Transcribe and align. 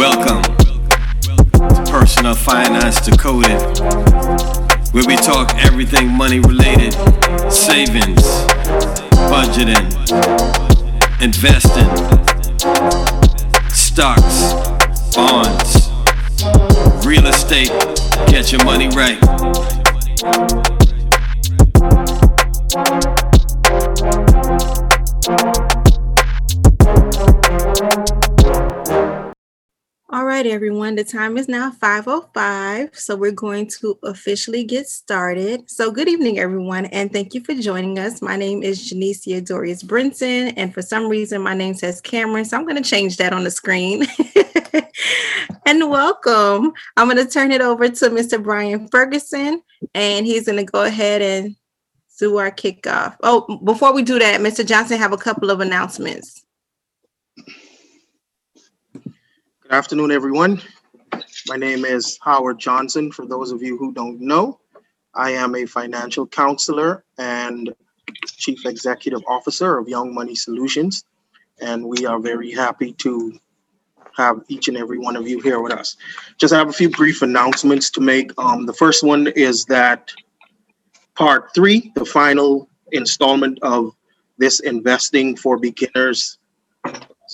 Welcome 0.00 0.40
to 0.42 1.84
Personal 1.90 2.34
Finance 2.34 3.02
Decoded, 3.02 3.60
where 4.94 5.04
we 5.06 5.14
talk 5.16 5.54
everything 5.56 6.08
money 6.08 6.40
related 6.40 6.94
savings, 7.52 8.22
budgeting, 9.28 9.84
investing, 11.20 11.90
stocks, 13.68 14.54
bonds, 15.14 15.90
real 17.04 17.26
estate. 17.26 17.68
Get 18.26 18.52
your 18.52 18.64
money 18.64 18.88
right. 18.96 19.20
Right, 30.42 30.52
everyone. 30.54 30.94
The 30.94 31.04
time 31.04 31.36
is 31.36 31.48
now 31.48 31.70
5:05, 31.70 32.98
so 32.98 33.14
we're 33.14 33.30
going 33.30 33.66
to 33.78 33.98
officially 34.04 34.64
get 34.64 34.88
started. 34.88 35.68
So, 35.68 35.90
good 35.90 36.08
evening, 36.08 36.38
everyone, 36.38 36.86
and 36.86 37.12
thank 37.12 37.34
you 37.34 37.44
for 37.44 37.52
joining 37.52 37.98
us. 37.98 38.22
My 38.22 38.36
name 38.36 38.62
is 38.62 38.88
Janice 38.88 39.26
Dorius 39.44 39.82
Brinson, 39.82 40.54
and 40.56 40.72
for 40.72 40.80
some 40.80 41.08
reason, 41.08 41.42
my 41.42 41.52
name 41.52 41.74
says 41.74 42.00
Cameron, 42.00 42.46
so 42.46 42.56
I'm 42.56 42.64
going 42.64 42.82
to 42.82 42.88
change 42.88 43.18
that 43.18 43.34
on 43.34 43.44
the 43.44 43.50
screen. 43.50 44.06
and 45.66 45.90
welcome. 45.90 46.72
I'm 46.96 47.10
going 47.10 47.22
to 47.22 47.30
turn 47.30 47.52
it 47.52 47.60
over 47.60 47.90
to 47.90 48.08
Mr. 48.08 48.42
Brian 48.42 48.88
Ferguson, 48.88 49.60
and 49.94 50.24
he's 50.24 50.46
going 50.46 50.64
to 50.64 50.72
go 50.72 50.84
ahead 50.84 51.20
and 51.20 51.54
do 52.18 52.38
our 52.38 52.50
kickoff. 52.50 53.14
Oh, 53.22 53.58
before 53.62 53.92
we 53.92 54.02
do 54.02 54.18
that, 54.18 54.40
Mr. 54.40 54.66
Johnson 54.66 54.98
have 54.98 55.12
a 55.12 55.18
couple 55.18 55.50
of 55.50 55.60
announcements. 55.60 56.42
Good 59.70 59.76
afternoon, 59.76 60.10
everyone. 60.10 60.60
My 61.46 61.54
name 61.54 61.84
is 61.84 62.18
Howard 62.22 62.58
Johnson. 62.58 63.12
For 63.12 63.24
those 63.24 63.52
of 63.52 63.62
you 63.62 63.78
who 63.78 63.92
don't 63.92 64.20
know, 64.20 64.58
I 65.14 65.30
am 65.30 65.54
a 65.54 65.64
financial 65.64 66.26
counselor 66.26 67.04
and 67.18 67.72
chief 68.26 68.66
executive 68.66 69.20
officer 69.28 69.78
of 69.78 69.88
Young 69.88 70.12
Money 70.12 70.34
Solutions. 70.34 71.04
And 71.60 71.84
we 71.84 72.04
are 72.04 72.18
very 72.18 72.50
happy 72.50 72.94
to 72.94 73.38
have 74.16 74.42
each 74.48 74.66
and 74.66 74.76
every 74.76 74.98
one 74.98 75.14
of 75.14 75.28
you 75.28 75.38
here 75.38 75.60
with 75.60 75.72
us. 75.72 75.96
Just 76.36 76.52
have 76.52 76.68
a 76.68 76.72
few 76.72 76.90
brief 76.90 77.22
announcements 77.22 77.90
to 77.90 78.00
make. 78.00 78.32
Um, 78.38 78.66
the 78.66 78.74
first 78.74 79.04
one 79.04 79.28
is 79.28 79.66
that 79.66 80.10
part 81.14 81.54
three, 81.54 81.92
the 81.94 82.04
final 82.04 82.68
installment 82.90 83.60
of 83.62 83.94
this 84.36 84.58
Investing 84.58 85.36
for 85.36 85.56
Beginners 85.58 86.39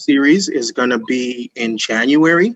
series 0.06 0.48
is 0.48 0.70
going 0.70 0.90
to 0.90 1.00
be 1.00 1.50
in 1.56 1.76
January. 1.76 2.54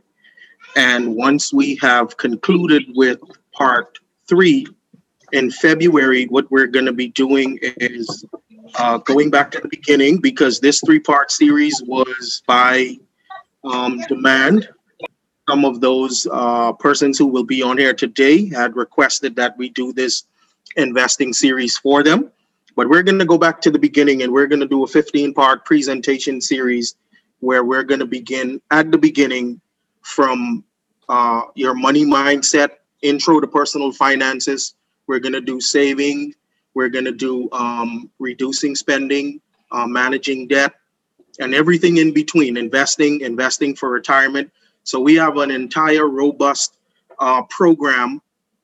And 0.77 1.17
once 1.17 1.53
we 1.53 1.77
have 1.83 2.17
concluded 2.17 2.85
with 2.95 3.21
part 3.53 3.99
three 4.29 4.69
in 5.33 5.51
February, 5.51 6.27
what 6.27 6.49
we're 6.51 6.69
going 6.69 6.87
to 6.87 6.93
be 6.93 7.09
doing 7.09 7.59
is 7.63 8.25
uh, 8.79 8.99
going 8.99 9.31
back 9.31 9.51
to 9.51 9.61
the 9.61 9.69
beginning 9.69 10.19
because 10.19 10.61
this 10.61 10.81
three 10.87 11.01
part 11.01 11.33
series 11.33 11.83
was 11.87 12.43
by 12.47 12.97
um, 13.65 14.01
demand. 14.09 14.69
Some 15.49 15.65
of 15.65 15.81
those 15.81 16.29
uh, 16.31 16.73
persons 16.75 17.19
who 17.19 17.27
will 17.27 17.45
be 17.45 17.63
on 17.63 17.77
here 17.77 17.95
today 17.95 18.49
had 18.49 18.77
requested 18.77 19.35
that 19.37 19.59
we 19.59 19.71
do 19.71 19.93
this 19.93 20.25
investing 20.77 21.33
series 21.33 21.77
for 21.77 22.05
them. 22.05 22.31
But 22.77 22.89
we're 22.89 23.03
going 23.03 23.19
to 23.19 23.25
go 23.25 23.37
back 23.37 23.61
to 23.63 23.73
the 23.73 23.79
beginning 23.79 24.23
and 24.23 24.33
we're 24.33 24.47
going 24.47 24.61
to 24.61 24.69
do 24.69 24.85
a 24.85 24.87
15 24.87 25.35
part 25.35 25.65
presentation 25.65 26.41
series 26.41 26.95
where 27.41 27.65
we're 27.65 27.83
going 27.83 28.01
to 28.01 28.07
begin 28.07 28.61
at 28.71 28.91
the 28.91 28.99
beginning 28.99 29.61
from 30.03 30.65
uh, 31.09 31.43
your 31.55 31.75
money 31.75 32.05
mindset, 32.05 32.71
intro 33.03 33.41
to 33.41 33.47
personal 33.47 33.93
finances. 33.93 34.75
We're 35.07 35.19
going 35.19 35.33
to 35.33 35.41
do 35.41 35.61
saving. 35.61 36.35
We're 36.75 36.89
going 36.89 37.07
to 37.07 37.13
do 37.13 37.49
um, 37.53 38.11
reducing 38.19 38.75
spending, 38.75 39.41
uh, 39.73 39.87
managing 39.87 40.49
debt, 40.49 40.73
and 41.41 41.55
everything 41.55 41.97
in 41.97 42.13
between 42.13 42.57
investing, 42.57 43.21
investing 43.23 43.75
for 43.75 43.91
retirement. 43.91 44.53
So 44.85 45.01
we 45.01 45.15
have 45.17 45.37
an 45.37 45.51
entire 45.51 46.09
robust 46.09 46.77
uh, 47.19 47.43
program 47.51 48.21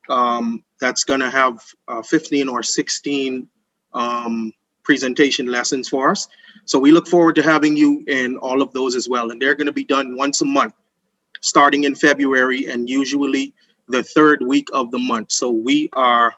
um, 0.08 0.62
that's 0.80 1.04
going 1.04 1.20
to 1.20 1.30
have 1.30 1.64
uh, 1.88 2.02
15 2.02 2.48
or 2.48 2.62
16 2.62 3.48
um, 3.92 4.52
presentation 4.82 5.46
lessons 5.46 5.88
for 5.88 6.10
us. 6.10 6.28
So 6.64 6.78
we 6.78 6.92
look 6.92 7.06
forward 7.06 7.34
to 7.36 7.42
having 7.42 7.76
you 7.76 8.04
in 8.08 8.36
all 8.38 8.62
of 8.62 8.72
those 8.72 8.94
as 8.94 9.08
well. 9.08 9.30
And 9.30 9.40
they're 9.40 9.54
going 9.54 9.66
to 9.66 9.72
be 9.72 9.84
done 9.84 10.16
once 10.16 10.40
a 10.40 10.44
month, 10.44 10.74
starting 11.40 11.84
in 11.84 11.94
February 11.94 12.66
and 12.66 12.88
usually 12.88 13.54
the 13.88 14.02
third 14.02 14.42
week 14.42 14.68
of 14.72 14.90
the 14.90 14.98
month. 14.98 15.30
So 15.32 15.50
we 15.50 15.88
are, 15.92 16.34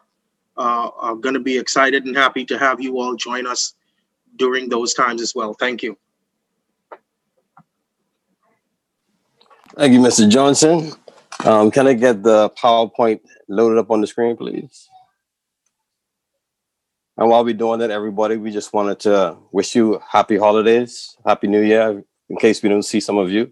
uh, 0.57 0.91
are 0.97 1.15
going 1.15 1.35
to 1.35 1.41
be 1.41 1.57
excited 1.57 2.05
and 2.05 2.17
happy 2.17 2.45
to 2.47 2.59
have 2.59 2.81
you 2.81 2.99
all 2.99 3.17
join 3.17 3.47
us 3.47 3.75
during 4.37 4.69
those 4.69 4.95
times 4.95 5.23
as 5.23 5.35
well. 5.35 5.55
Thank 5.55 5.83
you. 5.83 5.97
Thank 9.77 9.93
you, 9.93 10.01
Mr. 10.01 10.29
Johnson. 10.29 10.93
Um, 11.45 11.71
can 11.71 11.87
I 11.87 11.93
get 11.93 12.23
the 12.23 12.51
PowerPoint 12.51 13.21
loaded 13.49 13.79
up 13.79 13.91
on 13.91 14.01
the 14.01 14.07
screen, 14.07 14.37
please? 14.37 14.89
And 17.19 17.29
while 17.29 17.45
we're 17.45 17.53
doing 17.53 17.81
that, 17.81 17.91
everybody, 17.91 18.37
we 18.37 18.53
just 18.53 18.73
wanted 18.73 19.01
to 19.01 19.37
wish 19.51 19.75
you 19.75 20.01
happy 20.09 20.37
holidays, 20.37 21.17
happy 21.27 21.49
New 21.49 21.63
Year. 21.63 22.05
In 22.31 22.37
case 22.37 22.63
we 22.63 22.69
don't 22.69 22.85
see 22.85 23.01
some 23.01 23.19
of 23.19 23.29
you, 23.33 23.51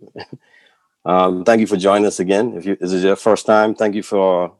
um, 1.04 1.44
thank 1.44 1.60
you 1.60 1.66
for 1.66 1.76
joining 1.76 2.06
us 2.06 2.20
again. 2.20 2.54
If 2.56 2.64
you, 2.64 2.76
this 2.80 2.92
is 2.92 3.02
your 3.02 3.16
first 3.16 3.44
time, 3.44 3.74
thank 3.74 3.96
you 3.96 4.04
for 4.04 4.54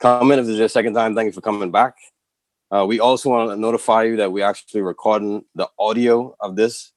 coming. 0.00 0.40
If 0.40 0.46
this 0.46 0.54
is 0.54 0.58
your 0.58 0.68
second 0.68 0.94
time, 0.94 1.14
thank 1.14 1.26
you 1.26 1.32
for 1.32 1.40
coming 1.40 1.70
back. 1.70 1.94
Uh, 2.72 2.84
we 2.84 2.98
also 2.98 3.30
want 3.30 3.50
to 3.50 3.56
notify 3.56 4.02
you 4.02 4.16
that 4.16 4.32
we're 4.32 4.44
actually 4.44 4.82
recording 4.82 5.44
the 5.54 5.68
audio 5.78 6.34
of 6.40 6.56
this 6.56 6.90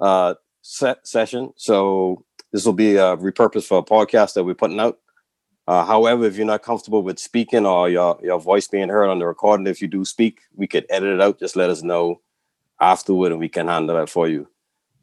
uh, 0.00 0.34
set 0.62 1.06
session. 1.06 1.52
So 1.56 2.24
this 2.50 2.66
will 2.66 2.72
be 2.72 2.98
uh, 2.98 3.14
repurposed 3.16 3.68
for 3.68 3.78
a 3.78 3.84
podcast 3.84 4.34
that 4.34 4.42
we're 4.42 4.54
putting 4.54 4.80
out. 4.80 4.98
Uh, 5.72 5.86
however, 5.86 6.26
if 6.26 6.36
you're 6.36 6.44
not 6.44 6.62
comfortable 6.62 7.02
with 7.02 7.18
speaking 7.18 7.64
or 7.64 7.88
your, 7.88 8.20
your 8.22 8.38
voice 8.38 8.68
being 8.68 8.90
heard 8.90 9.08
on 9.08 9.18
the 9.18 9.26
recording, 9.26 9.66
if 9.66 9.80
you 9.80 9.88
do 9.88 10.04
speak, 10.04 10.42
we 10.54 10.66
could 10.66 10.84
edit 10.90 11.14
it 11.14 11.22
out. 11.22 11.40
Just 11.40 11.56
let 11.56 11.70
us 11.70 11.82
know 11.82 12.20
afterward 12.78 13.32
and 13.32 13.40
we 13.40 13.48
can 13.48 13.68
handle 13.68 13.96
that 13.96 14.10
for 14.10 14.28
you. 14.28 14.46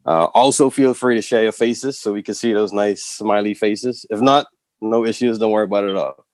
Uh, 0.06 0.26
also, 0.26 0.70
feel 0.70 0.94
free 0.94 1.16
to 1.16 1.22
share 1.22 1.42
your 1.42 1.50
faces 1.50 1.98
so 1.98 2.12
we 2.12 2.22
can 2.22 2.36
see 2.36 2.52
those 2.52 2.72
nice 2.72 3.04
smiley 3.04 3.52
faces. 3.52 4.06
If 4.10 4.20
not, 4.20 4.46
no 4.80 5.04
issues. 5.04 5.40
Don't 5.40 5.50
worry 5.50 5.64
about 5.64 5.82
it 5.82 5.90
at 5.90 5.96
all. 5.96 6.24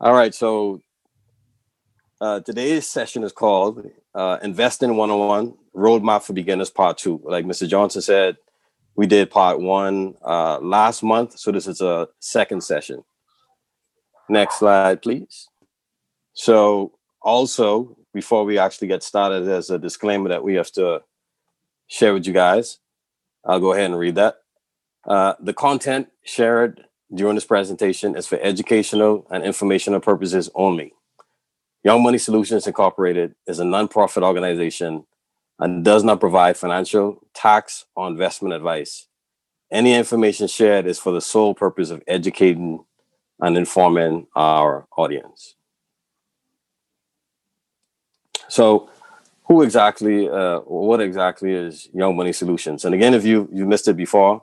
All 0.00 0.14
right. 0.14 0.34
So 0.34 0.80
uh, 2.20 2.40
today's 2.40 2.88
session 2.88 3.22
is 3.22 3.30
called 3.30 3.88
uh, 4.16 4.38
Investing 4.42 4.96
101 4.96 5.54
Roadmap 5.76 6.24
for 6.24 6.32
Beginners 6.32 6.70
Part 6.70 6.98
2. 6.98 7.20
Like 7.22 7.44
Mr. 7.44 7.68
Johnson 7.68 8.02
said, 8.02 8.36
we 8.96 9.06
did 9.06 9.30
part 9.30 9.60
one 9.60 10.16
uh, 10.24 10.58
last 10.58 11.04
month. 11.04 11.38
So 11.38 11.52
this 11.52 11.68
is 11.68 11.80
a 11.80 12.08
second 12.18 12.64
session. 12.64 13.04
Next 14.28 14.58
slide, 14.58 15.02
please. 15.02 15.48
So 16.34 16.92
also, 17.22 17.96
before 18.14 18.44
we 18.44 18.58
actually 18.58 18.88
get 18.88 19.02
started, 19.02 19.46
there's 19.46 19.70
a 19.70 19.78
disclaimer 19.78 20.28
that 20.28 20.44
we 20.44 20.54
have 20.54 20.70
to 20.72 21.02
share 21.86 22.14
with 22.14 22.26
you 22.26 22.32
guys. 22.32 22.78
I'll 23.44 23.60
go 23.60 23.72
ahead 23.72 23.86
and 23.86 23.98
read 23.98 24.16
that. 24.16 24.36
Uh, 25.06 25.34
the 25.40 25.54
content 25.54 26.08
shared 26.24 26.84
during 27.14 27.34
this 27.34 27.44
presentation 27.44 28.14
is 28.16 28.26
for 28.26 28.38
educational 28.40 29.26
and 29.30 29.42
informational 29.42 30.00
purposes 30.00 30.50
only. 30.54 30.92
Young 31.84 32.02
Money 32.02 32.18
Solutions 32.18 32.66
Incorporated 32.66 33.34
is 33.46 33.60
a 33.60 33.64
nonprofit 33.64 34.22
organization 34.22 35.04
and 35.58 35.84
does 35.84 36.04
not 36.04 36.20
provide 36.20 36.56
financial, 36.56 37.26
tax, 37.34 37.86
or 37.96 38.06
investment 38.08 38.54
advice. 38.54 39.06
Any 39.70 39.94
information 39.94 40.48
shared 40.48 40.86
is 40.86 40.98
for 40.98 41.12
the 41.12 41.20
sole 41.20 41.54
purpose 41.54 41.90
of 41.90 42.02
educating 42.06 42.84
and 43.40 43.56
informing 43.56 44.26
our 44.34 44.86
audience. 44.96 45.54
So, 48.48 48.90
who 49.44 49.62
exactly, 49.62 50.28
uh, 50.28 50.60
what 50.60 51.00
exactly 51.00 51.52
is 51.52 51.88
Young 51.92 52.16
Money 52.16 52.32
Solutions? 52.32 52.84
And 52.84 52.94
again, 52.94 53.14
if 53.14 53.24
you 53.24 53.48
you 53.52 53.66
missed 53.66 53.88
it 53.88 53.96
before, 53.96 54.42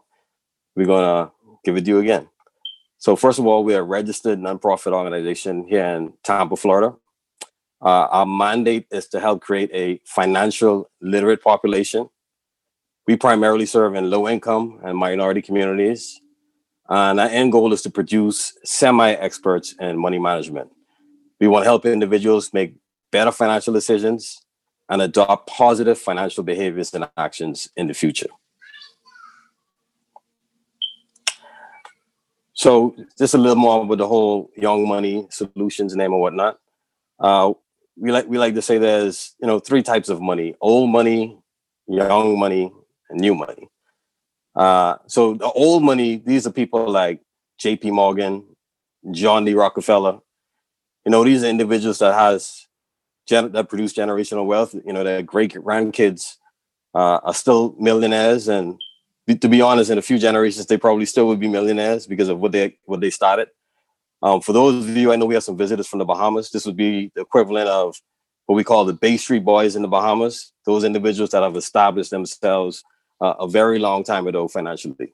we're 0.76 0.86
gonna 0.86 1.32
give 1.64 1.78
it 1.78 1.86
to 1.86 1.92
you 1.92 2.00
again. 2.00 2.28
So, 2.98 3.16
first 3.16 3.40
of 3.40 3.46
all, 3.46 3.64
we're 3.64 3.80
a 3.80 3.84
registered 3.84 4.40
nonprofit 4.40 4.94
organization 4.94 5.68
here 5.68 5.86
in 5.86 6.14
Tampa, 6.24 6.56
Florida. 6.56 6.96
Uh, 7.82 8.08
our 8.10 8.26
mandate 8.26 8.88
is 8.92 9.08
to 9.10 9.20
help 9.20 9.42
create 9.42 9.70
a 9.74 10.00
financial 10.06 10.90
literate 11.02 11.44
population. 11.44 12.10
We 13.08 13.16
primarily 13.18 13.68
serve 13.68 13.94
in 13.96 14.10
low 14.10 14.28
income 14.28 14.80
and 14.84 14.98
minority 14.98 15.42
communities 15.42 16.20
and 16.90 17.20
our 17.20 17.30
end 17.30 17.52
goal 17.52 17.74
is 17.74 17.82
to 17.84 17.90
produce 17.90 18.54
semi 18.64 19.12
experts 19.14 19.76
in 19.80 19.98
money 19.98 20.20
management. 20.20 20.72
We 21.40 21.48
want 21.48 21.64
to 21.64 21.70
help 21.70 21.86
individuals 21.86 22.54
make 22.54 22.76
better 23.12 23.32
financial 23.32 23.74
decisions 23.74 24.42
and 24.90 25.02
adopt 25.02 25.48
positive 25.48 25.98
financial 25.98 26.44
behaviors 26.44 26.94
and 26.94 27.10
actions 27.18 27.70
in 27.76 27.88
the 27.88 27.94
future. 27.94 28.30
so 32.56 32.96
just 33.18 33.34
a 33.34 33.38
little 33.38 33.58
more 33.58 33.86
with 33.86 34.00
the 34.00 34.08
whole 34.08 34.50
young 34.56 34.88
money 34.88 35.28
solutions 35.30 35.96
name 35.96 36.14
or 36.14 36.22
whatnot. 36.22 36.58
Uh, 37.20 37.54
we 37.98 38.12
like 38.12 38.28
we 38.28 38.38
like 38.38 38.56
to 38.56 38.62
say 38.62 38.78
there's 38.78 39.36
you 39.40 39.48
know 39.48 39.60
three 39.60 39.84
types 39.84 40.10
of 40.10 40.22
money: 40.22 40.56
old 40.62 40.90
money, 40.90 41.38
young 41.88 42.40
money, 42.40 42.72
and 43.10 43.20
new 43.20 43.36
money. 43.36 43.70
Uh, 44.56 44.96
so 45.08 45.34
the 45.34 45.52
old 45.52 45.84
money, 45.84 46.18
these 46.18 46.48
are 46.48 46.52
people 46.52 46.90
like 46.90 47.22
J.P. 47.60 47.92
Morgan, 47.92 48.44
John 49.12 49.46
D. 49.46 49.54
Rockefeller. 49.54 50.20
You 51.06 51.12
know, 51.12 51.24
these 51.24 51.44
are 51.44 51.48
individuals 51.48 52.00
that 52.00 52.14
has 52.14 52.66
gen- 53.28 53.52
that 53.52 53.70
produce 53.70 53.94
generational 53.94 54.46
wealth. 54.46 54.74
You 54.74 54.94
know, 54.94 55.04
their 55.04 55.22
great 55.22 55.54
grandkids 55.54 56.36
uh, 56.94 57.20
are 57.24 57.34
still 57.34 57.76
millionaires, 57.80 58.48
and 58.48 58.80
to 59.30 59.50
be 59.50 59.62
honest, 59.62 59.92
in 59.92 59.98
a 59.98 60.02
few 60.02 60.18
generations, 60.18 60.66
they 60.66 60.78
probably 60.78 61.06
still 61.06 61.28
would 61.28 61.40
be 61.40 61.48
millionaires 61.48 62.08
because 62.08 62.30
of 62.30 62.40
what 62.40 62.52
they 62.54 62.78
what 62.86 63.02
they 63.02 63.10
started. 63.10 63.50
Um, 64.22 64.42
for 64.42 64.54
those 64.54 64.88
of 64.88 64.96
you, 64.96 65.12
I 65.12 65.18
know 65.18 65.26
we 65.26 65.36
have 65.36 65.44
some 65.44 65.58
visitors 65.58 65.88
from 65.88 66.00
the 66.00 66.06
Bahamas. 66.06 66.50
This 66.50 66.66
would 66.66 66.78
be 66.78 67.12
the 67.14 67.22
equivalent 67.22 67.68
of 67.68 67.96
what 68.46 68.56
we 68.56 68.64
call 68.64 68.86
the 68.86 68.94
Bay 68.94 69.18
Street 69.18 69.44
Boys 69.44 69.76
in 69.76 69.82
the 69.82 69.88
Bahamas. 69.88 70.52
Those 70.66 70.84
individuals 70.84 71.32
that 71.32 71.44
have 71.44 71.56
established 71.56 72.12
themselves 72.12 72.84
uh, 73.22 73.36
a 73.40 73.48
very 73.48 73.80
long 73.80 74.04
time 74.04 74.28
ago 74.28 74.48
financially. 74.48 75.14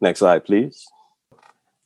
Next 0.00 0.18
slide, 0.18 0.44
please. 0.44 0.86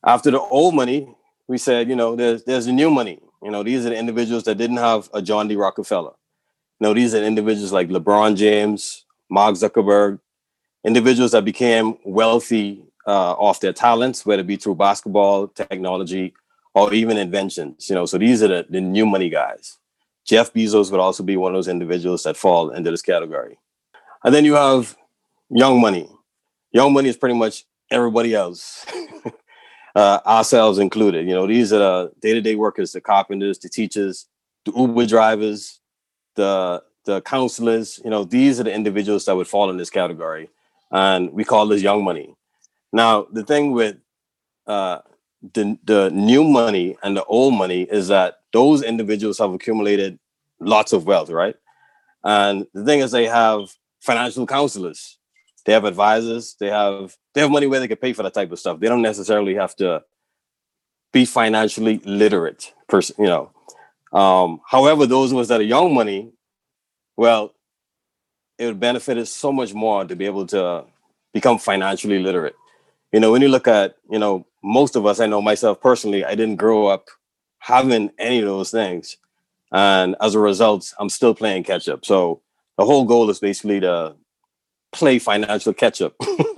After 0.05 0.31
the 0.31 0.41
old 0.41 0.75
money, 0.75 1.15
we 1.47 1.59
said, 1.59 1.89
you 1.89 1.97
know, 1.97 2.17
there's 2.17 2.45
there's 2.45 2.67
the 2.67 2.73
new 2.73 2.91
money. 2.91 3.21
You 3.43 3.51
know, 3.51 3.63
these 3.63 3.87
are 3.87 3.91
the 3.91 3.97
individuals 3.97 4.45
that 4.45 4.57
didn't 4.57 4.79
have 4.79 5.09
a 5.15 5.23
John 5.23 5.49
D. 5.49 5.57
Rockefeller. 5.57 6.13
You 6.81 6.87
know, 6.87 6.95
these 6.95 7.15
are 7.15 7.23
individuals 7.23 7.73
like 7.73 7.89
LeBron 7.89 8.37
James, 8.37 9.05
Mark 9.29 9.55
Zuckerberg, 9.55 10.21
individuals 10.85 11.33
that 11.33 11.45
became 11.45 11.99
wealthy 12.05 12.83
uh, 13.07 13.33
off 13.33 13.61
their 13.61 13.73
talents, 13.73 14.25
whether 14.25 14.41
it 14.41 14.47
be 14.47 14.57
through 14.57 14.77
basketball, 14.77 15.49
technology, 15.49 16.35
or 16.75 16.93
even 16.93 17.17
inventions. 17.17 17.89
You 17.89 17.95
know, 17.95 18.07
so 18.07 18.19
these 18.19 18.43
are 18.43 18.49
the, 18.49 18.67
the 18.69 18.81
new 18.81 19.07
money 19.07 19.29
guys. 19.29 19.79
Jeff 20.25 20.53
Bezos 20.53 20.91
would 20.91 21.01
also 21.01 21.23
be 21.23 21.37
one 21.37 21.53
of 21.53 21.57
those 21.57 21.69
individuals 21.69 22.23
that 22.25 22.37
fall 22.37 22.71
into 22.71 22.91
this 22.91 23.03
category. 23.03 23.59
And 24.25 24.35
then 24.35 24.45
you 24.45 24.55
have 24.55 24.97
young 25.51 25.81
money. 25.81 26.09
Young 26.73 26.93
money 26.93 27.09
is 27.09 27.17
pretty 27.17 27.35
much 27.35 27.65
everybody 27.91 28.35
else, 28.35 28.85
uh, 29.95 30.21
ourselves 30.27 30.79
included. 30.79 31.27
You 31.27 31.35
know, 31.35 31.47
these 31.47 31.73
are 31.73 31.79
the 31.79 32.13
day-to-day 32.21 32.57
workers, 32.57 32.93
the 32.93 33.01
carpenters, 33.01 33.59
the 33.59 33.69
teachers, 33.69 34.27
the 34.65 34.73
Uber 34.73 35.07
drivers, 35.07 35.81
the 36.35 36.83
the 37.05 37.23
counselors. 37.23 38.01
You 38.05 38.11
know, 38.11 38.25
these 38.25 38.61
are 38.61 38.65
the 38.65 38.73
individuals 38.73 39.25
that 39.25 39.37
would 39.37 39.49
fall 39.49 39.71
in 39.71 39.79
this 39.79 39.91
category, 39.91 40.51
and 40.91 41.33
we 41.33 41.45
call 41.45 41.67
this 41.67 41.83
young 41.83 42.05
money. 42.05 42.35
Now, 42.93 43.27
the 43.33 43.45
thing 43.45 43.73
with 43.73 43.97
uh, 44.67 44.99
the 45.55 45.79
the 45.85 46.11
new 46.11 46.45
money 46.45 46.97
and 47.03 47.17
the 47.17 47.25
old 47.25 47.55
money 47.55 47.83
is 47.83 48.09
that 48.09 48.41
those 48.53 48.83
individuals 48.83 49.39
have 49.39 49.53
accumulated 49.53 50.19
lots 50.61 50.93
of 50.93 51.07
wealth, 51.07 51.31
right? 51.31 51.57
And 52.25 52.67
the 52.75 52.85
thing 52.85 53.01
is, 53.01 53.13
they 53.13 53.27
have 53.27 53.75
financial 54.01 54.47
counselors, 54.47 55.19
they 55.65 55.73
have 55.73 55.85
advisors, 55.85 56.57
they 56.59 56.69
have 56.69 57.17
they 57.35 57.41
have 57.41 57.51
money 57.51 57.67
where 57.67 57.81
they 57.81 57.89
can 57.89 57.97
pay 57.97 58.13
for 58.13 58.23
that 58.23 58.35
type 58.35 58.51
of 58.53 58.59
stuff. 58.59 58.81
They 58.81 58.89
don't 58.89 59.03
necessarily 59.03 59.55
have 59.55 59.77
to 59.77 60.03
be 61.13 61.25
financially 61.25 62.01
literate, 62.05 62.73
person, 62.89 63.17
you 63.19 63.27
know. 63.27 63.51
Um, 64.13 64.61
however, 64.67 65.07
those 65.07 65.33
of 65.33 65.39
us 65.39 65.49
that 65.49 65.61
are 65.61 65.65
young 65.65 65.95
money, 65.95 66.33
well, 67.17 67.53
it 68.59 68.67
would 68.67 68.81
benefit 68.81 69.19
us 69.19 69.31
so 69.31 69.53
much 69.53 69.75
more 69.75 70.05
to 70.05 70.17
be 70.17 70.27
able 70.27 70.47
to 70.47 70.85
become 71.33 71.59
financially 71.59 72.19
literate. 72.19 72.55
You 73.13 73.21
know, 73.21 73.33
when 73.33 73.43
you 73.43 73.49
look 73.49 73.69
at, 73.69 73.97
you 74.11 74.19
know, 74.19 74.47
most 74.63 74.97
of 74.97 75.07
us, 75.07 75.21
I 75.21 75.27
know 75.27 75.41
myself 75.41 75.81
personally, 75.81 76.25
I 76.25 76.35
didn't 76.35 76.57
grow 76.57 76.87
up 76.87 77.07
having 77.61 78.11
any 78.19 78.41
of 78.41 78.47
those 78.47 78.71
things. 78.71 79.17
And 79.73 80.17
as 80.21 80.35
a 80.35 80.39
result, 80.39 80.93
I'm 80.99 81.09
still 81.09 81.35
playing 81.35 81.65
catch 81.65 81.89
up. 81.89 82.05
So 82.05 82.41
the 82.79 82.87
whole 82.87 83.05
goal 83.05 83.29
is 83.29 83.41
basically 83.41 83.81
to 83.81 84.15
play 84.93 85.19
financial 85.19 85.75
catch 85.75 86.01
up 86.01 86.15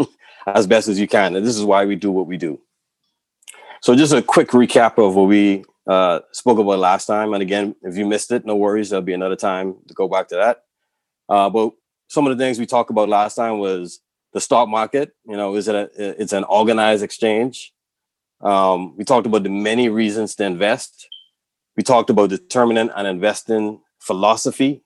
as 0.47 0.67
best 0.67 0.87
as 0.87 1.01
you 1.01 1.09
can. 1.09 1.35
And 1.35 1.45
this 1.45 1.57
is 1.57 1.65
why 1.65 1.85
we 1.87 1.97
do 1.97 2.13
what 2.13 2.27
we 2.27 2.37
do. 2.37 2.61
So 3.83 3.97
just 3.97 4.13
a 4.13 4.23
quick 4.23 4.49
recap 4.49 5.05
of 5.05 5.17
what 5.17 5.29
we 5.29 5.65
uh, 5.89 6.21
spoke 6.33 6.59
about 6.59 6.79
last 6.79 7.07
time. 7.07 7.33
And 7.33 7.43
again, 7.43 7.75
if 7.83 7.97
you 7.97 8.07
missed 8.07 8.31
it, 8.31 8.45
no 8.45 8.55
worries. 8.55 8.91
There'll 8.91 9.03
be 9.03 9.15
another 9.15 9.37
time 9.37 9.77
to 9.89 9.95
go 9.95 10.07
back 10.07 10.29
to 10.29 10.37
that. 10.37 10.63
Uh, 11.29 11.49
but 11.49 11.73
some 12.09 12.27
of 12.27 12.37
the 12.37 12.45
things 12.45 12.59
we 12.59 12.67
talked 12.67 12.91
about 12.91 13.09
last 13.09 13.37
time 13.37 13.59
was 13.59 14.01
the 14.35 14.41
stock 14.41 14.69
market. 14.69 15.15
You 15.27 15.37
know, 15.37 15.57
is 15.57 15.69
it 15.69 15.75
a, 15.75 15.91
it's 16.21 16.35
an 16.35 16.45
organized 16.45 17.03
exchange. 17.03 17.73
Um, 18.43 18.97
we 18.97 19.05
talked 19.05 19.27
about 19.27 19.43
the 19.43 19.51
many 19.51 19.89
reasons 19.89 20.35
to 20.37 20.45
invest. 20.45 21.09
We 21.77 21.83
talked 21.83 22.11
about 22.11 22.31
determining 22.31 22.91
an 22.91 23.07
investing 23.07 23.81
philosophy. 23.99 24.83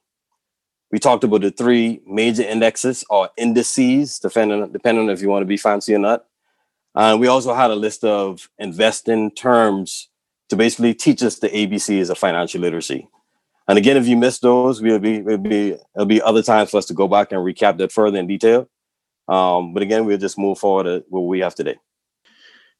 We 0.91 0.99
talked 0.99 1.23
about 1.23 1.41
the 1.41 1.51
three 1.51 2.01
major 2.05 2.43
indexes 2.43 3.03
or 3.09 3.29
indices, 3.37 4.19
depending, 4.19 4.71
depending 4.71 5.05
on 5.05 5.09
if 5.09 5.21
you 5.21 5.29
want 5.29 5.41
to 5.41 5.47
be 5.47 5.57
fancy 5.57 5.95
or 5.95 5.99
not. 5.99 6.25
And 6.93 7.19
we 7.19 7.27
also 7.27 7.53
had 7.53 7.71
a 7.71 7.75
list 7.75 8.03
of 8.03 8.49
investing 8.57 9.31
terms 9.31 10.09
to 10.49 10.55
basically 10.55 10.93
teach 10.93 11.23
us 11.23 11.39
the 11.39 11.49
ABCs 11.49 12.09
of 12.09 12.17
financial 12.17 12.61
literacy. 12.61 13.09
And 13.67 13.77
again, 13.77 13.97
if 13.97 14.07
you 14.07 14.15
missed 14.15 14.43
those, 14.43 14.81
we'll 14.81 14.99
be, 14.99 15.21
we'll 15.21 15.37
be, 15.37 15.75
there'll 15.93 16.05
be 16.05 16.21
other 16.21 16.43
times 16.43 16.69
for 16.69 16.77
us 16.77 16.85
to 16.85 16.93
go 16.93 17.07
back 17.07 17.31
and 17.31 17.41
recap 17.41 17.77
that 17.79 17.91
further 17.91 18.19
in 18.19 18.27
detail. 18.27 18.69
Um, 19.27 19.73
but 19.73 19.81
again, 19.81 20.05
we'll 20.05 20.19
just 20.19 20.37
move 20.37 20.59
forward 20.59 20.83
to 20.83 21.03
what 21.09 21.21
we 21.21 21.39
have 21.39 21.55
today. 21.55 21.77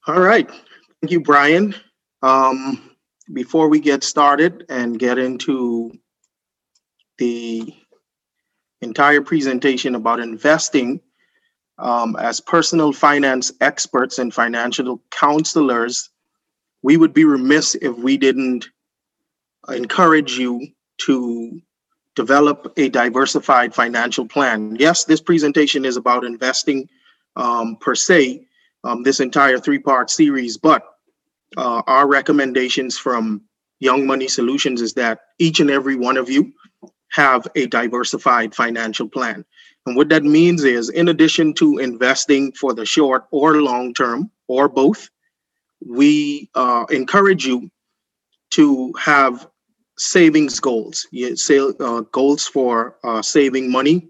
All 0.08 0.22
right. 0.22 0.48
Thank 0.48 1.12
you, 1.12 1.22
Brian. 1.22 1.74
Um, 2.22 2.92
before 3.34 3.68
we 3.68 3.80
get 3.80 4.04
started 4.04 4.66
and 4.70 5.00
get 5.00 5.18
into 5.18 5.92
the 7.18 7.74
entire 8.86 9.22
presentation 9.22 9.96
about 9.96 10.20
investing, 10.20 11.02
um, 11.78 12.16
as 12.16 12.40
personal 12.40 12.94
finance 12.94 13.52
experts 13.60 14.20
and 14.20 14.34
financial 14.34 15.02
counselors, 15.12 16.10
we 16.82 16.96
would 16.96 17.14
be 17.14 17.26
remiss 17.26 17.76
if 17.76 17.98
we 17.98 18.16
didn't 18.16 18.70
encourage 19.68 20.38
you 20.38 20.68
to 20.98 21.60
develop 22.16 22.72
a 22.78 22.88
diversified 22.88 23.76
financial 23.76 24.26
plan. 24.26 24.78
Yes, 24.80 25.04
this 25.04 25.20
presentation 25.20 25.84
is 25.84 25.98
about 25.98 26.24
investing 26.24 26.88
um, 27.36 27.76
per 27.82 27.96
se, 27.96 28.46
um, 28.86 29.04
this 29.04 29.20
entire 29.20 29.60
three 29.60 29.80
part 29.80 30.10
series, 30.10 30.58
but 30.58 30.84
uh, 31.58 31.82
our 31.88 32.08
recommendations 32.08 32.98
from 32.98 33.42
Young 33.80 34.08
Money 34.08 34.28
Solutions 34.28 34.82
is 34.82 34.94
that 34.94 35.20
each 35.40 35.60
and 35.60 35.70
every 35.70 35.96
one 35.96 36.18
of 36.18 36.30
you 36.30 36.54
have 37.16 37.48
a 37.56 37.66
diversified 37.68 38.54
financial 38.54 39.08
plan. 39.08 39.46
And 39.86 39.96
what 39.96 40.10
that 40.10 40.24
means 40.24 40.64
is, 40.66 40.90
in 40.90 41.08
addition 41.08 41.54
to 41.56 41.78
investing 41.78 42.52
for 42.52 42.74
the 42.74 42.86
short 42.86 43.26
or 43.32 43.62
long 43.62 43.94
term, 43.94 44.30
or 44.48 44.68
both, 44.68 45.10
we 45.86 46.50
uh, 46.56 46.86
encourage 46.90 47.46
you 47.46 47.70
to 48.52 48.92
have 49.00 49.48
savings 49.98 50.60
goals, 50.60 51.08
you 51.12 51.38
say, 51.38 51.60
uh, 51.60 52.02
goals 52.12 52.48
for 52.48 52.98
uh, 53.06 53.22
saving 53.22 53.72
money 53.72 54.10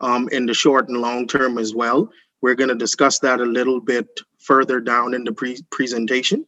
um, 0.00 0.28
in 0.32 0.46
the 0.46 0.54
short 0.54 0.88
and 0.88 0.98
long 0.98 1.26
term 1.26 1.58
as 1.58 1.74
well. 1.74 2.10
We're 2.40 2.54
going 2.54 2.70
to 2.70 2.86
discuss 2.86 3.18
that 3.18 3.40
a 3.40 3.44
little 3.58 3.80
bit 3.80 4.08
further 4.38 4.80
down 4.80 5.12
in 5.12 5.24
the 5.24 5.32
pre- 5.32 5.62
presentation, 5.70 6.46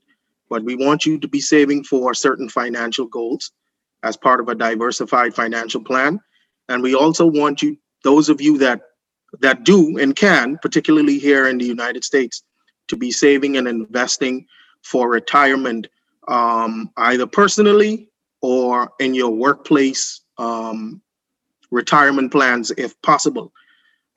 but 0.48 0.62
we 0.62 0.74
want 0.74 1.04
you 1.04 1.18
to 1.18 1.28
be 1.28 1.40
saving 1.40 1.84
for 1.84 2.14
certain 2.14 2.48
financial 2.48 3.06
goals 3.06 3.52
as 4.02 4.16
part 4.16 4.40
of 4.40 4.48
a 4.48 4.54
diversified 4.54 5.34
financial 5.34 5.82
plan. 5.82 6.20
And 6.68 6.82
we 6.82 6.94
also 6.94 7.26
want 7.26 7.62
you, 7.62 7.76
those 8.04 8.28
of 8.28 8.40
you 8.40 8.58
that 8.58 8.82
that 9.40 9.64
do 9.64 9.98
and 9.98 10.16
can, 10.16 10.58
particularly 10.58 11.18
here 11.18 11.48
in 11.48 11.58
the 11.58 11.64
United 11.64 12.02
States, 12.02 12.42
to 12.88 12.96
be 12.96 13.10
saving 13.10 13.56
and 13.56 13.68
investing 13.68 14.46
for 14.82 15.10
retirement, 15.10 15.86
um, 16.28 16.90
either 16.96 17.26
personally 17.26 18.08
or 18.40 18.90
in 19.00 19.14
your 19.14 19.30
workplace 19.30 20.22
um, 20.38 21.02
retirement 21.70 22.32
plans 22.32 22.72
if 22.78 23.00
possible. 23.02 23.52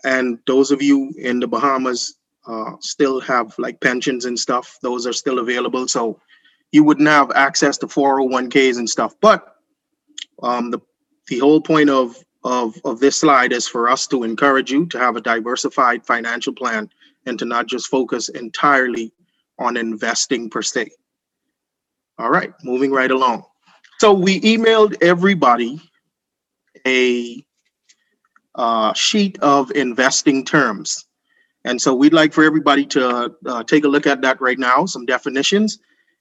And 0.04 0.40
those 0.48 0.72
of 0.72 0.82
you 0.82 1.14
in 1.18 1.40
the 1.40 1.48
Bahamas 1.48 2.16
uh, 2.48 2.74
still 2.80 3.20
have 3.22 3.54
like 3.58 3.82
pensions 3.82 4.26
and 4.26 4.40
stuff, 4.40 4.78
those 4.82 5.06
are 5.06 5.14
still 5.14 5.40
available. 5.40 5.88
So 5.88 6.20
you 6.72 6.84
wouldn't 6.84 7.08
have 7.08 7.32
access 7.32 7.78
to 7.80 7.88
401ks 7.88 8.78
and 8.78 8.90
stuff. 8.90 9.14
But 9.22 9.51
um, 10.42 10.72
the, 10.72 10.80
the 11.28 11.40
whole 11.40 11.62
point 11.62 11.90
of, 11.90 12.16
of, 12.44 12.76
of 12.84 13.00
this 13.00 13.18
slide 13.18 13.54
is 13.54 13.68
for 13.68 13.90
us 13.90 14.08
to 14.08 14.24
encourage 14.24 14.72
you 14.72 14.86
to 14.88 15.00
have 15.00 15.16
a 15.16 15.22
diversified 15.22 16.06
financial 16.06 16.54
plan 16.54 16.90
and 17.26 17.38
to 17.40 17.46
not 17.46 17.68
just 17.68 17.88
focus 17.88 18.30
entirely 18.30 19.14
on 19.60 19.78
investing 19.78 20.50
per 20.50 20.62
se. 20.62 20.90
All 22.18 22.30
right, 22.30 22.52
moving 22.64 22.92
right 22.92 23.12
along. 23.12 23.44
So 24.00 24.14
we 24.14 24.42
emailed 24.42 24.96
everybody 25.02 25.80
a 26.88 27.46
uh, 28.56 28.94
sheet 28.94 29.40
of 29.40 29.72
investing 29.72 30.44
terms. 30.44 31.06
And 31.64 31.80
so 31.82 31.94
we'd 31.94 32.14
like 32.14 32.34
for 32.34 32.44
everybody 32.44 32.86
to 32.88 33.36
uh, 33.46 33.64
take 33.64 33.86
a 33.86 33.88
look 33.88 34.08
at 34.08 34.22
that 34.22 34.42
right 34.42 34.58
now, 34.58 34.86
some 34.86 35.06
definitions. 35.06 35.80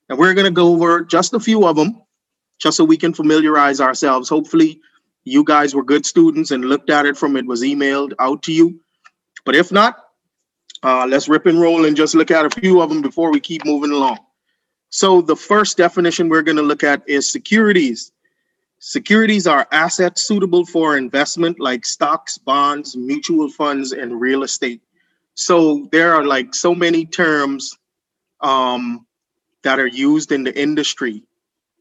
And 0.09 0.19
we're 0.19 0.35
going 0.35 0.45
to 0.45 0.51
go 0.51 0.73
over 0.73 1.03
just 1.03 1.33
a 1.33 1.41
few 1.41 1.67
of 1.67 1.77
them, 1.77 2.03
just 2.61 2.77
so 2.77 2.85
we 2.85 2.97
can 2.97 3.13
familiarize 3.13 3.81
ourselves. 3.81 4.29
Hopefully, 4.29 4.81
you 5.25 5.43
guys 5.43 5.75
were 5.75 5.83
good 5.83 6.07
students 6.07 6.51
and 6.51 6.65
looked 6.65 6.91
at 6.91 7.07
it 7.07 7.17
from 7.17 7.37
it 7.37 7.47
was 7.47 7.63
emailed 7.63 8.13
out 8.19 8.43
to 8.45 8.53
you. 8.53 8.81
But 9.45 9.57
if 9.57 9.73
not, 9.73 9.97
uh, 10.83 11.07
let's 11.07 11.29
rip 11.29 11.47
and 11.47 11.61
roll 11.61 11.85
and 11.87 11.97
just 11.97 12.15
look 12.15 12.31
at 12.31 12.47
a 12.47 12.61
few 12.61 12.81
of 12.81 12.89
them 12.89 13.03
before 13.03 13.31
we 13.31 13.41
keep 13.41 13.65
moving 13.65 13.91
along. 13.91 14.19
So 14.91 15.21
the 15.21 15.37
first 15.37 15.77
definition 15.77 16.29
we're 16.29 16.43
going 16.43 16.57
to 16.57 16.63
look 16.63 16.85
at 16.85 17.03
is 17.09 17.31
securities. 17.31 18.13
Securities 18.79 19.47
are 19.47 19.69
assets 19.73 20.23
suitable 20.23 20.65
for 20.65 20.97
investment 20.97 21.61
like 21.61 21.85
stocks, 21.85 22.39
bonds, 22.39 22.97
mutual 22.97 23.51
funds, 23.51 23.93
and 23.93 24.21
real 24.21 24.43
estate. 24.43 24.81
So 25.35 25.89
there 25.93 26.15
are 26.15 26.25
like 26.25 26.55
so 26.55 26.75
many 26.75 27.07
terms 27.07 27.79
um, 28.41 29.07
that 29.63 29.79
are 29.79 29.87
used 29.87 30.33
in 30.33 30.45
the 30.45 30.59
industry 30.59 31.23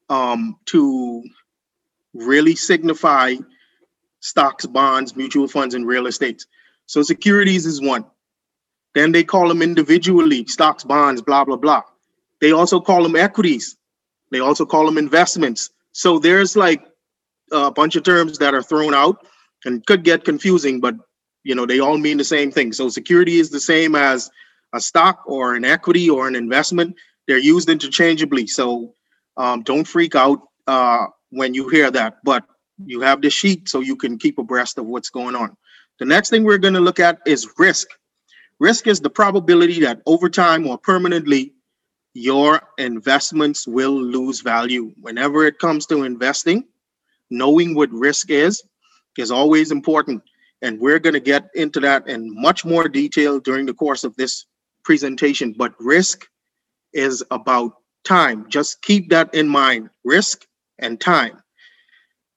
um, 0.10 0.56
to 0.66 1.24
really 2.14 2.56
signify 2.56 3.36
stocks, 4.20 4.66
bonds, 4.66 5.16
mutual 5.16 5.48
funds, 5.48 5.76
and 5.76 5.88
real 5.88 6.08
estate. 6.08 6.46
So 6.88 7.02
securities 7.04 7.66
is 7.66 7.82
one. 7.82 8.06
Then 8.96 9.12
they 9.12 9.24
call 9.24 9.48
them 9.48 9.62
individually 9.62 10.46
stocks, 10.48 10.84
bonds, 10.84 11.22
blah, 11.22 11.46
blah, 11.46 11.58
blah. 11.58 11.84
They 12.42 12.52
also 12.52 12.80
call 12.80 13.04
them 13.04 13.16
equities. 13.16 13.78
They 14.32 14.40
also 14.40 14.66
call 14.66 14.86
them 14.86 14.98
investments. 14.98 15.70
So 15.92 16.20
there's 16.20 16.56
like 16.56 16.86
a 17.52 17.72
bunch 17.72 17.96
of 17.96 18.04
terms 18.04 18.38
that 18.40 18.54
are 18.54 18.64
thrown 18.64 18.94
out 18.94 19.26
and 19.66 19.86
could 19.86 20.04
get 20.04 20.24
confusing, 20.24 20.80
but 20.80 20.96
you 21.44 21.56
know 21.56 21.66
they 21.66 21.80
all 21.80 21.98
mean 21.98 22.18
the 22.18 22.24
same 22.24 22.52
thing. 22.52 22.74
So 22.74 22.90
security 22.90 23.40
is 23.40 23.50
the 23.50 23.60
same 23.60 23.96
as 23.96 24.30
a 24.74 24.80
stock 24.80 25.24
or 25.26 25.56
an 25.56 25.66
equity 25.66 26.10
or 26.10 26.28
an 26.28 26.36
investment. 26.36 26.96
They're 27.28 27.38
used 27.38 27.70
interchangeably. 27.70 28.48
So 28.48 28.94
um, 29.40 29.64
don't 29.64 29.88
freak 29.88 30.14
out 30.14 30.42
uh, 30.68 31.08
when 31.32 31.56
you 31.56 31.68
hear 31.70 31.90
that. 31.90 32.18
But 32.24 32.44
you 32.86 33.02
have 33.02 33.22
the 33.22 33.30
sheet 33.30 33.68
so 33.70 33.80
you 33.80 33.96
can 33.96 34.20
keep 34.20 34.38
abreast 34.38 34.78
of 34.78 34.86
what's 34.86 35.10
going 35.10 35.36
on. 35.36 35.58
The 36.00 36.06
next 36.06 36.30
thing 36.30 36.44
we're 36.44 36.60
going 36.60 36.76
to 36.76 36.80
look 36.80 37.00
at 37.00 37.20
is 37.26 37.50
risk. 37.58 37.88
Risk 38.60 38.88
is 38.88 39.00
the 39.00 39.10
probability 39.10 39.80
that 39.82 40.02
over 40.06 40.30
time 40.30 40.68
or 40.68 40.78
permanently 40.78 41.54
your 42.14 42.62
investments 42.78 43.68
will 43.68 44.00
lose 44.00 44.42
value. 44.42 44.94
Whenever 45.02 45.46
it 45.46 45.60
comes 45.60 45.86
to 45.88 46.04
investing, 46.04 46.66
knowing 47.30 47.76
what 47.76 47.92
risk 47.92 48.30
is 48.30 48.62
is 49.18 49.32
always 49.32 49.72
important. 49.72 50.24
And 50.62 50.80
we're 50.80 51.00
going 51.00 51.14
to 51.14 51.20
get 51.20 51.50
into 51.56 51.80
that 51.82 52.08
in 52.08 52.34
much 52.42 52.66
more 52.66 52.88
detail 52.90 53.40
during 53.40 53.66
the 53.66 53.74
course 53.74 54.04
of 54.04 54.16
this 54.16 54.46
presentation. 54.84 55.54
But 55.58 55.74
risk 55.80 56.28
is 56.94 57.24
about 57.32 57.74
time. 58.04 58.50
Just 58.50 58.82
keep 58.82 59.10
that 59.10 59.34
in 59.34 59.48
mind 59.48 59.90
risk 60.04 60.46
and 60.78 61.00
time. 61.00 61.42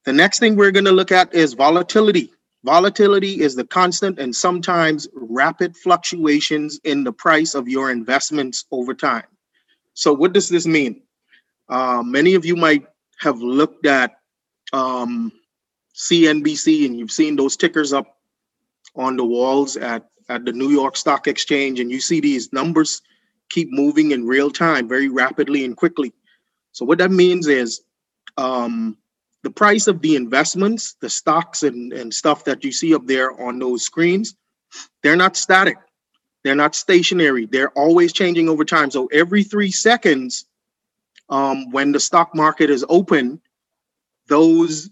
The 0.04 0.12
next 0.12 0.40
thing 0.40 0.56
we're 0.56 0.72
going 0.72 0.84
to 0.86 0.92
look 0.92 1.12
at 1.12 1.34
is 1.34 1.54
volatility. 1.54 2.32
Volatility 2.64 3.40
is 3.40 3.54
the 3.56 3.64
constant 3.64 4.18
and 4.18 4.34
sometimes 4.34 5.08
rapid 5.14 5.76
fluctuations 5.76 6.80
in 6.84 7.04
the 7.04 7.12
price 7.12 7.54
of 7.54 7.68
your 7.68 7.90
investments 7.90 8.64
over 8.70 8.94
time. 8.94 9.24
So, 9.94 10.12
what 10.12 10.32
does 10.32 10.48
this 10.48 10.66
mean? 10.66 11.02
Uh, 11.68 12.02
many 12.04 12.34
of 12.34 12.44
you 12.44 12.56
might 12.56 12.86
have 13.18 13.38
looked 13.40 13.86
at 13.86 14.12
um, 14.72 15.32
CNBC 15.94 16.86
and 16.86 16.96
you've 16.96 17.10
seen 17.10 17.36
those 17.36 17.56
tickers 17.56 17.92
up 17.92 18.16
on 18.94 19.16
the 19.16 19.24
walls 19.24 19.76
at, 19.76 20.06
at 20.28 20.44
the 20.44 20.52
New 20.52 20.70
York 20.70 20.96
Stock 20.96 21.26
Exchange, 21.26 21.80
and 21.80 21.90
you 21.90 22.00
see 22.00 22.20
these 22.20 22.52
numbers 22.52 23.02
keep 23.52 23.70
moving 23.70 24.10
in 24.10 24.26
real 24.26 24.50
time 24.50 24.88
very 24.88 25.08
rapidly 25.08 25.64
and 25.64 25.76
quickly. 25.76 26.12
So, 26.72 26.84
what 26.84 26.98
that 26.98 27.10
means 27.10 27.46
is 27.46 27.82
um, 28.36 28.96
the 29.42 29.50
price 29.50 29.86
of 29.86 30.00
the 30.00 30.16
investments, 30.16 30.96
the 31.00 31.10
stocks 31.10 31.62
and, 31.62 31.92
and 31.92 32.12
stuff 32.12 32.44
that 32.44 32.64
you 32.64 32.72
see 32.72 32.94
up 32.94 33.06
there 33.06 33.38
on 33.40 33.58
those 33.58 33.84
screens, 33.84 34.34
they're 35.02 35.16
not 35.16 35.36
static. 35.36 35.76
They're 36.42 36.54
not 36.54 36.74
stationary. 36.74 37.46
They're 37.46 37.70
always 37.70 38.12
changing 38.12 38.48
over 38.48 38.64
time. 38.64 38.90
So 38.90 39.06
every 39.12 39.44
three 39.44 39.70
seconds, 39.70 40.46
um, 41.28 41.70
when 41.70 41.92
the 41.92 42.00
stock 42.00 42.34
market 42.34 42.70
is 42.70 42.84
open, 42.88 43.40
those 44.28 44.90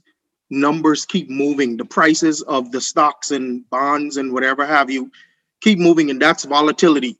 numbers 0.50 1.06
keep 1.06 1.30
moving. 1.30 1.76
The 1.76 1.84
prices 1.84 2.42
of 2.42 2.70
the 2.72 2.80
stocks 2.80 3.30
and 3.30 3.68
bonds 3.70 4.16
and 4.16 4.32
whatever 4.32 4.66
have 4.66 4.90
you 4.90 5.10
keep 5.60 5.78
moving, 5.78 6.10
and 6.10 6.20
that's 6.20 6.44
volatility. 6.44 7.16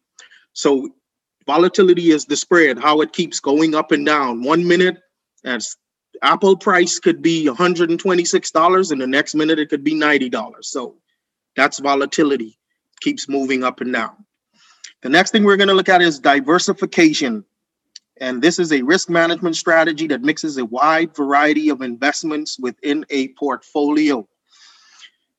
So 0.52 0.90
volatility 1.46 2.10
is 2.10 2.24
the 2.24 2.36
spread, 2.36 2.78
how 2.78 3.00
it 3.00 3.12
keeps 3.12 3.40
going 3.40 3.74
up 3.74 3.92
and 3.92 4.06
down. 4.06 4.42
One 4.42 4.66
minute, 4.66 4.98
as 5.44 5.76
Apple 6.22 6.56
price 6.56 6.98
could 6.98 7.22
be 7.22 7.46
$126, 7.46 8.92
and 8.92 9.00
the 9.00 9.06
next 9.06 9.34
minute 9.34 9.58
it 9.58 9.68
could 9.68 9.84
be 9.84 9.94
$90. 9.94 10.64
So 10.64 10.96
that's 11.56 11.78
volatility, 11.78 12.58
keeps 13.00 13.28
moving 13.28 13.64
up 13.64 13.80
and 13.80 13.92
down. 13.92 14.24
The 15.02 15.08
next 15.08 15.30
thing 15.30 15.44
we're 15.44 15.56
going 15.56 15.68
to 15.68 15.74
look 15.74 15.88
at 15.88 16.02
is 16.02 16.18
diversification. 16.18 17.44
And 18.18 18.42
this 18.42 18.58
is 18.58 18.70
a 18.72 18.82
risk 18.82 19.08
management 19.08 19.56
strategy 19.56 20.06
that 20.08 20.20
mixes 20.20 20.58
a 20.58 20.64
wide 20.66 21.16
variety 21.16 21.70
of 21.70 21.80
investments 21.80 22.58
within 22.58 23.06
a 23.08 23.28
portfolio. 23.28 24.28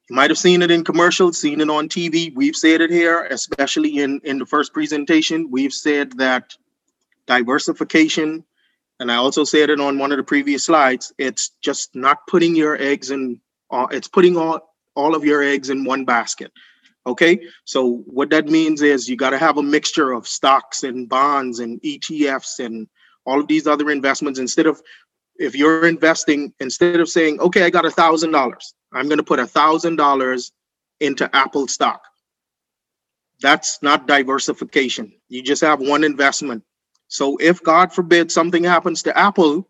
You 0.10 0.15
might 0.15 0.29
have 0.29 0.38
seen 0.38 0.62
it 0.62 0.72
in 0.72 0.84
commercials, 0.84 1.39
seen 1.39 1.62
it 1.62 1.70
on 1.70 1.88
TV. 1.88 2.34
We've 2.36 2.55
said 2.55 2.81
it 2.81 2.89
here, 2.89 3.24
especially 3.25 4.00
in, 4.00 4.20
in 4.24 4.39
the 4.39 4.46
first 4.46 4.74
presentation. 4.74 5.50
We've 5.50 5.74
said 5.74 6.17
that 6.17 6.55
diversification 7.27 8.43
and 9.01 9.12
I 9.12 9.15
also 9.15 9.43
said 9.43 9.72
it 9.72 9.81
on 9.81 9.98
one 9.98 10.12
of 10.12 10.17
the 10.17 10.24
previous 10.24 10.65
slides, 10.65 11.12
it's 11.17 11.53
just 11.60 11.96
not 11.96 12.27
putting 12.27 12.55
your 12.55 12.79
eggs 12.79 13.10
in, 13.10 13.41
uh, 13.72 13.88
it's 13.89 14.08
putting 14.08 14.38
all, 14.38 14.75
all 14.96 15.15
of 15.15 15.25
your 15.25 15.41
eggs 15.41 15.72
in 15.72 15.86
one 15.86 16.05
basket. 16.05 16.51
Okay, 17.08 17.39
so 17.65 18.03
what 18.05 18.29
that 18.29 18.46
means 18.46 18.84
is 18.84 19.10
you 19.10 19.15
got 19.15 19.31
to 19.31 19.39
have 19.39 19.58
a 19.58 19.63
mixture 19.63 20.12
of 20.12 20.27
stocks 20.27 20.84
and 20.84 21.10
bonds 21.10 21.58
and 21.60 21.81
ETFs 21.81 22.63
and 22.63 22.88
all 23.25 23.39
of 23.39 23.48
these 23.48 23.65
other 23.65 23.89
investments. 23.89 24.38
Instead 24.38 24.67
of, 24.67 24.79
if 25.41 25.55
you're 25.55 25.88
investing, 25.88 26.53
instead 26.60 27.00
of 27.00 27.10
saying, 27.10 27.39
okay, 27.39 27.63
I 27.63 27.69
got 27.69 27.86
a 27.86 27.91
thousand 27.91 28.31
dollars, 28.31 28.74
I'm 28.93 29.07
going 29.07 29.17
to 29.17 29.24
put 29.24 29.39
a 29.39 29.48
thousand 29.48 29.95
dollars 29.95 30.51
into 31.00 31.33
Apple 31.36 31.67
stock. 31.67 32.03
That's 33.41 33.81
not 33.81 34.07
diversification. 34.07 35.13
You 35.27 35.41
just 35.41 35.62
have 35.62 35.79
one 35.79 36.03
investment 36.03 36.63
so 37.12 37.36
if 37.41 37.62
God 37.62 37.91
forbid 37.91 38.31
something 38.31 38.63
happens 38.63 39.03
to 39.03 39.17
Apple 39.17 39.67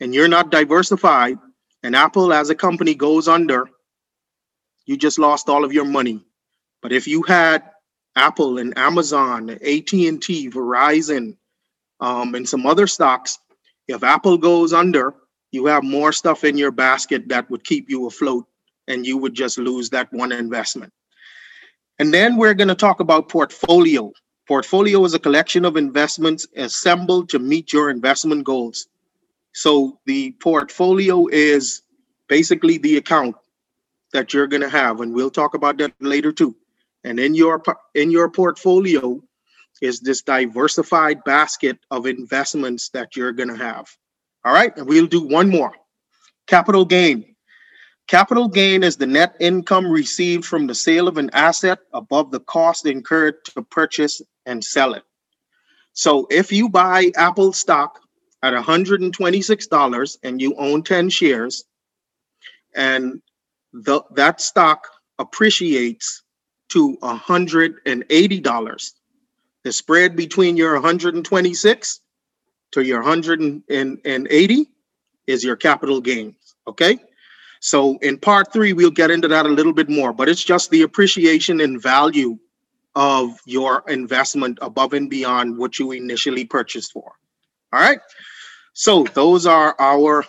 and 0.00 0.14
you're 0.14 0.28
not 0.28 0.50
diversified 0.50 1.38
and 1.82 1.96
Apple 1.96 2.30
as 2.30 2.50
a 2.50 2.54
company 2.54 2.94
goes 2.94 3.26
under, 3.26 3.70
you 4.84 4.98
just 4.98 5.18
lost 5.18 5.48
all 5.48 5.64
of 5.64 5.72
your 5.72 5.86
money. 5.86 6.26
But 6.82 6.92
if 6.92 7.08
you 7.08 7.22
had 7.22 7.62
Apple 8.16 8.58
and 8.58 8.76
Amazon, 8.76 9.48
AT&T, 9.48 10.50
Verizon, 10.50 11.38
um, 12.00 12.34
and 12.34 12.46
some 12.46 12.66
other 12.66 12.86
stocks, 12.86 13.38
if 13.88 14.02
Apple 14.02 14.38
goes 14.38 14.72
under, 14.72 15.14
you 15.52 15.66
have 15.66 15.84
more 15.84 16.12
stuff 16.12 16.44
in 16.44 16.58
your 16.58 16.72
basket 16.72 17.28
that 17.28 17.48
would 17.50 17.64
keep 17.64 17.88
you 17.88 18.06
afloat 18.06 18.46
and 18.88 19.06
you 19.06 19.16
would 19.16 19.34
just 19.34 19.58
lose 19.58 19.90
that 19.90 20.12
one 20.12 20.32
investment. 20.32 20.92
And 21.98 22.12
then 22.12 22.36
we're 22.36 22.54
going 22.54 22.68
to 22.68 22.74
talk 22.74 23.00
about 23.00 23.28
portfolio. 23.28 24.12
Portfolio 24.46 25.04
is 25.04 25.14
a 25.14 25.18
collection 25.18 25.64
of 25.64 25.76
investments 25.76 26.46
assembled 26.56 27.28
to 27.30 27.38
meet 27.38 27.72
your 27.72 27.90
investment 27.90 28.44
goals. 28.44 28.86
So 29.54 29.98
the 30.04 30.32
portfolio 30.32 31.26
is 31.28 31.82
basically 32.28 32.78
the 32.78 32.98
account 32.98 33.36
that 34.12 34.34
you're 34.34 34.46
going 34.46 34.62
to 34.62 34.68
have 34.68 35.00
and 35.00 35.14
we'll 35.14 35.30
talk 35.30 35.54
about 35.54 35.78
that 35.78 35.94
later 36.00 36.32
too. 36.32 36.54
And 37.04 37.18
in 37.18 37.34
your 37.34 37.62
in 37.94 38.10
your 38.10 38.28
portfolio 38.28 39.22
is 39.82 40.00
this 40.00 40.22
diversified 40.22 41.22
basket 41.24 41.78
of 41.90 42.06
investments 42.06 42.88
that 42.90 43.16
you're 43.16 43.32
going 43.32 43.48
to 43.48 43.56
have. 43.56 43.86
All 44.44 44.52
right? 44.52 44.76
And 44.76 44.86
we'll 44.86 45.06
do 45.06 45.26
one 45.26 45.50
more. 45.50 45.72
Capital 46.46 46.84
gain. 46.84 47.36
Capital 48.06 48.48
gain 48.48 48.82
is 48.84 48.96
the 48.96 49.06
net 49.06 49.34
income 49.40 49.86
received 49.86 50.44
from 50.44 50.66
the 50.66 50.74
sale 50.74 51.08
of 51.08 51.18
an 51.18 51.30
asset 51.32 51.78
above 51.92 52.30
the 52.30 52.40
cost 52.40 52.86
incurred 52.86 53.44
to 53.46 53.62
purchase 53.62 54.22
and 54.46 54.64
sell 54.64 54.94
it. 54.94 55.02
So 55.92 56.28
if 56.30 56.52
you 56.52 56.68
buy 56.68 57.10
Apple 57.16 57.52
stock 57.52 58.00
at 58.42 58.54
$126 58.54 60.18
and 60.22 60.40
you 60.40 60.54
own 60.56 60.82
10 60.84 61.08
shares, 61.08 61.64
and 62.76 63.20
the, 63.72 64.02
that 64.14 64.40
stock 64.40 64.86
appreciates 65.18 66.22
to 66.68 66.96
$180, 67.02 68.92
the 69.66 69.72
spread 69.72 70.14
between 70.14 70.56
your 70.56 70.74
126 70.74 72.00
to 72.70 72.84
your 72.84 73.02
180 73.02 74.66
is 75.26 75.42
your 75.42 75.56
capital 75.56 76.00
gains. 76.00 76.54
Okay. 76.68 77.00
So 77.58 77.98
in 77.98 78.16
part 78.16 78.52
three, 78.52 78.72
we'll 78.74 78.92
get 78.92 79.10
into 79.10 79.26
that 79.26 79.44
a 79.44 79.48
little 79.48 79.72
bit 79.72 79.90
more, 79.90 80.12
but 80.12 80.28
it's 80.28 80.44
just 80.44 80.70
the 80.70 80.82
appreciation 80.82 81.60
and 81.60 81.82
value 81.82 82.38
of 82.94 83.40
your 83.44 83.82
investment 83.88 84.56
above 84.62 84.92
and 84.92 85.10
beyond 85.10 85.58
what 85.58 85.80
you 85.80 85.90
initially 85.90 86.44
purchased 86.44 86.92
for. 86.92 87.14
All 87.72 87.80
right. 87.80 87.98
So 88.72 89.02
those 89.14 89.48
are 89.48 89.74
our 89.80 90.24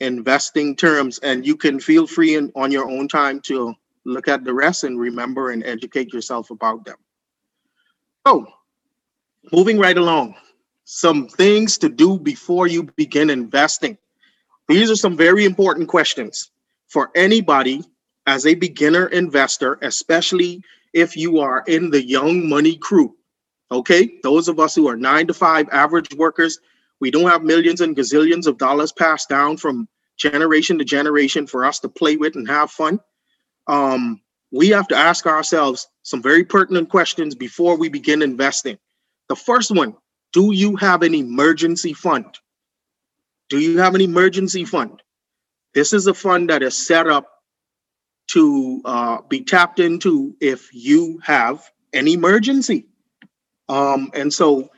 investing 0.00 0.76
terms, 0.76 1.18
and 1.18 1.46
you 1.46 1.58
can 1.58 1.78
feel 1.78 2.06
free 2.06 2.36
in, 2.36 2.50
on 2.56 2.72
your 2.72 2.88
own 2.88 3.06
time 3.06 3.38
to 3.42 3.74
look 4.06 4.28
at 4.28 4.44
the 4.44 4.54
rest 4.54 4.84
and 4.84 4.98
remember 4.98 5.50
and 5.50 5.62
educate 5.62 6.10
yourself 6.14 6.50
about 6.50 6.86
them. 6.86 6.96
So, 8.26 8.46
moving 9.50 9.78
right 9.78 9.96
along, 9.96 10.34
some 10.84 11.28
things 11.28 11.78
to 11.78 11.88
do 11.88 12.18
before 12.18 12.66
you 12.66 12.84
begin 12.96 13.30
investing. 13.30 13.98
These 14.68 14.90
are 14.90 14.96
some 14.96 15.16
very 15.16 15.44
important 15.44 15.88
questions 15.88 16.50
for 16.88 17.10
anybody 17.14 17.82
as 18.26 18.46
a 18.46 18.54
beginner 18.54 19.06
investor, 19.06 19.78
especially 19.82 20.62
if 20.92 21.16
you 21.16 21.40
are 21.40 21.64
in 21.66 21.90
the 21.90 22.04
young 22.04 22.48
money 22.48 22.76
crew. 22.76 23.16
Okay, 23.70 24.18
those 24.22 24.48
of 24.48 24.60
us 24.60 24.74
who 24.74 24.88
are 24.88 24.96
nine 24.96 25.26
to 25.26 25.34
five 25.34 25.68
average 25.72 26.14
workers, 26.14 26.58
we 27.00 27.10
don't 27.10 27.30
have 27.30 27.42
millions 27.42 27.80
and 27.80 27.96
gazillions 27.96 28.46
of 28.46 28.58
dollars 28.58 28.92
passed 28.92 29.28
down 29.28 29.56
from 29.56 29.88
generation 30.18 30.78
to 30.78 30.84
generation 30.84 31.46
for 31.46 31.64
us 31.64 31.80
to 31.80 31.88
play 31.88 32.16
with 32.16 32.36
and 32.36 32.46
have 32.48 32.70
fun. 32.70 33.00
Um, 33.66 34.20
we 34.52 34.68
have 34.68 34.86
to 34.88 34.96
ask 34.96 35.26
ourselves 35.26 35.88
some 36.02 36.22
very 36.22 36.44
pertinent 36.44 36.90
questions 36.90 37.34
before 37.34 37.76
we 37.76 37.88
begin 37.88 38.20
investing. 38.20 38.78
The 39.32 39.36
first 39.36 39.70
one 39.70 39.96
Do 40.34 40.52
you 40.52 40.76
have 40.76 41.00
an 41.00 41.14
emergency 41.14 41.94
fund? 41.94 42.26
Do 43.48 43.58
you 43.58 43.78
have 43.78 43.94
an 43.94 44.02
emergency 44.02 44.66
fund? 44.66 45.02
This 45.72 45.94
is 45.94 46.06
a 46.06 46.12
fund 46.12 46.50
that 46.50 46.62
is 46.62 46.76
set 46.76 47.06
up 47.06 47.26
to 48.32 48.82
uh, 48.84 49.22
be 49.30 49.42
tapped 49.42 49.80
into 49.80 50.36
if 50.38 50.68
you 50.74 51.18
have 51.24 51.64
an 51.94 52.08
emergency. 52.08 52.88
Um, 53.70 54.10
and 54.12 54.30
so 54.30 54.68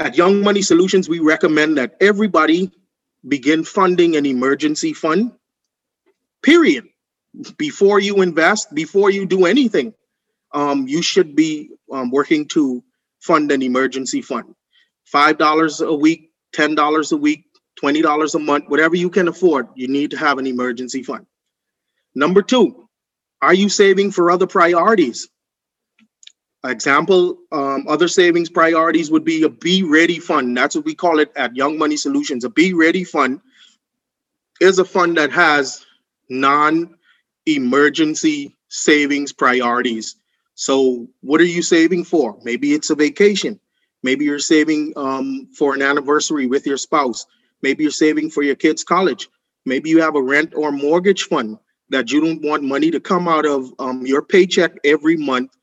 at 0.00 0.16
Young 0.16 0.42
Money 0.42 0.62
Solutions, 0.62 1.08
we 1.08 1.20
recommend 1.20 1.78
that 1.78 1.94
everybody 2.00 2.72
begin 3.28 3.62
funding 3.62 4.16
an 4.16 4.26
emergency 4.26 4.94
fund, 4.94 5.30
period. 6.42 6.88
Before 7.56 8.00
you 8.00 8.20
invest, 8.20 8.74
before 8.74 9.10
you 9.10 9.26
do 9.26 9.46
anything, 9.46 9.94
um, 10.52 10.88
you 10.88 11.02
should 11.02 11.36
be 11.36 11.70
um, 11.92 12.10
working 12.10 12.48
to 12.48 12.82
fund 13.24 13.50
an 13.50 13.62
emergency 13.62 14.20
fund. 14.20 14.54
$5 15.12 15.86
a 15.86 15.94
week, 15.94 16.30
$10 16.54 17.12
a 17.12 17.16
week, 17.16 17.44
$20 17.82 18.34
a 18.34 18.38
month, 18.38 18.64
whatever 18.68 18.96
you 18.96 19.08
can 19.08 19.28
afford, 19.28 19.68
you 19.74 19.88
need 19.88 20.10
to 20.10 20.18
have 20.18 20.38
an 20.38 20.46
emergency 20.46 21.02
fund. 21.02 21.26
Number 22.14 22.42
two, 22.42 22.88
are 23.40 23.54
you 23.54 23.68
saving 23.68 24.10
for 24.10 24.30
other 24.30 24.46
priorities? 24.46 25.28
Example, 26.64 27.38
um, 27.50 27.86
other 27.88 28.08
savings 28.08 28.50
priorities 28.50 29.10
would 29.10 29.24
be 29.24 29.42
a 29.42 29.48
Be 29.48 29.82
Ready 29.82 30.18
fund. 30.18 30.56
That's 30.56 30.76
what 30.76 30.84
we 30.84 30.94
call 30.94 31.18
it 31.18 31.32
at 31.34 31.56
Young 31.56 31.78
Money 31.78 31.96
Solutions. 31.96 32.44
A 32.44 32.50
Be 32.50 32.74
Ready 32.74 33.04
fund 33.04 33.40
is 34.60 34.78
a 34.78 34.84
fund 34.84 35.16
that 35.16 35.32
has 35.32 35.84
non 36.28 36.94
emergency 37.46 38.56
savings 38.68 39.32
priorities. 39.32 40.16
So, 40.54 41.08
what 41.20 41.40
are 41.40 41.46
you 41.46 41.62
saving 41.62 42.04
for? 42.04 42.38
Maybe 42.42 42.72
it's 42.72 42.90
a 42.90 42.94
vacation. 42.94 43.58
Maybe 44.02 44.24
you're 44.24 44.38
saving 44.38 44.92
um, 44.96 45.48
for 45.56 45.74
an 45.74 45.82
anniversary 45.82 46.46
with 46.46 46.66
your 46.66 46.76
spouse. 46.76 47.26
Maybe 47.62 47.84
you're 47.84 47.90
saving 47.90 48.30
for 48.30 48.42
your 48.42 48.54
kids' 48.54 48.84
college. 48.84 49.28
Maybe 49.64 49.90
you 49.90 50.00
have 50.02 50.14
a 50.14 50.22
rent 50.22 50.52
or 50.54 50.70
mortgage 50.70 51.24
fund 51.24 51.58
that 51.88 52.12
you 52.12 52.20
don't 52.20 52.42
want 52.42 52.62
money 52.62 52.90
to 52.90 53.00
come 53.00 53.26
out 53.28 53.46
of 53.46 53.72
um, 53.78 54.06
your 54.06 54.22
paycheck 54.22 54.72
every 54.84 55.16
month 55.16 55.56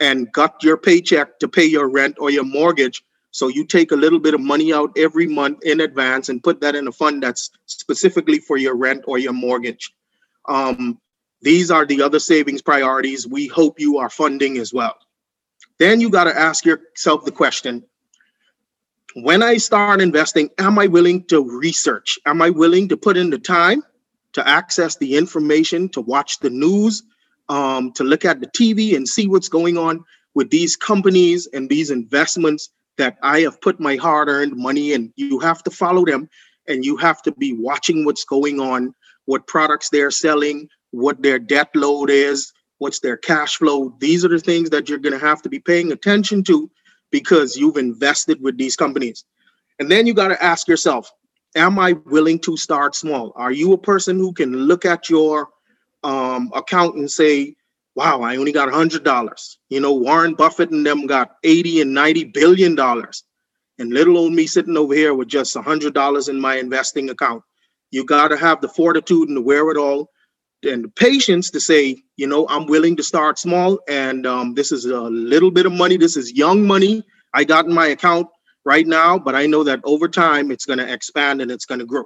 and 0.00 0.30
got 0.32 0.62
your 0.62 0.76
paycheck 0.76 1.38
to 1.40 1.48
pay 1.48 1.64
your 1.64 1.88
rent 1.88 2.16
or 2.20 2.30
your 2.30 2.44
mortgage. 2.44 3.04
So 3.30 3.48
you 3.48 3.64
take 3.64 3.90
a 3.90 3.96
little 3.96 4.18
bit 4.18 4.34
of 4.34 4.40
money 4.40 4.72
out 4.72 4.96
every 4.96 5.26
month 5.26 5.64
in 5.64 5.80
advance 5.80 6.28
and 6.28 6.42
put 6.42 6.60
that 6.60 6.74
in 6.74 6.88
a 6.88 6.92
fund 6.92 7.22
that's 7.22 7.50
specifically 7.66 8.38
for 8.38 8.56
your 8.56 8.76
rent 8.76 9.04
or 9.06 9.18
your 9.18 9.32
mortgage. 9.32 9.92
Um, 10.46 11.00
these 11.40 11.70
are 11.70 11.86
the 11.86 12.02
other 12.02 12.18
savings 12.18 12.62
priorities 12.62 13.26
we 13.26 13.46
hope 13.46 13.78
you 13.80 13.98
are 13.98 14.10
funding 14.10 14.58
as 14.58 14.72
well. 14.72 14.96
Then 15.78 16.00
you 16.00 16.10
got 16.10 16.24
to 16.24 16.38
ask 16.38 16.64
yourself 16.64 17.24
the 17.24 17.32
question 17.32 17.84
when 19.14 19.42
I 19.42 19.56
start 19.56 20.00
investing, 20.00 20.50
am 20.58 20.78
I 20.78 20.86
willing 20.86 21.24
to 21.24 21.42
research? 21.58 22.18
Am 22.26 22.42
I 22.42 22.50
willing 22.50 22.88
to 22.88 22.96
put 22.96 23.16
in 23.16 23.30
the 23.30 23.38
time 23.38 23.82
to 24.34 24.46
access 24.46 24.96
the 24.96 25.16
information, 25.16 25.88
to 25.90 26.00
watch 26.00 26.38
the 26.40 26.50
news, 26.50 27.02
um, 27.48 27.92
to 27.92 28.04
look 28.04 28.24
at 28.24 28.40
the 28.40 28.46
TV 28.48 28.94
and 28.94 29.08
see 29.08 29.26
what's 29.26 29.48
going 29.48 29.78
on 29.78 30.04
with 30.34 30.50
these 30.50 30.76
companies 30.76 31.48
and 31.52 31.68
these 31.68 31.90
investments 31.90 32.70
that 32.98 33.16
I 33.22 33.40
have 33.40 33.60
put 33.60 33.80
my 33.80 33.96
hard 33.96 34.28
earned 34.28 34.56
money 34.56 34.92
in. 34.92 35.12
You 35.16 35.38
have 35.40 35.62
to 35.64 35.70
follow 35.70 36.04
them 36.04 36.28
and 36.66 36.84
you 36.84 36.96
have 36.98 37.22
to 37.22 37.32
be 37.32 37.54
watching 37.54 38.04
what's 38.04 38.24
going 38.24 38.60
on, 38.60 38.94
what 39.24 39.46
products 39.46 39.88
they're 39.88 40.10
selling, 40.10 40.68
what 40.90 41.22
their 41.22 41.38
debt 41.38 41.68
load 41.74 42.10
is, 42.10 42.52
what's 42.78 43.00
their 43.00 43.16
cash 43.16 43.56
flow. 43.56 43.94
These 43.98 44.24
are 44.24 44.28
the 44.28 44.38
things 44.38 44.70
that 44.70 44.88
you're 44.88 44.98
going 44.98 45.18
to 45.18 45.26
have 45.26 45.42
to 45.42 45.48
be 45.48 45.58
paying 45.58 45.92
attention 45.92 46.42
to 46.44 46.70
because 47.10 47.56
you've 47.56 47.76
invested 47.76 48.40
with 48.40 48.56
these 48.56 48.76
companies. 48.76 49.24
And 49.78 49.90
then 49.90 50.06
you 50.06 50.14
got 50.14 50.28
to 50.28 50.42
ask 50.42 50.68
yourself, 50.68 51.10
am 51.56 51.78
I 51.78 51.92
willing 51.92 52.38
to 52.40 52.56
start 52.56 52.94
small? 52.94 53.32
Are 53.36 53.52
you 53.52 53.72
a 53.72 53.78
person 53.78 54.18
who 54.18 54.32
can 54.32 54.54
look 54.54 54.84
at 54.84 55.08
your 55.08 55.48
um, 56.04 56.50
account 56.54 56.96
and 56.96 57.10
say, 57.10 57.56
wow, 57.94 58.20
I 58.22 58.36
only 58.36 58.52
got 58.52 58.68
a 58.68 58.72
hundred 58.72 59.02
dollars. 59.02 59.58
You 59.70 59.80
know, 59.80 59.92
Warren 59.92 60.34
Buffett 60.34 60.70
and 60.70 60.86
them 60.86 61.06
got 61.06 61.36
80 61.42 61.80
and 61.80 61.94
90 61.94 62.24
billion 62.26 62.74
dollars. 62.74 63.24
And 63.80 63.92
little 63.92 64.18
old 64.18 64.32
me 64.32 64.46
sitting 64.46 64.76
over 64.76 64.94
here 64.94 65.14
with 65.14 65.28
just 65.28 65.56
a 65.56 65.62
hundred 65.62 65.94
dollars 65.94 66.28
in 66.28 66.40
my 66.40 66.56
investing 66.56 67.10
account. 67.10 67.42
You 67.90 68.04
got 68.04 68.28
to 68.28 68.36
have 68.36 68.60
the 68.60 68.68
fortitude 68.68 69.28
and 69.28 69.36
the 69.36 69.42
wherewithal 69.42 70.10
and 70.64 70.84
the 70.84 70.88
patience 70.88 71.50
to 71.50 71.60
say, 71.60 71.96
you 72.16 72.26
know, 72.26 72.46
I'm 72.48 72.66
willing 72.66 72.96
to 72.96 73.02
start 73.02 73.38
small. 73.38 73.78
And 73.88 74.26
um, 74.26 74.54
this 74.54 74.72
is 74.72 74.84
a 74.86 75.00
little 75.00 75.50
bit 75.50 75.66
of 75.66 75.72
money. 75.72 75.96
This 75.96 76.16
is 76.16 76.32
young 76.32 76.66
money 76.66 77.04
I 77.34 77.44
got 77.44 77.66
in 77.66 77.74
my 77.74 77.88
account 77.88 78.26
right 78.64 78.86
now, 78.86 79.18
but 79.18 79.34
I 79.34 79.46
know 79.46 79.62
that 79.64 79.80
over 79.84 80.08
time 80.08 80.50
it's 80.50 80.66
going 80.66 80.78
to 80.78 80.92
expand 80.92 81.40
and 81.40 81.50
it's 81.50 81.64
going 81.64 81.78
to 81.78 81.86
grow. 81.86 82.04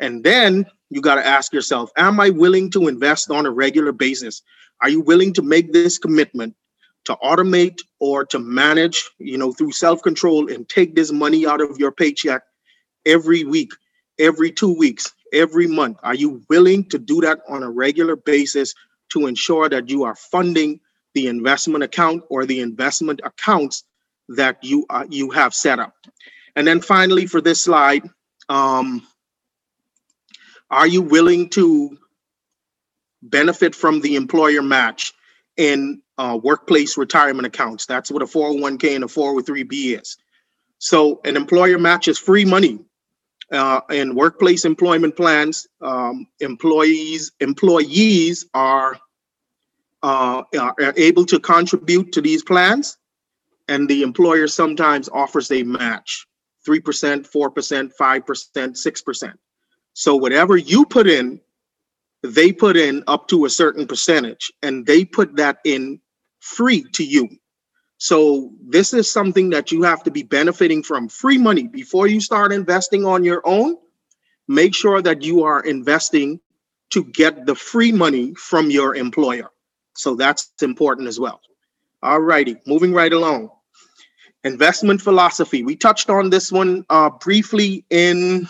And 0.00 0.22
then 0.22 0.66
you 0.90 1.00
got 1.00 1.14
to 1.14 1.26
ask 1.26 1.52
yourself, 1.52 1.90
am 1.96 2.20
I 2.20 2.30
willing 2.30 2.70
to 2.72 2.88
invest 2.88 3.30
on 3.30 3.46
a 3.46 3.50
regular 3.50 3.92
basis? 3.92 4.42
Are 4.82 4.88
you 4.88 5.00
willing 5.00 5.32
to 5.34 5.42
make 5.42 5.72
this 5.72 5.98
commitment 5.98 6.54
to 7.04 7.16
automate 7.22 7.78
or 8.00 8.24
to 8.26 8.38
manage, 8.38 9.08
you 9.18 9.38
know, 9.38 9.52
through 9.52 9.72
self-control 9.72 10.52
and 10.52 10.68
take 10.68 10.94
this 10.94 11.10
money 11.10 11.46
out 11.46 11.60
of 11.60 11.78
your 11.78 11.92
paycheck 11.92 12.42
every 13.06 13.44
week, 13.44 13.72
every 14.18 14.52
two 14.52 14.76
weeks, 14.76 15.12
every 15.32 15.66
month? 15.66 15.98
Are 16.02 16.14
you 16.14 16.42
willing 16.48 16.88
to 16.90 16.98
do 16.98 17.20
that 17.22 17.40
on 17.48 17.62
a 17.62 17.70
regular 17.70 18.16
basis 18.16 18.74
to 19.10 19.26
ensure 19.26 19.68
that 19.68 19.88
you 19.88 20.04
are 20.04 20.14
funding 20.14 20.80
the 21.14 21.26
investment 21.26 21.84
account 21.84 22.24
or 22.30 22.46
the 22.46 22.60
investment 22.60 23.20
accounts 23.24 23.84
that 24.28 24.62
you 24.62 24.86
uh, 24.90 25.04
you 25.08 25.30
have 25.30 25.54
set 25.54 25.78
up? 25.78 25.94
And 26.56 26.66
then 26.66 26.80
finally, 26.80 27.26
for 27.26 27.40
this 27.40 27.64
slide, 27.64 28.08
um, 28.48 29.06
are 30.70 30.86
you 30.86 31.02
willing 31.02 31.48
to 31.50 31.98
benefit 33.22 33.74
from 33.74 34.00
the 34.00 34.16
employer 34.16 34.62
match 34.62 35.12
in 35.56 36.02
uh, 36.18 36.38
workplace 36.42 36.96
retirement 36.96 37.46
accounts? 37.46 37.86
That's 37.86 38.10
what 38.10 38.22
a 38.22 38.26
401k 38.26 38.94
and 38.94 39.04
a 39.04 39.06
403b 39.06 40.00
is. 40.00 40.16
So 40.78 41.20
an 41.24 41.36
employer 41.36 41.78
match 41.78 42.08
is 42.08 42.18
free 42.18 42.44
money. 42.44 42.80
Uh, 43.52 43.80
in 43.90 44.14
workplace 44.14 44.64
employment 44.64 45.14
plans, 45.14 45.66
um, 45.82 46.26
employees 46.40 47.32
employees 47.40 48.46
are, 48.54 48.98
uh, 50.02 50.42
are 50.58 50.94
able 50.96 51.26
to 51.26 51.38
contribute 51.38 52.12
to 52.12 52.22
these 52.22 52.42
plans, 52.42 52.96
and 53.68 53.86
the 53.88 54.02
employer 54.02 54.48
sometimes 54.48 55.08
offers 55.10 55.50
a 55.52 55.62
match: 55.62 56.26
three 56.64 56.80
percent, 56.80 57.26
four 57.26 57.50
percent, 57.50 57.92
five 57.98 58.24
percent, 58.24 58.78
six 58.78 59.02
percent. 59.02 59.38
So 59.92 60.16
whatever 60.16 60.56
you 60.56 60.86
put 60.86 61.06
in, 61.06 61.38
they 62.22 62.52
put 62.52 62.76
in 62.76 63.04
up 63.06 63.28
to 63.28 63.44
a 63.44 63.50
certain 63.50 63.86
percentage 63.86 64.50
and 64.62 64.86
they 64.86 65.04
put 65.04 65.36
that 65.36 65.58
in 65.64 66.00
free 66.40 66.84
to 66.94 67.04
you. 67.04 67.28
So 68.02 68.50
this 68.60 68.92
is 68.92 69.08
something 69.08 69.50
that 69.50 69.70
you 69.70 69.84
have 69.84 70.02
to 70.02 70.10
be 70.10 70.24
benefiting 70.24 70.82
from 70.82 71.08
free 71.08 71.38
money 71.38 71.68
before 71.68 72.08
you 72.08 72.20
start 72.20 72.52
investing 72.52 73.04
on 73.06 73.22
your 73.22 73.42
own. 73.44 73.76
Make 74.48 74.74
sure 74.74 75.00
that 75.00 75.22
you 75.22 75.44
are 75.44 75.60
investing 75.60 76.40
to 76.90 77.04
get 77.04 77.46
the 77.46 77.54
free 77.54 77.92
money 77.92 78.34
from 78.34 78.72
your 78.72 78.96
employer. 78.96 79.52
So 79.94 80.16
that's 80.16 80.50
important 80.62 81.06
as 81.06 81.20
well. 81.20 81.40
All 82.02 82.18
righty, 82.18 82.56
moving 82.66 82.92
right 82.92 83.12
along. 83.12 83.50
Investment 84.42 85.00
philosophy. 85.00 85.62
We 85.62 85.76
touched 85.76 86.10
on 86.10 86.28
this 86.28 86.50
one 86.50 86.84
uh, 86.90 87.10
briefly 87.10 87.84
in 87.88 88.48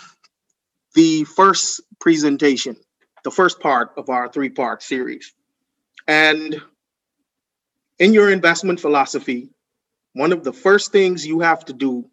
the 0.95 1.25
first 1.25 1.79
presentation, 2.01 2.75
the 3.23 3.29
first 3.29 3.59
part 3.59 3.91
of 3.97 4.09
our 4.09 4.29
three 4.29 4.49
part 4.49 4.81
series. 4.81 5.31
And 6.07 6.59
in 7.99 8.13
your 8.13 8.31
investment 8.31 8.79
philosophy, 8.79 9.49
one 10.13 10.31
of 10.31 10.43
the 10.43 10.53
first 10.53 10.91
things 10.91 11.25
you 11.25 11.39
have 11.39 11.65
to 11.65 11.73
do 11.73 12.05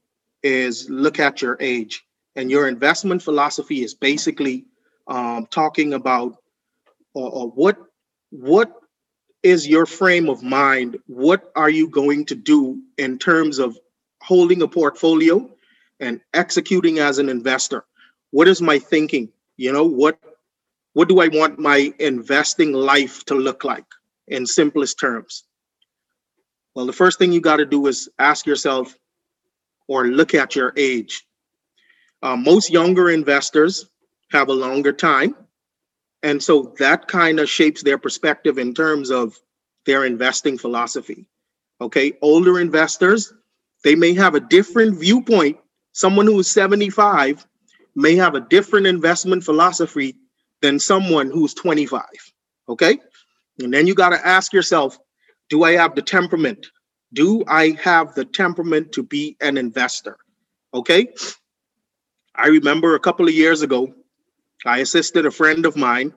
is 0.43 0.89
look 0.89 1.19
at 1.19 1.43
your 1.43 1.57
age. 1.61 2.05
And 2.37 2.51
your 2.51 2.69
investment 2.69 3.23
philosophy 3.23 3.83
is 3.83 3.95
basically 3.95 4.67
um, 5.09 5.47
talking 5.51 5.95
about 5.95 6.37
uh, 7.17 7.27
uh, 7.27 7.47
what 7.47 7.77
what 8.31 8.73
is 9.43 9.67
your 9.67 9.87
frame 9.87 10.29
of 10.29 10.43
mind? 10.43 10.97
What 11.07 11.51
are 11.57 11.71
you 11.71 11.89
going 11.89 12.27
to 12.27 12.35
do 12.37 12.81
in 12.99 13.19
terms 13.19 13.59
of 13.59 13.77
holding 14.23 14.63
a 14.63 14.69
portfolio 14.69 15.51
and 15.99 16.21
executing 16.35 17.01
as 17.01 17.19
an 17.19 17.29
investor? 17.29 17.85
What 18.31 18.47
is 18.47 18.63
my 18.63 18.79
thinking? 18.79 19.31
You 19.57 19.73
know, 19.73 19.85
what 19.85 20.19
what 20.93 21.09
do 21.09 21.21
I 21.21 21.29
want 21.29 21.59
my 21.59 21.93
investing 21.99 22.73
life 22.73 23.25
to 23.25 23.35
look 23.35 23.65
like 23.65 23.87
in 24.29 24.47
simplest 24.47 25.01
terms? 25.01 25.45
Well, 26.75 26.87
the 26.87 26.93
first 26.93 27.19
thing 27.19 27.33
you 27.33 27.41
got 27.41 27.57
to 27.57 27.67
do 27.67 27.87
is 27.87 28.09
ask 28.19 28.47
yourself 28.47 28.97
or 29.89 30.07
look 30.07 30.35
at 30.35 30.55
your 30.55 30.73
age. 30.77 31.27
Uh, 32.23 32.37
most 32.37 32.71
younger 32.71 33.11
investors 33.11 33.89
have 34.31 34.49
a 34.49 34.53
longer 34.53 34.93
time. 34.93 35.35
And 36.23 36.43
so 36.43 36.75
that 36.79 37.09
kind 37.09 37.41
of 37.41 37.49
shapes 37.49 37.83
their 37.83 37.99
perspective 37.99 38.59
in 38.59 38.75
terms 38.75 39.11
of 39.11 39.39
their 39.87 40.05
investing 40.05 40.59
philosophy. 40.59 41.27
Okay. 41.81 42.13
Older 42.23 42.61
investors, 42.61 43.33
they 43.83 43.95
may 43.95 44.15
have 44.15 44.35
a 44.35 44.41
different 44.41 44.99
viewpoint. 44.99 45.59
Someone 45.93 46.27
who 46.27 46.39
is 46.39 46.51
75 46.51 47.47
may 47.97 48.15
have 48.17 48.35
a 48.35 48.41
different 48.41 48.87
investment 48.87 49.43
philosophy 49.43 50.15
than 50.61 50.79
someone 50.79 51.31
who's 51.31 51.55
25. 51.55 52.03
Okay. 52.69 52.99
And 53.59 53.73
then 53.73 53.87
you 53.87 53.95
got 53.95 54.11
to 54.11 54.27
ask 54.27 54.53
yourself 54.53 54.99
do 55.51 55.65
I 55.65 55.73
have 55.73 55.95
the 55.95 56.03
temperament? 56.03 56.67
Do 57.13 57.45
I 57.47 57.77
have 57.83 58.15
the 58.15 58.25
temperament 58.25 58.93
to 58.93 59.03
be 59.03 59.37
an 59.41 59.59
investor? 59.59 60.17
Okay. 60.73 61.09
I 62.35 62.47
remember 62.47 62.95
a 62.95 63.01
couple 63.01 63.27
of 63.27 63.35
years 63.35 63.61
ago, 63.61 63.93
I 64.65 64.79
assisted 64.79 65.27
a 65.27 65.31
friend 65.31 65.67
of 65.67 65.77
mine 65.77 66.15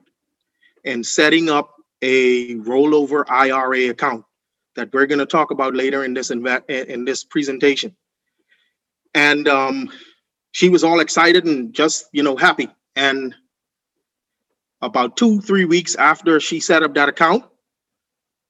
in 0.84 1.02
setting 1.02 1.50
up 1.50 1.74
a 2.00 2.54
rollover 2.56 3.24
IRA 3.28 3.90
account 3.90 4.24
that 4.76 4.92
we're 4.92 5.06
going 5.06 5.18
to 5.18 5.26
talk 5.26 5.50
about 5.50 5.74
later 5.74 6.04
in 6.04 6.14
this 6.14 6.30
inve- 6.30 6.68
in 6.68 7.04
this 7.04 7.24
presentation. 7.24 7.96
And 9.14 9.48
um, 9.48 9.90
she 10.52 10.68
was 10.68 10.84
all 10.84 11.00
excited 11.00 11.44
and 11.44 11.72
just 11.74 12.06
you 12.12 12.22
know 12.22 12.36
happy. 12.36 12.68
And 12.94 13.34
about 14.80 15.16
two 15.16 15.40
three 15.40 15.64
weeks 15.64 15.96
after 15.96 16.38
she 16.38 16.60
set 16.60 16.82
up 16.82 16.94
that 16.94 17.08
account, 17.08 17.44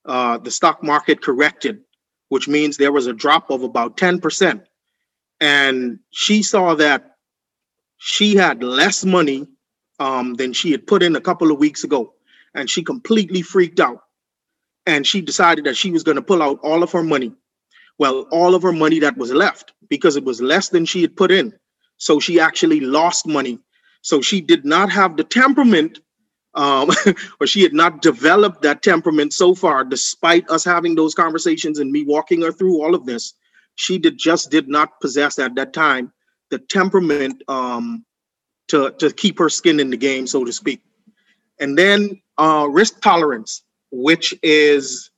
uh, 0.06 0.38
the 0.38 0.50
stock 0.50 0.82
market 0.82 1.22
corrected, 1.22 1.80
which 2.28 2.48
means 2.48 2.76
there 2.76 2.92
was 2.92 3.06
a 3.06 3.12
drop 3.12 3.50
of 3.50 3.62
about 3.62 3.96
ten 3.96 4.20
percent. 4.20 4.64
And 5.40 5.98
she 6.10 6.42
saw 6.42 6.74
that 6.76 7.16
she 7.98 8.36
had 8.36 8.62
less 8.62 9.04
money 9.04 9.46
um, 9.98 10.34
than 10.34 10.52
she 10.52 10.70
had 10.70 10.86
put 10.86 11.02
in 11.02 11.16
a 11.16 11.20
couple 11.20 11.50
of 11.50 11.58
weeks 11.58 11.84
ago 11.84 12.14
and 12.54 12.70
she 12.70 12.82
completely 12.82 13.42
freaked 13.42 13.80
out. 13.80 14.00
And 14.86 15.06
she 15.06 15.20
decided 15.20 15.64
that 15.64 15.76
she 15.76 15.90
was 15.90 16.02
going 16.02 16.16
to 16.16 16.22
pull 16.22 16.42
out 16.42 16.58
all 16.62 16.82
of 16.82 16.92
her 16.92 17.02
money. 17.02 17.32
Well, 17.98 18.26
all 18.30 18.54
of 18.54 18.62
her 18.62 18.72
money 18.72 18.98
that 19.00 19.16
was 19.16 19.32
left 19.32 19.72
because 19.88 20.16
it 20.16 20.24
was 20.24 20.42
less 20.42 20.68
than 20.68 20.84
she 20.84 21.00
had 21.02 21.16
put 21.16 21.30
in. 21.30 21.52
So 21.96 22.20
she 22.20 22.40
actually 22.40 22.80
lost 22.80 23.26
money. 23.26 23.58
So 24.02 24.20
she 24.20 24.40
did 24.40 24.64
not 24.64 24.90
have 24.90 25.16
the 25.16 25.24
temperament, 25.24 26.00
um, 26.54 26.90
or 27.40 27.46
she 27.46 27.62
had 27.62 27.72
not 27.74 28.02
developed 28.02 28.62
that 28.62 28.82
temperament 28.82 29.32
so 29.32 29.54
far, 29.54 29.84
despite 29.84 30.48
us 30.50 30.64
having 30.64 30.94
those 30.94 31.14
conversations 31.14 31.78
and 31.78 31.90
me 31.90 32.04
walking 32.04 32.42
her 32.42 32.52
through 32.52 32.82
all 32.82 32.94
of 32.94 33.06
this. 33.06 33.34
She 33.76 33.98
did 33.98 34.18
just 34.18 34.50
did 34.50 34.68
not 34.68 35.00
possess 35.00 35.38
at 35.38 35.56
that 35.56 35.72
time 35.72 36.12
the 36.50 36.58
temperament 36.58 37.42
um, 37.48 38.04
to 38.68 38.92
to 38.98 39.12
keep 39.12 39.38
her 39.38 39.48
skin 39.48 39.80
in 39.80 39.90
the 39.90 39.96
game, 39.96 40.26
so 40.26 40.44
to 40.44 40.52
speak. 40.52 40.82
And 41.58 41.76
then 41.76 42.20
uh, 42.38 42.68
risk 42.70 43.00
tolerance, 43.00 43.62
which 43.90 44.34
is 44.42 45.10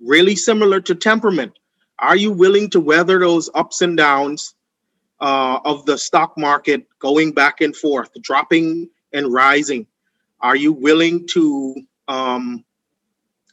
really 0.00 0.36
similar 0.36 0.80
to 0.80 0.94
temperament. 0.94 1.52
Are 1.98 2.16
you 2.16 2.32
willing 2.32 2.70
to 2.70 2.80
weather 2.80 3.20
those 3.20 3.48
ups 3.54 3.82
and 3.82 3.96
downs 3.96 4.54
uh, 5.20 5.60
of 5.64 5.86
the 5.86 5.96
stock 5.96 6.36
market 6.36 6.86
going 6.98 7.32
back 7.32 7.60
and 7.60 7.74
forth, 7.74 8.10
dropping 8.22 8.90
and 9.12 9.32
rising? 9.32 9.86
Are 10.44 10.56
you 10.56 10.74
willing 10.74 11.26
to 11.28 11.74
um, 12.06 12.66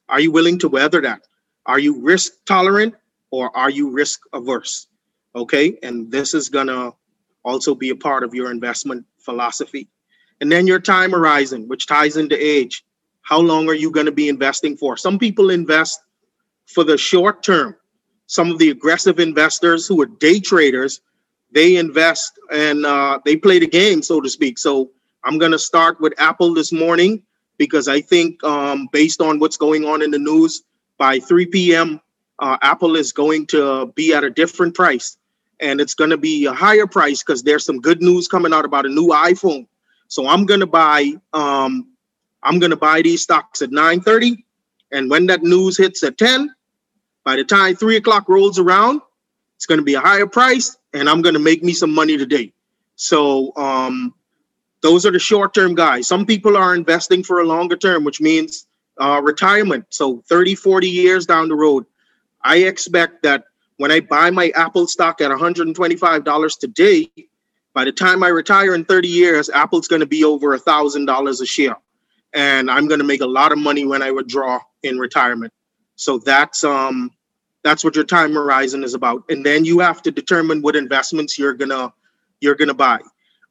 are 0.10 0.19
you 0.19 0.30
willing 0.30 0.60
to 0.60 0.67
weather 0.67 0.99
that? 1.01 1.21
Are 1.65 1.80
you 1.80 2.01
risk 2.01 2.34
tolerant 2.45 2.95
or 3.32 3.56
are 3.56 3.69
you 3.69 3.89
risk 3.89 4.19
averse? 4.34 4.88
Okay, 5.34 5.80
and 5.84 6.12
this 6.12 6.34
is 6.34 6.49
gonna 6.49 6.91
also 7.45 7.75
be 7.75 7.91
a 7.91 7.95
part 7.95 8.25
of 8.25 8.36
your 8.36 8.51
investment 8.51 9.06
philosophy. 9.19 9.88
And 10.41 10.51
then 10.51 10.67
your 10.67 10.82
time 10.82 11.12
horizon, 11.12 11.69
which 11.69 11.88
ties 11.88 12.17
into 12.17 12.36
age. 12.36 12.84
How 13.21 13.39
long 13.39 13.69
are 13.69 13.73
you 13.73 13.89
to 13.93 14.12
be 14.12 14.27
investing 14.27 14.75
for? 14.75 14.97
Some 14.97 15.17
people 15.17 15.49
invest 15.49 15.97
for 16.65 16.84
the 16.84 16.97
short 16.97 17.41
term. 17.41 17.77
Some 18.27 18.51
of 18.51 18.60
the 18.60 18.69
aggressive 18.69 19.17
investors 19.17 19.88
who 19.88 20.01
are 20.01 20.08
day 20.08 20.41
traders, 20.41 20.99
they 21.51 21.77
invest 21.77 22.34
and 22.51 22.86
uh, 22.86 23.19
they 23.23 23.38
play 23.38 23.60
the 23.60 23.67
game, 23.67 24.01
so 24.01 24.19
to 24.19 24.30
speak. 24.30 24.60
So 24.60 24.91
I'm 25.24 25.38
going 25.38 25.52
to 25.52 25.60
start 25.60 26.00
with 26.02 26.14
Apple 26.20 26.54
this 26.54 26.72
morning 26.72 27.24
because 27.58 27.88
I 27.88 28.02
think, 28.02 28.44
um, 28.44 28.90
based 28.92 29.22
on 29.22 29.40
what's 29.40 29.58
going 29.58 29.86
on 29.86 30.02
in 30.02 30.12
the 30.12 30.20
news, 30.20 30.64
by 30.98 31.20
3 31.20 31.46
p.m., 31.48 32.02
uh, 32.40 32.58
Apple 32.62 32.96
is 32.96 33.12
going 33.12 33.48
to 33.48 33.88
be 33.96 34.14
at 34.14 34.24
a 34.24 34.30
different 34.30 34.76
price 34.76 35.18
and 35.60 35.80
it's 35.80 35.94
going 35.94 36.10
to 36.10 36.18
be 36.18 36.46
a 36.46 36.54
higher 36.54 36.88
price 36.88 37.24
because 37.24 37.44
there's 37.44 37.66
some 37.66 37.80
good 37.80 38.02
news 38.02 38.28
coming 38.28 38.54
out 38.54 38.66
about 38.66 38.86
a 38.86 38.90
new 38.90 39.10
iPhone 39.10 39.68
so 40.12 40.28
I'm 40.28 40.46
gonna 40.46 40.68
buy 40.68 41.14
um, 41.32 41.88
I'm 42.44 42.60
gonna 42.60 42.76
buy 42.76 43.02
these 43.02 43.22
stocks 43.22 43.62
at 43.62 43.70
9:30, 43.72 44.44
and 44.92 45.10
when 45.10 45.26
that 45.28 45.42
news 45.42 45.78
hits 45.78 46.04
at 46.04 46.18
10, 46.18 46.54
by 47.24 47.38
the 47.38 47.46
time 47.46 47.78
three 47.78 47.96
o'clock 47.96 48.28
rolls 48.28 48.60
around, 48.60 49.02
it's 49.56 49.66
gonna 49.66 49.84
be 49.84 49.94
a 49.94 50.02
higher 50.02 50.28
price, 50.28 50.76
and 50.94 51.08
I'm 51.08 51.22
gonna 51.22 51.40
make 51.40 51.64
me 51.64 51.72
some 51.72 51.94
money 51.94 52.18
today. 52.18 52.52
So 52.98 53.56
um, 53.56 54.14
those 54.82 55.06
are 55.06 55.12
the 55.12 55.20
short-term 55.20 55.76
guys. 55.76 56.08
Some 56.08 56.26
people 56.26 56.58
are 56.58 56.76
investing 56.76 57.24
for 57.24 57.41
a 57.41 57.46
longer 57.46 57.78
term, 57.78 58.04
which 58.04 58.22
means 58.22 58.67
uh, 59.02 59.22
retirement. 59.24 59.86
So 59.89 60.24
30, 60.30 60.56
40 60.56 60.89
years 60.89 61.26
down 61.26 61.50
the 61.50 61.56
road, 61.56 61.86
I 62.44 62.58
expect 62.60 63.24
that 63.24 63.46
when 63.78 63.91
I 63.91 64.02
buy 64.02 64.32
my 64.32 64.52
Apple 64.56 64.88
stock 64.88 65.22
at 65.22 65.32
$125 65.32 66.60
today, 66.60 67.12
by 67.74 67.86
the 67.86 67.91
time 67.94 68.24
I 68.24 68.30
retire 68.30 68.76
in 68.76 68.86
30 68.86 69.08
years, 69.08 69.50
Apple's 69.50 69.88
going 69.88 70.02
to 70.02 70.06
be 70.08 70.24
over 70.26 70.54
a 70.54 70.60
thousand 70.60 71.06
dollars 71.06 71.41
a 71.41 71.46
share, 71.48 71.78
and 72.34 72.70
I'm 72.72 72.88
going 72.88 73.00
to 73.00 73.06
make 73.06 73.22
a 73.22 73.28
lot 73.28 73.52
of 73.52 73.60
money 73.60 73.86
when 73.86 74.02
I 74.04 74.12
withdraw 74.12 74.60
in 74.84 75.00
retirement. 75.00 75.54
So 75.96 76.20
that's 76.20 76.63
um 76.63 77.12
that's 77.63 77.84
what 77.84 77.96
your 77.96 78.06
time 78.06 78.34
horizon 78.34 78.84
is 78.84 78.94
about, 78.96 79.24
and 79.30 79.46
then 79.46 79.65
you 79.65 79.80
have 79.80 80.02
to 80.04 80.12
determine 80.12 80.62
what 80.62 80.76
investments 80.76 81.39
you're 81.39 81.54
gonna 81.54 81.94
you're 82.41 82.56
gonna 82.56 82.74
buy. 82.76 83.00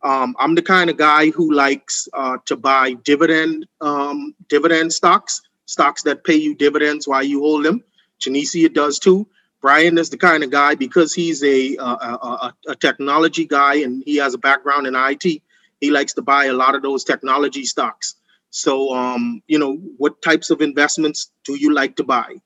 Um, 0.03 0.35
I'm 0.39 0.55
the 0.55 0.63
kind 0.63 0.89
of 0.89 0.97
guy 0.97 1.31
who 1.31 1.53
likes 1.53 2.09
uh, 2.15 2.39
to 2.47 2.57
buy 2.57 2.95
dividend 3.05 3.67
um, 3.81 4.35
dividend 4.49 4.93
stocks, 4.93 5.43
stocks 5.67 6.03
that 6.05 6.25
pay 6.25 6.37
you 6.37 6.55
dividends 6.55 7.07
while 7.07 7.23
you 7.23 7.41
hold 7.41 7.65
them. 7.65 7.85
Janicia 8.21 8.73
does 8.73 8.99
too. 8.99 9.27
Brian 9.61 9.99
is 9.99 10.09
the 10.09 10.17
kind 10.17 10.43
of 10.43 10.51
guy 10.51 10.75
because 10.75 11.13
he's 11.13 11.43
a, 11.45 11.77
a, 11.77 11.83
a, 11.83 12.55
a, 12.69 12.77
technology 12.77 13.45
guy 13.45 13.77
and 13.77 14.03
he 14.07 14.17
has 14.17 14.33
a 14.33 14.39
background 14.39 14.87
in 14.87 14.95
IT. 14.97 15.43
He 15.81 15.91
likes 15.91 16.15
to 16.15 16.23
buy 16.23 16.47
a 16.47 16.55
lot 16.55 16.75
of 16.75 16.81
those 16.83 17.05
technology 17.05 17.65
stocks. 17.65 18.15
So, 18.51 18.95
um, 18.95 19.43
you 19.47 19.59
know, 19.59 19.77
what 19.99 20.23
types 20.23 20.51
of 20.51 20.63
investments 20.63 21.31
do 21.45 21.57
you 21.57 21.75
like 21.75 21.97
to 21.97 22.05
buy? 22.05 22.37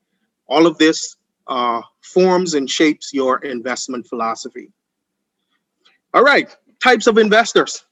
All 0.49 0.67
of 0.67 0.77
this 0.79 1.17
uh, 1.47 1.83
forms 2.01 2.55
and 2.55 2.69
shapes 2.69 3.13
your 3.15 3.39
investment 3.39 4.07
philosophy. 4.09 4.73
All 6.13 6.23
right, 6.23 6.55
types 6.85 7.07
of 7.07 7.17
investors. 7.17 7.83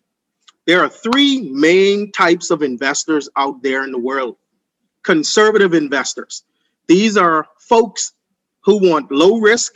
There 0.66 0.84
are 0.84 0.88
three 0.88 1.40
main 1.50 2.12
types 2.12 2.50
of 2.50 2.62
investors 2.62 3.28
out 3.36 3.62
there 3.62 3.84
in 3.84 3.90
the 3.90 3.98
world 3.98 4.36
conservative 5.02 5.74
investors. 5.74 6.44
These 6.86 7.16
are 7.16 7.46
folks 7.58 8.12
who 8.60 8.88
want 8.88 9.10
low 9.10 9.38
risk 9.38 9.72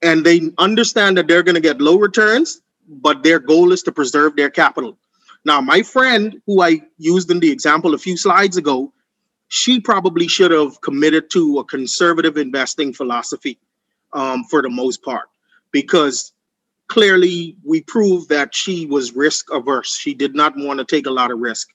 and 0.00 0.24
they 0.24 0.52
understand 0.58 1.18
that 1.18 1.26
they're 1.26 1.42
going 1.42 1.56
to 1.56 1.60
get 1.60 1.80
low 1.80 1.98
returns, 1.98 2.62
but 2.88 3.22
their 3.22 3.40
goal 3.40 3.72
is 3.72 3.82
to 3.82 3.92
preserve 3.92 4.36
their 4.36 4.48
capital. 4.48 4.96
Now, 5.44 5.60
my 5.60 5.82
friend, 5.82 6.40
who 6.46 6.62
I 6.62 6.80
used 6.98 7.30
in 7.30 7.40
the 7.40 7.50
example 7.50 7.94
a 7.94 7.98
few 7.98 8.16
slides 8.16 8.56
ago, 8.56 8.92
she 9.48 9.80
probably 9.80 10.28
should 10.28 10.52
have 10.52 10.80
committed 10.80 11.30
to 11.32 11.58
a 11.58 11.64
conservative 11.64 12.36
investing 12.38 12.94
philosophy 12.94 13.58
um, 14.12 14.44
for 14.44 14.62
the 14.62 14.70
most 14.70 15.02
part, 15.02 15.28
because 15.72 16.32
clearly 16.88 17.56
we 17.64 17.82
proved 17.82 18.28
that 18.30 18.54
she 18.54 18.86
was 18.86 19.14
risk 19.14 19.52
averse. 19.52 19.96
She 19.96 20.14
did 20.14 20.34
not 20.34 20.54
want 20.56 20.78
to 20.78 20.84
take 20.84 21.06
a 21.06 21.10
lot 21.10 21.30
of 21.30 21.38
risk. 21.38 21.68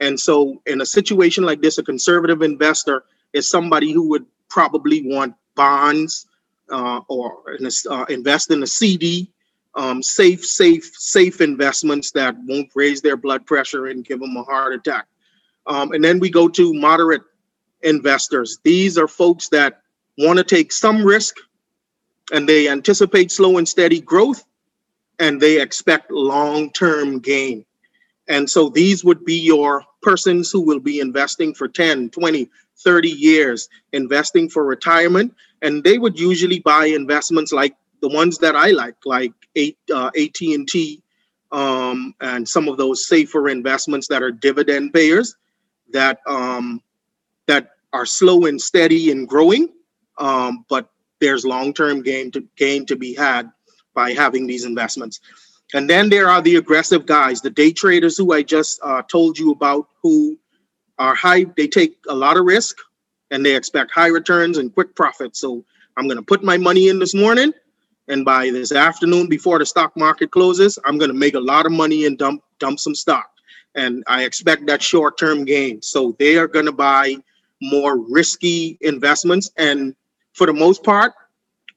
And 0.00 0.18
so, 0.18 0.60
in 0.66 0.80
a 0.82 0.86
situation 0.86 1.44
like 1.44 1.62
this, 1.62 1.78
a 1.78 1.82
conservative 1.82 2.42
investor 2.42 3.04
is 3.32 3.48
somebody 3.48 3.92
who 3.92 4.08
would 4.10 4.26
probably 4.50 5.02
want 5.06 5.34
bonds 5.54 6.26
uh, 6.70 7.00
or 7.08 7.42
uh, 7.90 8.04
invest 8.08 8.50
in 8.50 8.62
a 8.62 8.66
CD, 8.66 9.32
um, 9.74 10.02
safe, 10.02 10.44
safe, 10.44 10.90
safe 10.94 11.40
investments 11.40 12.10
that 12.12 12.36
won't 12.44 12.68
raise 12.74 13.00
their 13.00 13.16
blood 13.16 13.46
pressure 13.46 13.86
and 13.86 14.04
give 14.04 14.20
them 14.20 14.36
a 14.36 14.42
heart 14.42 14.74
attack. 14.74 15.06
Um, 15.66 15.92
and 15.92 16.04
then 16.04 16.18
we 16.18 16.28
go 16.28 16.48
to 16.48 16.74
moderate 16.74 17.22
investors. 17.82 18.58
These 18.64 18.98
are 18.98 19.08
folks 19.08 19.48
that 19.48 19.80
want 20.18 20.38
to 20.38 20.44
take 20.44 20.72
some 20.72 21.04
risk 21.04 21.36
and 22.32 22.48
they 22.48 22.68
anticipate 22.68 23.30
slow 23.30 23.58
and 23.58 23.68
steady 23.68 24.00
growth 24.00 24.44
and 25.18 25.40
they 25.40 25.60
expect 25.60 26.10
long 26.10 26.72
term 26.72 27.18
gain. 27.18 27.64
And 28.28 28.48
so 28.50 28.68
these 28.68 29.04
would 29.04 29.24
be 29.24 29.38
your 29.38 29.84
persons 30.02 30.50
who 30.50 30.60
will 30.60 30.80
be 30.80 31.00
investing 31.00 31.54
for 31.54 31.68
10, 31.68 32.10
20, 32.10 32.50
30 32.78 33.08
years, 33.08 33.68
investing 33.92 34.48
for 34.48 34.64
retirement. 34.64 35.34
And 35.62 35.82
they 35.84 35.98
would 35.98 36.18
usually 36.18 36.58
buy 36.58 36.86
investments 36.86 37.52
like 37.52 37.76
the 38.02 38.08
ones 38.08 38.38
that 38.38 38.56
I 38.56 38.70
like, 38.70 38.96
like 39.04 39.32
uh, 39.92 40.10
AT&T 40.16 41.02
um, 41.52 42.14
and 42.20 42.48
some 42.48 42.68
of 42.68 42.76
those 42.76 43.06
safer 43.06 43.48
investments 43.48 44.08
that 44.08 44.22
are 44.22 44.30
dividend 44.30 44.92
payers 44.92 45.34
that 45.92 46.18
um, 46.26 46.82
that 47.46 47.70
are 47.92 48.06
slow 48.06 48.46
and 48.46 48.60
steady 48.60 49.10
and 49.10 49.28
growing, 49.28 49.68
um, 50.18 50.64
but 50.68 50.90
there's 51.20 51.46
long-term 51.46 52.02
gain 52.02 52.30
to 52.32 52.44
gain 52.56 52.84
to 52.86 52.96
be 52.96 53.14
had 53.14 53.50
by 53.96 54.12
having 54.12 54.46
these 54.46 54.64
investments. 54.64 55.18
And 55.74 55.90
then 55.90 56.08
there 56.08 56.28
are 56.28 56.40
the 56.40 56.56
aggressive 56.56 57.06
guys, 57.06 57.40
the 57.40 57.50
day 57.50 57.72
traders 57.72 58.16
who 58.16 58.32
I 58.32 58.44
just 58.44 58.78
uh, 58.84 59.02
told 59.02 59.36
you 59.36 59.50
about, 59.50 59.88
who 60.00 60.38
are 60.98 61.16
high. 61.16 61.46
They 61.56 61.66
take 61.66 61.96
a 62.08 62.14
lot 62.14 62.36
of 62.36 62.44
risk 62.44 62.76
and 63.32 63.44
they 63.44 63.56
expect 63.56 63.90
high 63.90 64.06
returns 64.06 64.58
and 64.58 64.72
quick 64.72 64.94
profits. 64.94 65.40
So 65.40 65.64
I'm 65.96 66.06
going 66.06 66.18
to 66.18 66.22
put 66.22 66.44
my 66.44 66.56
money 66.56 66.88
in 66.88 67.00
this 67.00 67.14
morning, 67.14 67.52
and 68.06 68.24
by 68.24 68.50
this 68.50 68.70
afternoon, 68.70 69.28
before 69.28 69.58
the 69.58 69.66
stock 69.66 69.96
market 69.96 70.30
closes, 70.30 70.78
I'm 70.84 70.98
going 70.98 71.10
to 71.10 71.16
make 71.16 71.34
a 71.34 71.40
lot 71.40 71.66
of 71.66 71.72
money 71.72 72.06
and 72.06 72.16
dump 72.16 72.42
dump 72.60 72.78
some 72.78 72.94
stock. 72.94 73.28
And 73.74 74.04
I 74.06 74.24
expect 74.24 74.66
that 74.66 74.82
short-term 74.82 75.44
gain. 75.44 75.82
So 75.82 76.14
they 76.18 76.36
are 76.36 76.46
going 76.46 76.66
to 76.66 76.72
buy 76.72 77.16
more 77.60 77.98
risky 77.98 78.78
investments, 78.82 79.50
and 79.56 79.96
for 80.34 80.46
the 80.46 80.52
most 80.52 80.84
part, 80.84 81.14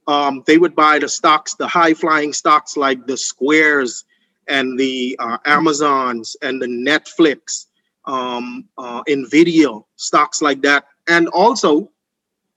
um, 0.09 0.43
they 0.47 0.57
would 0.57 0.75
buy 0.75 0.97
the 0.97 1.07
stocks, 1.07 1.53
the 1.53 1.67
high 1.67 1.93
flying 1.93 2.33
stocks 2.33 2.75
like 2.75 3.05
the 3.05 3.15
Squares 3.15 4.05
and 4.47 4.77
the 4.79 5.15
uh, 5.19 5.37
Amazons 5.45 6.35
and 6.41 6.59
the 6.59 6.65
Netflix, 6.65 7.67
um, 8.05 8.67
uh, 8.79 9.03
Nvidia, 9.03 9.83
stocks 9.97 10.41
like 10.41 10.63
that. 10.63 10.85
And 11.07 11.27
also 11.27 11.91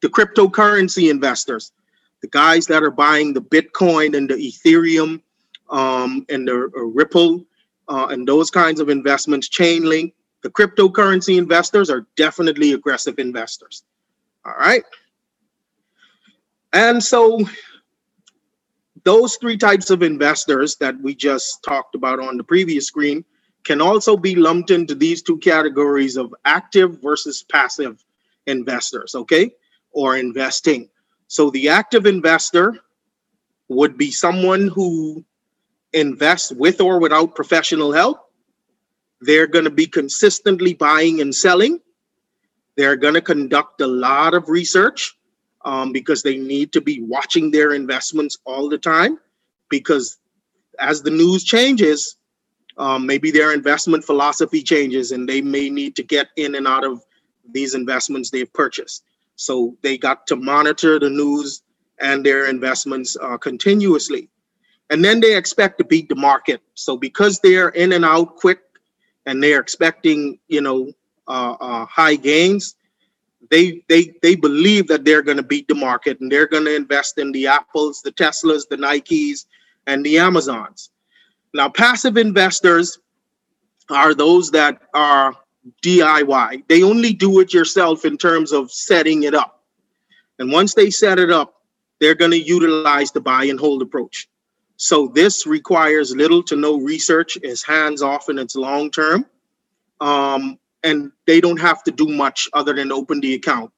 the 0.00 0.08
cryptocurrency 0.08 1.10
investors, 1.10 1.72
the 2.22 2.28
guys 2.28 2.66
that 2.68 2.82
are 2.82 2.90
buying 2.90 3.34
the 3.34 3.42
Bitcoin 3.42 4.16
and 4.16 4.30
the 4.30 4.34
Ethereum 4.34 5.20
um, 5.68 6.24
and 6.30 6.48
the 6.48 6.70
uh, 6.74 6.80
Ripple 6.80 7.44
uh, 7.86 8.06
and 8.08 8.26
those 8.26 8.50
kinds 8.50 8.80
of 8.80 8.88
investments, 8.88 9.50
Chainlink. 9.50 10.14
The 10.42 10.48
cryptocurrency 10.48 11.36
investors 11.36 11.90
are 11.90 12.06
definitely 12.16 12.72
aggressive 12.72 13.18
investors. 13.18 13.84
All 14.46 14.54
right. 14.58 14.84
And 16.72 17.02
so 17.02 17.40
those 19.04 19.36
three 19.36 19.56
types 19.56 19.90
of 19.90 20.02
investors 20.02 20.76
that 20.76 21.00
we 21.00 21.14
just 21.14 21.62
talked 21.62 21.94
about 21.94 22.20
on 22.20 22.36
the 22.36 22.44
previous 22.44 22.86
screen 22.86 23.24
can 23.64 23.80
also 23.80 24.16
be 24.16 24.34
lumped 24.34 24.70
into 24.70 24.94
these 24.94 25.22
two 25.22 25.38
categories 25.38 26.16
of 26.16 26.34
active 26.44 27.00
versus 27.00 27.44
passive 27.50 28.04
investors, 28.46 29.14
okay? 29.14 29.52
Or 29.92 30.16
investing. 30.16 30.88
So 31.28 31.50
the 31.50 31.68
active 31.68 32.06
investor 32.06 32.78
would 33.68 33.96
be 33.96 34.10
someone 34.10 34.68
who 34.68 35.24
invests 35.92 36.52
with 36.52 36.80
or 36.80 36.98
without 36.98 37.34
professional 37.34 37.92
help. 37.92 38.30
They're 39.20 39.46
going 39.46 39.64
to 39.64 39.70
be 39.70 39.86
consistently 39.86 40.74
buying 40.74 41.20
and 41.20 41.34
selling. 41.34 41.80
They're 42.76 42.96
going 42.96 43.14
to 43.14 43.20
conduct 43.20 43.80
a 43.80 43.86
lot 43.86 44.34
of 44.34 44.48
research 44.48 45.16
um, 45.64 45.92
because 45.92 46.22
they 46.22 46.36
need 46.36 46.72
to 46.72 46.80
be 46.80 47.00
watching 47.02 47.50
their 47.50 47.72
investments 47.72 48.38
all 48.44 48.68
the 48.68 48.78
time 48.78 49.18
because 49.68 50.18
as 50.80 51.02
the 51.02 51.10
news 51.10 51.44
changes 51.44 52.16
um, 52.78 53.06
maybe 53.06 53.30
their 53.30 53.52
investment 53.52 54.04
philosophy 54.04 54.62
changes 54.62 55.12
and 55.12 55.28
they 55.28 55.40
may 55.42 55.68
need 55.68 55.96
to 55.96 56.02
get 56.02 56.28
in 56.36 56.54
and 56.54 56.66
out 56.66 56.84
of 56.84 57.04
these 57.52 57.74
investments 57.74 58.30
they've 58.30 58.52
purchased. 58.52 59.04
So 59.36 59.76
they 59.82 59.98
got 59.98 60.26
to 60.28 60.36
monitor 60.36 60.98
the 60.98 61.10
news 61.10 61.62
and 62.00 62.24
their 62.24 62.48
investments 62.48 63.16
uh, 63.20 63.36
continuously. 63.36 64.28
And 64.90 65.04
then 65.04 65.20
they 65.20 65.36
expect 65.36 65.78
to 65.78 65.84
beat 65.84 66.08
the 66.08 66.14
market. 66.14 66.60
So 66.74 66.96
because 66.96 67.40
they're 67.40 67.70
in 67.70 67.92
and 67.92 68.04
out 68.04 68.36
quick 68.36 68.60
and 69.26 69.42
they're 69.42 69.60
expecting 69.60 70.38
you 70.48 70.60
know 70.60 70.92
uh, 71.28 71.56
uh, 71.60 71.86
high 71.86 72.16
gains 72.16 72.74
they 73.52 73.84
they 73.88 74.14
they 74.22 74.34
believe 74.34 74.88
that 74.88 75.04
they're 75.04 75.22
going 75.22 75.36
to 75.36 75.42
beat 75.42 75.68
the 75.68 75.74
market 75.74 76.18
and 76.20 76.32
they're 76.32 76.48
going 76.48 76.64
to 76.64 76.74
invest 76.74 77.18
in 77.18 77.30
the 77.32 77.46
apples 77.46 78.00
the 78.02 78.10
teslas 78.10 78.66
the 78.68 78.76
nikes 78.76 79.44
and 79.86 80.04
the 80.04 80.18
amazons. 80.18 80.90
Now 81.52 81.68
passive 81.68 82.16
investors 82.16 82.98
are 83.90 84.14
those 84.14 84.50
that 84.52 84.80
are 84.94 85.36
diy 85.84 86.62
they 86.66 86.82
only 86.82 87.12
do 87.12 87.40
it 87.40 87.52
yourself 87.52 88.06
in 88.06 88.16
terms 88.16 88.52
of 88.52 88.72
setting 88.72 89.24
it 89.24 89.34
up. 89.34 89.62
And 90.38 90.50
once 90.50 90.72
they 90.74 90.88
set 90.88 91.18
it 91.18 91.30
up 91.30 91.62
they're 92.00 92.14
going 92.14 92.30
to 92.32 92.40
utilize 92.40 93.12
the 93.12 93.20
buy 93.20 93.44
and 93.44 93.60
hold 93.60 93.82
approach. 93.82 94.28
So 94.76 95.06
this 95.08 95.46
requires 95.46 96.16
little 96.16 96.42
to 96.44 96.56
no 96.56 96.80
research. 96.80 97.36
Is 97.42 97.62
hands 97.62 98.02
off 98.02 98.28
and 98.30 98.38
it's 98.38 98.56
long 98.56 98.90
term. 98.90 99.26
Um, 100.00 100.58
and 100.82 101.12
they 101.26 101.40
don't 101.40 101.60
have 101.60 101.82
to 101.84 101.90
do 101.90 102.08
much 102.08 102.48
other 102.52 102.72
than 102.72 102.92
open 102.92 103.20
the 103.20 103.34
account 103.34 103.70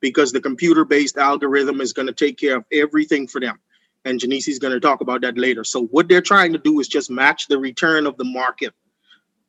because 0.00 0.32
the 0.32 0.40
computer 0.40 0.84
based 0.84 1.16
algorithm 1.16 1.80
is 1.80 1.92
going 1.92 2.06
to 2.06 2.12
take 2.12 2.38
care 2.38 2.56
of 2.56 2.64
everything 2.72 3.26
for 3.26 3.40
them. 3.40 3.58
And 4.04 4.20
Janice 4.20 4.48
is 4.48 4.58
going 4.58 4.72
to 4.72 4.80
talk 4.80 5.00
about 5.00 5.22
that 5.22 5.36
later. 5.36 5.64
So, 5.64 5.86
what 5.86 6.08
they're 6.08 6.22
trying 6.22 6.52
to 6.52 6.58
do 6.58 6.80
is 6.80 6.88
just 6.88 7.10
match 7.10 7.48
the 7.48 7.58
return 7.58 8.06
of 8.06 8.16
the 8.16 8.24
market. 8.24 8.72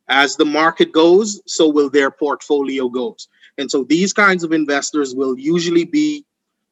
As 0.08 0.36
the 0.36 0.44
market 0.44 0.92
goes, 0.92 1.40
so 1.46 1.68
will 1.68 1.88
their 1.88 2.10
portfolio 2.10 2.88
goes. 2.88 3.28
And 3.58 3.70
so, 3.70 3.84
these 3.84 4.12
kinds 4.12 4.42
of 4.42 4.52
investors 4.52 5.14
will 5.14 5.38
usually 5.38 5.84
be 5.84 6.26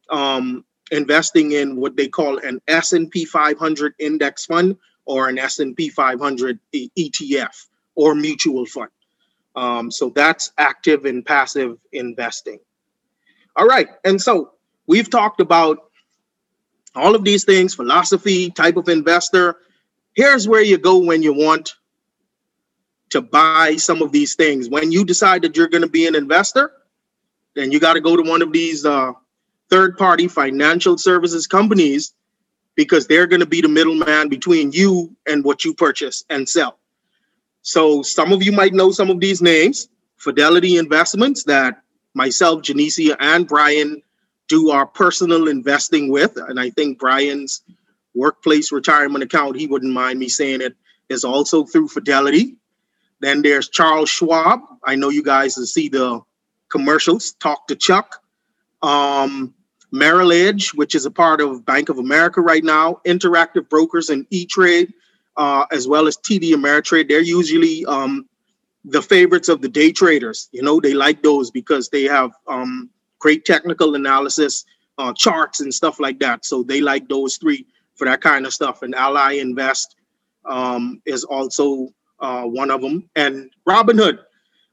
um, 0.09 0.65
investing 0.91 1.53
in 1.53 1.77
what 1.77 1.95
they 1.95 2.07
call 2.07 2.37
an 2.39 2.59
S&P 2.67 3.25
500 3.25 3.93
index 3.99 4.45
fund 4.45 4.75
or 5.05 5.29
an 5.29 5.39
S&P 5.39 5.89
500 5.89 6.59
ETF 6.73 7.65
or 7.95 8.13
mutual 8.13 8.65
fund. 8.65 8.89
Um, 9.55 9.91
so 9.91 10.09
that's 10.09 10.51
active 10.57 11.05
and 11.05 11.25
passive 11.25 11.77
investing. 11.91 12.59
All 13.55 13.65
right. 13.65 13.87
And 14.05 14.21
so 14.21 14.53
we've 14.87 15.09
talked 15.09 15.41
about 15.41 15.79
all 16.95 17.15
of 17.15 17.23
these 17.23 17.43
things 17.45 17.75
philosophy, 17.75 18.49
type 18.51 18.77
of 18.77 18.89
investor. 18.89 19.57
Here's 20.13 20.47
where 20.47 20.61
you 20.61 20.77
go 20.77 20.97
when 20.97 21.21
you 21.23 21.33
want 21.33 21.73
to 23.09 23.21
buy 23.21 23.75
some 23.77 24.01
of 24.01 24.11
these 24.11 24.35
things. 24.35 24.69
When 24.69 24.91
you 24.91 25.03
decide 25.03 25.41
that 25.43 25.55
you're 25.55 25.67
going 25.67 25.83
to 25.83 25.89
be 25.89 26.07
an 26.07 26.15
investor, 26.15 26.71
then 27.55 27.71
you 27.71 27.79
got 27.79 27.93
to 27.93 28.01
go 28.01 28.15
to 28.15 28.23
one 28.23 28.41
of 28.41 28.51
these 28.51 28.85
uh, 28.85 29.13
third 29.69 29.97
party 29.97 30.27
financial 30.27 30.97
services 30.97 31.47
companies 31.47 32.13
because 32.75 33.07
they're 33.07 33.27
going 33.27 33.41
to 33.41 33.45
be 33.45 33.61
the 33.61 33.67
middleman 33.67 34.29
between 34.29 34.71
you 34.71 35.15
and 35.27 35.43
what 35.43 35.65
you 35.65 35.73
purchase 35.73 36.23
and 36.29 36.47
sell. 36.47 36.78
So 37.61 38.01
some 38.01 38.31
of 38.31 38.43
you 38.43 38.51
might 38.51 38.73
know 38.73 38.91
some 38.91 39.09
of 39.09 39.19
these 39.19 39.41
names. 39.41 39.89
Fidelity 40.17 40.77
Investments 40.77 41.43
that 41.45 41.81
myself, 42.13 42.61
Janicia, 42.61 43.15
and 43.19 43.47
Brian 43.47 44.01
do 44.47 44.71
our 44.71 44.85
personal 44.85 45.47
investing 45.47 46.11
with. 46.11 46.35
And 46.35 46.59
I 46.59 46.71
think 46.71 46.99
Brian's 46.99 47.61
workplace 48.15 48.71
retirement 48.71 49.23
account, 49.23 49.55
he 49.55 49.67
wouldn't 49.67 49.93
mind 49.93 50.19
me 50.19 50.27
saying 50.27 50.61
it, 50.61 50.75
is 51.07 51.23
also 51.23 51.63
through 51.63 51.87
Fidelity. 51.87 52.55
Then 53.19 53.41
there's 53.41 53.69
Charles 53.69 54.09
Schwab. 54.09 54.61
I 54.83 54.95
know 54.95 55.09
you 55.09 55.23
guys 55.23 55.55
see 55.71 55.89
the 55.89 56.21
commercials, 56.69 57.33
Talk 57.33 57.67
to 57.67 57.75
Chuck. 57.75 58.21
Um, 58.81 59.53
Merrill 59.91 60.31
Edge, 60.31 60.69
which 60.73 60.95
is 60.95 61.05
a 61.05 61.11
part 61.11 61.41
of 61.41 61.65
Bank 61.65 61.89
of 61.89 61.97
America 61.97 62.41
right 62.41 62.63
now, 62.63 63.01
Interactive 63.05 63.67
Brokers 63.69 64.09
and 64.09 64.25
E-Trade, 64.29 64.93
uh, 65.39 65.65
as 65.71 65.87
well 65.87 66.05
as 66.07 66.17
TD 66.17 66.51
Ameritrade. 66.51 67.07
They're 67.07 67.21
usually 67.21 67.85
um, 67.85 68.27
the 68.83 69.01
favorites 69.01 69.47
of 69.49 69.61
the 69.61 69.69
day 69.69 69.91
traders. 69.91 70.49
You 70.51 70.61
know, 70.61 70.79
they 70.81 70.93
like 70.93 71.23
those 71.23 71.49
because 71.49 71.89
they 71.89 72.03
have 72.03 72.31
um, 72.47 72.89
great 73.19 73.45
technical 73.45 73.95
analysis, 73.95 74.65
uh, 74.97 75.13
charts, 75.13 75.61
and 75.61 75.73
stuff 75.73 75.99
like 75.99 76.19
that. 76.19 76.45
So 76.45 76.61
they 76.61 76.81
like 76.81 77.07
those 77.07 77.37
three 77.37 77.65
for 77.95 78.05
that 78.05 78.21
kind 78.21 78.45
of 78.45 78.53
stuff. 78.53 78.81
And 78.81 78.93
Ally 78.93 79.33
Invest 79.35 79.95
um, 80.45 81.01
is 81.05 81.23
also 81.23 81.87
uh, 82.19 82.43
one 82.43 82.69
of 82.69 82.81
them. 82.81 83.09
And 83.15 83.49
Robinhood. 83.67 84.19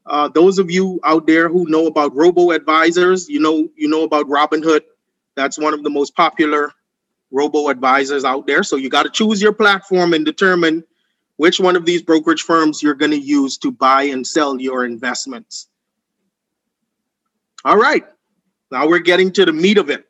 Uh, 0.09 0.29
those 0.29 0.57
of 0.57 0.71
you 0.71 1.01
out 1.03 1.27
there 1.27 1.49
who 1.49 1.67
know 1.67 1.87
about 1.87 2.15
robo 2.15 2.51
advisors, 2.51 3.27
you 3.27 3.41
know 3.41 3.67
you 3.75 3.89
know 3.89 4.03
about 4.03 4.25
Robinhood. 4.27 4.79
That's 5.35 5.59
one 5.59 5.73
of 5.73 5.83
the 5.83 5.89
most 5.89 6.15
popular 6.15 6.71
robo 7.31 7.69
advisors 7.69 8.23
out 8.23 8.47
there. 8.47 8.63
So 8.63 8.75
you 8.75 8.89
got 8.89 9.03
to 9.03 9.09
choose 9.09 9.41
your 9.41 9.53
platform 9.53 10.13
and 10.13 10.25
determine 10.25 10.83
which 11.35 11.59
one 11.59 11.75
of 11.75 11.85
these 11.85 12.01
brokerage 12.01 12.41
firms 12.41 12.81
you're 12.81 12.95
going 12.95 13.11
to 13.11 13.19
use 13.19 13.57
to 13.59 13.71
buy 13.71 14.03
and 14.03 14.25
sell 14.25 14.59
your 14.59 14.85
investments. 14.85 15.67
All 17.65 17.77
right, 17.77 18.05
now 18.71 18.87
we're 18.87 18.99
getting 18.99 19.31
to 19.33 19.45
the 19.45 19.53
meat 19.53 19.77
of 19.77 19.89
it 19.89 20.05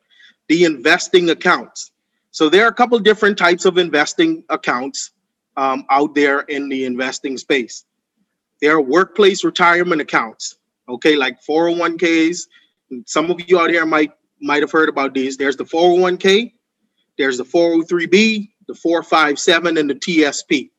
the 0.48 0.64
investing 0.64 1.30
accounts. 1.30 1.92
So 2.30 2.48
there 2.48 2.64
are 2.64 2.68
a 2.68 2.74
couple 2.74 2.98
different 2.98 3.38
types 3.38 3.64
of 3.64 3.78
investing 3.78 4.44
accounts 4.48 5.10
um, 5.56 5.84
out 5.90 6.14
there 6.14 6.40
in 6.40 6.68
the 6.68 6.84
investing 6.84 7.36
space. 7.36 7.84
There 8.60 8.74
are 8.74 8.80
workplace 8.80 9.44
retirement 9.44 10.00
accounts, 10.00 10.56
okay, 10.88 11.16
like 11.16 11.42
401ks. 11.42 12.46
Some 13.06 13.30
of 13.30 13.40
you 13.46 13.58
out 13.58 13.70
here 13.70 13.86
might 13.86 14.12
might 14.40 14.62
have 14.62 14.70
heard 14.70 14.88
about 14.88 15.14
these. 15.14 15.36
There's 15.36 15.56
the 15.56 15.64
401k, 15.64 16.52
there's 17.18 17.38
the 17.38 17.44
403b, 17.44 18.50
the 18.66 18.74
457, 18.74 19.76
and 19.76 19.90
the 19.90 19.94
TSP 19.94 20.70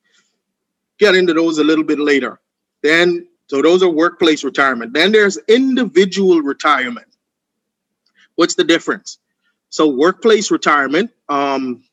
get 0.97 1.15
into 1.15 1.33
those 1.33 1.57
a 1.57 1.63
little 1.63 1.83
bit 1.83 1.99
later. 1.99 2.39
Then, 2.83 3.27
so 3.47 3.61
those 3.61 3.83
are 3.83 3.89
workplace 3.89 4.43
retirement. 4.43 4.93
Then 4.93 5.11
there's 5.11 5.37
individual 5.47 6.41
retirement. 6.41 7.07
What's 8.35 8.55
the 8.55 8.63
difference? 8.63 9.17
So 9.69 9.87
workplace 9.87 10.51
retirement, 10.51 11.11
um, 11.29 11.83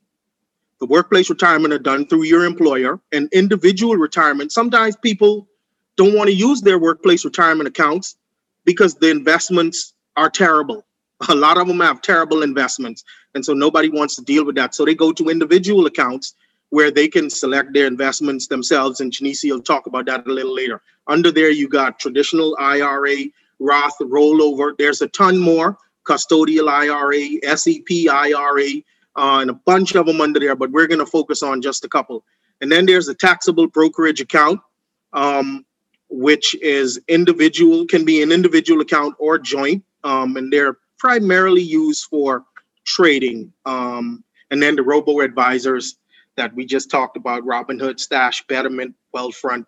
the 0.81 0.87
workplace 0.87 1.31
retirement 1.31 1.73
are 1.73 1.79
done 1.79 2.07
through 2.07 2.25
your 2.25 2.45
employer, 2.45 3.01
and 3.13 3.29
individual 3.33 3.97
retirement. 3.97 4.53
Sometimes 4.53 4.97
people 4.97 5.49
don't 5.97 6.15
want 6.15 6.29
to 6.29 6.35
use 6.35 6.61
their 6.61 6.79
workplace 6.79 7.25
retirement 7.25 7.69
accounts 7.69 8.17
because 8.65 8.95
the 8.95 9.11
investments 9.11 9.95
are 10.17 10.31
terrible. 10.31 10.85
A 11.29 11.35
lot 11.35 11.57
of 11.57 11.67
them 11.67 11.81
have 11.81 12.03
terrible 12.03 12.43
investments, 12.43 13.03
and 13.37 13.45
so 13.45 13.53
nobody 13.53 13.91
wants 13.91 14.17
to 14.17 14.23
deal 14.23 14.45
with 14.45 14.57
that. 14.57 14.75
So 14.75 14.85
they 14.85 14.95
go 14.95 15.13
to 15.13 15.29
individual 15.29 15.87
accounts 15.87 16.35
where 16.71 16.91
they 16.91 17.07
can 17.07 17.29
select 17.31 17.75
their 17.75 17.87
investments 17.87 18.49
themselves. 18.49 19.01
And 19.01 19.13
Janicia 19.13 19.51
will 19.51 19.61
talk 19.61 19.87
about 19.87 20.07
that 20.07 20.27
a 20.27 20.33
little 20.33 20.55
later. 20.55 20.81
Under 21.07 21.31
there, 21.31 21.51
you 21.51 21.69
got 21.69 22.01
traditional 22.01 22.57
IRA, 22.59 23.27
Roth, 23.61 23.99
rollover. 24.01 24.77
There's 24.77 25.03
a 25.03 25.09
ton 25.09 25.39
more 25.39 25.79
custodial 26.05 26.69
IRA, 26.71 27.57
SEP 27.57 28.11
IRA, 28.11 28.83
uh, 29.17 29.41
and 29.41 29.51
a 29.51 29.55
bunch 29.55 29.95
of 29.95 30.07
them 30.07 30.21
under 30.21 30.41
there, 30.41 30.57
but 30.57 30.71
we're 30.71 30.87
going 30.87 31.01
to 31.01 31.07
focus 31.07 31.43
on 31.43 31.61
just 31.61 31.85
a 31.85 31.89
couple. 31.89 32.25
And 32.61 32.73
then 32.73 32.87
there's 32.87 33.09
a 33.09 33.15
taxable 33.15 33.67
brokerage 33.67 34.21
account, 34.21 34.61
um, 35.13 35.67
which 36.09 36.55
is 36.63 36.99
individual, 37.09 37.87
can 37.87 38.05
be 38.05 38.23
an 38.23 38.33
individual 38.33 38.81
account 38.81 39.15
or 39.19 39.39
joint, 39.39 39.85
um, 40.05 40.37
and 40.37 40.53
they're 40.53 40.79
primarily 40.99 41.63
used 41.63 42.05
for 42.05 42.45
trading. 42.87 43.53
Um, 43.67 44.25
and 44.51 44.63
then 44.63 44.77
the 44.77 44.83
robo 44.83 45.21
advisors 45.21 45.97
that 46.37 46.55
we 46.55 46.65
just 46.67 46.91
talked 46.91 47.17
about, 47.17 47.45
Robinhood, 47.45 48.01
Stash, 48.01 48.47
Betterment, 48.47 48.95
Wealthfront, 49.15 49.67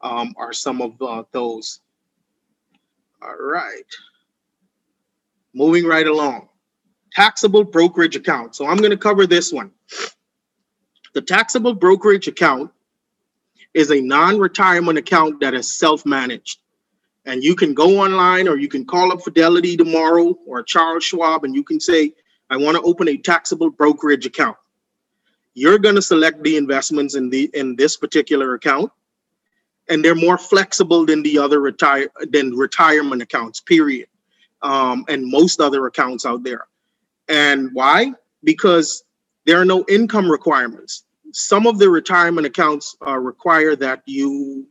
um, 0.00 0.34
are 0.38 0.52
some 0.52 0.80
of 0.82 1.00
uh, 1.02 1.24
those. 1.32 1.80
All 3.22 3.36
right. 3.38 3.84
Moving 5.54 5.84
right 5.86 6.06
along. 6.06 6.48
Taxable 7.12 7.64
brokerage 7.64 8.16
account. 8.16 8.56
So 8.56 8.66
I'm 8.66 8.76
going 8.76 8.90
to 8.90 8.96
cover 8.96 9.26
this 9.26 9.52
one. 9.52 9.70
The 11.14 11.22
taxable 11.22 11.74
brokerage 11.74 12.28
account 12.28 12.70
is 13.72 13.90
a 13.90 14.00
non 14.00 14.38
retirement 14.38 14.98
account 14.98 15.40
that 15.40 15.54
is 15.54 15.72
self 15.72 16.04
managed. 16.04 16.58
And 17.24 17.42
you 17.42 17.54
can 17.56 17.72
go 17.72 18.00
online 18.00 18.48
or 18.48 18.56
you 18.58 18.68
can 18.68 18.84
call 18.84 19.12
up 19.12 19.22
Fidelity 19.22 19.76
tomorrow 19.76 20.36
or 20.46 20.62
Charles 20.62 21.04
Schwab 21.04 21.44
and 21.44 21.54
you 21.54 21.64
can 21.64 21.80
say, 21.80 22.12
I 22.54 22.56
want 22.56 22.76
to 22.76 22.82
open 22.82 23.08
a 23.08 23.16
taxable 23.16 23.68
brokerage 23.68 24.26
account. 24.26 24.56
You're 25.54 25.78
going 25.78 25.96
to 25.96 26.02
select 26.02 26.42
the 26.44 26.56
investments 26.56 27.16
in 27.16 27.28
the 27.28 27.50
in 27.52 27.74
this 27.74 27.96
particular 27.96 28.54
account 28.54 28.92
and 29.88 30.04
they're 30.04 30.14
more 30.14 30.38
flexible 30.38 31.04
than 31.04 31.22
the 31.24 31.38
other 31.38 31.60
retire 31.60 32.08
than 32.30 32.56
retirement 32.56 33.22
accounts 33.22 33.60
period 33.60 34.08
um, 34.62 35.04
and 35.08 35.28
most 35.28 35.60
other 35.60 35.86
accounts 35.86 36.24
out 36.24 36.44
there. 36.44 36.66
And 37.28 37.70
why? 37.72 38.12
Because 38.44 39.02
there 39.46 39.60
are 39.60 39.64
no 39.64 39.84
income 39.88 40.30
requirements. 40.30 41.04
Some 41.32 41.66
of 41.66 41.78
the 41.78 41.90
retirement 41.90 42.46
accounts 42.46 42.96
uh, 43.04 43.18
require 43.18 43.74
that 43.76 44.02
you 44.06 44.68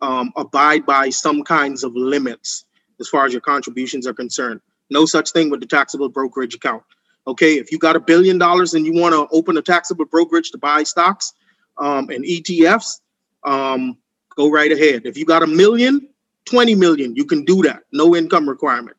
um, 0.00 0.32
abide 0.36 0.86
by 0.86 1.10
some 1.10 1.42
kinds 1.44 1.84
of 1.84 1.94
limits 1.94 2.64
as 3.00 3.08
far 3.08 3.26
as 3.26 3.32
your 3.32 3.42
contributions 3.42 4.06
are 4.06 4.14
concerned 4.14 4.62
no 4.90 5.06
such 5.06 5.32
thing 5.32 5.50
with 5.50 5.60
the 5.60 5.66
taxable 5.66 6.08
brokerage 6.08 6.54
account 6.54 6.82
Okay, 7.26 7.54
if 7.54 7.72
you 7.72 7.78
got 7.78 7.96
a 7.96 8.00
billion 8.00 8.38
dollars 8.38 8.74
and 8.74 8.86
you 8.86 8.92
want 8.94 9.12
to 9.12 9.26
open 9.36 9.56
a 9.56 9.62
taxable 9.62 10.04
brokerage 10.04 10.52
to 10.52 10.58
buy 10.58 10.84
stocks 10.84 11.32
um, 11.76 12.08
and 12.10 12.24
ETFs, 12.24 13.00
um, 13.44 13.98
go 14.36 14.48
right 14.48 14.70
ahead. 14.70 15.02
If 15.06 15.18
you 15.18 15.24
got 15.24 15.42
a 15.42 15.46
million, 15.46 16.08
20 16.44 16.76
million, 16.76 17.16
you 17.16 17.24
can 17.24 17.44
do 17.44 17.62
that. 17.62 17.82
No 17.92 18.14
income 18.14 18.48
requirement. 18.48 18.96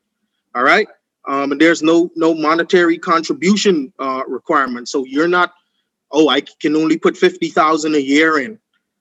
All 0.54 0.62
right. 0.62 0.86
Um, 1.26 1.52
and 1.52 1.60
there's 1.60 1.82
no 1.82 2.10
no 2.16 2.34
monetary 2.34 2.98
contribution 2.98 3.92
uh, 3.98 4.22
requirement. 4.26 4.88
So 4.88 5.04
you're 5.04 5.28
not, 5.28 5.54
oh, 6.10 6.28
I 6.28 6.42
can 6.42 6.76
only 6.76 6.98
put 6.98 7.16
50,000 7.16 7.94
a 7.94 7.98
year 7.98 8.40
in 8.40 8.58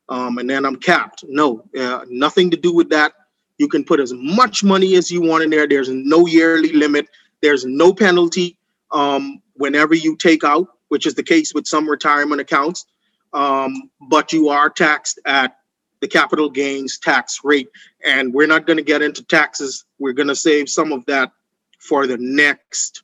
um, 0.09 0.37
and 0.37 0.49
then 0.49 0.65
I'm 0.65 0.77
capped. 0.77 1.25
No, 1.27 1.65
uh, 1.77 2.05
nothing 2.09 2.49
to 2.51 2.57
do 2.57 2.73
with 2.73 2.89
that. 2.89 3.13
You 3.57 3.67
can 3.67 3.83
put 3.83 3.99
as 3.99 4.13
much 4.13 4.63
money 4.63 4.95
as 4.95 5.11
you 5.11 5.21
want 5.21 5.43
in 5.43 5.49
there. 5.49 5.67
There's 5.67 5.89
no 5.89 6.27
yearly 6.27 6.71
limit. 6.73 7.07
There's 7.41 7.65
no 7.65 7.93
penalty 7.93 8.57
um, 8.91 9.41
whenever 9.53 9.93
you 9.93 10.15
take 10.15 10.43
out, 10.43 10.67
which 10.89 11.05
is 11.05 11.15
the 11.15 11.23
case 11.23 11.53
with 11.53 11.67
some 11.67 11.89
retirement 11.89 12.41
accounts, 12.41 12.85
um, 13.33 13.89
but 14.09 14.31
you 14.31 14.49
are 14.49 14.69
taxed 14.69 15.19
at 15.25 15.57
the 15.99 16.07
capital 16.07 16.49
gains 16.49 16.99
tax 16.99 17.39
rate. 17.43 17.69
And 18.05 18.33
we're 18.33 18.47
not 18.47 18.67
going 18.67 18.77
to 18.77 18.83
get 18.83 19.01
into 19.01 19.23
taxes. 19.23 19.85
We're 19.99 20.13
going 20.13 20.27
to 20.27 20.35
save 20.35 20.69
some 20.69 20.91
of 20.91 21.05
that 21.07 21.31
for 21.79 22.07
the 22.07 22.17
next 22.17 23.03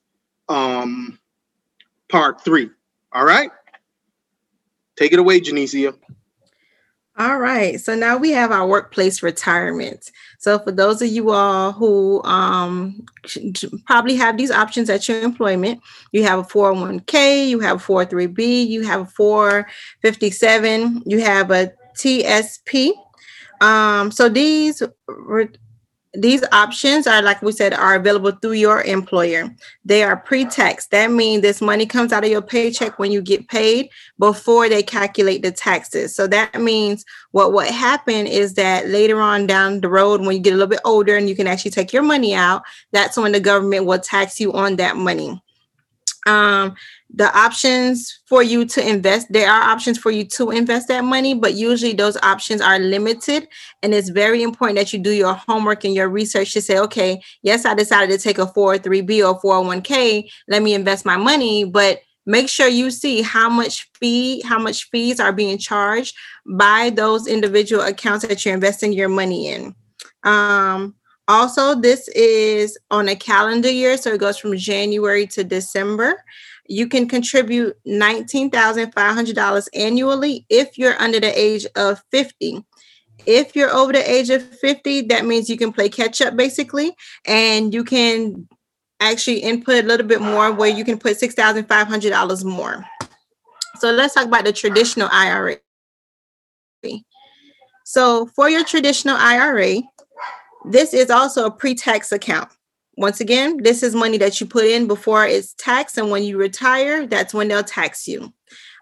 um, 0.49 1.19
part 2.09 2.43
three. 2.43 2.69
All 3.11 3.25
right. 3.25 3.51
Take 4.95 5.13
it 5.13 5.19
away, 5.19 5.41
Janicia. 5.41 5.95
All 7.15 7.38
right. 7.38 7.80
So 7.80 7.95
now 7.95 8.17
we 8.17 8.32
have 8.32 8.52
our 8.52 8.65
workplace 8.65 9.21
retirement. 9.21 10.10
So 10.39 10.58
for 10.58 10.71
those 10.71 10.99
of 10.99 11.10
you 11.10 11.30
all 11.30 11.71
who 11.71 12.23
um, 12.23 13.06
probably 13.86 14.15
have 14.15 14.36
these 14.36 14.49
options 14.49 14.89
at 14.89 15.08
your 15.08 15.21
employment, 15.21 15.80
you 16.12 16.23
have 16.23 16.39
a 16.39 16.43
401k, 16.43 17.47
you 17.47 17.60
have 17.60 17.78
a 17.78 17.84
403b, 17.84 18.67
you 18.67 18.82
have 18.82 19.02
a 19.02 19.06
457, 19.06 21.04
you 21.06 21.19
have 21.19 21.52
a 21.52 21.71
TSP. 21.95 22.93
Um, 23.62 24.12
so 24.12 24.28
these 24.28 24.82
these 26.15 26.43
options 26.52 27.08
are 27.08 27.21
like 27.21 27.41
we 27.41 27.52
said 27.52 27.73
are 27.73 27.95
available 27.95 28.32
through 28.32 28.54
your 28.54 28.82
employer. 28.84 29.49
They 29.84 30.04
are 30.04 30.15
pre-tax. 30.15 30.88
That 30.88 31.12
means 31.12 31.41
this 31.41 31.62
money 31.62 31.86
comes 31.86 32.13
out 32.13 32.23
of 32.23 32.30
your 32.30 32.41
paycheck 32.41 32.99
when 32.99 33.12
you 33.12 33.21
get 33.21 33.47
paid 33.47 33.89
before 34.19 34.69
they 34.69 34.84
calculate 34.84 35.41
the 35.41 35.52
taxes. 35.52 36.15
So 36.15 36.28
that 36.28 36.62
means 36.62 37.04
what 37.32 37.52
what 37.52 37.67
happened 37.69 38.28
is 38.28 38.54
that 38.54 38.89
later 38.89 39.19
on 39.21 39.47
down 39.47 39.82
the 39.82 39.89
road 39.89 40.21
when 40.21 40.36
you 40.36 40.41
get 40.41 40.54
a 40.54 40.56
little 40.56 40.67
bit 40.67 40.82
older 40.86 41.17
and 41.17 41.28
you 41.28 41.36
can 41.36 41.47
actually 41.47 41.71
take 41.71 41.91
your 41.91 42.04
money 42.04 42.34
out 42.34 42.63
that's 42.91 43.17
when 43.17 43.32
the 43.32 43.39
government 43.39 43.86
will 43.86 43.99
tax 43.99 44.39
you 44.39 44.54
on 44.54 44.76
that 44.76 44.95
money 44.95 45.41
um 46.25 46.73
the 47.15 47.38
options 47.38 48.21
for 48.27 48.41
you 48.41 48.65
to 48.65 48.88
invest 48.88 49.27
there 49.29 49.51
are 49.51 49.63
options 49.63 49.97
for 49.97 50.09
you 50.09 50.25
to 50.25 50.51
invest 50.51 50.88
that 50.88 51.03
money 51.03 51.33
but 51.33 51.53
usually 51.53 51.93
those 51.93 52.17
options 52.23 52.62
are 52.62 52.79
limited. 52.79 53.47
And 53.83 53.93
it's 53.93 54.09
very 54.09 54.41
important 54.41 54.80
that 54.80 54.93
you 54.93 54.99
do 54.99 55.11
your 55.11 55.34
homework 55.34 55.84
and 55.84 55.93
your 55.93 56.09
research 56.09 56.53
to 56.53 56.61
say 56.61 56.80
okay 56.80 57.21
yes 57.41 57.65
i 57.65 57.74
decided 57.74 58.17
to 58.17 58.24
take 58.24 58.38
a 58.38 58.45
403b 58.45 59.28
or 59.28 59.39
401k 59.41 60.30
let 60.47 60.61
me 60.63 60.74
invest 60.74 61.05
my 61.05 61.17
money 61.17 61.65
but 61.65 61.99
make 62.26 62.49
sure 62.49 62.67
you 62.67 62.89
see 62.89 63.21
how 63.21 63.49
much 63.49 63.89
fee 63.95 64.41
how 64.45 64.59
much 64.59 64.89
fees 64.89 65.19
are 65.19 65.34
being 65.34 65.57
charged 65.57 66.15
by 66.45 66.89
those 66.89 67.28
individual 67.28 67.84
accounts 67.84 68.26
that 68.26 68.45
you're 68.45 68.53
investing 68.53 68.93
your 68.93 69.09
money 69.09 69.49
in. 69.49 69.76
Um, 70.24 70.95
also 71.28 71.76
this 71.76 72.07
is 72.09 72.78
on 72.91 73.07
a 73.07 73.15
calendar 73.15 73.69
year 73.69 73.97
so 73.97 74.13
it 74.13 74.19
goes 74.19 74.38
from 74.38 74.57
january 74.57 75.26
to 75.26 75.43
december 75.43 76.24
you 76.67 76.88
can 76.88 77.07
contribute 77.07 77.76
$19,500 77.86 79.67
annually 79.74 80.45
if 80.49 80.78
you're 80.78 80.99
under 81.01 81.19
the 81.19 81.39
age 81.39 81.65
of 81.76 82.01
50. 82.11 82.63
If 83.26 83.55
you're 83.55 83.71
over 83.71 83.93
the 83.93 84.11
age 84.11 84.30
of 84.30 84.43
50, 84.59 85.01
that 85.03 85.26
means 85.26 85.49
you 85.49 85.57
can 85.57 85.71
play 85.71 85.89
catch 85.89 86.21
up 86.21 86.36
basically, 86.36 86.95
and 87.26 87.74
you 87.74 87.84
can 87.84 88.47
actually 88.99 89.39
input 89.39 89.84
a 89.84 89.88
little 89.88 90.07
bit 90.07 90.21
more 90.21 90.51
where 90.51 90.69
you 90.69 90.86
can 90.86 90.97
put 90.97 91.19
$6,500 91.19 92.45
more. 92.45 92.86
So 93.80 93.91
let's 93.91 94.13
talk 94.13 94.26
about 94.28 94.45
the 94.45 94.53
traditional 94.53 95.09
IRA. 95.11 95.57
So 97.86 98.28
for 98.28 98.49
your 98.49 98.63
traditional 98.63 99.17
IRA, 99.17 99.82
This 100.66 100.93
is 100.93 101.09
also 101.09 101.45
a 101.45 101.51
pre-tax 101.51 102.11
account. 102.11 102.49
Once 102.95 103.20
again, 103.20 103.57
this 103.64 103.82
is 103.82 103.95
money 103.95 104.18
that 104.20 104.39
you 104.39 104.45
put 104.45 104.66
in 104.66 104.88
before 104.88 105.26
it's 105.26 105.53
taxed, 105.55 105.97
and 105.97 106.11
when 106.11 106.24
you 106.24 106.38
retire, 106.38 107.07
that's 107.07 107.34
when 107.34 107.47
they'll 107.47 107.64
tax 107.64 108.07
you. 108.07 108.32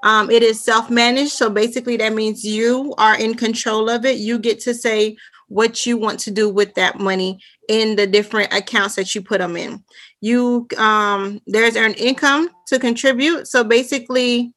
Um, 0.04 0.30
it 0.30 0.44
is 0.44 0.64
self-managed, 0.64 1.32
so 1.32 1.50
basically 1.50 1.96
that 1.98 2.14
means 2.14 2.44
you 2.44 2.94
are 2.98 3.18
in 3.18 3.36
control 3.36 3.90
of 3.90 4.04
it. 4.06 4.18
You 4.18 4.38
get 4.40 4.60
to 4.62 4.74
say 4.74 5.16
what 5.48 5.86
you 5.86 5.98
want 5.98 6.20
to 6.22 6.32
do 6.32 6.50
with 6.50 6.74
that 6.76 7.00
money 7.00 7.40
in 7.68 7.96
the 7.96 8.08
different 8.08 8.54
accounts 8.54 8.96
that 8.96 9.14
you 9.14 9.22
put 9.22 9.40
them 9.40 9.56
in. 9.56 9.84
You 10.20 10.68
um, 10.78 11.42
there's 11.46 11.76
earned 11.76 11.98
income 11.98 12.50
to 12.68 12.80
contribute. 12.80 13.48
So 13.48 13.64
basically, 13.64 14.54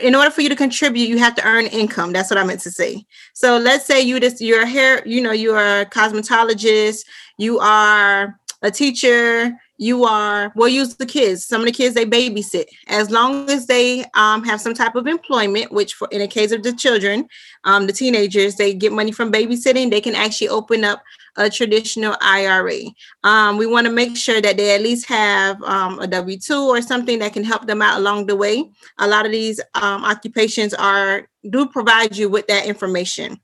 in 0.00 0.14
order 0.14 0.30
for 0.30 0.40
you 0.42 0.48
to 0.48 0.56
contribute, 0.56 1.08
you 1.08 1.18
have 1.18 1.34
to 1.36 1.46
earn 1.46 1.66
income. 1.66 2.12
That's 2.12 2.30
what 2.30 2.38
I 2.38 2.44
meant 2.44 2.60
to 2.60 2.70
say. 2.70 3.04
So 3.34 3.58
let's 3.58 3.86
say 3.86 4.00
you 4.00 4.18
just 4.20 4.40
you're 4.40 4.62
a 4.62 4.66
hair, 4.66 5.06
you 5.06 5.20
know, 5.20 5.32
you're 5.32 5.80
a 5.80 5.86
cosmetologist, 5.86 7.04
you 7.38 7.58
are 7.58 8.38
a 8.62 8.70
teacher, 8.70 9.52
you 9.82 10.04
are 10.04 10.52
we'll 10.54 10.68
use 10.68 10.94
the 10.94 11.04
kids. 11.04 11.44
Some 11.44 11.60
of 11.62 11.66
the 11.66 11.72
kids 11.72 11.94
they 11.94 12.06
babysit. 12.06 12.66
As 12.86 13.10
long 13.10 13.50
as 13.50 13.66
they 13.66 14.04
um, 14.14 14.44
have 14.44 14.60
some 14.60 14.74
type 14.74 14.94
of 14.94 15.08
employment 15.08 15.72
which 15.72 15.94
for 15.94 16.06
in 16.12 16.20
the 16.20 16.28
case 16.28 16.52
of 16.52 16.62
the 16.62 16.72
children 16.72 17.28
um, 17.64 17.86
the 17.88 17.92
teenagers 17.92 18.54
they 18.54 18.72
get 18.72 18.92
money 18.92 19.10
from 19.10 19.32
babysitting 19.32 19.90
they 19.90 20.00
can 20.00 20.14
actually 20.14 20.48
open 20.48 20.84
up 20.84 21.02
a 21.36 21.50
traditional 21.50 22.14
ira 22.20 22.78
um, 23.24 23.56
we 23.56 23.66
want 23.66 23.86
to 23.86 23.92
make 23.92 24.16
sure 24.16 24.40
that 24.40 24.56
they 24.56 24.74
at 24.74 24.82
least 24.82 25.06
have 25.08 25.60
um, 25.64 25.98
a 25.98 26.06
w2 26.06 26.66
or 26.66 26.80
something 26.80 27.18
that 27.18 27.32
can 27.32 27.42
help 27.42 27.66
them 27.66 27.82
out 27.82 27.98
along 27.98 28.26
the 28.26 28.36
way. 28.36 28.70
A 28.98 29.08
lot 29.08 29.26
of 29.26 29.32
these 29.32 29.60
um, 29.74 30.04
occupations 30.04 30.74
are 30.74 31.26
do 31.50 31.66
provide 31.66 32.16
you 32.16 32.28
with 32.28 32.46
that 32.46 32.66
information. 32.66 33.40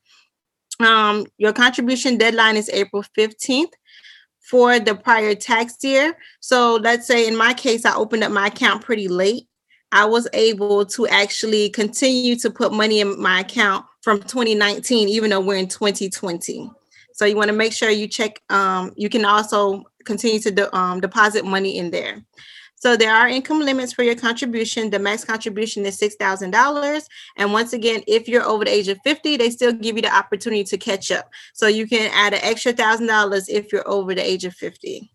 Um, 0.78 1.26
your 1.38 1.52
contribution 1.52 2.16
deadline 2.16 2.56
is 2.56 2.70
april 2.72 3.02
15th 3.18 3.72
for 4.48 4.80
the 4.80 4.94
prior 4.94 5.34
tax 5.34 5.76
year. 5.82 6.16
So 6.40 6.76
let's 6.76 7.06
say 7.06 7.28
in 7.28 7.36
my 7.36 7.52
case, 7.52 7.84
I 7.84 7.94
opened 7.94 8.24
up 8.24 8.32
my 8.32 8.46
account 8.46 8.82
pretty 8.82 9.06
late. 9.06 9.46
I 9.92 10.06
was 10.06 10.26
able 10.32 10.86
to 10.86 11.06
actually 11.06 11.68
continue 11.68 12.34
to 12.36 12.50
put 12.50 12.72
money 12.72 13.00
in 13.00 13.20
my 13.20 13.40
account 13.40 13.84
from 14.02 14.20
2019, 14.20 15.08
even 15.08 15.30
though 15.30 15.40
we're 15.40 15.58
in 15.58 15.68
2020. 15.68 16.70
So 17.12 17.24
you 17.26 17.36
want 17.36 17.48
to 17.48 17.56
make 17.56 17.72
sure 17.72 17.90
you 17.90 18.06
check. 18.06 18.40
Um, 18.48 18.92
you 18.96 19.10
can 19.10 19.24
also 19.24 19.84
continue 20.04 20.40
to 20.40 20.50
de- 20.50 20.76
um, 20.76 21.00
deposit 21.00 21.44
money 21.44 21.76
in 21.76 21.90
there. 21.90 22.22
So 22.80 22.96
there 22.96 23.14
are 23.14 23.28
income 23.28 23.60
limits 23.60 23.92
for 23.92 24.04
your 24.04 24.14
contribution. 24.14 24.90
The 24.90 25.00
max 25.00 25.24
contribution 25.24 25.84
is 25.84 25.98
$6,000. 25.98 27.04
And 27.36 27.52
once 27.52 27.72
again, 27.72 28.02
if 28.06 28.28
you're 28.28 28.44
over 28.44 28.64
the 28.64 28.70
age 28.70 28.86
of 28.88 28.98
50, 29.02 29.36
they 29.36 29.50
still 29.50 29.72
give 29.72 29.96
you 29.96 30.02
the 30.02 30.14
opportunity 30.14 30.62
to 30.64 30.78
catch 30.78 31.10
up. 31.10 31.28
So 31.54 31.66
you 31.66 31.88
can 31.88 32.10
add 32.14 32.34
an 32.34 32.40
extra 32.42 32.72
$1,000 32.72 33.48
if 33.48 33.72
you're 33.72 33.88
over 33.88 34.14
the 34.14 34.24
age 34.24 34.44
of 34.44 34.54
50. 34.54 35.10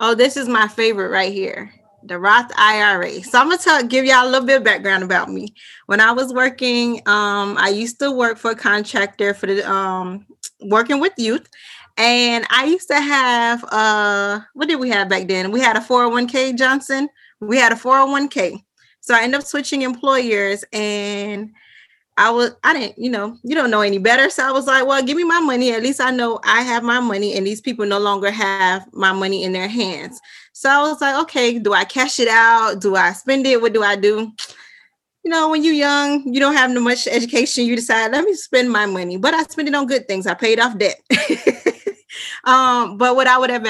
Oh, 0.00 0.14
this 0.14 0.36
is 0.36 0.48
my 0.48 0.68
favorite 0.68 1.10
right 1.10 1.32
here 1.32 1.72
the 2.04 2.18
Roth 2.18 2.50
IRA. 2.56 3.22
So 3.22 3.38
I'm 3.38 3.48
gonna 3.48 3.58
tell, 3.58 3.82
give 3.84 4.04
y'all 4.04 4.26
a 4.26 4.30
little 4.30 4.46
bit 4.46 4.58
of 4.58 4.64
background 4.64 5.02
about 5.02 5.30
me. 5.30 5.54
When 5.86 6.00
I 6.00 6.12
was 6.12 6.32
working, 6.32 6.96
um, 7.06 7.56
I 7.58 7.68
used 7.68 7.98
to 8.00 8.10
work 8.10 8.38
for 8.38 8.50
a 8.50 8.56
contractor 8.56 9.34
for 9.34 9.46
the 9.46 9.68
um, 9.70 10.26
working 10.60 11.00
with 11.00 11.12
youth, 11.16 11.48
and 11.96 12.46
I 12.50 12.64
used 12.66 12.88
to 12.88 13.00
have 13.00 13.64
uh 13.70 14.40
what 14.54 14.68
did 14.68 14.80
we 14.80 14.90
have 14.90 15.08
back 15.08 15.28
then? 15.28 15.50
We 15.50 15.60
had 15.60 15.76
a 15.76 15.80
401k 15.80 16.56
Johnson. 16.56 17.08
We 17.40 17.58
had 17.58 17.72
a 17.72 17.76
401k. 17.76 18.62
So 19.00 19.14
I 19.14 19.22
ended 19.22 19.40
up 19.40 19.46
switching 19.46 19.82
employers 19.82 20.64
and 20.72 21.52
I 22.16 22.30
was 22.30 22.54
I 22.62 22.72
didn't, 22.72 22.98
you 22.98 23.10
know, 23.10 23.36
you 23.42 23.54
don't 23.54 23.70
know 23.70 23.80
any 23.80 23.98
better. 23.98 24.30
So 24.30 24.46
I 24.46 24.52
was 24.52 24.66
like, 24.66 24.86
well, 24.86 25.02
give 25.02 25.16
me 25.16 25.24
my 25.24 25.40
money. 25.40 25.72
At 25.72 25.82
least 25.82 26.00
I 26.00 26.10
know 26.10 26.40
I 26.44 26.62
have 26.62 26.82
my 26.82 27.00
money 27.00 27.34
and 27.34 27.46
these 27.46 27.60
people 27.60 27.86
no 27.86 27.98
longer 27.98 28.30
have 28.30 28.86
my 28.92 29.12
money 29.12 29.44
in 29.44 29.52
their 29.52 29.68
hands. 29.68 30.20
So 30.52 30.68
I 30.70 30.82
was 30.82 31.00
like, 31.00 31.20
okay, 31.22 31.58
do 31.58 31.72
I 31.72 31.84
cash 31.84 32.20
it 32.20 32.28
out? 32.28 32.80
Do 32.80 32.96
I 32.96 33.12
spend 33.12 33.46
it? 33.46 33.60
What 33.60 33.72
do 33.72 33.82
I 33.82 33.96
do? 33.96 34.30
You 35.24 35.30
know, 35.30 35.50
when 35.50 35.62
you're 35.64 35.72
young, 35.72 36.32
you 36.32 36.40
don't 36.40 36.54
have 36.54 36.70
much 36.80 37.06
education, 37.06 37.64
you 37.64 37.76
decide, 37.76 38.10
let 38.10 38.24
me 38.24 38.34
spend 38.34 38.70
my 38.70 38.86
money. 38.86 39.16
But 39.16 39.34
I 39.34 39.44
spend 39.44 39.68
it 39.68 39.74
on 39.74 39.86
good 39.86 40.08
things. 40.08 40.26
I 40.26 40.34
paid 40.34 40.58
off 40.58 40.76
debt. 40.76 41.00
Um, 42.44 42.96
but 42.96 43.14
what 43.14 43.28
I 43.28 43.38
would 43.38 43.50
have, 43.50 43.64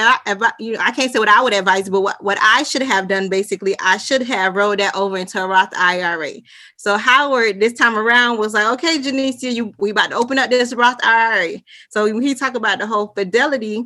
you 0.59 0.73
know, 0.73 0.79
I 0.79 0.91
can't 0.91 1.11
say 1.11 1.19
what 1.19 1.29
I 1.29 1.41
would 1.43 1.53
advise, 1.53 1.89
but 1.89 2.01
what, 2.01 2.23
what 2.23 2.39
I 2.41 2.63
should 2.63 2.81
have 2.81 3.07
done 3.07 3.29
basically, 3.29 3.75
I 3.79 3.97
should 3.97 4.23
have 4.23 4.55
rolled 4.55 4.79
that 4.79 4.95
over 4.95 5.15
into 5.17 5.43
a 5.43 5.47
Roth 5.47 5.73
IRA. 5.77 6.33
So 6.77 6.97
Howard 6.97 7.59
this 7.59 7.73
time 7.73 7.95
around 7.95 8.39
was 8.39 8.53
like, 8.53 8.65
okay, 8.73 8.97
Janicia, 8.97 9.53
you 9.53 9.73
we 9.77 9.91
about 9.91 10.09
to 10.09 10.15
open 10.15 10.39
up 10.39 10.49
this 10.49 10.73
Roth 10.73 10.97
IRA. 11.03 11.61
So 11.91 12.05
when 12.05 12.23
he 12.23 12.33
talked 12.33 12.57
about 12.57 12.79
the 12.79 12.87
whole 12.87 13.13
fidelity, 13.15 13.85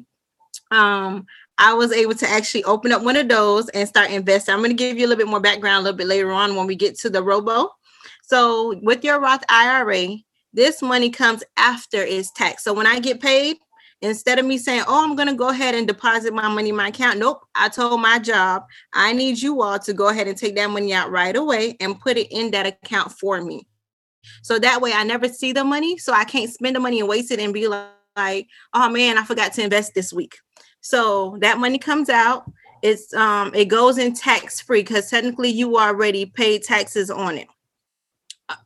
um, 0.71 1.25
I 1.57 1.73
was 1.73 1.91
able 1.91 2.13
to 2.15 2.29
actually 2.29 2.63
open 2.63 2.91
up 2.91 3.03
one 3.03 3.17
of 3.17 3.27
those 3.27 3.67
and 3.69 3.89
start 3.89 4.11
investing. 4.11 4.53
I'm 4.53 4.59
going 4.59 4.69
to 4.69 4.75
give 4.75 4.97
you 4.97 5.05
a 5.05 5.07
little 5.07 5.23
bit 5.23 5.29
more 5.29 5.39
background 5.39 5.81
a 5.81 5.83
little 5.83 5.97
bit 5.97 6.07
later 6.07 6.31
on 6.31 6.55
when 6.55 6.67
we 6.67 6.75
get 6.75 6.97
to 6.99 7.09
the 7.09 7.23
robo. 7.23 7.71
So 8.23 8.79
with 8.83 9.03
your 9.03 9.19
Roth 9.19 9.43
IRA, 9.49 10.17
this 10.53 10.81
money 10.81 11.09
comes 11.09 11.43
after 11.57 11.97
it's 11.97 12.31
taxed. 12.31 12.63
So 12.63 12.73
when 12.73 12.87
I 12.87 12.99
get 12.99 13.21
paid, 13.21 13.57
Instead 14.01 14.37
of 14.37 14.45
me 14.45 14.57
saying, 14.57 14.83
Oh, 14.87 15.03
I'm 15.03 15.15
going 15.15 15.27
to 15.27 15.33
go 15.33 15.49
ahead 15.49 15.73
and 15.75 15.87
deposit 15.87 16.33
my 16.33 16.47
money 16.47 16.69
in 16.69 16.75
my 16.75 16.89
account. 16.89 17.17
Nope. 17.17 17.43
I 17.55 17.69
told 17.69 17.99
my 18.01 18.19
job, 18.19 18.63
I 18.93 19.13
need 19.13 19.41
you 19.41 19.61
all 19.61 19.79
to 19.79 19.93
go 19.93 20.09
ahead 20.09 20.27
and 20.27 20.37
take 20.37 20.55
that 20.55 20.69
money 20.69 20.93
out 20.93 21.09
right 21.09 21.35
away 21.35 21.75
and 21.79 21.99
put 21.99 22.17
it 22.17 22.27
in 22.31 22.51
that 22.51 22.67
account 22.67 23.11
for 23.13 23.41
me. 23.41 23.67
So 24.43 24.59
that 24.59 24.81
way 24.81 24.93
I 24.93 25.03
never 25.03 25.27
see 25.27 25.51
the 25.51 25.63
money. 25.63 25.97
So 25.97 26.13
I 26.13 26.25
can't 26.25 26.51
spend 26.51 26.75
the 26.75 26.79
money 26.79 26.99
and 26.99 27.09
waste 27.09 27.31
it 27.31 27.39
and 27.39 27.53
be 27.53 27.67
like, 27.67 27.87
like 28.15 28.47
oh 28.73 28.89
man, 28.89 29.17
I 29.17 29.23
forgot 29.23 29.53
to 29.53 29.63
invest 29.63 29.93
this 29.93 30.11
week. 30.11 30.37
So 30.81 31.37
that 31.41 31.59
money 31.59 31.77
comes 31.77 32.09
out. 32.09 32.51
It's 32.83 33.13
um 33.13 33.53
it 33.55 33.65
goes 33.65 33.97
in 33.97 34.13
tax 34.13 34.61
free 34.61 34.81
because 34.81 35.09
technically 35.09 35.49
you 35.49 35.77
already 35.77 36.25
paid 36.25 36.63
taxes 36.63 37.09
on 37.09 37.37
it 37.37 37.47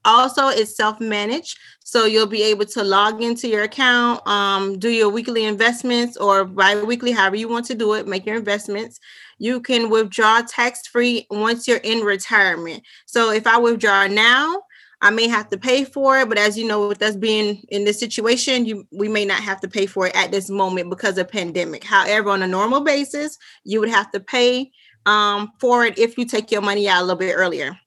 also 0.06 0.48
it's 0.48 0.76
self-managed. 0.76 1.58
So 1.84 2.06
you'll 2.06 2.28
be 2.28 2.44
able 2.44 2.66
to 2.66 2.84
log 2.84 3.22
into 3.22 3.48
your 3.48 3.64
account 3.64 4.26
um, 4.28 4.80
do 4.80 4.90
your 4.90 5.10
weekly 5.10 5.46
investments 5.46 6.18
or 6.18 6.46
bi-weekly 6.46 7.12
however 7.12 7.36
you 7.36 7.50
want 7.50 7.66
to 7.68 7.76
do 7.76 7.94
it 7.96 8.08
make 8.08 8.26
your 8.26 8.38
investments. 8.38 9.00
You 9.40 9.60
can 9.60 9.90
withdraw 9.90 10.42
tax-free 10.48 11.28
once 11.32 11.68
you're 11.68 11.78
in 11.78 12.00
retirement. 12.00 12.84
So 13.06 13.32
if 13.32 13.48
i 13.48 13.58
withdraw 13.58 14.08
now 14.08 14.62
i 15.02 15.10
may 15.10 15.28
have 15.28 15.50
to 15.50 15.58
pay 15.58 15.84
for 15.84 16.20
it 16.20 16.30
but 16.30 16.38
as 16.38 16.58
you 16.58 16.68
know 16.68 16.88
with 16.88 17.02
us 17.02 17.16
being 17.16 17.64
in 17.70 17.84
this 17.84 18.00
situation 18.00 18.66
you 18.66 18.86
we 18.92 19.08
may 19.08 19.26
not 19.26 19.40
have 19.40 19.60
to 19.62 19.68
pay 19.68 19.88
for 19.88 20.08
it 20.08 20.16
at 20.16 20.32
this 20.32 20.50
moment 20.50 20.90
because 20.90 21.18
of 21.18 21.28
pandemic. 21.28 21.84
However 21.84 22.30
on 22.30 22.44
a 22.44 22.48
normal 22.48 22.82
basis 22.82 23.38
you 23.64 23.80
would 23.80 23.90
have 23.90 24.12
to 24.12 24.20
pay 24.20 24.72
um, 25.08 25.52
for 25.60 25.86
it 25.86 25.98
if 25.98 26.18
you 26.18 26.26
take 26.26 26.52
your 26.52 26.62
money 26.62 26.88
out 26.88 27.00
a 27.00 27.02
little 27.02 27.18
bit 27.18 27.34
earlier 27.34 27.78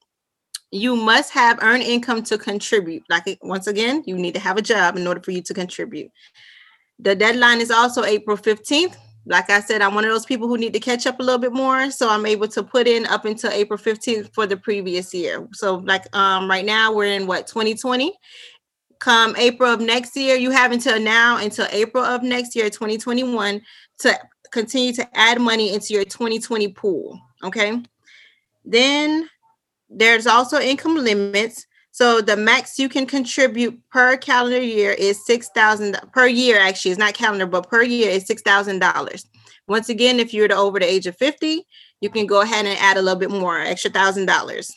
you 0.75 0.97
must 0.97 1.33
have 1.33 1.63
earned 1.63 1.85
income 1.85 2.21
to 2.25 2.37
contribute. 2.37 3.05
Like 3.09 3.39
once 3.43 3.69
again, 3.69 4.03
you 4.07 4.17
need 4.17 4.35
to 4.35 4.41
have 4.41 4.57
a 4.57 4.63
job 4.63 4.97
in 4.97 5.07
order 5.07 5.23
for 5.23 5.31
you 5.31 5.41
to 5.43 5.55
contribute. 5.55 6.11
The 6.99 7.15
deadline 7.15 7.61
is 7.61 7.71
also 7.71 8.03
April 8.03 8.37
15th. 8.37 8.97
Like 9.25 9.51
I 9.51 9.61
said, 9.61 9.83
I'm 9.83 9.95
one 9.95 10.05
of 10.05 10.11
those 10.11 10.27
people 10.27 10.49
who 10.49 10.59
need 10.59 10.73
to 10.73 10.81
catch 10.81 11.07
up 11.07 11.21
a 11.21 11.23
little 11.23 11.39
bit 11.39 11.53
more. 11.53 11.93
So 11.93 12.11
I'm 12.11 12.27
able 12.27 12.49
to 12.49 12.63
put 12.65 12.89
in 12.89 13.07
up 13.07 13.25
until 13.25 13.53
April 13.53 13.79
15th 13.79 14.35
for 14.35 14.47
the 14.49 14.57
previous 14.57 15.15
year. 15.15 15.47
So 15.53 15.77
like 15.77 16.05
um 16.15 16.51
right 16.51 16.65
now 16.65 16.93
we're 16.93 17.13
in 17.13 17.29
what 17.29 17.47
2020. 17.47 18.13
Come 18.99 19.37
April 19.37 19.73
of 19.73 19.81
next 19.81 20.17
year, 20.17 20.35
you 20.35 20.51
have 20.51 20.73
until 20.73 20.99
now 20.99 21.37
until 21.37 21.69
April 21.71 22.03
of 22.03 22.23
next 22.25 22.57
year, 22.57 22.69
2021, 22.69 23.61
to 24.01 24.19
continue 24.51 24.93
to 24.95 25.17
add 25.17 25.41
money 25.41 25.73
into 25.73 25.95
your 25.95 26.05
2020 26.05 26.69
pool. 26.69 27.21
Okay. 27.45 27.81
Then 28.65 29.29
there's 29.95 30.27
also 30.27 30.59
income 30.59 30.97
limits. 30.97 31.67
So 31.93 32.21
the 32.21 32.37
max 32.37 32.79
you 32.79 32.89
can 32.89 33.07
contribute 33.07 33.81
per 33.91 34.17
calendar 34.17 34.61
year 34.61 34.91
is 34.93 35.25
six 35.25 35.49
thousand 35.55 35.97
per 36.13 36.27
year. 36.27 36.59
Actually, 36.59 36.91
it's 36.91 36.99
not 36.99 37.15
calendar, 37.15 37.47
but 37.47 37.69
per 37.69 37.83
year 37.83 38.11
is 38.11 38.27
six 38.27 38.43
thousand 38.43 38.81
dollars. 38.81 39.27
Once 39.69 39.89
again, 39.89 40.19
if 40.19 40.35
you're 40.35 40.53
over 40.53 40.79
the 40.81 40.87
age 40.87 41.07
of 41.07 41.17
fifty, 41.17 41.65
you 42.01 42.11
can 42.11 42.27
go 42.27 42.41
ahead 42.41 42.67
and 42.67 42.79
add 42.81 42.97
a 42.97 43.03
little 43.03 43.19
bit 43.19 43.31
more, 43.31 43.61
extra 43.61 43.91
thousand 43.91 44.27
dollars. 44.27 44.75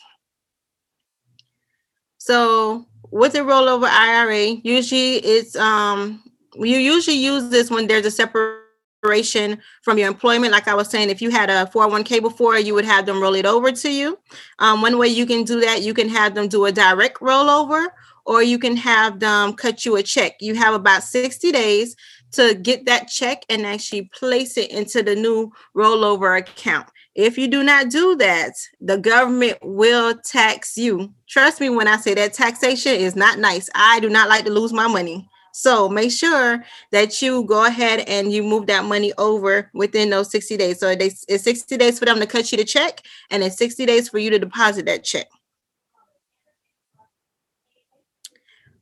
So 2.18 2.86
with 3.10 3.32
the 3.32 3.40
rollover 3.40 3.88
IRA, 3.88 4.60
usually 4.62 5.16
it's 5.16 5.56
um 5.56 6.22
you 6.54 6.78
usually 6.78 7.16
use 7.16 7.48
this 7.50 7.70
when 7.70 7.86
there's 7.86 8.06
a 8.06 8.10
separate 8.10 8.62
from 9.00 9.98
your 9.98 10.08
employment. 10.08 10.52
Like 10.52 10.68
I 10.68 10.74
was 10.74 10.88
saying, 10.88 11.10
if 11.10 11.22
you 11.22 11.30
had 11.30 11.50
a 11.50 11.66
401k 11.66 12.20
before, 12.20 12.58
you 12.58 12.74
would 12.74 12.84
have 12.84 13.06
them 13.06 13.20
roll 13.20 13.34
it 13.34 13.46
over 13.46 13.72
to 13.72 13.92
you. 13.92 14.18
Um, 14.58 14.82
one 14.82 14.98
way 14.98 15.08
you 15.08 15.26
can 15.26 15.44
do 15.44 15.60
that, 15.60 15.82
you 15.82 15.94
can 15.94 16.08
have 16.08 16.34
them 16.34 16.48
do 16.48 16.64
a 16.66 16.72
direct 16.72 17.20
rollover, 17.20 17.88
or 18.26 18.42
you 18.42 18.58
can 18.58 18.76
have 18.76 19.20
them 19.20 19.54
cut 19.54 19.84
you 19.84 19.96
a 19.96 20.02
check. 20.02 20.34
You 20.40 20.54
have 20.54 20.74
about 20.74 21.02
60 21.02 21.50
days 21.52 21.96
to 22.32 22.54
get 22.54 22.86
that 22.86 23.08
check 23.08 23.44
and 23.48 23.64
actually 23.64 24.10
place 24.14 24.56
it 24.58 24.70
into 24.70 25.02
the 25.02 25.14
new 25.14 25.50
rollover 25.74 26.38
account. 26.38 26.88
If 27.14 27.36
you 27.36 27.48
do 27.48 27.64
not 27.64 27.90
do 27.90 28.14
that, 28.16 28.52
the 28.80 28.98
government 28.98 29.58
will 29.62 30.14
tax 30.18 30.76
you. 30.76 31.12
Trust 31.28 31.60
me 31.60 31.68
when 31.68 31.88
I 31.88 31.96
say 31.96 32.14
that 32.14 32.34
taxation 32.34 32.92
is 32.92 33.16
not 33.16 33.38
nice. 33.38 33.68
I 33.74 33.98
do 34.00 34.08
not 34.08 34.28
like 34.28 34.44
to 34.44 34.52
lose 34.52 34.72
my 34.72 34.86
money. 34.86 35.28
So 35.58 35.88
make 35.88 36.12
sure 36.12 36.64
that 36.92 37.20
you 37.20 37.42
go 37.42 37.64
ahead 37.64 38.04
and 38.06 38.32
you 38.32 38.44
move 38.44 38.68
that 38.68 38.84
money 38.84 39.12
over 39.18 39.68
within 39.74 40.08
those 40.08 40.30
60 40.30 40.56
days. 40.56 40.78
So 40.78 40.88
it's 40.88 41.26
60 41.42 41.76
days 41.76 41.98
for 41.98 42.04
them 42.04 42.20
to 42.20 42.26
cut 42.28 42.52
you 42.52 42.58
the 42.58 42.64
check, 42.64 43.02
and 43.28 43.42
it's 43.42 43.58
60 43.58 43.84
days 43.84 44.08
for 44.08 44.18
you 44.18 44.30
to 44.30 44.38
deposit 44.38 44.86
that 44.86 45.02
check. 45.02 45.26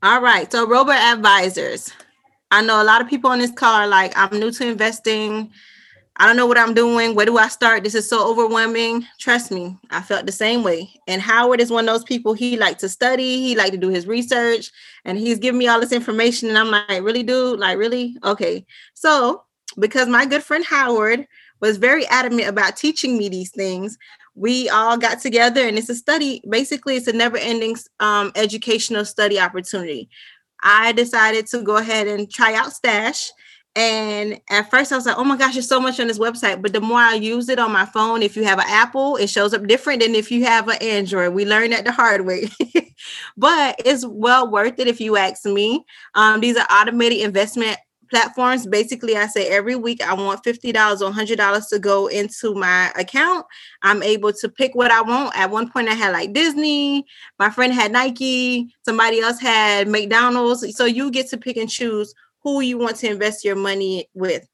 All 0.03 0.20
right. 0.20 0.53
So 0.53 0.68
robo 0.68 0.93
advisors. 0.93 1.91
I 2.51 2.61
know 2.61 2.83
a 2.83 2.85
lot 2.85 3.01
of 3.01 3.09
people 3.09 3.31
on 3.31 3.39
this 3.39 3.53
call 3.53 3.72
are 3.72 3.89
like, 3.89 4.12
I'm 4.14 4.39
new 4.39 4.51
to 4.51 4.68
investing. 4.68 5.51
I 6.19 6.27
don't 6.27 6.37
know 6.37 6.47
what 6.47 6.57
I'm 6.57 6.73
doing. 6.73 7.14
Where 7.14 7.27
do 7.27 7.37
I 7.37 7.49
start? 7.49 7.85
This 7.85 7.95
is 7.95 8.09
so 8.09 8.27
overwhelming. 8.27 9.07
Trust 9.19 9.51
me, 9.51 9.77
I 9.91 10.01
felt 10.01 10.25
the 10.25 10.33
same 10.33 10.62
way. 10.62 10.89
And 11.07 11.21
Howard 11.21 11.61
is 11.61 11.71
one 11.71 11.87
of 11.87 11.95
those 11.95 12.05
people. 12.05 12.33
He 12.33 12.57
like 12.57 12.79
to 12.79 12.89
study. 12.89 13.43
He 13.43 13.55
like 13.55 13.73
to 13.73 13.79
do 13.79 13.91
his 13.91 14.07
research, 14.07 14.71
and 15.05 15.19
he's 15.19 15.39
giving 15.39 15.59
me 15.59 15.69
all 15.69 15.79
this 15.79 15.93
information. 15.93 16.49
And 16.49 16.57
I'm 16.57 16.71
like, 16.71 17.03
really, 17.03 17.23
dude? 17.23 17.61
Like, 17.61 17.77
really? 17.77 18.17
Okay. 18.25 18.64
So 18.95 19.45
because 19.79 20.09
my 20.09 20.25
good 20.25 20.43
friend 20.43 20.64
Howard 20.64 21.27
was 21.61 21.77
very 21.77 22.07
adamant 22.07 22.49
about 22.49 22.77
teaching 22.77 23.19
me 23.19 23.29
these 23.29 23.51
things, 23.51 23.99
we 24.35 24.71
all 24.71 24.97
got 24.97 25.21
together, 25.21 25.67
and 25.67 25.77
it's 25.77 25.91
a 25.91 25.95
study. 25.95 26.43
Basically, 26.49 26.97
it's 26.97 27.09
a 27.09 27.12
never-ending 27.12 27.77
um, 28.01 28.33
educational 28.37 29.05
study 29.05 29.39
opportunity. 29.39 30.09
I 30.62 30.93
decided 30.93 31.47
to 31.49 31.62
go 31.62 31.77
ahead 31.77 32.07
and 32.07 32.31
try 32.31 32.55
out 32.55 32.73
Stash 32.73 33.31
and 33.77 34.41
at 34.49 34.70
first, 34.70 34.91
I 34.91 34.97
was 34.97 35.05
like, 35.05 35.18
oh 35.18 35.24
my 35.24 35.37
gosh, 35.37 35.53
there's 35.53 35.68
so 35.68 35.79
much 35.79 36.01
on 36.01 36.07
this 36.07 36.18
website. 36.18 36.62
But 36.62 36.72
the 36.72 36.81
more 36.81 36.99
I 36.99 37.12
use 37.12 37.51
it 37.51 37.59
on 37.59 37.70
my 37.72 37.85
phone, 37.85 38.22
if 38.22 38.35
you 38.35 38.43
have 38.45 38.59
an 38.59 38.64
Apple, 38.66 39.16
it 39.16 39.29
shows 39.29 39.53
up 39.53 39.66
different 39.66 40.01
than 40.01 40.14
if 40.14 40.31
you 40.31 40.45
have 40.47 40.66
an 40.68 40.79
Android. 40.81 41.35
We 41.35 41.45
learned 41.45 41.74
that 41.74 41.85
the 41.85 41.93
hard 41.93 42.24
way. 42.24 42.49
but 43.37 43.77
it's 43.85 44.07
well 44.07 44.51
worth 44.51 44.79
it 44.79 44.89
if 44.89 44.99
you 44.99 45.18
ask 45.18 45.45
me. 45.45 45.85
Um, 46.14 46.41
these 46.41 46.57
are 46.57 46.66
automated 46.70 47.20
investment 47.20 47.77
platforms. 48.09 48.66
Basically, 48.66 49.14
I 49.14 49.27
say 49.27 49.49
every 49.49 49.77
week 49.77 50.03
I 50.03 50.14
want 50.14 50.43
$50 50.43 51.03
or 51.03 51.12
$100 51.12 51.68
to 51.68 51.79
go 51.79 52.07
into 52.07 52.55
my 52.55 52.91
account. 52.97 53.45
I'm 53.83 54.03
able 54.03 54.33
to 54.33 54.49
pick 54.49 54.74
what 54.74 54.91
I 54.91 55.03
want. 55.03 55.37
At 55.37 55.51
one 55.51 55.70
point, 55.70 55.91
I 55.91 55.95
had 55.95 56.12
like 56.12 56.33
Disney, 56.33 57.05
my 57.39 57.51
friend 57.51 57.74
had 57.74 57.93
Nike, 57.93 58.74
somebody 58.87 59.20
else 59.20 59.39
had 59.39 59.87
McDonald's. 59.87 60.74
So 60.74 60.87
you 60.87 61.11
get 61.11 61.29
to 61.29 61.37
pick 61.37 61.59
and 61.59 61.68
choose 61.68 62.14
who 62.47 62.61
you 62.61 62.78
want 62.78 62.94
to 62.94 63.11
invest 63.11 63.44
your 63.44 63.57
money 63.57 64.09
with. 64.14 64.47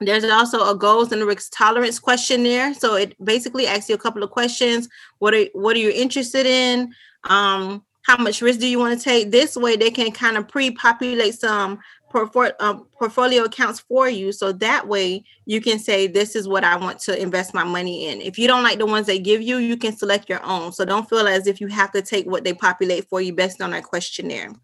There's 0.00 0.24
also 0.24 0.66
a 0.66 0.74
goals 0.74 1.12
and 1.12 1.22
risk 1.24 1.52
tolerance 1.54 1.98
questionnaire. 1.98 2.72
So 2.72 2.94
it 2.94 3.14
basically 3.22 3.66
asks 3.66 3.90
you 3.90 3.94
a 3.94 3.98
couple 3.98 4.22
of 4.22 4.30
questions. 4.30 4.88
What 5.18 5.34
are 5.34 5.44
what 5.52 5.76
are 5.76 5.80
you 5.80 5.90
interested 5.90 6.46
in? 6.46 6.90
Um, 7.24 7.84
how 8.00 8.16
much 8.16 8.40
risk 8.40 8.60
do 8.60 8.66
you 8.66 8.78
want 8.78 8.98
to 8.98 9.04
take? 9.04 9.30
This 9.30 9.58
way, 9.58 9.76
they 9.76 9.90
can 9.90 10.10
kind 10.10 10.38
of 10.38 10.48
pre-populate 10.48 11.34
some 11.34 11.80
portfolio, 12.08 12.52
um, 12.60 12.86
portfolio 12.98 13.42
accounts 13.42 13.80
for 13.80 14.08
you. 14.08 14.32
So 14.32 14.50
that 14.52 14.88
way, 14.88 15.22
you 15.44 15.60
can 15.60 15.78
say, 15.78 16.06
"This 16.06 16.34
is 16.34 16.48
what 16.48 16.64
I 16.64 16.76
want 16.76 16.98
to 17.00 17.20
invest 17.20 17.52
my 17.52 17.62
money 17.62 18.06
in." 18.06 18.22
If 18.22 18.38
you 18.38 18.48
don't 18.48 18.64
like 18.64 18.78
the 18.78 18.86
ones 18.86 19.06
they 19.06 19.18
give 19.18 19.42
you, 19.42 19.58
you 19.58 19.76
can 19.76 19.94
select 19.94 20.30
your 20.30 20.42
own. 20.46 20.72
So 20.72 20.86
don't 20.86 21.10
feel 21.10 21.28
as 21.28 21.46
if 21.46 21.60
you 21.60 21.66
have 21.66 21.92
to 21.92 22.00
take 22.00 22.24
what 22.24 22.42
they 22.42 22.54
populate 22.54 23.06
for 23.10 23.20
you 23.20 23.34
based 23.34 23.60
on 23.60 23.72
that 23.72 23.84
questionnaire. 23.84 24.54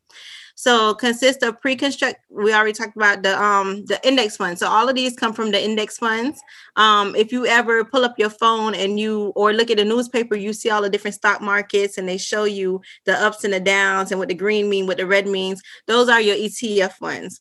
So 0.61 0.93
consists 0.93 1.45
of 1.45 1.61
pre-construct. 1.61 2.17
We 2.29 2.53
already 2.53 2.73
talked 2.73 2.97
about 2.97 3.23
the 3.23 3.41
um 3.41 3.85
the 3.85 4.01
index 4.05 4.37
funds. 4.37 4.59
So 4.59 4.67
all 4.67 4.89
of 4.89 4.97
these 4.97 5.15
come 5.15 5.33
from 5.33 5.53
the 5.53 5.65
index 5.65 5.99
funds. 5.99 6.41
Um, 6.75 7.15
if 7.15 7.31
you 7.31 7.47
ever 7.47 7.85
pull 7.85 8.05
up 8.05 8.19
your 8.19 8.29
phone 8.29 8.75
and 8.75 8.99
you 8.99 9.33
or 9.37 9.53
look 9.53 9.71
at 9.71 9.77
the 9.77 9.85
newspaper, 9.85 10.35
you 10.35 10.53
see 10.53 10.69
all 10.69 10.83
the 10.83 10.91
different 10.91 11.15
stock 11.15 11.41
markets 11.41 11.97
and 11.97 12.09
they 12.09 12.19
show 12.19 12.43
you 12.43 12.81
the 13.05 13.13
ups 13.13 13.45
and 13.45 13.53
the 13.53 13.61
downs 13.61 14.11
and 14.11 14.19
what 14.19 14.31
the 14.31 14.35
green 14.35 14.69
mean, 14.69 14.89
what 14.89 14.97
the 14.97 15.07
red 15.07 15.29
means. 15.29 15.63
Those 15.87 16.09
are 16.09 16.21
your 16.21 16.35
ETF 16.35 16.95
funds. 16.95 17.41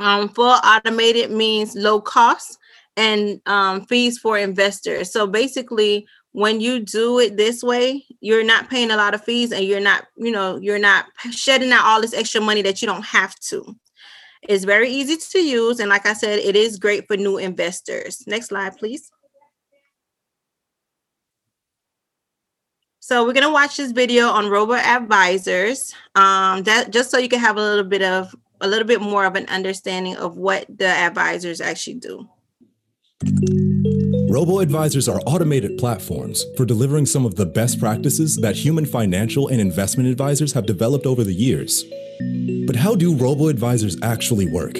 Um, 0.00 0.28
full 0.28 0.58
automated 0.64 1.30
means 1.30 1.76
low 1.76 2.00
cost 2.00 2.58
and 2.96 3.40
um, 3.46 3.86
fees 3.86 4.18
for 4.18 4.36
investors. 4.36 5.12
So 5.12 5.28
basically, 5.28 6.08
when 6.32 6.60
you 6.60 6.80
do 6.80 7.18
it 7.18 7.36
this 7.36 7.62
way, 7.62 8.04
you're 8.20 8.44
not 8.44 8.70
paying 8.70 8.90
a 8.90 8.96
lot 8.96 9.14
of 9.14 9.22
fees 9.22 9.52
and 9.52 9.64
you're 9.64 9.80
not, 9.80 10.06
you 10.16 10.32
know, 10.32 10.56
you're 10.56 10.78
not 10.78 11.06
shedding 11.30 11.72
out 11.72 11.84
all 11.84 12.00
this 12.00 12.14
extra 12.14 12.40
money 12.40 12.62
that 12.62 12.82
you 12.82 12.86
don't 12.86 13.04
have 13.04 13.38
to. 13.40 13.76
It's 14.42 14.64
very 14.64 14.90
easy 14.90 15.16
to 15.16 15.38
use. 15.38 15.78
And 15.78 15.88
like 15.88 16.06
I 16.06 16.14
said, 16.14 16.38
it 16.40 16.56
is 16.56 16.78
great 16.78 17.06
for 17.06 17.16
new 17.16 17.38
investors. 17.38 18.24
Next 18.26 18.48
slide, 18.48 18.76
please. 18.76 19.10
So 22.98 23.26
we're 23.26 23.34
gonna 23.34 23.52
watch 23.52 23.76
this 23.76 23.92
video 23.92 24.28
on 24.28 24.48
robo 24.48 24.74
advisors. 24.74 25.92
Um, 26.14 26.62
that 26.62 26.92
just 26.92 27.10
so 27.10 27.18
you 27.18 27.28
can 27.28 27.40
have 27.40 27.56
a 27.56 27.60
little 27.60 27.84
bit 27.84 28.02
of 28.02 28.34
a 28.60 28.68
little 28.68 28.86
bit 28.86 29.00
more 29.00 29.26
of 29.26 29.34
an 29.34 29.46
understanding 29.46 30.16
of 30.16 30.36
what 30.36 30.66
the 30.68 30.86
advisors 30.86 31.60
actually 31.60 31.94
do. 31.94 32.28
Robo 34.32 34.60
advisors 34.60 35.10
are 35.10 35.20
automated 35.26 35.76
platforms 35.76 36.46
for 36.56 36.64
delivering 36.64 37.04
some 37.04 37.26
of 37.26 37.34
the 37.34 37.44
best 37.44 37.78
practices 37.78 38.36
that 38.36 38.56
human 38.56 38.86
financial 38.86 39.48
and 39.48 39.60
investment 39.60 40.08
advisors 40.08 40.54
have 40.54 40.64
developed 40.64 41.04
over 41.04 41.22
the 41.22 41.34
years. 41.34 41.84
But 42.66 42.76
how 42.76 42.94
do 42.94 43.14
robo 43.14 43.48
advisors 43.48 43.98
actually 44.02 44.50
work? 44.50 44.78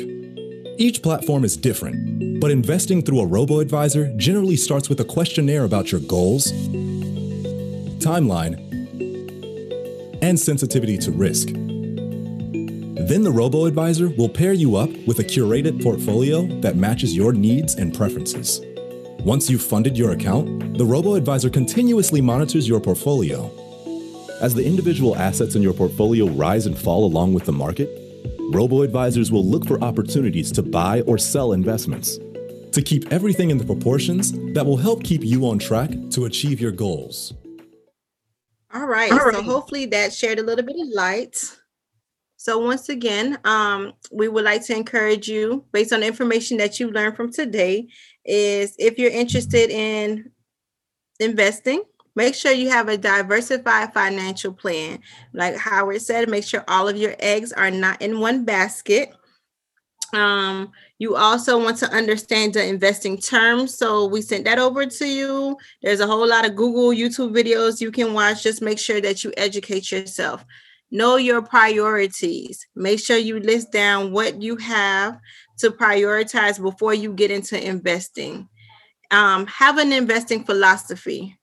Each 0.78 1.02
platform 1.02 1.44
is 1.44 1.58
different, 1.58 2.40
but 2.40 2.50
investing 2.50 3.02
through 3.02 3.20
a 3.20 3.26
robo 3.26 3.60
advisor 3.60 4.10
generally 4.16 4.56
starts 4.56 4.88
with 4.88 5.00
a 5.00 5.04
questionnaire 5.04 5.64
about 5.64 5.92
your 5.92 6.00
goals, 6.00 6.50
timeline, 8.00 8.56
and 10.22 10.40
sensitivity 10.40 10.96
to 10.96 11.12
risk. 11.12 11.48
Then 11.48 13.22
the 13.22 13.32
robo 13.32 13.66
advisor 13.66 14.08
will 14.08 14.30
pair 14.30 14.54
you 14.54 14.76
up 14.76 14.88
with 15.06 15.18
a 15.18 15.24
curated 15.24 15.82
portfolio 15.82 16.46
that 16.62 16.76
matches 16.76 17.14
your 17.14 17.34
needs 17.34 17.74
and 17.74 17.94
preferences. 17.94 18.62
Once 19.24 19.48
you've 19.48 19.62
funded 19.62 19.96
your 19.96 20.10
account, 20.10 20.76
the 20.76 20.84
robo-advisor 20.84 21.48
continuously 21.48 22.20
monitors 22.20 22.68
your 22.68 22.80
portfolio. 22.80 23.48
As 24.40 24.52
the 24.52 24.66
individual 24.66 25.14
assets 25.14 25.54
in 25.54 25.62
your 25.62 25.72
portfolio 25.72 26.26
rise 26.26 26.66
and 26.66 26.76
fall 26.76 27.04
along 27.04 27.32
with 27.32 27.44
the 27.44 27.52
market, 27.52 27.88
robo-advisors 28.50 29.30
will 29.30 29.44
look 29.46 29.64
for 29.64 29.80
opportunities 29.80 30.50
to 30.50 30.60
buy 30.60 31.02
or 31.02 31.18
sell 31.18 31.52
investments 31.52 32.18
to 32.72 32.82
keep 32.82 33.12
everything 33.12 33.50
in 33.50 33.58
the 33.58 33.64
proportions 33.64 34.32
that 34.54 34.66
will 34.66 34.76
help 34.76 35.04
keep 35.04 35.22
you 35.22 35.46
on 35.46 35.56
track 35.56 35.90
to 36.10 36.24
achieve 36.24 36.60
your 36.60 36.72
goals. 36.72 37.32
All 38.74 38.88
right. 38.88 39.12
All 39.12 39.18
right. 39.18 39.34
So 39.36 39.42
hopefully 39.42 39.86
that 39.86 40.12
shared 40.12 40.40
a 40.40 40.42
little 40.42 40.64
bit 40.64 40.74
of 40.80 40.88
light. 40.88 41.56
So 42.42 42.58
once 42.58 42.88
again, 42.88 43.38
um, 43.44 43.92
we 44.10 44.26
would 44.26 44.44
like 44.44 44.66
to 44.66 44.74
encourage 44.76 45.28
you, 45.28 45.64
based 45.70 45.92
on 45.92 46.00
the 46.00 46.08
information 46.08 46.56
that 46.56 46.80
you 46.80 46.90
learned 46.90 47.14
from 47.14 47.30
today, 47.30 47.86
is 48.24 48.74
if 48.80 48.98
you're 48.98 49.12
interested 49.12 49.70
in 49.70 50.32
investing, 51.20 51.84
make 52.16 52.34
sure 52.34 52.50
you 52.50 52.68
have 52.68 52.88
a 52.88 52.98
diversified 52.98 53.94
financial 53.94 54.52
plan. 54.52 54.98
Like 55.32 55.56
Howard 55.56 56.02
said, 56.02 56.28
make 56.28 56.42
sure 56.42 56.64
all 56.66 56.88
of 56.88 56.96
your 56.96 57.14
eggs 57.20 57.52
are 57.52 57.70
not 57.70 58.02
in 58.02 58.18
one 58.18 58.44
basket. 58.44 59.14
Um, 60.12 60.72
you 60.98 61.14
also 61.14 61.62
want 61.62 61.76
to 61.78 61.90
understand 61.92 62.54
the 62.54 62.66
investing 62.66 63.18
terms. 63.18 63.78
So 63.78 64.06
we 64.06 64.20
sent 64.20 64.46
that 64.46 64.58
over 64.58 64.84
to 64.84 65.06
you. 65.06 65.56
There's 65.80 66.00
a 66.00 66.08
whole 66.08 66.26
lot 66.26 66.44
of 66.44 66.56
Google, 66.56 66.88
YouTube 66.88 67.36
videos 67.36 67.80
you 67.80 67.92
can 67.92 68.14
watch. 68.14 68.42
Just 68.42 68.62
make 68.62 68.80
sure 68.80 69.00
that 69.00 69.22
you 69.22 69.32
educate 69.36 69.92
yourself. 69.92 70.44
Know 70.94 71.16
your 71.16 71.40
priorities. 71.40 72.66
Make 72.76 73.00
sure 73.00 73.16
you 73.16 73.40
list 73.40 73.72
down 73.72 74.12
what 74.12 74.42
you 74.42 74.56
have 74.56 75.18
to 75.60 75.70
prioritize 75.70 76.60
before 76.60 76.92
you 76.92 77.14
get 77.14 77.30
into 77.30 77.58
investing. 77.58 78.46
Um, 79.10 79.46
have 79.46 79.78
an 79.78 79.90
investing 79.90 80.44
philosophy. 80.44 81.38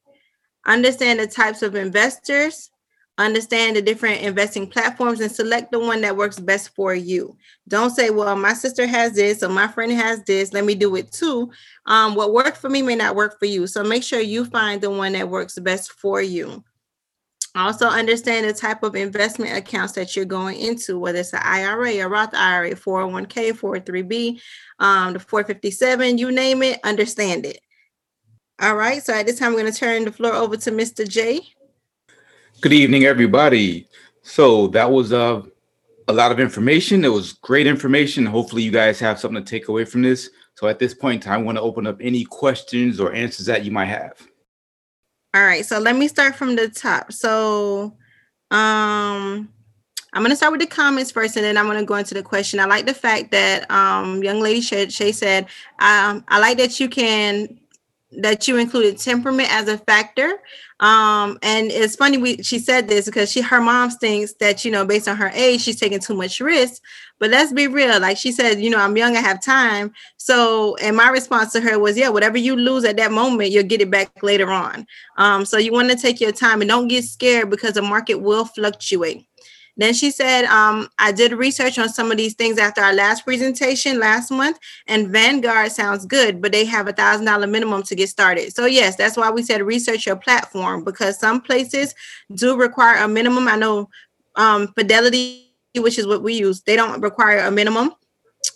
Understand 0.68 1.20
the 1.20 1.26
types 1.26 1.64
of 1.64 1.74
investors, 1.74 2.70
understand 3.18 3.76
the 3.76 3.82
different 3.82 4.22
investing 4.22 4.68
platforms, 4.68 5.20
and 5.20 5.32
select 5.32 5.72
the 5.72 5.80
one 5.80 6.02
that 6.02 6.16
works 6.16 6.40
best 6.40 6.76
for 6.76 6.94
you. 6.94 7.36
Don't 7.68 7.90
say, 7.90 8.12
well, 8.12 8.36
my 8.36 8.54
sister 8.54 8.86
has 8.86 9.14
this, 9.14 9.42
or 9.42 9.50
my 9.50 9.68
friend 9.68 9.92
has 9.94 10.24
this, 10.26 10.54
let 10.54 10.64
me 10.64 10.76
do 10.76 10.96
it 10.96 11.12
too. 11.12 11.50
Um, 11.88 12.14
what 12.14 12.34
worked 12.34 12.58
for 12.58 12.70
me 12.70 12.84
may 12.84 12.96
not 12.96 13.16
work 13.16 13.40
for 13.40 13.46
you. 13.46 13.66
So 13.66 13.84
make 13.84 14.04
sure 14.04 14.20
you 14.20 14.46
find 14.46 14.80
the 14.80 14.92
one 14.92 15.14
that 15.14 15.28
works 15.28 15.58
best 15.58 15.94
for 15.94 16.22
you. 16.22 16.64
Also, 17.56 17.88
understand 17.88 18.48
the 18.48 18.54
type 18.54 18.84
of 18.84 18.96
investment 18.96 19.58
accounts 19.58 19.94
that 19.94 20.16
you're 20.16 20.26
going 20.26 20.60
into, 20.60 21.00
whether 21.00 21.20
it's 21.20 21.34
an 21.34 21.42
IRA, 21.44 21.94
a 21.94 22.08
Roth 22.08 22.34
IRA, 22.34 22.76
401k, 22.76 23.54
403b, 23.54 24.40
um, 24.80 25.14
the 25.14 25.20
457, 25.20 26.18
you 26.18 26.32
name 26.32 26.62
it, 26.62 26.80
understand 26.84 27.46
it. 27.46 27.60
All 28.62 28.76
right. 28.76 29.02
So 29.02 29.14
at 29.14 29.26
this 29.26 29.40
time, 29.40 29.50
I'm 29.50 29.60
going 29.60 29.72
to 29.72 29.78
turn 29.78 30.06
the 30.06 30.12
floor 30.12 30.34
over 30.34 30.58
to 30.58 30.72
Mr. 30.72 31.08
J. 31.08 31.42
Good 32.62 32.74
evening, 32.74 33.06
everybody. 33.06 33.88
So 34.22 34.68
that 34.68 34.92
was 34.92 35.12
uh, 35.12 35.42
a 36.08 36.14
lot 36.14 36.32
of 36.32 36.40
information. 36.40 37.06
It 37.06 37.10
was 37.10 37.34
great 37.34 37.68
information. 37.68 38.26
Hopefully, 38.26 38.62
you 38.62 38.72
guys 38.72 39.00
have 39.00 39.20
something 39.20 39.44
to 39.44 39.50
take 39.50 39.70
away 39.70 39.86
from 39.86 40.02
this. 40.02 40.30
So 40.56 40.68
at 40.68 40.78
this 40.78 40.94
point 40.94 41.24
in 41.24 41.30
time, 41.30 41.40
I 41.40 41.44
want 41.44 41.58
to 41.58 41.62
open 41.62 41.88
up 41.88 41.98
any 42.02 42.26
questions 42.26 43.00
or 43.00 43.14
answers 43.14 43.46
that 43.46 43.64
you 43.64 43.72
might 43.72 43.86
have. 43.86 44.29
All 45.34 45.44
right, 45.44 45.66
so 45.66 45.78
let 45.80 45.96
me 45.96 46.08
start 46.08 46.36
from 46.36 46.56
the 46.56 46.70
top. 46.70 47.14
So, 47.14 47.96
um, 48.50 49.50
I'm 50.12 50.24
going 50.24 50.32
to 50.32 50.36
start 50.36 50.52
with 50.52 50.62
the 50.62 50.68
comments 50.68 51.12
first, 51.12 51.36
and 51.36 51.46
then 51.46 51.56
I'm 51.56 51.66
going 51.66 51.78
to 51.78 51.86
go 51.86 51.96
into 51.96 52.16
the 52.16 52.24
question. 52.24 52.60
I 52.60 52.66
like 52.66 52.88
the 52.88 52.96
fact 52.96 53.30
that 53.32 53.70
um, 53.70 54.24
young 54.24 54.40
lady 54.40 54.62
Shay, 54.62 54.90
Shay 54.90 55.12
said, 55.12 55.46
um, 55.78 56.24
I 56.30 56.40
like 56.40 56.58
that 56.58 56.80
you 56.80 56.90
can 56.90 57.59
that 58.12 58.48
you 58.48 58.58
included 58.58 58.98
temperament 58.98 59.50
as 59.52 59.68
a 59.68 59.78
factor. 59.78 60.32
Um, 60.80 61.38
and 61.44 61.72
it's 61.72 61.96
funny 61.96 62.18
we 62.18 62.42
she 62.42 62.58
said 62.58 62.88
this 62.88 63.06
because 63.06 63.32
she 63.32 63.42
her 63.42 63.60
mom 63.60 63.92
thinks 63.92 64.34
that 64.40 64.64
you 64.64 64.72
know 64.72 64.86
based 64.86 65.10
on 65.10 65.18
her 65.18 65.30
age 65.34 65.62
she's 65.62 65.80
taking 65.80 66.00
too 66.00 66.16
much 66.16 66.40
risk. 66.40 66.82
But 67.20 67.32
let's 67.32 67.52
be 67.52 67.68
real, 67.68 68.00
like 68.00 68.18
she 68.18 68.32
said, 68.32 68.62
you 68.62 68.70
know, 68.70 68.80
I'm 68.80 68.96
young, 68.96 69.18
I 69.18 69.20
have 69.20 69.44
time. 69.44 69.92
So, 70.16 70.78
and 70.78 70.96
my 70.96 71.10
response 71.10 71.52
to 71.52 71.60
her 71.60 71.78
was, 71.78 71.98
yeah, 71.98 72.08
whatever 72.08 72.38
you 72.38 72.56
lose 72.56 72.86
at 72.86 72.96
that 72.96 73.12
moment, 73.12 73.52
you'll 73.52 73.64
get 73.64 73.82
it 73.82 73.92
back 73.92 74.24
later 74.24 74.50
on. 74.50 74.88
Um, 75.18 75.44
so 75.44 75.58
you 75.58 75.74
want 75.74 75.90
to 75.90 75.98
take 75.98 76.22
your 76.22 76.32
time 76.32 76.62
and 76.62 76.70
don't 76.70 76.88
get 76.88 77.04
scared 77.04 77.50
because 77.50 77.74
the 77.74 77.82
market 77.82 78.22
will 78.22 78.46
fluctuate. 78.46 79.26
Then 79.80 79.94
she 79.94 80.12
said, 80.12 80.44
um, 80.44 80.90
I 81.00 81.14
did 81.14 81.32
research 81.32 81.80
on 81.80 81.88
some 81.88 82.12
of 82.12 82.18
these 82.18 82.34
things 82.34 82.58
after 82.58 82.82
our 82.82 82.94
last 82.94 83.24
presentation 83.24 83.98
last 83.98 84.30
month, 84.30 84.60
and 84.88 85.08
Vanguard 85.08 85.72
sounds 85.72 86.06
good, 86.06 86.42
but 86.42 86.52
they 86.52 86.66
have 86.66 86.90
a 86.90 86.92
thousand 86.92 87.26
dollar 87.28 87.48
minimum 87.48 87.84
to 87.84 87.96
get 87.96 88.10
started. 88.10 88.54
So 88.54 88.66
yes, 88.66 88.98
that's 88.98 89.16
why 89.16 89.32
we 89.32 89.42
said 89.42 89.62
research 89.62 90.06
your 90.06 90.18
platform 90.18 90.84
because 90.84 91.18
some 91.18 91.40
places 91.40 91.96
do 92.36 92.58
require 92.58 93.02
a 93.02 93.08
minimum. 93.08 93.48
I 93.48 93.56
know 93.56 93.90
um, 94.36 94.68
Fidelity, 94.78 95.46
which 95.78 95.98
is 95.98 96.06
what 96.06 96.24
we 96.24 96.34
use, 96.34 96.60
they 96.62 96.76
don't 96.76 97.00
require 97.00 97.40
a 97.40 97.52
minimum. 97.52 97.94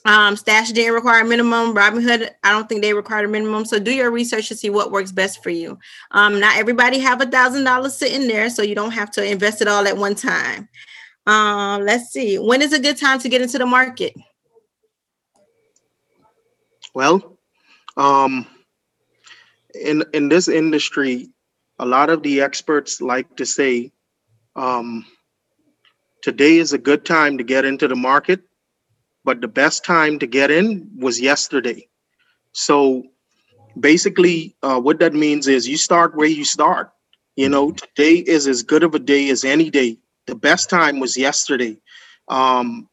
Um, 0.05 0.36
Stash 0.36 0.74
didn't 0.74 0.93
require 0.93 1.21
a 1.21 1.26
minimum. 1.26 1.74
Robinhood, 1.74 2.32
I 2.43 2.51
don't 2.51 2.67
think 2.67 2.82
they 2.82 2.93
require 2.93 3.26
a 3.26 3.30
minimum. 3.30 3.63
So 3.63 3.80
do 3.80 3.91
your 3.91 4.11
research 4.11 4.49
to 4.49 4.55
see 4.57 4.69
what 4.69 4.91
works 4.91 5.13
best 5.13 5.41
for 5.41 5.51
you. 5.51 5.80
Um, 6.11 6.41
not 6.41 6.57
everybody 6.57 6.99
have 6.99 7.21
a 7.21 7.26
thousand 7.26 7.63
dollars 7.63 7.95
sitting 7.95 8.28
there, 8.28 8.49
so 8.49 8.61
you 8.61 8.76
don't 8.76 8.91
have 8.91 9.11
to 9.11 9.26
invest 9.26 9.61
it 9.61 9.69
all 9.69 9.88
at 9.88 9.95
one 9.95 10.15
time. 10.15 10.67
Um, 11.26 11.86
let's 11.86 12.11
see. 12.11 12.38
When 12.38 12.61
is 12.61 12.74
a 12.74 12.80
good 12.80 12.97
time 12.97 13.19
to 13.19 13.30
get 13.30 13.41
into 13.41 13.57
the 13.57 13.65
market? 13.65 14.13
Well, 16.93 17.38
um, 17.97 18.45
in 19.74 20.03
in 20.13 20.30
this 20.30 20.47
industry, 20.47 21.30
a 21.80 21.86
lot 21.86 22.09
of 22.09 22.24
the 22.24 22.41
experts 22.41 23.01
like 23.01 23.36
to 23.38 23.45
say, 23.45 23.91
um, 24.55 25.05
today 26.21 26.57
is 26.57 26.74
a 26.74 26.78
good 26.78 27.05
time 27.05 27.38
to 27.38 27.43
get 27.43 27.65
into 27.65 27.88
the 27.88 27.95
market, 27.95 28.41
but 29.24 29.41
the 29.41 29.47
best 29.47 29.86
time 29.86 30.19
to 30.19 30.28
get 30.28 30.51
in 30.51 30.89
was 30.99 31.19
yesterday. 31.19 31.88
So 32.51 33.03
basically, 33.80 34.55
uh, 34.61 34.80
what 34.80 34.99
that 34.99 35.13
means 35.13 35.47
is 35.47 35.67
you 35.67 35.78
start 35.78 36.15
where 36.15 36.28
you 36.28 36.45
start. 36.45 36.91
You 37.36 37.49
know, 37.49 37.71
today 37.71 38.17
is 38.17 38.45
as 38.45 38.61
good 38.61 38.84
of 38.84 38.93
a 38.93 38.99
day 38.99 39.30
as 39.30 39.43
any 39.43 39.71
day 39.71 39.97
the 40.28 40.36
best 40.36 40.69
time 40.69 40.99
was 40.99 41.17
yesterday. 41.17 41.78
Um, 42.28 42.89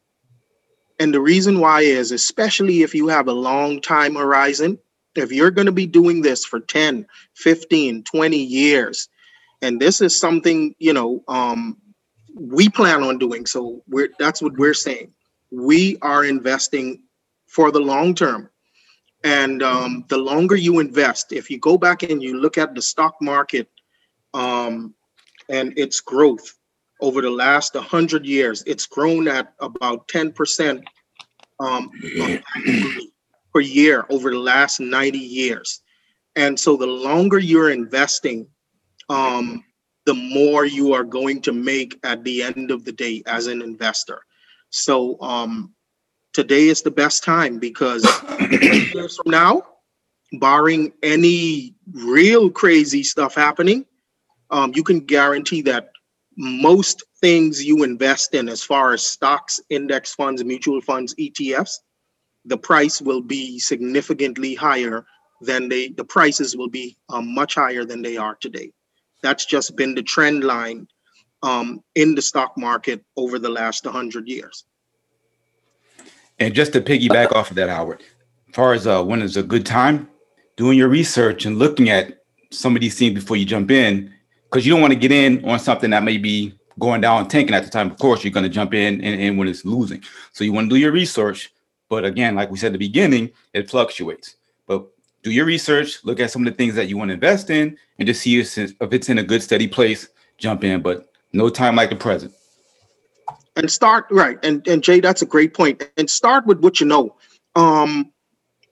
and 0.99 1.13
the 1.13 1.21
reason 1.21 1.59
why 1.59 1.81
is, 1.81 2.11
especially 2.11 2.83
if 2.83 2.93
you 2.93 3.07
have 3.07 3.27
a 3.27 3.33
long 3.33 3.81
time 3.81 4.15
horizon, 4.15 4.77
if 5.15 5.31
you're 5.31 5.51
going 5.51 5.65
to 5.65 5.71
be 5.71 5.87
doing 5.87 6.21
this 6.21 6.45
for 6.45 6.59
10, 6.59 7.07
15, 7.35 8.03
20 8.03 8.37
years, 8.37 9.09
and 9.61 9.79
this 9.79 10.01
is 10.01 10.17
something, 10.19 10.75
you 10.79 10.93
know, 10.93 11.23
um, 11.27 11.77
we 12.35 12.69
plan 12.69 13.03
on 13.03 13.17
doing. 13.17 13.45
So 13.45 13.83
we're 13.87 14.09
that's 14.17 14.41
what 14.41 14.57
we're 14.57 14.73
saying. 14.73 15.13
We 15.51 15.97
are 16.01 16.23
investing 16.23 17.03
for 17.47 17.71
the 17.71 17.79
long 17.79 18.15
term. 18.15 18.49
And 19.23 19.61
um, 19.61 20.05
the 20.09 20.17
longer 20.17 20.55
you 20.55 20.79
invest, 20.79 21.31
if 21.31 21.51
you 21.51 21.59
go 21.59 21.77
back 21.77 22.01
and 22.01 22.23
you 22.23 22.39
look 22.39 22.57
at 22.57 22.73
the 22.73 22.81
stock 22.81 23.15
market 23.21 23.69
um, 24.33 24.95
and 25.47 25.77
its 25.77 25.99
growth, 25.99 26.57
over 27.01 27.21
the 27.21 27.29
last 27.29 27.75
100 27.75 28.25
years. 28.25 28.63
It's 28.65 28.85
grown 28.85 29.27
at 29.27 29.53
about 29.59 30.07
10% 30.07 30.83
um, 31.59 31.91
per 33.53 33.59
year 33.59 34.05
over 34.09 34.31
the 34.31 34.39
last 34.39 34.79
90 34.79 35.17
years. 35.17 35.81
And 36.35 36.59
so 36.59 36.77
the 36.77 36.87
longer 36.87 37.39
you're 37.39 37.71
investing, 37.71 38.47
um, 39.09 39.63
the 40.05 40.13
more 40.13 40.65
you 40.65 40.93
are 40.93 41.03
going 41.03 41.41
to 41.41 41.51
make 41.51 41.99
at 42.03 42.23
the 42.23 42.41
end 42.41 42.71
of 42.71 42.85
the 42.85 42.91
day 42.91 43.21
as 43.25 43.47
an 43.47 43.61
investor. 43.61 44.21
So 44.69 45.19
um, 45.21 45.73
today 46.33 46.69
is 46.69 46.81
the 46.81 46.91
best 46.91 47.23
time 47.23 47.59
because 47.59 48.03
years 48.51 49.17
from 49.17 49.31
now, 49.31 49.63
barring 50.39 50.93
any 51.03 51.75
real 51.91 52.49
crazy 52.49 53.03
stuff 53.03 53.35
happening, 53.35 53.85
um, 54.49 54.71
you 54.75 54.83
can 54.83 55.01
guarantee 55.01 55.61
that 55.63 55.90
most 56.37 57.03
things 57.19 57.63
you 57.63 57.83
invest 57.83 58.33
in, 58.33 58.49
as 58.49 58.63
far 58.63 58.93
as 58.93 59.05
stocks, 59.05 59.59
index 59.69 60.13
funds, 60.13 60.43
mutual 60.43 60.81
funds, 60.81 61.13
ETFs, 61.15 61.75
the 62.45 62.57
price 62.57 63.01
will 63.01 63.21
be 63.21 63.59
significantly 63.59 64.55
higher 64.55 65.05
than 65.41 65.69
they, 65.69 65.89
the 65.89 66.03
prices 66.03 66.55
will 66.55 66.69
be 66.69 66.97
um, 67.09 67.33
much 67.33 67.55
higher 67.55 67.83
than 67.83 68.01
they 68.01 68.17
are 68.17 68.35
today. 68.35 68.71
That's 69.21 69.45
just 69.45 69.75
been 69.75 69.95
the 69.95 70.03
trend 70.03 70.43
line 70.43 70.87
um, 71.43 71.83
in 71.95 72.15
the 72.15 72.21
stock 72.21 72.57
market 72.57 73.03
over 73.17 73.39
the 73.39 73.49
last 73.49 73.85
100 73.85 74.27
years. 74.27 74.65
And 76.39 76.53
just 76.55 76.73
to 76.73 76.81
piggyback 76.81 77.31
off 77.33 77.51
of 77.51 77.55
that, 77.57 77.69
Howard, 77.69 78.01
as 78.49 78.55
far 78.55 78.73
as 78.73 78.87
uh, 78.87 79.03
when 79.03 79.21
is 79.21 79.37
a 79.37 79.43
good 79.43 79.65
time, 79.65 80.09
doing 80.55 80.77
your 80.77 80.89
research 80.89 81.45
and 81.45 81.59
looking 81.59 81.89
at 81.89 82.23
some 82.51 82.75
of 82.75 82.81
these 82.81 82.97
things 82.97 83.13
before 83.13 83.37
you 83.37 83.45
jump 83.45 83.71
in 83.71 84.13
because 84.51 84.65
you 84.65 84.73
don't 84.73 84.81
want 84.81 84.91
to 84.91 84.99
get 84.99 85.11
in 85.11 85.43
on 85.49 85.59
something 85.59 85.91
that 85.91 86.03
may 86.03 86.17
be 86.17 86.53
going 86.77 86.99
down 86.99 87.27
tanking 87.27 87.55
at 87.55 87.63
the 87.63 87.69
time. 87.69 87.89
Of 87.89 87.97
course, 87.97 88.23
you're 88.23 88.33
going 88.33 88.43
to 88.43 88.49
jump 88.49 88.73
in 88.73 89.01
and, 89.01 89.21
and 89.21 89.37
when 89.37 89.47
it's 89.47 89.63
losing. 89.63 90.03
So 90.33 90.43
you 90.43 90.51
want 90.51 90.69
to 90.69 90.75
do 90.75 90.79
your 90.79 90.91
research. 90.91 91.53
But 91.89 92.03
again, 92.05 92.35
like 92.35 92.51
we 92.51 92.57
said 92.57 92.67
at 92.67 92.73
the 92.73 92.79
beginning, 92.79 93.31
it 93.53 93.69
fluctuates. 93.69 94.35
But 94.67 94.87
do 95.23 95.31
your 95.31 95.45
research, 95.45 96.03
look 96.03 96.19
at 96.19 96.31
some 96.31 96.45
of 96.45 96.51
the 96.51 96.57
things 96.57 96.75
that 96.75 96.87
you 96.87 96.97
want 96.97 97.09
to 97.09 97.13
invest 97.13 97.49
in, 97.49 97.77
and 97.99 98.07
just 98.07 98.21
see 98.21 98.39
if 98.39 98.57
it's 98.57 99.09
in 99.09 99.17
a 99.17 99.23
good, 99.23 99.43
steady 99.43 99.67
place, 99.67 100.07
jump 100.37 100.63
in. 100.63 100.81
But 100.81 101.11
no 101.33 101.49
time 101.49 101.75
like 101.75 101.89
the 101.89 101.95
present. 101.95 102.33
And 103.55 103.69
start 103.69 104.05
right. 104.09 104.37
And 104.43 104.65
and 104.67 104.81
Jay, 104.81 105.01
that's 105.01 105.21
a 105.21 105.25
great 105.25 105.53
point. 105.53 105.89
And 105.97 106.09
start 106.09 106.45
with 106.45 106.59
what 106.59 106.79
you 106.79 106.87
know. 106.87 107.15
Um, 107.55 108.11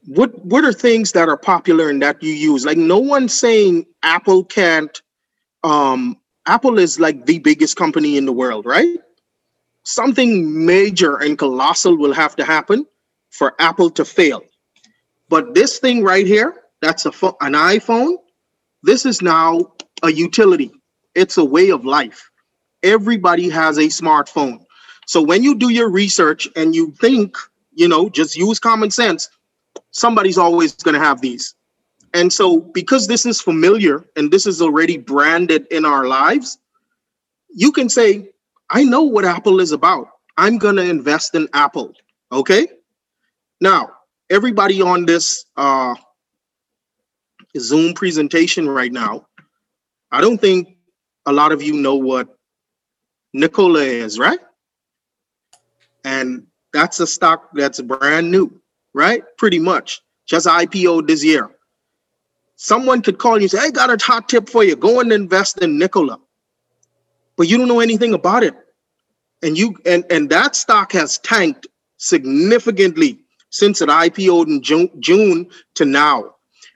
what 0.06 0.44
what 0.46 0.64
are 0.64 0.72
things 0.72 1.12
that 1.12 1.28
are 1.28 1.38
popular 1.38 1.90
and 1.90 2.02
that 2.02 2.24
you 2.24 2.32
use? 2.32 2.66
Like 2.66 2.78
no 2.78 2.98
one's 2.98 3.34
saying 3.34 3.86
Apple 4.04 4.46
can't 4.46 5.02
um, 5.64 6.18
Apple 6.46 6.80
is 6.80 7.00
like 7.00 7.26
the 7.26 7.40
biggest 7.40 7.76
company 7.76 8.18
in 8.18 8.26
the 8.26 8.34
world, 8.34 8.66
right? 8.66 8.98
Something 9.84 10.66
major 10.66 11.18
and 11.18 11.38
colossal 11.38 11.98
will 11.98 12.14
have 12.14 12.36
to 12.38 12.46
happen 12.46 12.86
for 13.30 13.56
Apple 13.60 13.90
to 13.92 14.06
fail. 14.06 14.44
But 15.30 15.54
this 15.54 15.80
thing 15.80 16.04
right 16.04 16.26
here, 16.26 16.64
that's 16.82 17.06
a 17.06 17.12
fo- 17.12 17.38
an 17.42 17.54
iPhone. 17.54 18.18
This 18.84 19.06
is 19.06 19.22
now 19.22 19.74
a 20.04 20.12
utility. 20.12 20.72
It's 21.16 21.38
a 21.38 21.46
way 21.46 21.70
of 21.70 21.86
life. 21.86 22.30
Everybody 22.84 23.50
has 23.50 23.78
a 23.78 23.84
smartphone. 23.84 24.64
So 25.06 25.22
when 25.22 25.44
you 25.44 25.56
do 25.56 25.70
your 25.70 25.90
research 25.90 26.48
and 26.56 26.76
you 26.76 26.92
think, 26.92 27.36
you 27.74 27.88
know, 27.88 28.10
just 28.10 28.36
use 28.38 28.60
common 28.60 28.92
sense, 28.92 29.30
somebody's 29.92 30.38
always 30.38 30.74
going 30.76 30.94
to 30.94 31.00
have 31.00 31.22
these. 31.22 31.56
And 32.14 32.32
so, 32.32 32.60
because 32.60 33.08
this 33.08 33.26
is 33.26 33.42
familiar 33.42 34.06
and 34.16 34.32
this 34.32 34.46
is 34.48 34.62
already 34.62 34.98
branded 34.98 35.68
in 35.70 35.86
our 35.86 36.08
lives, 36.08 36.58
you 37.50 37.72
can 37.72 37.90
say, 37.90 38.32
I 38.70 38.84
know 38.84 39.04
what 39.04 39.26
Apple 39.26 39.60
is 39.60 39.72
about. 39.72 40.08
I'm 40.38 40.58
going 40.58 40.76
to 40.78 40.84
invest 40.84 41.36
in 41.36 41.48
Apple. 41.54 41.94
Okay. 42.32 42.68
Now, 43.62 43.92
everybody 44.30 44.82
on 44.82 45.06
this 45.06 45.46
uh, 45.58 45.96
Zoom 47.58 47.94
presentation 47.94 48.68
right 48.68 48.92
now, 48.92 49.28
I 50.12 50.22
don't 50.22 50.40
think 50.40 50.78
a 51.26 51.34
lot 51.34 51.52
of 51.52 51.62
you 51.62 51.74
know 51.74 51.96
what 51.96 52.28
Nikola 53.34 53.82
is, 53.82 54.18
right? 54.18 54.40
And 56.04 56.48
that's 56.74 57.00
a 57.00 57.08
stock 57.08 57.50
that's 57.54 57.82
brand 57.82 58.32
new, 58.32 58.62
right? 58.94 59.24
Pretty 59.38 59.60
much 59.60 60.02
just 60.26 60.48
IPO 60.48 61.08
this 61.08 61.24
year 61.24 61.52
someone 62.62 63.02
could 63.02 63.18
call 63.18 63.38
you 63.38 63.44
and 63.44 63.52
say, 63.52 63.58
I 63.58 63.72
got 63.72 63.90
a 63.90 64.04
hot 64.04 64.28
tip 64.28 64.50
for 64.50 64.66
you. 64.66 64.76
Go 64.76 65.00
and 65.00 65.14
invest 65.14 65.60
in 65.60 65.80
Nikola. 65.80 66.20
But 67.38 67.48
you 67.48 67.58
don't 67.58 67.70
know 67.70 67.80
anything 67.80 68.14
about 68.14 68.44
it. 68.44 68.54
And 69.42 69.58
you 69.58 69.78
and, 69.86 70.04
and 70.12 70.30
that 70.30 70.58
stock 70.58 70.92
has 70.92 71.18
tanked 71.20 71.68
significantly 71.96 73.20
since 73.50 73.82
it 73.82 73.88
IPO'd 73.88 74.50
in 74.50 74.62
June, 74.62 74.90
June 75.00 75.50
to 75.76 75.86
now. 75.86 76.36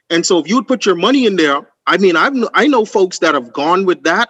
And 0.10 0.26
so 0.26 0.40
if 0.40 0.48
you 0.48 0.56
would 0.56 0.70
put 0.70 0.86
your 0.86 0.96
money 0.96 1.26
in 1.26 1.36
there, 1.36 1.68
I 1.86 1.98
mean, 1.98 2.16
I've 2.16 2.34
I 2.54 2.66
know 2.68 2.86
folks 2.86 3.20
that 3.20 3.34
have 3.34 3.52
gone 3.52 3.86
with 3.86 4.04
that 4.04 4.30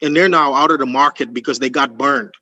and 0.00 0.16
they're 0.16 0.28
now 0.28 0.54
out 0.54 0.70
of 0.70 0.78
the 0.78 0.86
market 0.86 1.34
because 1.34 1.58
they 1.58 1.68
got 1.68 1.98
burned. 1.98 2.32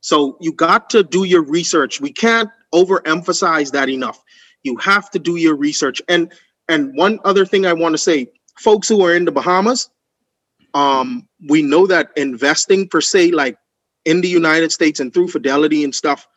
So 0.00 0.38
you 0.40 0.54
got 0.54 0.88
to 0.90 1.02
do 1.02 1.24
your 1.24 1.42
research. 1.42 2.00
We 2.00 2.12
can't 2.12 2.48
overemphasize 2.72 3.72
that 3.72 3.90
enough. 3.90 4.24
You 4.62 4.78
have 4.78 5.10
to 5.10 5.18
do 5.18 5.36
your 5.36 5.54
research. 5.54 6.00
And 6.08 6.32
and 6.70 6.96
one 6.96 7.18
other 7.24 7.44
thing 7.44 7.66
I 7.66 7.72
want 7.72 7.94
to 7.94 7.98
say, 7.98 8.30
folks 8.56 8.88
who 8.88 9.04
are 9.04 9.14
in 9.14 9.24
the 9.24 9.32
Bahamas, 9.32 9.90
um, 10.72 11.28
we 11.48 11.62
know 11.62 11.84
that 11.88 12.10
investing 12.16 12.88
per 12.88 13.00
se, 13.00 13.32
like 13.32 13.58
in 14.04 14.20
the 14.20 14.28
United 14.28 14.70
States 14.70 15.00
and 15.00 15.12
through 15.12 15.28
Fidelity 15.28 15.82
and 15.82 15.92
stuff, 15.92 16.28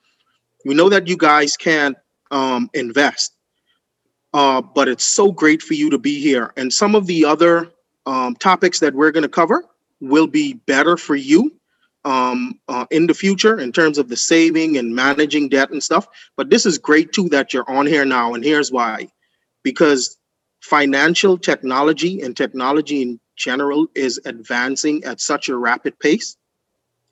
we 0.66 0.74
know 0.74 0.90
that 0.90 1.08
you 1.08 1.18
guys 1.18 1.56
can 1.56 1.96
um, 2.32 2.68
invest. 2.74 3.36
Uh, 4.34 4.60
but 4.60 4.88
it's 4.88 5.04
so 5.04 5.32
great 5.32 5.62
for 5.62 5.76
you 5.76 5.92
to 5.92 6.00
be 6.00 6.20
here. 6.20 6.52
And 6.58 6.74
some 6.74 6.96
of 6.96 7.06
the 7.06 7.24
other 7.24 7.72
um, 8.08 8.36
topics 8.36 8.80
that 8.80 8.96
we're 8.96 9.12
going 9.12 9.22
to 9.22 9.30
cover 9.30 9.64
will 10.02 10.26
be 10.26 10.54
better 10.66 10.98
for 10.98 11.16
you 11.16 11.56
um, 12.06 12.60
uh, 12.68 12.88
in 12.90 13.06
the 13.06 13.14
future 13.14 13.60
in 13.60 13.72
terms 13.72 14.00
of 14.00 14.10
the 14.10 14.18
saving 14.18 14.78
and 14.78 14.96
managing 14.96 15.48
debt 15.50 15.70
and 15.70 15.84
stuff. 15.84 16.08
But 16.36 16.50
this 16.50 16.66
is 16.66 16.80
great 16.80 17.14
too 17.14 17.30
that 17.30 17.54
you're 17.54 17.70
on 17.70 17.86
here 17.86 18.04
now. 18.04 18.34
And 18.34 18.44
here's 18.44 18.72
why 18.72 19.10
because 19.64 20.18
financial 20.64 21.38
technology 21.38 22.22
and 22.22 22.38
technology 22.38 23.02
in 23.02 23.20
general 23.36 23.86
is 23.96 24.18
advancing 24.24 25.04
at 25.04 25.20
such 25.20 25.50
a 25.50 25.58
rapid 25.58 26.00
pace. 26.00 26.38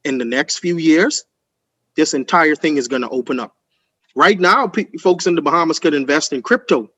In 0.05 0.17
the 0.17 0.25
next 0.25 0.59
few 0.59 0.77
years 0.77 1.25
this 1.97 2.13
entire 2.13 2.55
thing 2.55 2.77
is 2.77 2.87
going 2.87 3.01
to 3.01 3.09
open 3.09 3.41
up. 3.41 3.53
Right 4.15 4.39
now 4.39 4.67
p- 4.67 4.87
folks 5.01 5.27
in 5.27 5.35
the 5.35 5.41
bahamas 5.41 5.79
could 5.79 5.93
invest 5.93 6.31
in 6.31 6.41
crypto. 6.41 6.89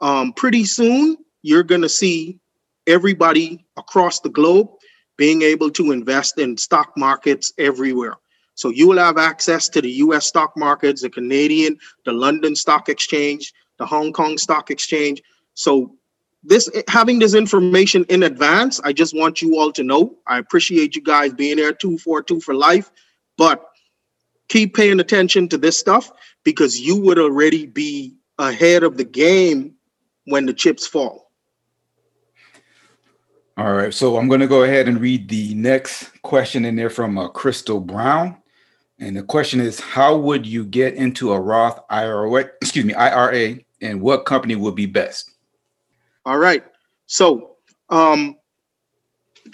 Um, 0.00 0.32
pretty 0.32 0.64
soon 0.64 1.16
you're 1.42 1.64
going 1.64 1.82
to 1.82 1.88
see 1.88 2.38
everybody 2.86 3.66
across 3.76 4.20
the 4.20 4.28
globe 4.28 4.68
being 5.16 5.42
able 5.42 5.70
to 5.72 5.90
invest 5.90 6.38
in 6.38 6.56
stock 6.56 6.92
markets 6.96 7.52
everywhere. 7.58 8.14
So 8.54 8.70
you 8.70 8.86
will 8.86 8.98
have 8.98 9.18
access 9.18 9.68
to 9.70 9.80
the 9.82 9.90
us 9.90 10.26
stock 10.26 10.52
markets 10.56 11.02
the 11.02 11.10
canadian 11.10 11.78
the 12.04 12.12
london 12.12 12.54
stock 12.54 12.88
exchange 12.88 13.52
the 13.78 13.86
hong 13.86 14.12
kong 14.12 14.38
stock 14.38 14.70
exchange 14.70 15.20
so 15.56 15.96
this 16.44 16.70
having 16.86 17.18
this 17.18 17.34
information 17.34 18.04
in 18.08 18.22
advance, 18.22 18.78
I 18.84 18.92
just 18.92 19.16
want 19.16 19.42
you 19.42 19.58
all 19.58 19.72
to 19.72 19.82
know. 19.82 20.14
I 20.26 20.38
appreciate 20.38 20.94
you 20.94 21.02
guys 21.02 21.32
being 21.32 21.56
there, 21.56 21.72
two 21.72 21.98
four 21.98 22.22
two 22.22 22.40
for 22.40 22.54
life, 22.54 22.90
but 23.36 23.66
keep 24.48 24.76
paying 24.76 25.00
attention 25.00 25.48
to 25.48 25.58
this 25.58 25.76
stuff 25.76 26.12
because 26.44 26.78
you 26.78 27.00
would 27.00 27.18
already 27.18 27.66
be 27.66 28.14
ahead 28.38 28.84
of 28.84 28.96
the 28.96 29.04
game 29.04 29.74
when 30.26 30.46
the 30.46 30.52
chips 30.52 30.86
fall. 30.86 31.32
All 33.56 33.72
right, 33.72 33.92
so 33.92 34.18
I'm 34.18 34.28
going 34.28 34.40
to 34.42 34.46
go 34.46 34.64
ahead 34.64 34.86
and 34.86 35.00
read 35.00 35.30
the 35.30 35.54
next 35.54 36.20
question 36.20 36.66
in 36.66 36.76
there 36.76 36.90
from 36.90 37.16
uh, 37.16 37.28
Crystal 37.28 37.80
Brown. 37.80 38.36
And 38.98 39.16
the 39.16 39.22
question 39.22 39.60
is, 39.60 39.80
how 39.80 40.16
would 40.18 40.46
you 40.46 40.64
get 40.64 40.94
into 40.94 41.32
a 41.32 41.40
Roth 41.40 41.80
IRA, 41.88 42.50
excuse 42.60 42.84
me, 42.84 42.92
IRA, 42.92 43.56
and 43.80 44.02
what 44.02 44.26
company 44.26 44.56
would 44.56 44.74
be 44.74 44.84
best? 44.84 45.35
All 46.26 46.38
right. 46.38 46.64
So, 47.06 47.56
um, 47.88 48.36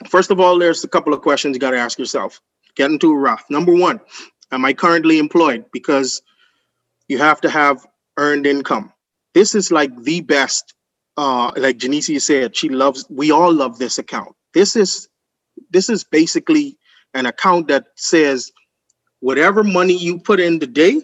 first 0.09 0.31
of 0.31 0.41
all, 0.41 0.59
there's 0.59 0.85
a 0.85 0.89
couple 0.89 1.13
of 1.15 1.21
questions 1.21 1.55
you 1.55 1.61
got 1.61 1.73
to 1.73 1.79
ask 1.79 1.99
yourself. 1.99 2.41
Getting 2.77 2.99
a 3.03 3.09
Roth. 3.09 3.45
Number 3.51 3.75
one, 3.75 4.01
am 4.53 4.65
I 4.65 4.73
currently 4.73 5.19
employed? 5.19 5.67
Because 5.73 6.23
you 7.09 7.19
have 7.19 7.43
to 7.43 7.51
have 7.51 7.87
earned 8.17 8.47
income. 8.47 8.93
This 9.35 9.55
is 9.55 9.71
like 9.71 9.95
the 10.03 10.23
best. 10.23 10.75
Uh, 11.19 11.53
like 11.59 11.77
Janicia 11.77 12.21
said, 12.23 12.57
she 12.57 12.71
loves. 12.71 13.05
We 13.11 13.31
all 13.33 13.53
love 13.53 13.79
this 13.79 13.99
account. 13.99 14.35
This 14.55 14.77
is 14.77 15.11
this 15.71 15.91
is 15.91 16.05
basically 16.05 16.79
an 17.13 17.27
account 17.27 17.69
that 17.69 17.87
says 17.97 18.51
whatever 19.21 19.63
money 19.63 19.95
you 19.95 20.19
put 20.19 20.41
in 20.41 20.59
today, 20.59 21.03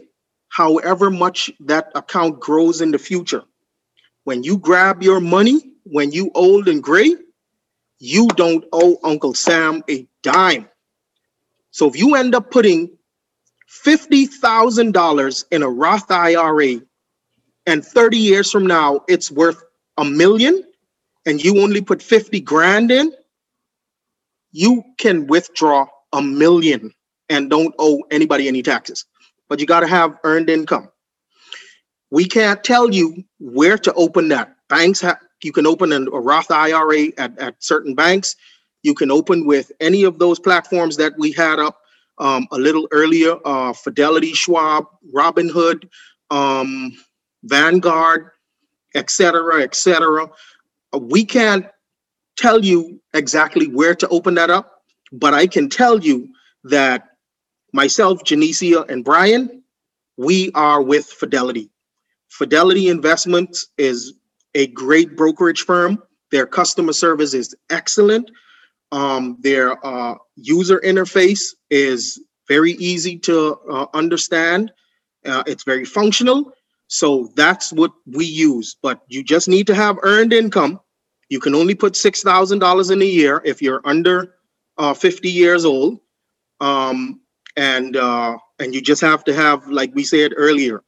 however 0.48 1.10
much 1.10 1.50
that 1.60 1.92
account 1.94 2.40
grows 2.40 2.80
in 2.80 2.90
the 2.90 2.98
future, 2.98 3.42
when 4.28 4.42
you 4.42 4.58
grab 4.58 5.02
your 5.02 5.20
money, 5.20 5.58
when 5.84 6.12
you 6.12 6.30
old 6.34 6.68
and 6.68 6.82
gray, 6.82 7.16
you 7.98 8.28
don't 8.36 8.62
owe 8.74 8.98
Uncle 9.02 9.32
Sam 9.32 9.82
a 9.88 10.06
dime. 10.22 10.68
So 11.70 11.88
if 11.88 11.96
you 11.96 12.14
end 12.14 12.34
up 12.34 12.50
putting 12.50 12.90
$50,000 13.86 15.44
in 15.50 15.62
a 15.62 15.70
Roth 15.70 16.10
IRA 16.10 16.74
and 17.64 17.82
30 17.82 18.18
years 18.18 18.52
from 18.52 18.66
now 18.66 19.00
it's 19.08 19.30
worth 19.30 19.64
a 19.96 20.04
million 20.04 20.62
and 21.24 21.42
you 21.42 21.62
only 21.62 21.80
put 21.80 22.02
50 22.02 22.38
grand 22.40 22.90
in, 22.90 23.10
you 24.52 24.84
can 24.98 25.26
withdraw 25.26 25.86
a 26.12 26.20
million 26.20 26.92
and 27.30 27.48
don't 27.48 27.74
owe 27.78 28.04
anybody 28.10 28.46
any 28.46 28.62
taxes. 28.62 29.06
But 29.48 29.58
you 29.58 29.64
got 29.64 29.80
to 29.80 29.86
have 29.86 30.18
earned 30.22 30.50
income. 30.50 30.90
We 32.11 32.24
can't 32.24 32.62
tell 32.64 32.92
you 32.92 33.24
where 33.38 33.78
to 33.78 33.92
open 33.94 34.28
that. 34.28 34.56
Banks 34.68 35.00
have 35.00 35.18
you 35.42 35.52
can 35.52 35.66
open 35.66 35.92
a 35.92 36.00
Roth 36.11 36.50
IRA 36.50 37.09
at, 37.16 37.38
at 37.38 37.62
certain 37.62 37.94
banks. 37.94 38.34
You 38.82 38.94
can 38.94 39.11
open 39.11 39.46
with 39.46 39.70
any 39.80 40.02
of 40.02 40.18
those 40.18 40.40
platforms 40.40 40.96
that 40.96 41.12
we 41.16 41.32
had 41.32 41.61
up 41.61 41.80
um, 42.18 42.48
a 42.50 42.59
little 42.59 42.88
earlier 42.90 43.36
uh, 43.44 43.72
Fidelity, 43.72 44.32
Schwab, 44.32 44.86
Robinhood, 45.14 45.88
um, 46.30 46.92
Vanguard, 47.44 48.30
etc., 48.94 49.62
etc. 49.62 50.28
Uh, 50.92 50.98
we 50.98 51.24
can't 51.24 51.66
tell 52.36 52.64
you 52.64 53.00
exactly 53.14 53.66
where 53.68 53.94
to 53.94 54.09
open 54.09 54.34
that 54.34 54.50
up, 54.50 54.82
but 55.12 55.34
I 55.34 55.46
can 55.46 55.68
tell 55.68 56.00
you 56.00 56.28
that 56.64 57.09
myself, 57.72 58.24
Janicia, 58.24 58.88
and 58.88 59.04
Brian, 59.04 59.62
we 60.16 60.50
are 60.54 60.82
with 60.82 61.06
Fidelity. 61.06 61.70
Fidelity 62.28 62.88
Investments 62.88 63.68
is 63.78 64.14
a 64.54 64.68
great 64.68 65.16
brokerage 65.16 65.62
firm. 65.62 66.02
Their 66.30 66.46
customer 66.46 66.92
service 66.92 67.34
is 67.34 67.54
excellent. 67.70 68.30
Um, 68.92 69.38
their 69.40 69.84
uh, 69.86 70.14
user 70.36 70.80
interface 70.84 71.54
is 71.70 72.20
very 72.48 72.72
easy 72.72 73.18
to 73.18 73.56
uh, 73.70 73.86
understand. 73.94 74.72
Uh, 75.24 75.42
it's 75.46 75.64
very 75.64 75.84
functional. 75.84 76.52
So 76.86 77.30
that's 77.36 77.72
what 77.72 77.92
we 78.06 78.24
use. 78.24 78.76
But 78.80 79.02
you 79.08 79.22
just 79.22 79.48
need 79.48 79.66
to 79.66 79.74
have 79.74 79.98
earned 80.02 80.32
income. 80.32 80.80
You 81.28 81.40
can 81.40 81.54
only 81.54 81.74
put 81.74 81.92
$6,000 81.92 82.90
in 82.90 83.02
a 83.02 83.04
year 83.04 83.42
if 83.44 83.60
you're 83.60 83.82
under 83.84 84.34
uh, 84.78 84.94
50 84.94 85.28
years 85.28 85.64
old. 85.64 86.00
Um, 86.60 87.20
and 87.56 87.96
uh, 87.96 88.38
and 88.60 88.74
you 88.74 88.80
just 88.80 89.00
have 89.00 89.24
to 89.24 89.34
have, 89.34 89.66
like 89.68 89.94
we 89.94 90.04
said 90.04 90.32
earlier, 90.36 90.82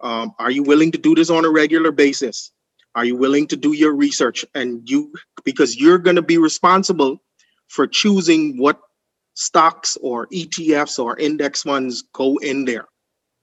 um, 0.00 0.34
are 0.38 0.50
you 0.50 0.62
willing 0.62 0.92
to 0.92 0.98
do 0.98 1.14
this 1.14 1.30
on 1.30 1.44
a 1.44 1.50
regular 1.50 1.92
basis? 1.92 2.52
Are 2.94 3.04
you 3.04 3.16
willing 3.16 3.46
to 3.48 3.56
do 3.56 3.72
your 3.72 3.94
research? 3.94 4.44
And 4.54 4.88
you, 4.88 5.12
because 5.44 5.76
you're 5.76 5.98
going 5.98 6.16
to 6.16 6.22
be 6.22 6.38
responsible 6.38 7.20
for 7.68 7.86
choosing 7.86 8.58
what 8.58 8.80
stocks 9.34 9.96
or 10.02 10.26
ETFs 10.28 10.98
or 10.98 11.18
index 11.18 11.62
funds 11.62 12.02
go 12.12 12.36
in 12.38 12.64
there. 12.64 12.86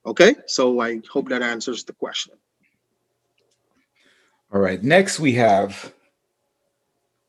Okay, 0.06 0.34
so 0.46 0.80
I 0.80 1.00
hope 1.10 1.28
that 1.28 1.42
answers 1.42 1.84
the 1.84 1.92
question. 1.92 2.34
All 4.52 4.60
right, 4.60 4.82
next 4.82 5.20
we 5.20 5.32
have 5.34 5.92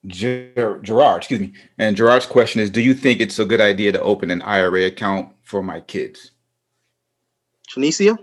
Ger- 0.07 0.79
Gerard, 0.81 1.17
excuse 1.17 1.39
me. 1.39 1.53
And 1.77 1.97
Gerard's 1.97 2.25
question 2.25 2.61
is 2.61 2.69
Do 2.69 2.81
you 2.81 2.93
think 2.93 3.19
it's 3.19 3.39
a 3.39 3.45
good 3.45 3.61
idea 3.61 3.91
to 3.91 4.01
open 4.01 4.31
an 4.31 4.41
IRA 4.41 4.85
account 4.85 5.33
for 5.43 5.61
my 5.61 5.81
kids? 5.81 6.31
Janicia? 7.69 8.17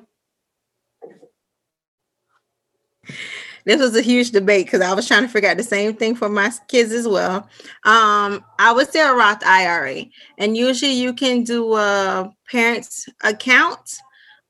This 3.67 3.81
was 3.81 3.97
a 3.97 4.03
huge 4.03 4.31
debate 4.31 4.67
because 4.67 4.81
I 4.81 4.95
was 4.95 5.09
trying 5.09 5.23
to 5.23 5.29
figure 5.29 5.51
out 5.51 5.57
the 5.57 5.65
same 5.65 5.95
thing 5.95 6.15
for 6.15 6.29
my 6.29 6.53
kids 6.69 6.93
as 6.93 7.07
well. 7.07 7.49
Um, 7.85 8.45
I 8.61 8.73
would 8.73 8.91
say 8.91 9.01
a 9.01 9.13
Roth 9.13 9.45
IRA, 9.45 10.05
and 10.39 10.57
usually 10.57 10.93
you 10.93 11.13
can 11.13 11.43
do 11.43 11.75
a 11.75 12.33
parents 12.49 13.09
account 13.25 13.99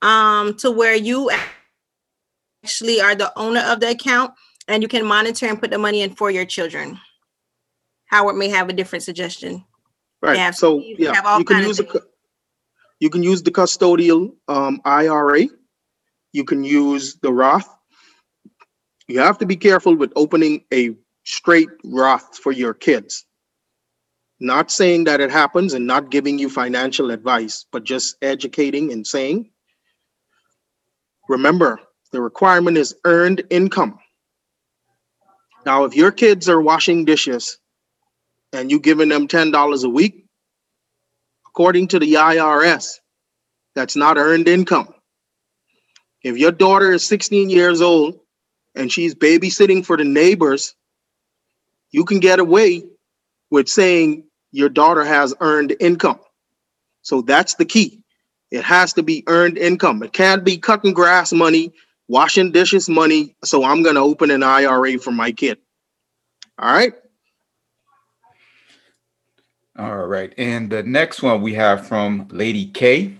um, 0.03 0.55
to 0.57 0.69
where 0.69 0.95
you 0.95 1.31
actually 2.63 3.01
are 3.01 3.15
the 3.15 3.37
owner 3.37 3.61
of 3.61 3.79
the 3.79 3.89
account, 3.89 4.33
and 4.67 4.83
you 4.83 4.87
can 4.87 5.03
monitor 5.03 5.47
and 5.47 5.59
put 5.59 5.71
the 5.71 5.79
money 5.79 6.01
in 6.03 6.13
for 6.13 6.29
your 6.29 6.45
children. 6.45 6.99
Howard 8.05 8.35
may 8.35 8.49
have 8.49 8.69
a 8.69 8.73
different 8.73 9.03
suggestion. 9.03 9.65
Right. 10.21 10.53
So 10.53 10.79
yeah, 10.79 11.37
you 11.39 11.43
can 11.43 11.63
use 11.63 11.79
a, 11.79 11.85
you 12.99 13.09
can 13.09 13.23
use 13.23 13.41
the 13.41 13.51
custodial 13.51 14.35
um, 14.47 14.79
IRA. 14.85 15.45
You 16.33 16.43
can 16.43 16.63
use 16.63 17.15
the 17.15 17.33
Roth 17.33 17.76
you 19.07 19.19
have 19.19 19.37
to 19.39 19.45
be 19.45 19.55
careful 19.55 19.95
with 19.95 20.11
opening 20.15 20.63
a 20.73 20.95
straight 21.23 21.69
Roth 21.83 22.37
for 22.37 22.51
your 22.51 22.73
kids. 22.73 23.25
Not 24.39 24.69
saying 24.69 25.05
that 25.05 25.19
it 25.19 25.31
happens 25.31 25.73
and 25.73 25.87
not 25.87 26.11
giving 26.11 26.37
you 26.37 26.49
financial 26.49 27.09
advice, 27.11 27.65
but 27.71 27.83
just 27.83 28.17
educating 28.21 28.91
and 28.91 29.05
saying, 29.05 29.49
remember, 31.27 31.79
the 32.11 32.21
requirement 32.21 32.77
is 32.77 32.95
earned 33.03 33.43
income. 33.49 33.99
Now, 35.65 35.85
if 35.85 35.95
your 35.95 36.11
kids 36.11 36.47
are 36.47 36.61
washing 36.61 37.03
dishes 37.03 37.57
and 38.53 38.69
you 38.71 38.79
giving 38.79 39.09
them 39.09 39.27
$10 39.27 39.83
a 39.83 39.89
week, 39.89 40.25
according 41.47 41.87
to 41.89 41.99
the 41.99 42.13
IRS, 42.13 42.99
that's 43.73 43.95
not 43.95 44.17
earned 44.17 44.47
income. 44.47 44.93
If 46.23 46.37
your 46.37 46.51
daughter 46.51 46.91
is 46.91 47.03
16 47.05 47.49
years 47.49 47.81
old 47.81 48.19
and 48.77 48.91
she's 48.91 49.15
babysitting 49.15 49.85
for 49.85 49.97
the 49.97 50.03
neighbors, 50.03 50.75
you 51.91 52.05
can 52.05 52.19
get 52.19 52.39
away 52.39 52.83
with 53.49 53.67
saying 53.67 54.23
your 54.51 54.69
daughter 54.69 55.03
has 55.03 55.33
earned 55.39 55.75
income. 55.79 56.19
So 57.01 57.21
that's 57.21 57.55
the 57.55 57.65
key. 57.65 58.01
It 58.51 58.63
has 58.63 58.93
to 58.93 59.03
be 59.03 59.23
earned 59.27 59.57
income. 59.57 60.03
It 60.03 60.13
can't 60.13 60.43
be 60.43 60.57
cutting 60.57 60.93
grass 60.93 61.33
money, 61.33 61.73
washing 62.07 62.51
dishes 62.51 62.87
money. 62.87 63.35
So 63.43 63.63
I'm 63.63 63.83
going 63.83 63.95
to 63.95 64.01
open 64.01 64.31
an 64.31 64.43
IRA 64.43 64.97
for 64.97 65.11
my 65.11 65.31
kid. 65.31 65.57
All 66.59 66.73
right. 66.73 66.93
All 69.77 70.07
right. 70.07 70.33
And 70.37 70.69
the 70.69 70.81
next 70.83 71.21
one 71.21 71.41
we 71.41 71.53
have 71.53 71.87
from 71.87 72.27
Lady 72.31 72.65
K. 72.65 73.15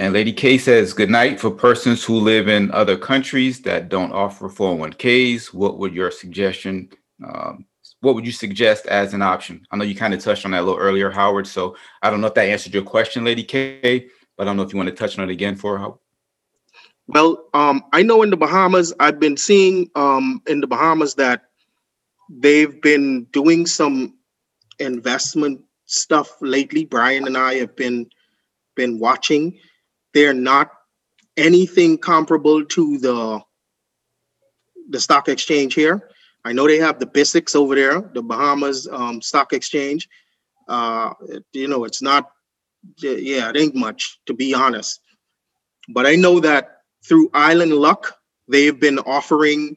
And 0.00 0.14
Lady 0.14 0.32
K 0.32 0.56
says, 0.56 0.94
Good 0.94 1.10
night 1.10 1.38
for 1.38 1.50
persons 1.50 2.02
who 2.02 2.20
live 2.20 2.48
in 2.48 2.70
other 2.70 2.96
countries 2.96 3.60
that 3.62 3.90
don't 3.90 4.12
offer 4.12 4.48
401ks. 4.48 5.52
What 5.52 5.76
would 5.76 5.94
your 5.94 6.10
suggestion? 6.10 6.88
Um, 7.22 7.66
what 8.00 8.14
would 8.14 8.24
you 8.24 8.32
suggest 8.32 8.86
as 8.86 9.12
an 9.12 9.20
option? 9.20 9.66
I 9.70 9.76
know 9.76 9.84
you 9.84 9.94
kind 9.94 10.14
of 10.14 10.24
touched 10.24 10.46
on 10.46 10.52
that 10.52 10.62
a 10.62 10.64
little 10.64 10.80
earlier, 10.80 11.10
Howard. 11.10 11.46
So 11.46 11.76
I 12.00 12.08
don't 12.08 12.22
know 12.22 12.28
if 12.28 12.34
that 12.34 12.48
answered 12.48 12.72
your 12.72 12.82
question, 12.82 13.26
Lady 13.26 13.44
K, 13.44 14.08
but 14.38 14.44
I 14.44 14.46
don't 14.46 14.56
know 14.56 14.62
if 14.62 14.72
you 14.72 14.78
want 14.78 14.88
to 14.88 14.94
touch 14.94 15.18
on 15.18 15.28
it 15.28 15.32
again 15.32 15.54
for 15.54 15.76
her. 15.76 15.90
Well, 17.06 17.44
um, 17.52 17.84
I 17.92 18.02
know 18.02 18.22
in 18.22 18.30
the 18.30 18.38
Bahamas, 18.38 18.94
I've 19.00 19.20
been 19.20 19.36
seeing 19.36 19.90
um, 19.96 20.40
in 20.46 20.62
the 20.62 20.66
Bahamas 20.66 21.14
that 21.16 21.42
they've 22.30 22.80
been 22.80 23.24
doing 23.32 23.66
some 23.66 24.14
investment 24.78 25.60
stuff 25.84 26.30
lately. 26.40 26.86
Brian 26.86 27.26
and 27.26 27.36
I 27.36 27.56
have 27.56 27.76
been 27.76 28.08
been 28.76 28.98
watching. 28.98 29.58
They're 30.14 30.34
not 30.34 30.70
anything 31.36 31.98
comparable 31.98 32.64
to 32.64 32.98
the 32.98 33.40
the 34.90 35.00
stock 35.00 35.28
exchange 35.28 35.74
here. 35.74 36.10
I 36.44 36.52
know 36.52 36.66
they 36.66 36.78
have 36.78 36.98
the 36.98 37.06
BISX 37.06 37.54
over 37.54 37.74
there, 37.74 38.00
the 38.00 38.22
Bahamas 38.22 38.88
um, 38.90 39.20
Stock 39.20 39.52
Exchange. 39.52 40.08
Uh, 40.68 41.12
you 41.52 41.68
know, 41.68 41.84
it's 41.84 42.00
not, 42.00 42.30
yeah, 42.98 43.50
it 43.50 43.56
ain't 43.56 43.74
much 43.74 44.20
to 44.26 44.34
be 44.34 44.54
honest. 44.54 45.00
But 45.88 46.06
I 46.06 46.14
know 46.14 46.40
that 46.40 46.82
through 47.04 47.30
Island 47.34 47.72
Luck, 47.72 48.16
they've 48.48 48.78
been 48.78 48.98
offering 49.00 49.76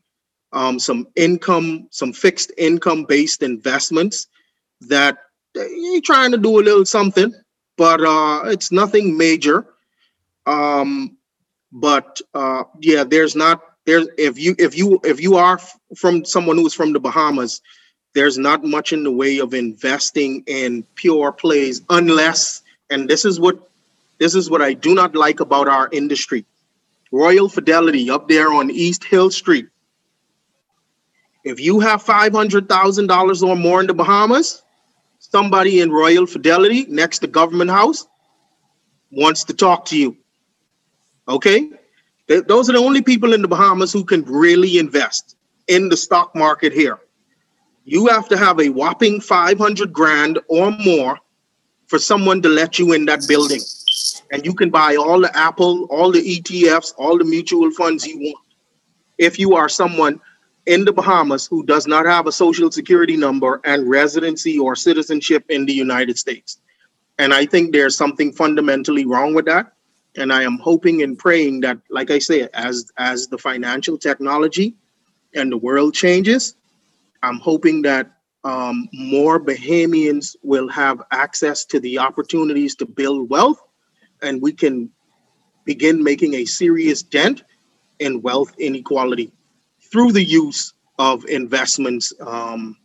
um, 0.52 0.80
some 0.80 1.08
income, 1.16 1.88
some 1.92 2.14
fixed 2.14 2.52
income 2.58 3.06
based 3.06 3.44
investments 3.44 4.28
that 4.82 5.18
you're 5.56 6.02
trying 6.02 6.32
to 6.32 6.38
do 6.38 6.60
a 6.60 6.62
little 6.62 6.86
something, 6.86 7.34
but 7.78 8.02
uh, 8.02 8.44
it's 8.46 8.72
nothing 8.72 9.18
major. 9.18 9.66
Um, 10.46 11.18
but 11.72 12.22
uh, 12.34 12.64
yeah, 12.80 13.04
there's 13.04 13.36
not 13.36 13.62
there's 13.86 14.08
if 14.18 14.38
you 14.40 14.56
if 14.60 14.78
you 14.78 15.00
if 15.04 15.22
you 15.22 15.36
are 15.36 15.60
from 15.96 16.26
someone 16.26 16.58
who's 16.58 16.74
from 16.74 16.94
the 16.94 17.00
Bahamas, 17.00 17.62
there's 18.14 18.38
not 18.38 18.64
much 18.64 18.94
in 18.94 19.04
the 19.04 19.12
way 19.12 19.40
of 19.40 19.54
investing 19.54 20.44
in 20.48 20.84
pure 20.96 21.32
plays 21.32 21.82
unless 21.90 22.62
and 22.90 23.10
this 23.10 23.26
is 23.26 23.40
what 23.40 23.70
this 24.20 24.36
is 24.36 24.50
what 24.50 24.62
I 24.62 24.74
do 24.74 24.94
not 24.94 25.16
like 25.16 25.40
about 25.40 25.68
our 25.68 25.90
industry. 25.92 26.46
Royal 27.12 27.50
Fidelity 27.50 28.10
up 28.10 28.28
there 28.28 28.52
on 28.54 28.72
East 28.72 29.04
Hill 29.04 29.30
Street. 29.32 29.68
If 31.44 31.60
you 31.60 31.80
have 31.82 32.04
$500,000 32.04 33.44
or 33.44 33.56
more 33.56 33.82
in 33.82 33.88
the 33.88 33.94
Bahamas, 33.94 34.64
somebody 35.20 35.82
in 35.82 35.92
Royal 35.92 36.26
Fidelity 36.26 36.86
next 36.88 37.20
to 37.20 37.28
Government 37.28 37.70
House 37.70 38.08
wants 39.12 39.44
to 39.46 39.54
talk 39.54 39.86
to 39.86 39.98
you. 39.98 40.18
Okay? 41.28 41.70
Th- 42.28 42.44
Those 42.46 42.70
are 42.70 42.74
the 42.74 42.80
only 42.80 43.02
people 43.02 43.34
in 43.34 43.42
the 43.42 43.48
Bahamas 43.48 43.92
who 43.92 44.04
can 44.04 44.24
really 44.24 44.78
invest 44.78 45.36
in 45.68 45.90
the 45.90 45.98
stock 45.98 46.36
market 46.36 46.74
here. 46.74 47.00
You 47.86 48.08
have 48.08 48.30
to 48.30 48.38
have 48.38 48.60
a 48.60 48.70
whopping 48.70 49.20
500 49.20 49.92
grand 49.92 50.40
or 50.48 50.72
more 50.72 51.20
for 51.88 52.00
someone 52.00 52.42
to 52.42 52.50
let 52.50 52.80
you 52.80 52.94
in 52.94 53.06
that 53.06 53.28
building. 53.28 53.62
And 54.32 54.46
you 54.46 54.54
can 54.54 54.70
buy 54.70 54.96
all 54.96 55.20
the 55.20 55.36
Apple, 55.38 55.86
all 55.86 56.12
the 56.12 56.40
ETFs, 56.40 56.94
all 56.98 57.18
the 57.18 57.26
mutual 57.26 57.72
funds 57.72 58.08
you 58.08 58.18
want. 58.20 58.46
If 59.18 59.38
you 59.38 59.56
are 59.56 59.70
someone 59.70 60.20
in 60.66 60.86
the 60.86 60.94
Bahamas 60.94 61.46
who 61.46 61.66
does 61.66 61.88
not 61.88 62.06
have 62.06 62.26
a 62.26 62.32
social 62.32 62.72
security 62.72 63.18
number 63.18 63.60
and 63.66 63.90
residency 63.90 64.58
or 64.58 64.76
citizenship 64.76 65.46
in 65.50 65.66
the 65.66 65.74
United 65.74 66.18
States. 66.18 66.60
And 67.20 67.34
I 67.34 67.46
think 67.46 67.72
there's 67.74 67.98
something 67.98 68.32
fundamentally 68.32 69.06
wrong 69.06 69.34
with 69.34 69.46
that. 69.46 69.73
And 70.16 70.32
I 70.32 70.44
am 70.44 70.60
hoping 70.60 71.02
and 71.02 71.18
praying 71.18 71.62
that, 71.62 71.80
like 71.90 72.12
I 72.12 72.20
say, 72.20 72.48
as 72.54 72.92
as 72.98 73.28
the 73.28 73.38
financial 73.38 73.98
technology 73.98 74.76
and 75.34 75.52
the 75.52 75.58
world 75.58 75.94
changes, 75.94 76.56
I'm 77.24 77.40
hoping 77.40 77.82
that 77.84 78.12
um, 78.44 78.90
more 78.94 79.40
Bahamians 79.40 80.36
will 80.44 80.68
have 80.68 81.02
access 81.12 81.66
to 81.66 81.80
the 81.80 82.00
opportunities 82.00 82.76
to 82.76 82.86
build 82.86 83.30
wealth, 83.30 83.62
and 84.22 84.42
we 84.42 84.52
can 84.52 84.92
begin 85.66 86.04
making 86.04 86.36
a 86.36 86.46
serious 86.46 87.02
dent 87.02 87.44
in 88.00 88.22
wealth 88.22 88.54
inequality 88.58 89.32
through 89.92 90.12
the 90.12 90.24
use 90.24 90.74
of 91.00 91.26
investments 91.26 92.14
um, 92.22 92.78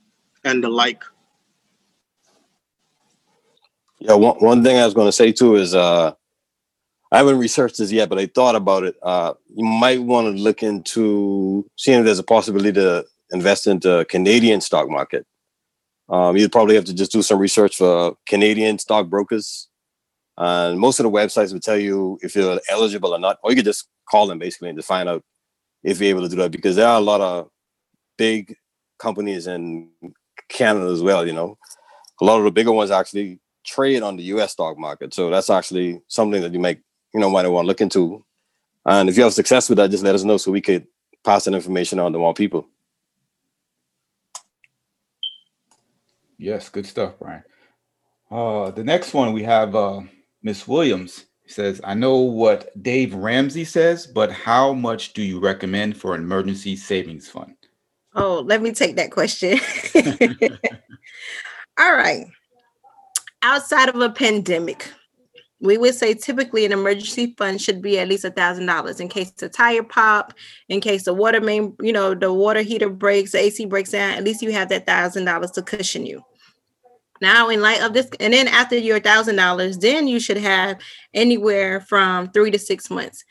and 0.44 0.62
the 0.62 0.68
like. 0.68 1.02
Yeah, 3.98 4.14
one, 4.14 4.36
one 4.36 4.62
thing 4.62 4.78
I 4.78 4.84
was 4.84 4.94
going 4.94 5.08
to 5.08 5.12
say 5.12 5.32
too 5.32 5.56
is 5.56 5.74
uh, 5.74 6.12
I 7.11 7.18
haven't 7.18 7.38
researched 7.38 7.78
this 7.78 7.90
yet, 7.90 8.09
but 8.09 8.18
I 8.18 8.26
thought 8.26 8.54
about 8.54 8.84
it. 8.84 8.96
Uh, 9.02 9.34
you 9.54 9.64
might 9.64 10.02
want 10.02 10.26
to 10.26 10.42
look 10.42 10.62
into 10.62 11.68
seeing 11.76 12.00
if 12.00 12.04
there's 12.04 12.18
a 12.18 12.24
possibility 12.24 12.72
to 12.72 13.06
invest 13.30 13.66
into 13.66 14.04
Canadian 14.11 14.61
stock 14.61 14.88
market. 14.90 15.26
Um, 16.11 16.36
you'd 16.36 16.52
probably 16.52 16.74
have 16.74 16.84
to 16.86 16.94
just 16.94 17.12
do 17.12 17.22
some 17.22 17.38
research 17.38 17.76
for 17.76 18.16
Canadian 18.26 18.78
stock 18.78 19.09
brokers, 19.09 19.68
and 20.36 20.78
most 20.78 21.00
of 21.00 21.04
the 21.04 21.11
websites 21.11 21.52
will 21.52 21.61
tell 21.61 21.78
you 21.78 22.18
if 22.22 22.34
you're 22.34 22.61
eligible 22.68 23.14
or 23.14 23.18
not, 23.18 23.38
or 23.42 23.50
you 23.50 23.56
could 23.56 23.64
just 23.64 23.88
call 24.11 24.26
them 24.26 24.38
basically 24.38 24.68
and 24.68 24.78
to 24.78 24.82
find 24.82 25.09
out 25.09 25.22
if 25.82 26.00
you're 26.00 26.11
able 26.11 26.22
to 26.22 26.28
do 26.28 26.36
that 26.36 26.50
because 26.50 26.76
there 26.76 26.88
are 26.88 26.98
a 26.98 27.02
lot 27.02 27.20
of 27.20 27.48
big 28.16 28.54
companies 28.98 29.46
in 29.46 29.90
Canada 30.48 30.90
as 30.90 31.02
well. 31.02 31.26
You 31.26 31.32
know, 31.32 31.59
a 32.20 32.24
lot 32.24 32.38
of 32.38 32.44
the 32.44 32.50
bigger 32.50 32.72
ones 32.72 32.90
actually 32.90 33.40
trade 33.64 34.02
on 34.02 34.16
the 34.16 34.22
U.S. 34.24 34.52
stock 34.52 34.78
market. 34.78 35.14
So 35.14 35.30
that's 35.30 35.50
actually 35.50 36.00
something 36.09 36.40
that 36.42 36.52
you 36.52 36.59
might, 36.59 36.80
you 37.14 37.20
know, 37.20 37.30
might 37.30 37.46
want 37.46 37.64
to 37.64 37.68
look 37.68 37.80
into. 37.80 38.24
And 38.84 39.09
if 39.09 39.16
you 39.16 39.22
have 39.22 39.32
success 39.32 39.68
with 39.68 39.78
that, 39.78 39.90
just 39.90 40.04
let 40.04 40.14
us 40.14 40.24
know 40.24 40.36
so 40.36 40.50
we 40.50 40.61
could 40.61 40.86
pass 41.24 41.44
that 41.44 41.54
information 41.54 41.98
on 41.98 42.12
to 42.12 42.18
more 42.18 42.34
people. 42.34 42.66
Yes, 46.38 46.68
good 46.68 46.86
stuff, 46.86 47.14
Brian. 47.18 47.42
Uh, 48.30 48.70
the 48.70 48.84
next 48.84 49.12
one 49.14 49.32
we 49.32 49.42
have 49.42 49.74
uh, 49.74 50.00
Miss 50.42 50.68
Williams 50.68 51.24
says, 51.46 51.80
I 51.82 51.94
know 51.94 52.18
what 52.18 52.70
Dave 52.82 53.14
Ramsey 53.14 53.64
says, 53.64 54.06
but 54.06 54.30
how 54.30 54.72
much 54.72 55.14
do 55.14 55.22
you 55.22 55.40
recommend 55.40 55.96
for 55.96 56.14
an 56.14 56.22
emergency 56.22 56.76
savings 56.76 57.28
fund? 57.28 57.54
Oh, 58.14 58.40
let 58.40 58.62
me 58.62 58.72
take 58.72 58.96
that 58.96 59.11
question. 59.11 59.59
All 61.78 61.94
right. 61.94 62.26
Outside 63.42 63.88
of 63.88 64.00
a 64.00 64.11
pandemic, 64.11 64.92
we 65.61 65.76
would 65.76 65.94
say 65.94 66.14
typically 66.14 66.64
an 66.64 66.72
emergency 66.72 67.34
fund 67.36 67.61
should 67.61 67.82
be 67.82 67.98
at 67.98 68.09
least 68.09 68.24
a 68.24 68.30
thousand 68.30 68.66
dollars 68.66 69.00
in 69.00 69.09
case 69.09 69.30
the 69.32 69.48
tire 69.48 69.82
pop, 69.82 70.32
in 70.68 70.80
case 70.80 71.04
the 71.04 71.14
water 71.14 71.40
main, 71.40 71.74
you 71.80 71.92
know, 71.92 72.14
the 72.14 72.32
water 72.32 72.62
heater 72.62 72.88
breaks, 72.88 73.32
the 73.32 73.38
AC 73.38 73.64
breaks 73.64 73.90
down. 73.90 74.14
At 74.14 74.24
least 74.24 74.42
you 74.42 74.52
have 74.52 74.68
that 74.68 74.86
thousand 74.86 75.24
dollars 75.24 75.50
to 75.52 75.62
cushion 75.62 76.06
you. 76.06 76.22
Now, 77.20 77.48
in 77.48 77.61
light 77.61 77.82
of 77.82 77.94
this, 77.94 78.09
and 78.20 78.32
then 78.32 78.46
after 78.46 78.76
your 78.76 79.00
thousand 79.00 79.36
dollars, 79.36 79.78
then 79.78 80.06
you 80.06 80.20
should 80.20 80.36
have 80.36 80.78
anywhere 81.12 81.80
from 81.80 82.30
three 82.30 82.52
to 82.52 82.59
six 82.59 82.90
months. 82.90 83.24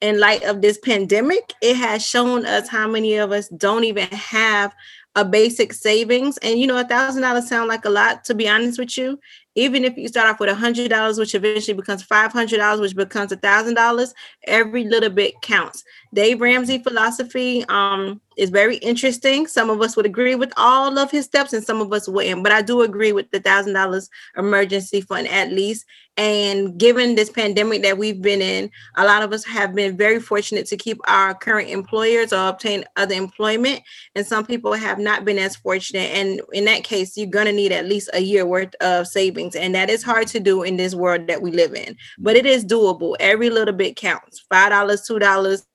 In 0.00 0.18
light 0.18 0.42
of 0.44 0.62
this 0.62 0.78
pandemic, 0.78 1.52
it 1.60 1.76
has 1.76 2.06
shown 2.06 2.46
us 2.46 2.68
how 2.68 2.88
many 2.88 3.16
of 3.16 3.32
us 3.32 3.48
don't 3.48 3.84
even 3.84 4.08
have 4.08 4.74
a 5.14 5.24
basic 5.24 5.72
savings. 5.72 6.38
And 6.38 6.58
you 6.58 6.66
know, 6.66 6.78
a 6.78 6.84
thousand 6.84 7.22
dollars 7.22 7.48
sound 7.48 7.68
like 7.68 7.84
a 7.84 7.90
lot, 7.90 8.24
to 8.24 8.34
be 8.34 8.48
honest 8.48 8.78
with 8.78 8.96
you. 8.96 9.18
Even 9.54 9.84
if 9.84 9.96
you 9.96 10.08
start 10.08 10.28
off 10.28 10.40
with 10.40 10.50
a 10.50 10.54
hundred 10.54 10.90
dollars, 10.90 11.18
which 11.18 11.34
eventually 11.34 11.76
becomes 11.76 12.02
five 12.02 12.32
hundred 12.32 12.58
dollars, 12.58 12.80
which 12.80 12.96
becomes 12.96 13.32
a 13.32 13.36
thousand 13.36 13.74
dollars, 13.74 14.14
every 14.44 14.84
little 14.84 15.10
bit 15.10 15.40
counts. 15.42 15.84
Dave 16.12 16.40
Ramsey 16.40 16.78
philosophy 16.78 17.64
um, 17.68 18.20
is 18.36 18.50
very 18.50 18.76
interesting. 18.76 19.46
Some 19.46 19.70
of 19.70 19.80
us 19.80 19.96
would 19.96 20.06
agree 20.06 20.34
with 20.34 20.52
all 20.56 20.98
of 20.98 21.10
his 21.10 21.24
steps, 21.24 21.52
and 21.52 21.64
some 21.64 21.80
of 21.80 21.92
us 21.92 22.08
wouldn't. 22.08 22.42
But 22.42 22.52
I 22.52 22.62
do 22.62 22.82
agree 22.82 23.12
with 23.12 23.30
the 23.30 23.40
thousand 23.40 23.74
dollars 23.74 24.10
emergency 24.36 25.00
fund 25.00 25.28
at 25.28 25.52
least. 25.52 25.84
And 26.16 26.78
given 26.78 27.16
this 27.16 27.28
pandemic 27.28 27.82
that 27.82 27.98
we've 27.98 28.22
been 28.22 28.40
in, 28.40 28.70
a 28.94 29.04
lot 29.04 29.24
of 29.24 29.32
us 29.32 29.44
have 29.46 29.74
been 29.74 29.96
very 29.96 30.20
fortunate 30.20 30.66
to 30.66 30.76
keep 30.76 31.00
our 31.08 31.34
current 31.34 31.70
employers 31.70 32.32
or 32.32 32.48
obtain 32.48 32.84
other 32.96 33.16
employment. 33.16 33.82
And 34.14 34.24
some 34.24 34.46
people 34.46 34.74
have 34.74 35.00
not 35.00 35.24
been 35.24 35.38
as 35.38 35.56
fortunate. 35.56 36.10
And 36.14 36.40
in 36.52 36.66
that 36.66 36.84
case, 36.84 37.16
you're 37.16 37.26
going 37.26 37.46
to 37.46 37.52
need 37.52 37.72
at 37.72 37.86
least 37.86 38.10
a 38.12 38.20
year 38.20 38.46
worth 38.46 38.76
of 38.80 39.08
savings. 39.08 39.43
And 39.54 39.74
that 39.74 39.90
is 39.90 40.02
hard 40.02 40.26
to 40.28 40.40
do 40.40 40.62
in 40.62 40.76
this 40.76 40.94
world 40.94 41.26
that 41.26 41.42
we 41.42 41.50
live 41.50 41.74
in. 41.74 41.96
But 42.18 42.36
it 42.36 42.46
is 42.46 42.64
doable. 42.64 43.16
Every 43.20 43.50
little 43.50 43.74
bit 43.74 43.96
counts 43.96 44.44
$5, 44.52 45.06
$2, 45.08 45.66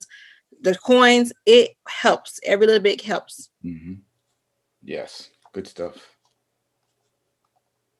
the 0.62 0.76
coins, 0.76 1.32
it 1.46 1.72
helps. 1.88 2.40
Every 2.44 2.66
little 2.68 2.82
bit 2.82 3.02
helps. 3.02 3.50
Mhm. 3.64 4.00
Yes, 4.84 5.30
good 5.54 5.68
stuff. 5.68 5.96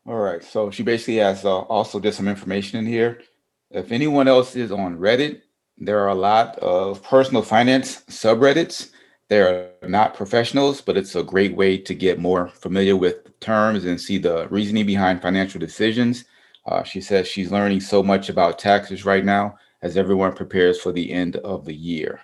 All 0.06 0.18
right. 0.18 0.44
So 0.44 0.72
she 0.72 0.84
basically 0.84 1.18
has 1.18 1.46
uh, 1.46 1.60
also 1.60 2.00
just 2.00 2.18
some 2.18 2.28
information 2.28 2.80
in 2.80 2.86
here. 2.86 3.22
If 3.70 3.92
anyone 3.92 4.28
else 4.28 4.56
is 4.56 4.72
on 4.72 4.98
Reddit, 4.98 5.42
there 5.78 6.00
are 6.00 6.10
a 6.10 6.16
lot 6.16 6.58
of 6.60 7.04
personal 7.04 7.44
finance 7.44 8.02
subreddits. 8.10 8.92
They're 9.30 9.70
not 9.88 10.16
professionals, 10.16 10.82
but 10.82 10.98
it's 10.98 11.16
a 11.16 11.24
great 11.24 11.56
way 11.56 11.78
to 11.78 11.94
get 11.94 12.20
more 12.20 12.50
familiar 12.50 12.98
with 12.98 13.40
terms 13.40 13.86
and 13.86 14.02
see 14.02 14.18
the 14.18 14.48
reasoning 14.50 14.88
behind 14.88 15.22
financial 15.22 15.60
decisions. 15.60 16.26
Uh, 16.66 16.84
she 16.84 17.00
says 17.00 17.28
she's 17.28 17.52
learning 17.52 17.80
so 17.80 18.02
much 18.04 18.30
about 18.30 18.60
taxes 18.60 19.06
right 19.06 19.24
now 19.24 19.56
as 19.82 19.98
everyone 19.98 20.34
prepares 20.34 20.82
for 20.82 20.92
the 20.92 21.12
end 21.12 21.38
of 21.38 21.64
the 21.64 21.74
year. 21.74 22.22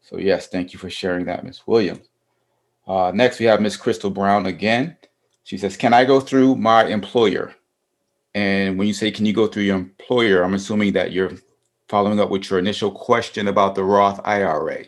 So, 0.00 0.18
yes, 0.18 0.48
thank 0.48 0.72
you 0.72 0.78
for 0.78 0.90
sharing 0.90 1.24
that, 1.26 1.44
Ms. 1.44 1.62
Williams. 1.66 2.08
Uh, 2.86 3.10
next, 3.14 3.38
we 3.38 3.46
have 3.46 3.60
Ms. 3.60 3.76
Crystal 3.76 4.10
Brown 4.10 4.46
again. 4.46 4.96
She 5.44 5.56
says, 5.56 5.76
Can 5.76 5.94
I 5.94 6.04
go 6.04 6.20
through 6.20 6.56
my 6.56 6.84
employer? 6.84 7.54
And 8.34 8.76
when 8.76 8.88
you 8.88 8.92
say, 8.92 9.10
Can 9.10 9.24
you 9.24 9.32
go 9.32 9.46
through 9.46 9.62
your 9.62 9.76
employer? 9.76 10.42
I'm 10.42 10.54
assuming 10.54 10.92
that 10.94 11.12
you're 11.12 11.32
following 11.88 12.20
up 12.20 12.28
with 12.28 12.50
your 12.50 12.58
initial 12.58 12.90
question 12.90 13.48
about 13.48 13.74
the 13.74 13.84
Roth 13.84 14.20
IRA. 14.24 14.84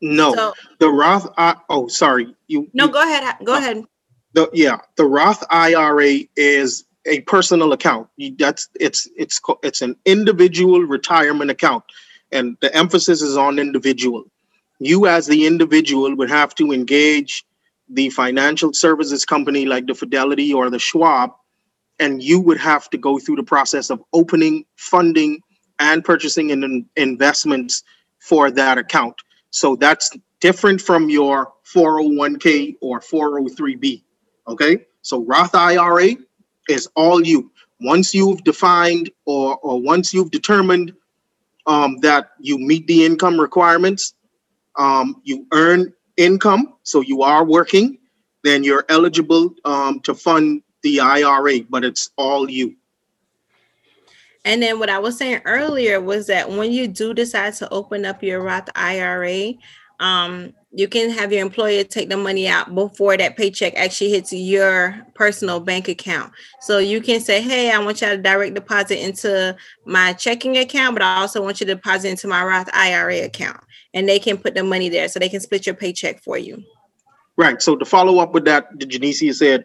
No, 0.00 0.34
So, 0.34 0.54
the 0.78 0.88
Roth, 0.88 1.28
I, 1.36 1.56
oh, 1.68 1.88
sorry, 1.88 2.34
you. 2.46 2.68
no, 2.72 2.86
you- 2.86 2.92
go 2.92 3.02
ahead. 3.02 3.36
Go 3.44 3.54
uh, 3.54 3.58
ahead. 3.58 3.84
The, 4.34 4.50
yeah, 4.52 4.78
the 4.96 5.06
Roth 5.06 5.44
IRA 5.50 6.20
is 6.36 6.84
a 7.06 7.20
personal 7.22 7.72
account. 7.72 8.08
You- 8.16 8.36
That's, 8.38 8.68
it's, 8.78 9.08
it's, 9.16 9.40
it's 9.62 9.82
an 9.82 9.96
individual 10.04 10.82
retirement 10.82 11.50
account. 11.50 11.84
And 12.30 12.56
the 12.60 12.74
emphasis 12.74 13.22
is 13.22 13.36
on 13.36 13.58
individual. 13.58 14.24
You 14.78 15.06
as 15.06 15.26
the 15.26 15.46
individual 15.46 16.14
would 16.16 16.30
have 16.30 16.54
to 16.56 16.72
engage 16.72 17.44
the 17.88 18.10
financial 18.10 18.72
services 18.72 19.24
company 19.24 19.64
like 19.64 19.86
the 19.86 19.94
Fidelity 19.94 20.52
or 20.52 20.70
the 20.70 20.78
Schwab. 20.78 21.32
And 21.98 22.22
you 22.22 22.38
would 22.38 22.58
have 22.58 22.88
to 22.90 22.98
go 22.98 23.18
through 23.18 23.36
the 23.36 23.42
process 23.42 23.90
of 23.90 24.00
opening, 24.12 24.64
funding, 24.76 25.40
and 25.80 26.04
purchasing 26.04 26.50
in 26.50 26.86
investments 26.96 27.82
for 28.20 28.50
that 28.52 28.78
account. 28.78 29.16
So 29.50 29.76
that's 29.76 30.16
different 30.40 30.80
from 30.80 31.08
your 31.10 31.52
401k 31.74 32.76
or 32.80 33.00
403b. 33.00 34.02
Okay. 34.46 34.86
So 35.02 35.24
Roth 35.24 35.54
IRA 35.54 36.16
is 36.68 36.88
all 36.94 37.24
you. 37.24 37.50
Once 37.80 38.14
you've 38.14 38.42
defined 38.44 39.10
or, 39.24 39.56
or 39.58 39.80
once 39.80 40.12
you've 40.12 40.30
determined 40.30 40.94
um, 41.66 41.98
that 42.00 42.30
you 42.40 42.58
meet 42.58 42.86
the 42.86 43.04
income 43.04 43.38
requirements, 43.38 44.14
um, 44.76 45.20
you 45.24 45.46
earn 45.52 45.92
income, 46.16 46.74
so 46.82 47.00
you 47.00 47.22
are 47.22 47.44
working, 47.44 47.98
then 48.42 48.64
you're 48.64 48.84
eligible 48.88 49.54
um, 49.64 50.00
to 50.00 50.14
fund 50.14 50.62
the 50.82 51.00
IRA, 51.00 51.60
but 51.68 51.84
it's 51.84 52.10
all 52.16 52.50
you. 52.50 52.76
And 54.44 54.62
then 54.62 54.78
what 54.78 54.90
I 54.90 54.98
was 54.98 55.18
saying 55.18 55.42
earlier 55.44 56.00
was 56.00 56.26
that 56.28 56.50
when 56.50 56.72
you 56.72 56.86
do 56.88 57.12
decide 57.12 57.54
to 57.54 57.68
open 57.70 58.04
up 58.04 58.22
your 58.22 58.42
Roth 58.42 58.68
IRA, 58.74 59.54
um, 60.00 60.54
you 60.70 60.86
can 60.86 61.10
have 61.10 61.32
your 61.32 61.42
employer 61.42 61.82
take 61.82 62.08
the 62.08 62.16
money 62.16 62.46
out 62.46 62.74
before 62.74 63.16
that 63.16 63.36
paycheck 63.36 63.74
actually 63.76 64.10
hits 64.10 64.32
your 64.32 64.94
personal 65.14 65.60
bank 65.60 65.88
account. 65.88 66.32
So 66.60 66.78
you 66.78 67.00
can 67.00 67.20
say, 67.20 67.40
"Hey, 67.40 67.70
I 67.70 67.78
want 67.78 68.00
you 68.00 68.08
to 68.08 68.18
direct 68.18 68.54
deposit 68.54 69.04
into 69.04 69.56
my 69.86 70.12
checking 70.12 70.56
account, 70.56 70.94
but 70.94 71.02
I 71.02 71.16
also 71.16 71.42
want 71.42 71.60
you 71.60 71.66
to 71.66 71.74
deposit 71.74 72.10
into 72.10 72.28
my 72.28 72.44
Roth 72.44 72.68
IRA 72.72 73.24
account." 73.24 73.60
And 73.94 74.08
they 74.08 74.18
can 74.18 74.36
put 74.36 74.54
the 74.54 74.62
money 74.62 74.88
there, 74.88 75.08
so 75.08 75.18
they 75.18 75.28
can 75.28 75.40
split 75.40 75.66
your 75.66 75.74
paycheck 75.74 76.22
for 76.22 76.38
you. 76.38 76.62
Right. 77.36 77.60
So 77.62 77.74
to 77.74 77.84
follow 77.84 78.18
up 78.18 78.34
with 78.34 78.44
that, 78.44 78.78
the 78.78 78.86
Janicia 78.86 79.34
said, 79.34 79.64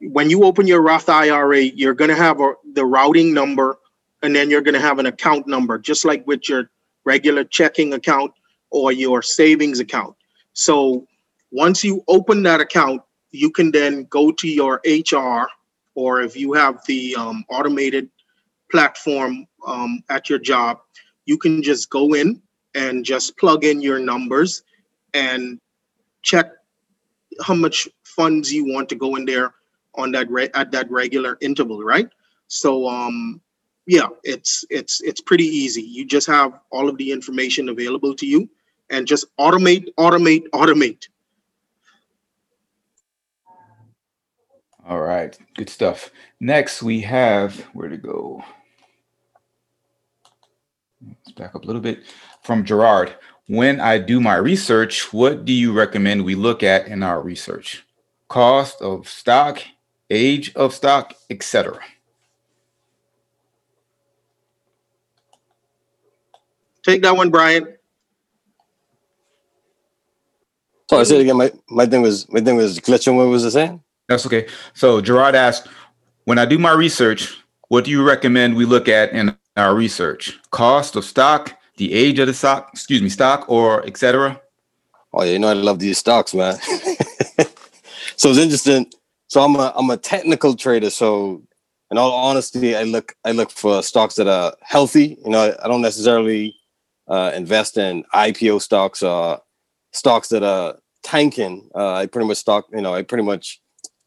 when 0.00 0.30
you 0.30 0.44
open 0.44 0.66
your 0.66 0.80
Roth 0.80 1.08
IRA, 1.08 1.60
you're 1.60 1.94
going 1.94 2.08
to 2.08 2.16
have 2.16 2.40
a, 2.40 2.54
the 2.72 2.84
routing 2.84 3.34
number 3.34 3.78
and 4.22 4.34
then 4.34 4.50
you're 4.50 4.60
going 4.60 4.74
to 4.74 4.80
have 4.80 4.98
an 4.98 5.06
account 5.06 5.46
number, 5.46 5.78
just 5.78 6.04
like 6.04 6.26
with 6.26 6.48
your 6.48 6.70
regular 7.04 7.44
checking 7.44 7.94
account 7.94 8.32
or 8.70 8.92
your 8.92 9.22
savings 9.22 9.80
account. 9.80 10.14
So 10.52 11.06
once 11.50 11.82
you 11.82 12.02
open 12.08 12.42
that 12.44 12.60
account, 12.60 13.02
you 13.32 13.50
can 13.50 13.70
then 13.70 14.04
go 14.04 14.30
to 14.32 14.48
your 14.48 14.80
HR 14.86 15.48
or 15.94 16.22
if 16.22 16.36
you 16.36 16.52
have 16.52 16.84
the 16.86 17.14
um, 17.16 17.44
automated 17.50 18.10
platform 18.70 19.46
um, 19.66 20.02
at 20.08 20.28
your 20.28 20.38
job, 20.38 20.78
you 21.26 21.38
can 21.38 21.62
just 21.62 21.90
go 21.90 22.14
in 22.14 22.40
and 22.74 23.04
just 23.04 23.36
plug 23.36 23.64
in 23.64 23.80
your 23.80 23.98
numbers 23.98 24.62
and 25.14 25.58
check 26.22 26.52
how 27.42 27.54
much 27.54 27.88
funds 28.04 28.52
you 28.52 28.64
want 28.72 28.88
to 28.88 28.94
go 28.94 29.16
in 29.16 29.24
there 29.24 29.54
on 29.94 30.12
that 30.12 30.30
re- 30.30 30.50
at 30.54 30.70
that 30.70 30.90
regular 30.90 31.36
interval, 31.40 31.82
right? 31.82 32.08
So 32.48 32.88
um 32.88 33.40
yeah, 33.86 34.06
it's 34.22 34.64
it's 34.70 35.00
it's 35.00 35.20
pretty 35.20 35.46
easy. 35.46 35.82
You 35.82 36.04
just 36.06 36.26
have 36.26 36.58
all 36.70 36.88
of 36.88 36.96
the 36.96 37.12
information 37.12 37.68
available 37.68 38.14
to 38.14 38.26
you 38.26 38.48
and 38.90 39.06
just 39.06 39.24
automate, 39.38 39.88
automate, 39.98 40.48
automate. 40.50 41.08
All 44.86 45.00
right, 45.00 45.38
good 45.54 45.70
stuff. 45.70 46.10
Next, 46.40 46.82
we 46.82 47.00
have 47.02 47.60
where 47.74 47.88
to 47.88 47.96
go. 47.96 48.42
Let's 51.06 51.32
back 51.32 51.54
up 51.54 51.64
a 51.64 51.66
little 51.66 51.82
bit 51.82 52.00
from 52.42 52.64
Gerard. 52.64 53.14
When 53.46 53.80
I 53.80 53.98
do 53.98 54.20
my 54.20 54.36
research, 54.36 55.12
what 55.12 55.44
do 55.44 55.52
you 55.52 55.72
recommend 55.72 56.24
we 56.24 56.34
look 56.34 56.62
at 56.62 56.86
in 56.86 57.02
our 57.02 57.20
research? 57.20 57.84
Cost 58.28 58.80
of 58.82 59.08
stock, 59.08 59.60
age 60.08 60.54
of 60.54 60.74
stock, 60.74 61.14
etc. 61.30 61.80
Take 66.84 67.02
that 67.02 67.16
one, 67.16 67.30
Brian. 67.30 67.66
Oh, 70.92 70.96
Sorry, 70.96 71.04
say 71.04 71.16
it 71.18 71.22
again. 71.22 71.36
My, 71.36 71.52
my 71.68 71.86
thing 71.86 72.02
was 72.02 72.28
my 72.30 72.40
thing 72.40 72.56
was 72.56 72.80
glitching. 72.80 73.16
What 73.16 73.28
was 73.28 73.44
it 73.44 73.52
saying? 73.52 73.82
That's 74.08 74.26
okay. 74.26 74.48
So 74.74 75.00
Gerard 75.00 75.36
asked, 75.36 75.68
when 76.24 76.38
I 76.38 76.44
do 76.44 76.58
my 76.58 76.72
research, 76.72 77.38
what 77.68 77.84
do 77.84 77.92
you 77.92 78.02
recommend 78.02 78.56
we 78.56 78.64
look 78.64 78.88
at 78.88 79.12
in 79.12 79.36
our 79.56 79.74
research? 79.74 80.40
Cost 80.50 80.96
of 80.96 81.04
stock, 81.04 81.56
the 81.76 81.92
age 81.92 82.18
of 82.18 82.26
the 82.26 82.34
stock, 82.34 82.70
excuse 82.72 83.00
me, 83.00 83.08
stock, 83.08 83.48
or 83.48 83.86
etc. 83.86 84.40
Oh 85.12 85.22
yeah, 85.22 85.32
you 85.32 85.38
know 85.38 85.48
I 85.48 85.52
love 85.52 85.78
these 85.78 85.98
stocks, 85.98 86.34
man. 86.34 86.58
so 88.16 88.30
it's 88.30 88.38
interesting. 88.38 88.90
So 89.28 89.42
I'm 89.42 89.54
a 89.54 89.72
I'm 89.76 89.90
a 89.90 89.96
technical 89.96 90.56
trader. 90.56 90.90
So 90.90 91.42
in 91.92 91.98
all 91.98 92.12
honesty, 92.12 92.76
I 92.76 92.82
look 92.82 93.14
I 93.24 93.30
look 93.30 93.50
for 93.50 93.82
stocks 93.82 94.16
that 94.16 94.26
are 94.26 94.54
healthy. 94.60 95.18
You 95.24 95.30
know, 95.30 95.54
I 95.62 95.68
don't 95.68 95.82
necessarily 95.82 96.56
uh, 97.10 97.32
invest 97.34 97.76
in 97.76 98.04
IPO 98.14 98.62
stocks 98.62 99.02
or 99.02 99.42
stocks 99.92 100.28
that 100.28 100.42
are 100.42 100.78
tanking. 101.02 101.68
Uh, 101.74 101.94
I 101.94 102.06
pretty 102.06 102.28
much 102.28 102.38
stock. 102.38 102.66
You 102.72 102.80
know, 102.80 102.94
I 102.94 103.02
pretty 103.02 103.24
much 103.24 103.60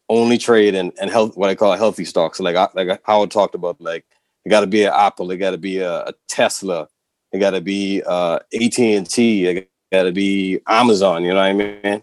only 0.08 0.38
trade 0.38 0.74
in, 0.74 0.92
in 1.00 1.08
health 1.08 1.36
what 1.36 1.50
I 1.50 1.54
call 1.54 1.76
healthy 1.76 2.04
stocks. 2.04 2.40
Like 2.40 2.56
I- 2.56 2.68
like 2.74 3.00
Howard 3.04 3.30
talked 3.30 3.54
about, 3.54 3.80
like 3.80 4.04
it 4.44 4.48
got 4.48 4.60
to 4.60 4.66
be 4.66 4.84
an 4.84 4.92
Apple, 4.94 5.30
it 5.30 5.36
got 5.36 5.52
to 5.52 5.58
be 5.58 5.78
a, 5.78 6.06
a 6.06 6.12
Tesla, 6.28 6.88
it 7.32 7.38
got 7.38 7.50
to 7.50 7.60
be 7.60 8.02
uh, 8.06 8.38
AT 8.54 8.78
and 8.78 9.08
T, 9.08 9.46
it 9.46 9.70
got 9.92 10.04
to 10.04 10.12
be 10.12 10.60
Amazon. 10.66 11.22
You 11.22 11.30
know 11.30 11.36
what 11.36 11.42
I 11.44 11.52
mean? 11.52 12.02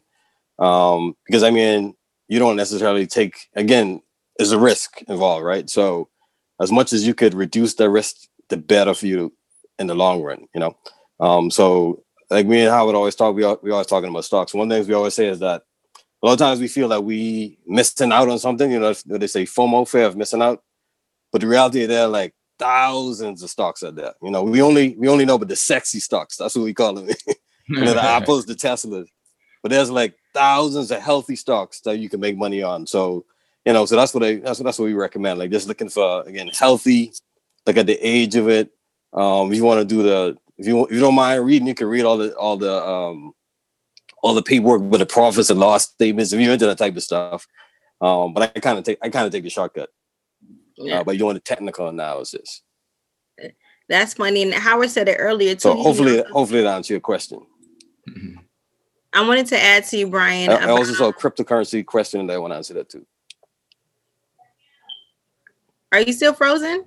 Um, 0.60 1.16
because 1.26 1.44
I 1.44 1.50
mean, 1.50 1.96
you 2.28 2.40
don't 2.40 2.56
necessarily 2.56 3.08
take 3.08 3.48
again. 3.56 4.02
There's 4.38 4.52
a 4.52 4.60
risk 4.60 5.02
involved, 5.08 5.46
right? 5.46 5.70
So 5.70 6.10
as 6.60 6.72
much 6.72 6.94
as 6.94 7.06
you 7.06 7.14
could 7.14 7.34
reduce 7.34 7.76
the 7.76 7.90
risk, 7.90 8.16
the 8.50 8.58
better 8.58 8.94
for 8.94 9.06
you 9.08 9.34
in 9.82 9.88
the 9.88 9.96
long 9.96 10.22
run. 10.22 10.48
You 10.54 10.62
know. 10.62 10.78
Um, 11.20 11.52
so 11.52 12.04
like 12.30 12.48
me 12.48 12.62
and 12.62 12.72
Howard 12.72 12.96
always 12.96 13.16
talk, 13.16 13.36
we 13.36 13.44
al- 13.44 13.60
we 13.62 13.72
always 13.72 13.88
talking 13.88 14.10
about 14.10 14.26
stocks. 14.26 14.54
One 14.54 14.70
thing 14.70 14.88
we 14.88 14.94
always 14.94 15.14
say 15.14 15.28
is 15.28 15.40
that 15.40 15.64
a 16.24 16.26
lot 16.26 16.34
of 16.34 16.40
times 16.40 16.60
we 16.60 16.68
feel 16.68 16.88
that 16.90 17.04
we 17.04 17.58
missing 17.68 18.12
out 18.12 18.30
on 18.30 18.40
something. 18.40 18.72
You 18.72 18.80
know, 18.80 18.94
they 19.06 19.28
say 19.28 19.44
FOMO, 19.44 19.88
fear 19.88 20.06
of 20.06 20.16
missing 20.16 20.42
out. 20.42 20.64
But 21.32 21.42
the 21.42 21.48
reality, 21.48 21.86
there 21.86 22.04
are 22.04 22.08
like 22.08 22.34
thousands 22.60 23.42
of 23.44 23.50
stocks 23.50 23.84
out 23.84 23.96
there. 23.96 24.14
You 24.22 24.32
know, 24.32 24.44
we 24.44 24.62
only 24.62 24.96
we 24.98 25.08
only 25.08 25.26
know 25.26 25.36
about 25.36 25.50
the 25.50 25.56
sexy 25.56 26.00
stocks. 26.00 26.38
That's 26.38 26.56
what 26.56 26.64
we 26.64 26.74
call 26.74 26.94
them. 26.94 27.08
you 27.68 27.82
know, 27.82 27.94
the 27.94 28.04
Apples, 28.18 28.46
the 28.46 28.54
Teslas. 28.54 29.08
But 29.62 29.70
there's 29.72 29.92
like 29.92 30.16
thousands 30.34 30.92
of 30.92 31.02
healthy 31.02 31.36
stocks 31.36 31.82
that 31.82 32.00
you 32.00 32.10
can 32.10 32.20
make 32.20 32.38
money 32.38 32.64
on. 32.64 32.88
So 32.88 33.26
you 33.66 33.74
know, 33.74 33.86
so 33.86 33.96
that's 33.96 34.14
what 34.14 34.24
I 34.24 34.36
that's 34.36 34.60
what 34.60 34.66
that's 34.66 34.80
what 34.80 34.86
we 34.86 34.94
recommend. 34.94 35.40
Like 35.40 35.52
just 35.52 35.68
looking 35.68 35.90
for 35.90 36.24
again 36.24 36.50
healthy, 36.50 37.14
like 37.66 37.78
at 37.78 37.88
the 37.88 38.00
age 38.00 38.36
of 38.36 38.48
it. 38.48 38.72
Um, 39.14 39.52
if 39.52 39.58
you 39.58 39.64
want 39.64 39.80
to 39.80 39.86
do 39.86 40.04
the 40.04 40.38
if 40.58 40.68
you 40.68 40.86
if 40.86 40.92
you 40.92 41.00
don't 41.00 41.16
mind 41.16 41.46
reading, 41.46 41.68
you 41.68 41.76
can 41.76 41.88
read 41.88 42.06
all 42.06 42.18
the 42.18 42.34
all 42.36 42.58
the 42.58 42.86
um 42.86 43.34
all 44.22 44.34
the 44.34 44.44
paperwork 44.44 44.82
with 44.82 45.00
the 45.00 45.06
profits 45.06 45.50
and 45.50 45.60
loss 45.60 45.90
statements 45.90 46.32
if 46.32 46.40
you're 46.40 46.54
into 46.54 46.68
that 46.68 46.78
type 46.78 46.96
of 46.96 47.04
stuff. 47.04 47.48
Um, 48.00 48.34
but 48.34 48.44
I 48.56 48.60
kind 48.60 48.78
of 48.78 48.84
take 48.84 49.00
I 49.02 49.10
kind 49.10 49.26
of 49.26 49.32
take 49.32 49.44
the 49.44 49.50
shortcut 49.50 49.90
Yeah, 50.78 51.00
uh, 51.00 51.04
by 51.04 51.18
doing 51.18 51.34
the 51.34 51.40
technical 51.40 51.88
analysis. 51.88 52.62
that's 53.90 54.14
funny. 54.14 54.44
And 54.44 54.54
Howard 54.54 54.90
said 54.90 55.10
it 55.10 55.18
earlier 55.20 55.56
too. 55.56 55.60
So 55.60 55.76
hopefully 55.76 56.24
hopefully 56.32 56.62
that 56.62 56.76
answers 56.76 56.92
your 56.92 57.00
question. 57.00 57.42
I 59.14 59.28
wanted 59.28 59.48
to 59.48 59.62
add 59.62 59.84
to 59.86 59.98
you, 59.98 60.08
Brian. 60.08 60.50
I, 60.50 60.68
I 60.68 60.70
also 60.70 60.94
saw 60.94 61.10
a 61.10 61.14
cryptocurrency 61.14 61.86
question 61.86 62.26
that 62.28 62.34
I 62.34 62.38
want 62.38 62.54
to 62.54 62.58
answer 62.58 62.74
that 62.76 62.90
too. 62.90 63.06
Are 65.92 66.00
you 66.00 66.14
still 66.14 66.34
frozen? 66.34 66.86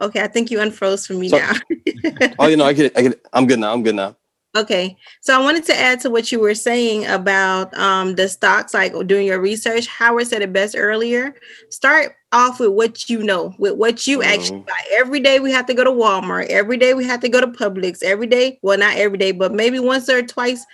Okay, 0.00 0.20
I 0.22 0.26
think 0.26 0.50
you 0.50 0.58
unfroze 0.58 1.06
for 1.06 1.14
me 1.14 1.28
So- 1.28 1.38
now. 1.38 1.52
Oh, 2.38 2.46
you 2.48 2.56
know, 2.56 2.64
I 2.64 2.72
get 2.72 2.86
it. 2.86 2.98
I 2.98 3.02
get 3.02 3.12
it. 3.12 3.26
I'm 3.32 3.46
good 3.46 3.58
now. 3.60 3.72
I'm 3.72 3.82
good 3.82 3.94
now. 3.94 4.16
Okay, 4.56 4.96
so 5.20 5.36
I 5.36 5.42
wanted 5.42 5.64
to 5.64 5.76
add 5.76 5.98
to 6.02 6.10
what 6.10 6.30
you 6.30 6.38
were 6.38 6.54
saying 6.54 7.06
about 7.06 7.76
um, 7.76 8.14
the 8.14 8.28
stocks, 8.28 8.72
like 8.72 8.92
doing 9.08 9.26
your 9.26 9.40
research. 9.40 9.88
Howard 9.88 10.28
said 10.28 10.42
it 10.42 10.52
best 10.52 10.76
earlier. 10.78 11.34
Start 11.70 12.14
off 12.30 12.60
with 12.60 12.70
what 12.70 13.10
you 13.10 13.20
know, 13.24 13.52
with 13.58 13.72
what 13.74 14.06
you 14.06 14.22
actually 14.22 14.60
Mhm. 14.60 14.66
buy. 14.66 14.80
Every 14.92 15.18
day 15.18 15.40
we 15.40 15.50
have 15.50 15.66
to 15.66 15.74
go 15.74 15.82
to 15.82 15.90
Walmart. 15.90 16.46
Every 16.46 16.76
day 16.76 16.94
we 16.94 17.04
have 17.04 17.18
to 17.20 17.28
go 17.28 17.40
to 17.40 17.48
Publix. 17.48 18.04
Every 18.04 18.28
day, 18.28 18.60
well, 18.62 18.78
not 18.78 18.96
every 18.96 19.18
day, 19.18 19.32
but 19.32 19.52
maybe 19.52 19.80
once 19.80 20.08
or 20.08 20.22
twice 20.22 20.64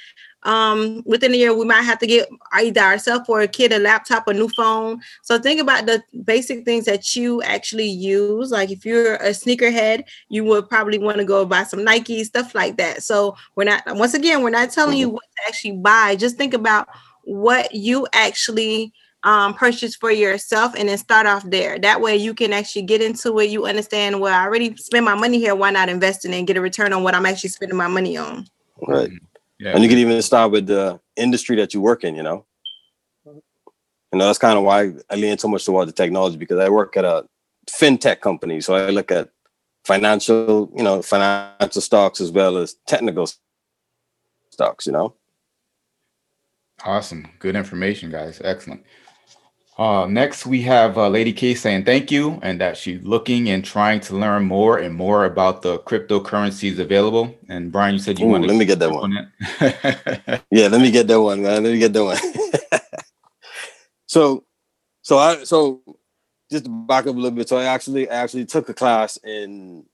um, 0.43 1.03
within 1.05 1.35
a 1.35 1.37
year, 1.37 1.55
we 1.55 1.65
might 1.65 1.83
have 1.83 1.99
to 1.99 2.07
get 2.07 2.29
either 2.53 2.81
ourselves 2.81 3.29
or 3.29 3.41
a 3.41 3.49
kid 3.49 3.73
a 3.73 3.79
laptop, 3.79 4.27
a 4.29 4.35
new 4.35 4.49
phone. 4.49 5.01
So 5.23 5.39
think 5.39 5.61
about 5.61 5.87
the 5.87 6.03
basic 6.25 6.65
things 6.65 6.87
that 6.87 7.15
you 7.15 7.43
actually 7.43 7.89
use. 7.89 8.51
Like 8.51 8.71
if 8.71 8.85
you're 8.85 9.17
a 9.17 9.31
sneakerhead, 9.31 10.05
you 10.29 10.45
would 10.45 10.69
probably 10.69 10.99
want 10.99 11.19
to 11.19 11.25
go 11.25 11.45
buy 11.45 11.65
some 11.65 11.85
Nike 11.85 12.25
stuff 12.25 12.55
like 12.55 12.77
that. 12.79 13.03
So 13.03 13.37
we're 13.55 13.65
not 13.65 13.83
once 13.87 14.15
again, 14.15 14.43
we're 14.43 14.51
not 14.51 14.71
telling 14.71 14.97
you 14.97 15.11
what 15.11 15.23
to 15.23 15.49
actually 15.49 15.77
buy. 15.77 16.17
Just 16.17 16.37
think 16.37 16.55
about 16.55 16.89
what 17.25 17.75
you 17.75 18.07
actually 18.13 18.93
um, 19.23 19.53
purchase 19.53 19.95
for 19.95 20.11
yourself 20.11 20.75
and 20.77 20.89
then 20.89 20.97
start 20.97 21.27
off 21.27 21.49
there. 21.51 21.79
That 21.79 22.01
way 22.01 22.17
you 22.17 22.33
can 22.33 22.55
actually 22.55 22.83
get 22.83 23.03
into 23.03 23.39
it. 23.41 23.51
You 23.51 23.67
understand, 23.67 24.21
well, 24.21 24.35
I 24.35 24.45
already 24.45 24.75
spend 24.77 25.05
my 25.05 25.15
money 25.15 25.39
here. 25.39 25.55
Why 25.55 25.71
not 25.71 25.91
invest 25.91 26.25
in 26.25 26.33
it 26.33 26.39
and 26.39 26.47
get 26.47 26.57
a 26.57 26.61
return 26.63 26.95
on 26.95 27.03
what 27.03 27.15
I'm 27.15 27.27
actually 27.27 27.51
spending 27.51 27.77
my 27.77 27.89
money 27.89 28.17
on? 28.17 28.47
Right. 28.89 29.11
Yeah. 29.61 29.73
And 29.75 29.83
you 29.83 29.91
can 29.91 29.99
even 29.99 30.21
start 30.23 30.53
with 30.53 30.67
the 30.67 30.99
industry 31.17 31.55
that 31.57 31.75
you 31.75 31.83
work 31.83 32.03
in, 32.03 32.15
you 32.15 32.23
know. 32.23 32.47
You 33.27 34.19
know, 34.19 34.27
that's 34.27 34.39
kind 34.39 34.59
of 34.59 34.65
why 34.65 34.95
I 35.11 35.17
lean 35.17 35.37
so 35.37 35.49
much 35.49 35.67
toward 35.67 35.87
the 35.87 35.93
technology 35.93 36.39
because 36.39 36.59
I 36.59 36.71
work 36.71 36.97
at 36.97 37.05
a 37.05 37.27
fintech 37.69 38.21
company. 38.23 38.63
So 38.63 38.75
I 38.75 38.89
look 38.89 39.13
at 39.13 39.29
financial, 39.85 40.73
you 40.75 40.83
know, 40.83 41.03
financial 41.03 41.83
stocks 41.83 42.23
as 42.23 42.33
well 42.33 42.57
as 42.57 42.77
technical 42.87 43.29
stocks, 44.51 44.87
you 44.87 44.93
know. 44.93 45.15
Awesome. 46.83 47.29
Good 47.39 47.55
information, 47.55 48.11
guys. 48.11 48.41
Excellent. 48.43 48.83
Uh, 49.81 50.05
next, 50.05 50.45
we 50.45 50.61
have 50.61 50.99
uh, 50.99 51.09
Lady 51.09 51.33
K 51.33 51.55
saying 51.55 51.87
thank 51.87 52.11
you 52.11 52.39
and 52.43 52.61
that 52.61 52.77
she's 52.77 53.03
looking 53.03 53.49
and 53.49 53.65
trying 53.65 53.99
to 53.99 54.15
learn 54.15 54.45
more 54.45 54.77
and 54.77 54.95
more 54.95 55.25
about 55.25 55.63
the 55.63 55.79
cryptocurrencies 55.79 56.79
available. 56.79 57.35
And 57.49 57.73
Brian, 57.73 57.95
you 57.95 57.99
said 57.99 58.19
you 58.19 58.27
Ooh, 58.27 58.33
wanted 58.33 58.49
let 58.49 58.59
me 58.59 58.67
get 58.67 58.79
that 58.79 58.91
one. 58.91 59.17
on. 59.17 60.43
Yeah, 60.51 60.69
let 60.69 60.83
me 60.83 60.91
get 60.91 61.07
that 61.07 61.19
one, 61.19 61.41
man. 61.41 61.65
Let 61.65 61.73
me 61.73 61.79
get 61.79 61.95
that 61.95 62.05
one. 62.05 62.19
so, 64.07 64.45
so 65.01 65.17
I 65.17 65.45
so 65.45 65.81
just 66.51 66.67
to 66.67 66.71
back 66.87 67.07
up 67.07 67.15
a 67.15 67.19
little 67.19 67.31
bit. 67.31 67.49
So 67.49 67.57
I 67.57 67.65
actually 67.65 68.07
I 68.11 68.17
actually 68.17 68.45
took 68.45 68.69
a 68.69 68.75
class 68.75 69.17
in 69.25 69.87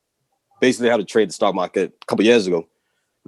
basically 0.61 0.89
how 0.89 0.97
to 0.97 1.05
trade 1.05 1.29
the 1.29 1.33
stock 1.33 1.55
market 1.55 1.95
a 2.03 2.07
couple 2.07 2.25
years 2.25 2.49
ago, 2.49 2.67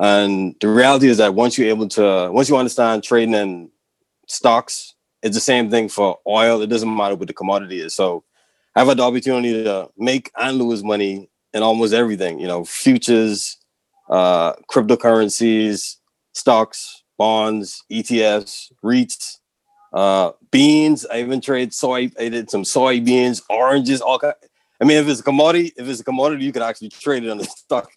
and 0.01 0.57
the 0.61 0.67
reality 0.67 1.07
is 1.07 1.19
that 1.19 1.37
once 1.37 1.57
you're 1.57 1.69
able 1.69 1.87
to 1.91 2.31
once 2.33 2.49
you 2.49 2.57
understand 2.57 3.05
trading 3.05 3.35
in 3.35 3.71
stocks, 4.27 4.95
it's 5.23 5.35
the 5.35 5.41
same 5.41 5.71
thing 5.71 5.89
for 5.89 6.19
oil. 6.27 6.63
It 6.63 6.69
doesn't 6.69 6.95
matter 6.95 7.15
what 7.15 7.29
the 7.29 7.35
commodity 7.35 7.81
is. 7.81 7.95
So 7.95 8.25
I've 8.75 8.87
had 8.87 8.99
the 8.99 9.03
opportunity 9.03 9.65
to 9.65 9.89
make 9.97 10.31
and 10.37 10.59
lose 10.59 10.85
money 10.85 11.29
in 11.53 11.63
almost 11.63 11.93
everything. 11.93 12.39
You 12.39 12.47
know, 12.47 12.65
futures, 12.65 13.57
uh, 14.11 14.55
cryptocurrencies, 14.71 15.97
stocks, 16.33 17.03
bonds, 17.17 17.83
ETFs, 17.91 18.73
REITs, 18.85 19.39
uh, 19.93 20.33
beans. 20.51 21.05
I 21.07 21.21
even 21.21 21.41
trade 21.41 21.75
soy. 21.75 22.11
I 22.19 22.29
did 22.29 22.51
some 22.51 22.63
soybeans, 22.63 23.43
oranges, 23.51 24.01
all 24.01 24.19
kind. 24.19 24.35
I 24.81 24.85
mean, 24.85 24.99
if 24.99 25.09
it's 25.09 25.21
a 25.21 25.25
commodity, 25.25 25.73
if 25.77 25.89
it's 25.89 26.01
a 26.01 26.05
commodity, 26.05 26.45
you 26.45 26.53
could 26.53 26.63
actually 26.63 26.91
trade 26.91 27.25
it 27.25 27.31
on 27.31 27.39
the 27.39 27.45
stock. 27.57 27.91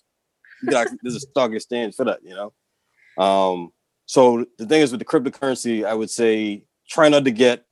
Actually, 0.76 0.98
there's 1.04 1.16
a 1.16 1.20
stock 1.20 1.52
exchange 1.52 1.96
for 1.96 2.06
that, 2.06 2.20
you 2.24 2.36
know. 2.36 3.24
Um, 3.24 3.72
so 4.06 4.46
the 4.58 4.66
thing 4.66 4.82
is 4.82 4.92
with 4.92 5.00
the 5.00 5.06
cryptocurrency, 5.06 5.86
I 5.86 5.94
would 5.94 6.10
say 6.10 6.64
try 6.92 7.08
not 7.08 7.24
to 7.24 7.32
get 7.32 7.66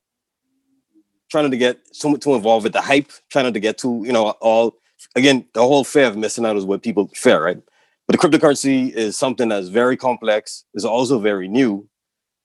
try 1.30 1.42
not 1.42 1.52
to 1.52 1.58
get 1.58 1.80
so 1.92 2.16
too 2.16 2.34
involved 2.34 2.64
with 2.64 2.74
the 2.74 2.82
hype, 2.82 3.12
try 3.30 3.44
not 3.44 3.54
to 3.54 3.60
get 3.60 3.78
too, 3.78 4.02
you 4.06 4.12
know, 4.12 4.32
all 4.42 4.76
again, 5.16 5.46
the 5.54 5.62
whole 5.62 5.84
fear 5.84 6.06
of 6.06 6.18
missing 6.18 6.46
out 6.46 6.56
is 6.58 6.66
what 6.66 6.82
people 6.82 7.10
fear, 7.14 7.44
right? 7.44 7.62
But 8.08 8.20
the 8.20 8.28
cryptocurrency 8.28 8.92
is 8.92 9.18
something 9.18 9.50
that's 9.50 9.68
very 9.68 9.96
complex, 9.96 10.66
is 10.74 10.86
also 10.86 11.20
very 11.20 11.48
new. 11.48 11.88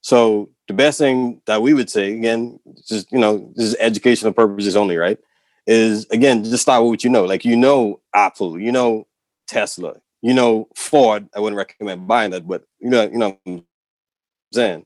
So 0.03 0.51
the 0.69 0.75
best 0.75 0.99
thing 0.99 1.41
that 1.47 1.63
we 1.63 1.73
would 1.73 1.89
say, 1.89 2.13
again, 2.13 2.61
just 2.87 3.11
you 3.11 3.19
know, 3.19 3.53
this 3.55 3.69
is 3.69 3.77
educational 3.79 4.33
purposes 4.33 4.77
only, 4.77 4.97
right? 4.97 5.19
Is 5.67 6.07
again, 6.11 6.45
just 6.45 6.65
start 6.65 6.83
with 6.83 6.91
what 6.91 7.05
you 7.05 7.11
know. 7.11 7.25
Like 7.25 7.45
you 7.45 7.57
know 7.57 8.01
Apple, 8.15 8.61
you 8.61 8.73
know 8.73 9.07
Tesla, 9.47 9.95
you 10.21 10.35
know 10.35 10.69
Ford. 10.77 11.27
I 11.35 11.41
wouldn't 11.41 11.57
recommend 11.57 12.07
buying 12.07 12.33
that, 12.33 12.47
but 12.47 12.65
you 12.81 12.91
know, 12.91 13.05
you 13.05 13.17
know 13.17 13.39
I'm 13.47 13.65
saying. 14.53 14.85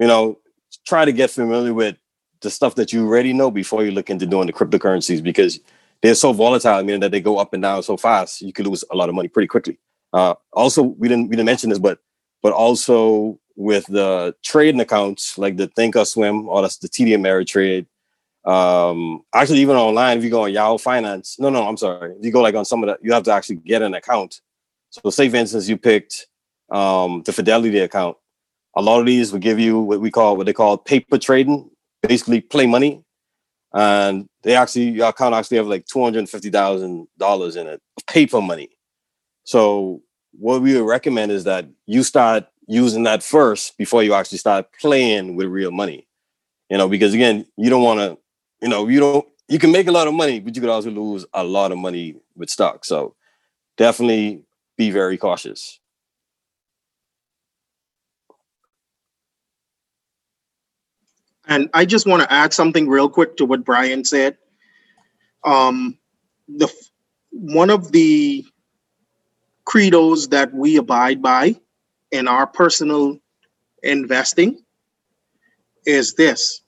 You 0.00 0.08
know, 0.08 0.38
try 0.84 1.04
to 1.04 1.12
get 1.12 1.30
familiar 1.30 1.74
with 1.74 1.96
the 2.40 2.50
stuff 2.50 2.74
that 2.76 2.92
you 2.92 3.06
already 3.06 3.32
know 3.32 3.50
before 3.50 3.84
you 3.84 3.90
look 3.90 4.10
into 4.10 4.26
doing 4.26 4.46
the 4.46 4.52
cryptocurrencies 4.52 5.22
because 5.22 5.60
they're 6.02 6.14
so 6.14 6.32
volatile, 6.32 6.82
meaning 6.82 7.00
that 7.00 7.10
they 7.10 7.20
go 7.20 7.38
up 7.38 7.54
and 7.54 7.62
down 7.62 7.82
so 7.82 7.96
fast, 7.96 8.42
you 8.42 8.52
could 8.52 8.66
lose 8.66 8.84
a 8.90 8.96
lot 8.96 9.08
of 9.08 9.14
money 9.14 9.28
pretty 9.28 9.46
quickly. 9.46 9.78
Uh, 10.12 10.34
also, 10.52 10.82
we 10.82 11.08
didn't 11.08 11.28
we 11.28 11.36
didn't 11.36 11.46
mention 11.46 11.70
this, 11.70 11.78
but 11.78 11.98
but 12.42 12.52
also 12.52 13.40
with 13.56 13.86
the 13.86 14.34
trading 14.42 14.80
accounts 14.80 15.38
like 15.38 15.56
the 15.56 15.68
Thinkorswim 15.68 16.46
or 16.46 16.62
that's 16.62 16.76
the 16.78 16.88
TD 16.88 17.16
Ameritrade. 17.16 17.86
Um, 18.44 19.22
actually, 19.34 19.60
even 19.60 19.76
online, 19.76 20.18
if 20.18 20.24
you 20.24 20.30
go 20.30 20.42
on 20.42 20.52
Yahoo 20.52 20.76
Finance, 20.76 21.36
no, 21.38 21.48
no, 21.48 21.66
I'm 21.66 21.78
sorry. 21.78 22.14
If 22.18 22.24
you 22.24 22.30
go 22.30 22.42
like 22.42 22.54
on 22.54 22.64
some 22.64 22.82
of 22.82 22.88
that, 22.88 22.98
you 23.02 23.12
have 23.12 23.22
to 23.24 23.32
actually 23.32 23.56
get 23.56 23.80
an 23.80 23.94
account. 23.94 24.40
So, 24.90 25.08
say 25.10 25.28
for 25.28 25.36
instance, 25.36 25.68
you 25.68 25.78
picked 25.78 26.26
um, 26.70 27.22
the 27.24 27.32
Fidelity 27.32 27.78
account. 27.78 28.16
A 28.76 28.82
lot 28.82 29.00
of 29.00 29.06
these 29.06 29.32
will 29.32 29.40
give 29.40 29.60
you 29.60 29.78
what 29.80 30.00
we 30.00 30.10
call 30.10 30.36
what 30.36 30.46
they 30.46 30.52
call 30.52 30.76
paper 30.76 31.18
trading, 31.18 31.70
basically 32.02 32.40
play 32.40 32.66
money 32.66 33.04
and 33.74 34.28
they 34.42 34.54
actually 34.54 34.90
your 34.90 35.08
account 35.08 35.34
actually 35.34 35.56
have 35.56 35.66
like 35.66 35.84
two 35.86 36.02
hundred 36.02 36.28
fifty 36.28 36.48
thousand 36.48 37.08
dollars 37.18 37.56
in 37.56 37.66
it, 37.66 37.82
paper 38.06 38.40
money. 38.40 38.70
So 39.42 40.00
what 40.32 40.62
we 40.62 40.74
would 40.74 40.86
recommend 40.86 41.32
is 41.32 41.44
that 41.44 41.66
you 41.86 42.02
start 42.02 42.46
using 42.66 43.02
that 43.02 43.22
first 43.22 43.76
before 43.76 44.02
you 44.02 44.14
actually 44.14 44.38
start 44.38 44.66
playing 44.80 45.36
with 45.36 45.48
real 45.48 45.70
money. 45.70 46.06
You 46.70 46.78
know, 46.78 46.88
because 46.88 47.12
again, 47.12 47.44
you 47.56 47.68
don't 47.68 47.82
want 47.82 48.00
to, 48.00 48.18
you 48.62 48.68
know, 48.68 48.88
you 48.88 49.00
don't 49.00 49.26
you 49.48 49.58
can 49.58 49.72
make 49.72 49.88
a 49.88 49.92
lot 49.92 50.06
of 50.06 50.14
money, 50.14 50.40
but 50.40 50.54
you 50.54 50.60
could 50.60 50.70
also 50.70 50.90
lose 50.90 51.26
a 51.34 51.42
lot 51.42 51.72
of 51.72 51.78
money 51.78 52.16
with 52.36 52.50
stock. 52.50 52.84
So 52.84 53.16
definitely 53.76 54.44
be 54.78 54.90
very 54.90 55.18
cautious. 55.18 55.80
And 61.48 61.68
I 61.74 61.84
just 61.84 62.06
want 62.06 62.22
to 62.22 62.32
add 62.32 62.54
something 62.54 62.88
real 62.88 63.08
quick 63.08 63.36
to 63.38 63.44
what 63.44 63.64
Brian 63.64 64.04
said. 64.04 64.38
Um, 65.44 65.98
the 66.48 66.72
one 67.30 67.70
of 67.70 67.92
the 67.92 68.44
credos 69.66 70.28
that 70.30 70.52
we 70.54 70.76
abide 70.76 71.22
by 71.22 71.56
in 72.12 72.28
our 72.28 72.46
personal 72.46 73.18
investing 73.82 74.62
is 75.86 76.14
this. 76.14 76.62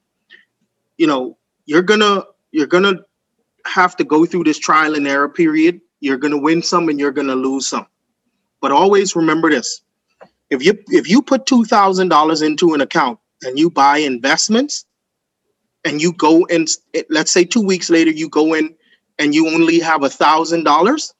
You 0.98 1.06
know, 1.06 1.38
you're 1.66 1.82
gonna 1.82 2.24
you're 2.52 2.66
gonna 2.66 2.96
have 3.66 3.96
to 3.96 4.04
go 4.04 4.26
through 4.26 4.44
this 4.44 4.58
trial 4.58 4.94
and 4.94 5.06
error 5.06 5.28
period. 5.28 5.80
You're 6.00 6.18
gonna 6.18 6.38
win 6.38 6.62
some 6.62 6.88
and 6.88 6.98
you're 6.98 7.12
gonna 7.12 7.34
lose 7.34 7.66
some. 7.68 7.86
But 8.60 8.72
always 8.72 9.16
remember 9.16 9.50
this: 9.50 9.82
if 10.50 10.64
you 10.64 10.78
if 10.88 11.08
you 11.08 11.22
put 11.22 11.46
two 11.46 11.64
thousand 11.64 12.08
dollars 12.08 12.42
into 12.42 12.74
an 12.74 12.80
account 12.82 13.18
and 13.44 13.58
you 13.58 13.70
buy 13.70 13.98
investments 13.98 14.86
and 15.84 16.02
you 16.02 16.12
go 16.14 16.46
and 16.46 16.68
let's 17.10 17.32
say 17.32 17.44
two 17.44 17.62
weeks 17.62 17.90
later 17.90 18.10
you 18.10 18.28
go 18.28 18.54
in 18.54 18.74
and 19.18 19.34
you 19.34 19.48
only 19.48 19.78
have 19.80 20.04
a 20.04 20.10
thousand 20.10 20.64
dollars 20.64 21.14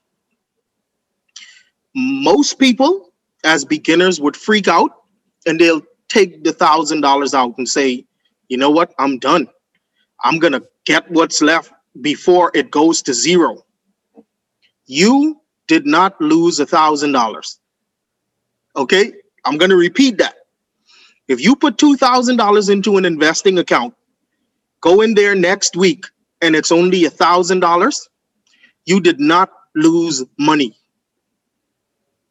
most 1.94 2.58
people 2.58 3.12
as 3.44 3.64
beginners 3.64 4.20
would 4.20 4.36
freak 4.36 4.68
out 4.68 4.90
and 5.46 5.60
they'll 5.60 5.82
take 6.08 6.44
the 6.44 6.52
thousand 6.52 7.00
dollars 7.02 7.34
out 7.34 7.54
and 7.58 7.68
say 7.68 8.06
you 8.48 8.56
know 8.58 8.70
what? 8.70 8.94
I'm 8.98 9.18
done. 9.18 9.48
I'm 10.24 10.38
gonna 10.38 10.62
get 10.84 11.10
what's 11.10 11.42
left 11.42 11.72
before 12.02 12.50
it 12.54 12.70
goes 12.70 13.02
to 13.02 13.14
zero. 13.14 13.64
You 14.86 15.40
did 15.68 15.86
not 15.86 16.20
lose 16.20 16.60
a 16.60 16.66
thousand 16.66 17.12
dollars. 17.12 17.60
Okay? 18.76 19.14
I'm 19.44 19.58
gonna 19.58 19.76
repeat 19.76 20.18
that 20.18 20.35
if 21.28 21.40
you 21.40 21.56
put 21.56 21.78
$2,000 21.78 22.70
into 22.70 22.96
an 22.98 23.04
investing 23.04 23.58
account, 23.58 23.94
go 24.80 25.00
in 25.00 25.14
there 25.14 25.34
next 25.34 25.76
week 25.76 26.06
and 26.42 26.56
it's 26.56 26.72
only 26.72 27.02
$1,000, 27.02 28.00
you 28.84 29.00
did 29.00 29.20
not 29.20 29.50
lose 29.74 30.24
money. 30.38 30.76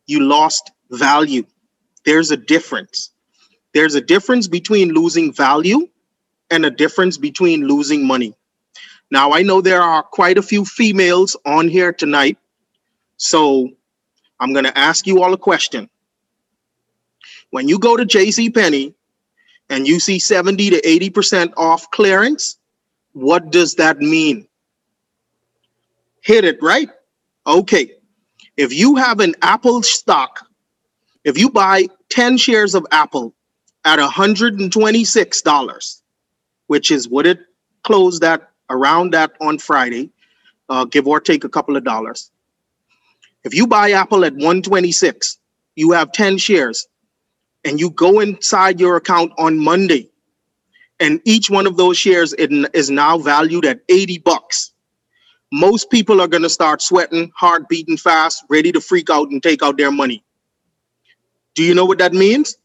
You 0.07 0.21
lost 0.21 0.71
value. 0.91 1.45
There's 2.05 2.31
a 2.31 2.37
difference. 2.37 3.11
There's 3.73 3.95
a 3.95 4.01
difference 4.01 4.47
between 4.47 4.93
losing 4.93 5.33
value 5.33 5.87
and 6.51 6.65
a 6.65 6.71
difference 6.71 7.17
between 7.17 7.67
losing 7.67 8.05
money. 8.07 8.35
Now, 9.11 9.33
I 9.33 9.43
know 9.43 9.61
there 9.61 9.81
are 9.81 10.03
quite 10.03 10.37
a 10.37 10.41
few 10.43 10.65
females 10.65 11.35
on 11.45 11.67
here 11.69 11.93
tonight. 11.93 12.37
So 13.17 13.69
I'm 14.39 14.53
going 14.53 14.65
to 14.65 14.77
ask 14.77 15.07
you 15.07 15.23
all 15.23 15.33
a 15.33 15.37
question. 15.37 15.89
When 17.55 17.69
you 17.69 17.79
go 17.79 17.95
to 17.95 18.05
JC 18.05 18.53
Penney 18.53 18.93
and 19.69 19.87
you 19.87 20.01
see 20.01 20.19
70 20.19 20.71
to 20.71 20.81
80% 20.81 21.53
off 21.55 21.89
clearance, 21.89 22.57
what 23.13 23.49
does 23.49 23.75
that 23.75 23.99
mean? 23.99 24.45
Hit 26.21 26.43
it, 26.43 26.61
right? 26.61 26.89
Okay. 27.47 27.93
If 28.57 28.73
you 28.73 28.97
have 28.97 29.21
an 29.21 29.35
Apple 29.41 29.81
stock, 29.83 30.45
if 31.23 31.37
you 31.37 31.49
buy 31.49 31.87
10 32.09 32.35
shares 32.35 32.75
of 32.75 32.85
Apple 32.91 33.33
at 33.85 33.99
$126, 33.99 36.01
which 36.67 36.91
is 36.91 37.07
what 37.07 37.25
it 37.25 37.39
closed 37.83 38.25
at 38.25 38.51
around 38.69 39.13
that 39.13 39.31
on 39.39 39.59
Friday, 39.59 40.09
uh, 40.67 40.83
give 40.83 41.07
or 41.07 41.21
take 41.21 41.45
a 41.45 41.49
couple 41.49 41.77
of 41.77 41.85
dollars. 41.85 42.31
If 43.45 43.53
you 43.53 43.65
buy 43.65 43.91
Apple 43.91 44.25
at 44.25 44.33
126, 44.33 45.37
you 45.77 45.93
have 45.93 46.11
10 46.11 46.37
shares, 46.37 46.89
and 47.65 47.79
you 47.79 47.89
go 47.89 48.21
inside 48.21 48.79
your 48.79 48.95
account 48.95 49.33
on 49.37 49.57
Monday, 49.57 50.09
and 50.99 51.19
each 51.25 51.49
one 51.49 51.67
of 51.67 51.75
those 51.75 51.97
shares 51.97 52.33
is 52.33 52.89
now 52.89 53.17
valued 53.17 53.65
at 53.65 53.81
80 53.89 54.19
bucks. 54.19 54.71
Most 55.51 55.89
people 55.89 56.21
are 56.21 56.27
going 56.27 56.43
to 56.43 56.49
start 56.49 56.81
sweating, 56.81 57.31
heart 57.35 57.67
beating 57.67 57.97
fast, 57.97 58.45
ready 58.49 58.71
to 58.71 58.79
freak 58.79 59.09
out 59.09 59.29
and 59.29 59.43
take 59.43 59.61
out 59.61 59.77
their 59.77 59.91
money. 59.91 60.23
Do 61.55 61.63
you 61.63 61.73
know 61.73 61.85
what 61.85 61.97
that 61.99 62.13
means? 62.13 62.57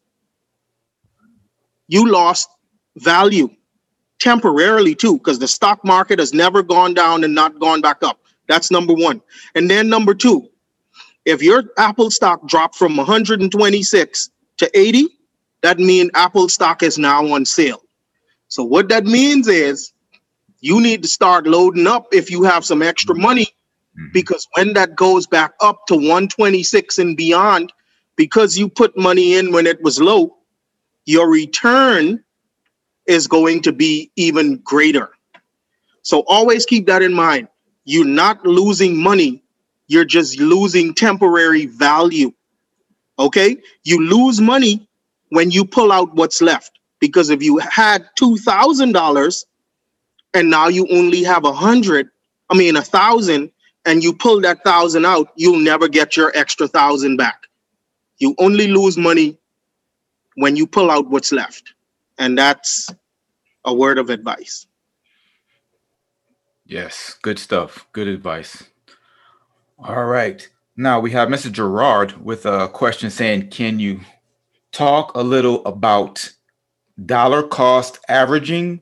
You 1.88 2.08
lost 2.08 2.48
value 2.96 3.48
temporarily 4.18 4.94
too, 4.94 5.18
because 5.18 5.38
the 5.38 5.48
stock 5.48 5.84
market 5.84 6.18
has 6.18 6.34
never 6.34 6.62
gone 6.62 6.94
down 6.94 7.24
and 7.24 7.34
not 7.34 7.58
gone 7.58 7.80
back 7.80 8.02
up. 8.02 8.20
That's 8.48 8.70
number 8.70 8.92
one. 8.92 9.22
And 9.54 9.70
then 9.70 9.88
number 9.88 10.14
two, 10.14 10.50
if 11.24 11.42
your 11.42 11.64
Apple 11.78 12.10
stock 12.10 12.46
dropped 12.48 12.74
from 12.74 12.96
126 12.96 14.30
to 14.60 14.78
80, 14.78 15.08
that 15.62 15.78
means 15.78 16.10
Apple 16.14 16.48
stock 16.48 16.82
is 16.82 16.98
now 16.98 17.26
on 17.32 17.44
sale. 17.44 17.82
So 18.48 18.62
what 18.62 18.88
that 18.88 19.04
means 19.04 19.48
is 19.48 19.92
you 20.60 20.80
need 20.80 21.02
to 21.02 21.08
start 21.08 21.46
loading 21.46 21.86
up 21.86 22.08
if 22.12 22.30
you 22.30 22.42
have 22.44 22.64
some 22.64 22.82
extra 22.82 23.14
money 23.14 23.46
mm-hmm. 23.46 24.06
because 24.12 24.46
when 24.54 24.72
that 24.74 24.96
goes 24.96 25.26
back 25.26 25.52
up 25.60 25.86
to 25.88 25.94
126 25.94 26.98
and 26.98 27.16
beyond, 27.16 27.72
because 28.16 28.58
you 28.58 28.68
put 28.68 28.96
money 28.96 29.34
in 29.34 29.52
when 29.52 29.66
it 29.66 29.82
was 29.82 30.00
low, 30.00 30.36
your 31.04 31.30
return 31.30 32.22
is 33.06 33.26
going 33.26 33.62
to 33.62 33.72
be 33.72 34.10
even 34.16 34.58
greater. 34.58 35.10
So 36.02 36.24
always 36.26 36.66
keep 36.66 36.86
that 36.86 37.02
in 37.02 37.14
mind. 37.14 37.48
You're 37.84 38.04
not 38.04 38.44
losing 38.44 38.96
money, 38.96 39.42
you're 39.86 40.04
just 40.04 40.38
losing 40.38 40.94
temporary 40.94 41.66
value. 41.66 42.32
Okay? 43.20 43.58
You 43.84 44.02
lose 44.04 44.40
money 44.40 44.88
when 45.28 45.50
you 45.50 45.64
pull 45.64 45.92
out 45.92 46.14
what's 46.14 46.42
left. 46.42 46.78
Because 46.98 47.30
if 47.30 47.42
you 47.42 47.58
had 47.58 48.08
$2,000 48.18 49.44
and 50.34 50.50
now 50.50 50.68
you 50.68 50.86
only 50.90 51.22
have 51.22 51.44
a 51.44 51.52
hundred, 51.52 52.10
I 52.50 52.56
mean 52.56 52.76
a 52.76 52.82
thousand, 52.82 53.52
and 53.86 54.02
you 54.02 54.12
pull 54.12 54.40
that 54.42 54.64
thousand 54.64 55.06
out, 55.06 55.32
you'll 55.36 55.60
never 55.60 55.88
get 55.88 56.16
your 56.16 56.32
extra 56.34 56.68
thousand 56.68 57.16
back. 57.16 57.46
You 58.18 58.34
only 58.38 58.68
lose 58.68 58.98
money 58.98 59.38
when 60.34 60.56
you 60.56 60.66
pull 60.66 60.90
out 60.90 61.08
what's 61.08 61.32
left. 61.32 61.74
And 62.18 62.36
that's 62.36 62.90
a 63.64 63.74
word 63.74 63.98
of 63.98 64.10
advice. 64.10 64.66
Yes, 66.66 67.16
good 67.22 67.38
stuff. 67.38 67.86
Good 67.92 68.08
advice. 68.08 68.64
All 69.78 70.04
right. 70.04 70.48
Now 70.80 70.98
we 70.98 71.10
have 71.10 71.28
Mr. 71.28 71.52
Gerard 71.52 72.24
with 72.24 72.46
a 72.46 72.66
question 72.66 73.10
saying, 73.10 73.50
Can 73.50 73.78
you 73.78 74.00
talk 74.72 75.14
a 75.14 75.22
little 75.22 75.62
about 75.66 76.32
dollar 77.04 77.42
cost 77.42 77.98
averaging? 78.08 78.80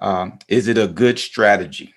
Um, 0.00 0.38
is 0.48 0.66
it 0.66 0.78
a 0.78 0.88
good 0.88 1.18
strategy? 1.18 1.92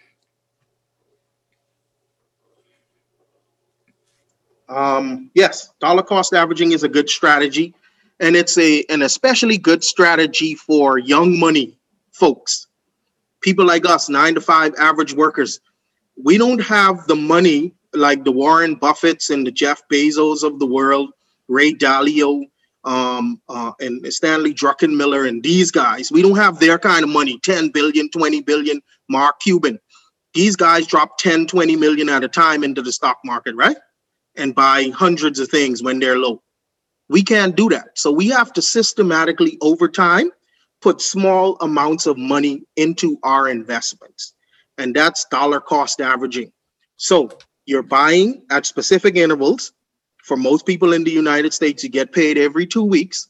Um, 4.67 5.31
yes, 5.33 5.71
dollar 5.79 6.03
cost 6.03 6.33
averaging 6.33 6.73
is 6.73 6.83
a 6.83 6.89
good 6.89 7.09
strategy, 7.09 7.73
and 8.19 8.35
it's 8.35 8.57
a 8.57 8.83
an 8.89 9.03
especially 9.03 9.57
good 9.57 9.85
strategy 9.85 10.53
for 10.53 10.97
young 10.97 11.39
money 11.39 11.77
folks, 12.11 12.67
people 13.39 13.65
like 13.65 13.85
us, 13.85 14.09
nine 14.09 14.35
to 14.35 14.41
five 14.41 14.73
average 14.77 15.13
workers. 15.13 15.61
We 16.21 16.37
don't 16.37 16.61
have 16.61 17.07
the 17.07 17.15
money 17.15 17.73
like 17.93 18.23
the 18.23 18.31
Warren 18.31 18.75
Buffetts 18.75 19.29
and 19.29 19.45
the 19.45 19.51
Jeff 19.51 19.81
Bezos 19.91 20.43
of 20.43 20.59
the 20.59 20.65
world, 20.65 21.11
Ray 21.47 21.73
Dalio, 21.73 22.45
um, 22.83 23.41
uh, 23.49 23.71
and 23.79 24.05
Stanley 24.13 24.53
Druckenmiller 24.53 25.27
and 25.27 25.41
these 25.41 25.71
guys. 25.71 26.11
We 26.11 26.21
don't 26.21 26.37
have 26.37 26.59
their 26.59 26.77
kind 26.77 27.03
of 27.03 27.09
money 27.09 27.39
10 27.43 27.69
billion, 27.69 28.09
20 28.09 28.41
billion, 28.41 28.81
Mark 29.09 29.39
Cuban. 29.39 29.79
These 30.33 30.55
guys 30.55 30.87
drop 30.87 31.17
10, 31.17 31.47
20 31.47 31.75
million 31.75 32.09
at 32.09 32.23
a 32.23 32.27
time 32.27 32.63
into 32.63 32.81
the 32.81 32.91
stock 32.91 33.19
market, 33.23 33.55
right? 33.55 33.77
And 34.35 34.55
buy 34.55 34.89
hundreds 34.95 35.39
of 35.39 35.49
things 35.49 35.83
when 35.83 35.99
they're 35.99 36.17
low. 36.17 36.41
We 37.09 37.23
can't 37.23 37.55
do 37.55 37.69
that. 37.69 37.97
So 37.97 38.11
we 38.11 38.29
have 38.29 38.51
to 38.53 38.61
systematically, 38.61 39.57
over 39.61 39.87
time, 39.87 40.31
put 40.81 41.01
small 41.01 41.57
amounts 41.61 42.07
of 42.07 42.17
money 42.17 42.63
into 42.75 43.19
our 43.23 43.47
investments. 43.47 44.33
And 44.77 44.95
that's 44.95 45.25
dollar 45.25 45.61
cost 45.61 46.01
averaging. 46.01 46.51
So 46.97 47.29
you're 47.65 47.83
buying 47.83 48.43
at 48.49 48.65
specific 48.65 49.15
intervals. 49.15 49.73
For 50.23 50.37
most 50.37 50.65
people 50.65 50.93
in 50.93 51.03
the 51.03 51.11
United 51.11 51.53
States, 51.53 51.83
you 51.83 51.89
get 51.89 52.13
paid 52.13 52.37
every 52.37 52.65
two 52.65 52.83
weeks. 52.83 53.29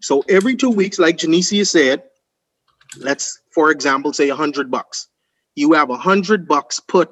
So 0.00 0.24
every 0.28 0.56
two 0.56 0.70
weeks, 0.70 0.98
like 0.98 1.18
Janicia 1.18 1.66
said, 1.66 2.02
let's, 2.98 3.40
for 3.52 3.70
example, 3.70 4.12
say 4.12 4.28
a 4.30 4.34
hundred 4.34 4.70
bucks. 4.70 5.08
You 5.54 5.72
have 5.72 5.90
a 5.90 5.96
hundred 5.96 6.48
bucks 6.48 6.80
put 6.80 7.10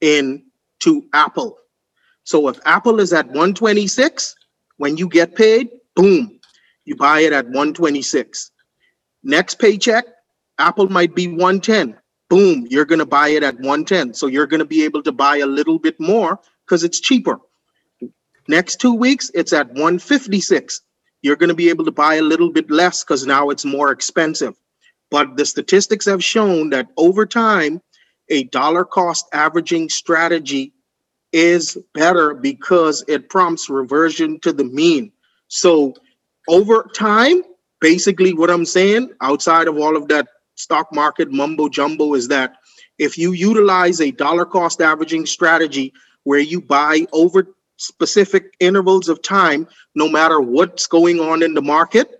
in 0.00 0.44
to 0.80 1.04
Apple. 1.12 1.58
So 2.24 2.48
if 2.48 2.58
Apple 2.64 3.00
is 3.00 3.12
at 3.12 3.26
126, 3.26 4.34
when 4.76 4.96
you 4.96 5.08
get 5.08 5.34
paid, 5.34 5.70
boom, 5.96 6.38
you 6.84 6.94
buy 6.94 7.20
it 7.20 7.32
at 7.32 7.46
126. 7.46 8.50
Next 9.24 9.58
paycheck, 9.58 10.04
Apple 10.58 10.88
might 10.88 11.14
be 11.14 11.26
110 11.26 11.98
boom, 12.28 12.66
you're 12.70 12.84
going 12.84 12.98
to 12.98 13.06
buy 13.06 13.28
it 13.28 13.42
at 13.42 13.54
110. 13.54 14.14
So 14.14 14.26
you're 14.26 14.46
going 14.46 14.60
to 14.60 14.66
be 14.66 14.84
able 14.84 15.02
to 15.02 15.12
buy 15.12 15.38
a 15.38 15.46
little 15.46 15.78
bit 15.78 15.98
more 15.98 16.38
because 16.64 16.84
it's 16.84 17.00
cheaper. 17.00 17.40
Next 18.48 18.80
two 18.80 18.94
weeks, 18.94 19.30
it's 19.34 19.52
at 19.52 19.68
156. 19.68 20.80
You're 21.22 21.36
going 21.36 21.48
to 21.48 21.54
be 21.54 21.68
able 21.68 21.84
to 21.84 21.90
buy 21.90 22.14
a 22.14 22.22
little 22.22 22.50
bit 22.50 22.70
less 22.70 23.02
because 23.02 23.26
now 23.26 23.50
it's 23.50 23.64
more 23.64 23.90
expensive. 23.90 24.54
But 25.10 25.36
the 25.36 25.44
statistics 25.44 26.06
have 26.06 26.22
shown 26.22 26.70
that 26.70 26.88
over 26.96 27.26
time, 27.26 27.80
a 28.28 28.44
dollar 28.44 28.84
cost 28.84 29.26
averaging 29.32 29.88
strategy 29.88 30.72
is 31.32 31.76
better 31.94 32.34
because 32.34 33.04
it 33.08 33.28
prompts 33.28 33.68
reversion 33.68 34.40
to 34.40 34.52
the 34.52 34.64
mean. 34.64 35.12
So 35.48 35.94
over 36.48 36.88
time, 36.94 37.42
basically 37.80 38.34
what 38.34 38.50
I'm 38.50 38.64
saying, 38.64 39.10
outside 39.20 39.68
of 39.68 39.78
all 39.78 39.96
of 39.96 40.08
that 40.08 40.28
stock 40.58 40.92
market 40.92 41.30
mumbo 41.30 41.68
jumbo 41.68 42.14
is 42.14 42.28
that 42.28 42.56
if 42.98 43.16
you 43.16 43.32
utilize 43.32 44.00
a 44.00 44.10
dollar 44.10 44.44
cost 44.44 44.80
averaging 44.80 45.24
strategy 45.24 45.92
where 46.24 46.40
you 46.40 46.60
buy 46.60 47.06
over 47.12 47.54
specific 47.76 48.54
intervals 48.58 49.08
of 49.08 49.22
time, 49.22 49.68
no 49.94 50.08
matter 50.08 50.40
what's 50.40 50.86
going 50.86 51.20
on 51.20 51.42
in 51.42 51.54
the 51.54 51.62
market, 51.62 52.10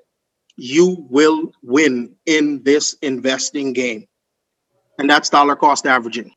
you 0.56 1.06
will 1.10 1.52
win 1.62 2.14
in 2.26 2.62
this 2.62 2.94
investing 3.02 3.72
game. 3.72 4.06
And 4.98 5.10
that's 5.10 5.28
dollar 5.28 5.56
cost 5.56 5.86
averaging. 5.86 6.32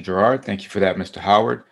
Gerard, 0.00 0.44
thank 0.44 0.62
you 0.62 0.68
for 0.68 0.80
that, 0.80 0.96
Mr. 0.96 1.16
Howard. 1.16 1.64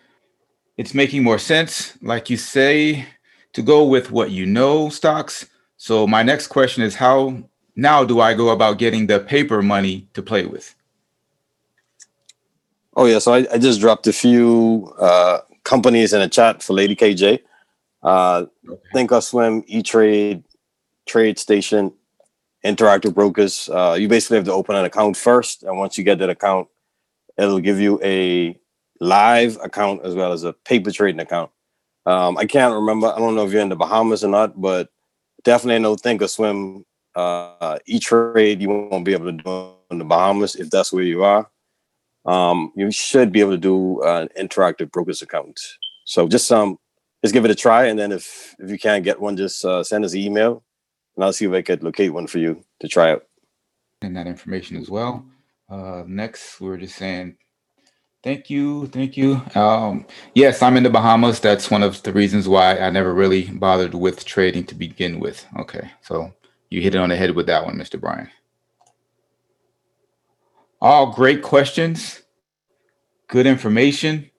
It's 0.76 0.94
making 0.94 1.22
more 1.22 1.38
sense, 1.38 1.96
like 2.02 2.28
you 2.28 2.36
say, 2.36 3.06
to 3.52 3.62
go 3.62 3.84
with 3.84 4.10
what 4.10 4.30
you 4.30 4.44
know 4.44 4.88
stocks. 4.88 5.46
So, 5.76 6.06
my 6.06 6.22
next 6.22 6.48
question 6.48 6.82
is 6.82 6.96
how 6.96 7.48
now 7.76 8.02
do 8.04 8.20
I 8.20 8.34
go 8.34 8.48
about 8.48 8.78
getting 8.78 9.06
the 9.06 9.20
paper 9.20 9.62
money 9.62 10.08
to 10.14 10.22
play 10.22 10.46
with? 10.46 10.74
Oh 12.96 13.04
yeah, 13.04 13.18
so 13.18 13.34
I, 13.34 13.46
I 13.52 13.58
just 13.58 13.80
dropped 13.80 14.06
a 14.06 14.12
few 14.12 14.94
uh, 14.98 15.40
companies 15.64 16.14
in 16.14 16.22
a 16.22 16.28
chat 16.28 16.62
for 16.62 16.72
Lady 16.72 16.96
KJ. 16.96 17.40
Uh, 18.02 18.46
okay. 18.68 18.80
Thinkorswim, 18.94 19.64
E 19.66 19.82
Trade, 19.82 20.42
Trade 21.04 21.38
Station, 21.38 21.92
Interactive 22.64 23.14
Brokers. 23.14 23.68
Uh, 23.68 23.96
you 23.98 24.08
basically 24.08 24.38
have 24.38 24.46
to 24.46 24.52
open 24.52 24.76
an 24.76 24.86
account 24.86 25.16
first, 25.16 25.62
and 25.62 25.76
once 25.76 25.98
you 25.98 26.04
get 26.04 26.18
that 26.20 26.30
account, 26.30 26.68
it'll 27.36 27.60
give 27.60 27.78
you 27.78 28.00
a 28.02 28.58
live 28.98 29.58
account 29.62 30.02
as 30.04 30.14
well 30.14 30.32
as 30.32 30.44
a 30.44 30.54
paper 30.54 30.90
trading 30.90 31.20
account. 31.20 31.50
Um, 32.06 32.38
I 32.38 32.46
can't 32.46 32.72
remember. 32.72 33.08
I 33.08 33.18
don't 33.18 33.34
know 33.34 33.44
if 33.44 33.52
you're 33.52 33.60
in 33.60 33.68
the 33.68 33.76
Bahamas 33.76 34.24
or 34.24 34.28
not, 34.28 34.58
but 34.58 34.88
definitely 35.44 35.80
no 35.80 35.90
know 35.90 35.96
Thinkorswim 35.96 36.84
uh, 37.16 37.78
E-Trade 37.86 38.60
you 38.60 38.68
won't 38.68 39.04
be 39.04 39.12
able 39.14 39.26
to 39.26 39.32
do 39.32 39.72
in 39.90 39.98
the 39.98 40.04
Bahamas 40.04 40.54
if 40.56 40.70
that's 40.70 40.92
where 40.92 41.04
you 41.04 41.24
are. 41.24 41.48
um, 42.26 42.72
you 42.76 42.90
should 42.90 43.32
be 43.32 43.40
able 43.40 43.52
to 43.52 43.58
do 43.58 44.02
an 44.02 44.28
interactive 44.38 44.90
brokers 44.90 45.22
account. 45.22 45.58
So 46.04 46.28
just 46.28 46.50
um, 46.52 46.78
just 47.22 47.32
give 47.34 47.44
it 47.44 47.50
a 47.50 47.54
try, 47.54 47.86
and 47.86 47.98
then 47.98 48.12
if 48.12 48.54
if 48.58 48.70
you 48.70 48.78
can't 48.78 49.04
get 49.04 49.20
one, 49.20 49.36
just 49.36 49.64
uh, 49.64 49.82
send 49.84 50.04
us 50.04 50.12
an 50.12 50.20
email, 50.20 50.64
and 51.16 51.24
I'll 51.24 51.32
see 51.32 51.46
if 51.46 51.52
I 51.52 51.62
could 51.62 51.82
locate 51.82 52.12
one 52.12 52.26
for 52.26 52.38
you 52.38 52.62
to 52.80 52.88
try 52.88 53.12
out. 53.12 53.22
and 54.02 54.16
that 54.16 54.26
information 54.26 54.76
as 54.76 54.90
well. 54.90 55.24
Uh, 55.68 56.04
next, 56.06 56.60
we're 56.60 56.76
just 56.76 56.96
saying 56.96 57.36
thank 58.22 58.50
you, 58.50 58.86
thank 58.88 59.16
you. 59.16 59.40
Um, 59.54 60.04
yes, 60.34 60.62
I'm 60.62 60.76
in 60.76 60.82
the 60.82 60.90
Bahamas. 60.90 61.40
That's 61.40 61.70
one 61.70 61.82
of 61.82 62.02
the 62.02 62.12
reasons 62.12 62.48
why 62.48 62.78
I 62.78 62.90
never 62.90 63.14
really 63.14 63.44
bothered 63.50 63.94
with 63.94 64.24
trading 64.24 64.64
to 64.66 64.74
begin 64.74 65.20
with. 65.20 65.46
Okay, 65.58 65.90
so 66.02 66.32
you 66.70 66.80
hit 66.80 66.94
it 66.94 66.98
on 66.98 67.08
the 67.08 67.16
head 67.16 67.32
with 67.32 67.46
that 67.46 67.64
one, 67.64 67.76
Mr. 67.76 68.00
Brian. 68.00 68.30
All 70.80 71.12
great 71.12 71.42
questions, 71.42 72.22
good 73.28 73.46
information. 73.46 74.30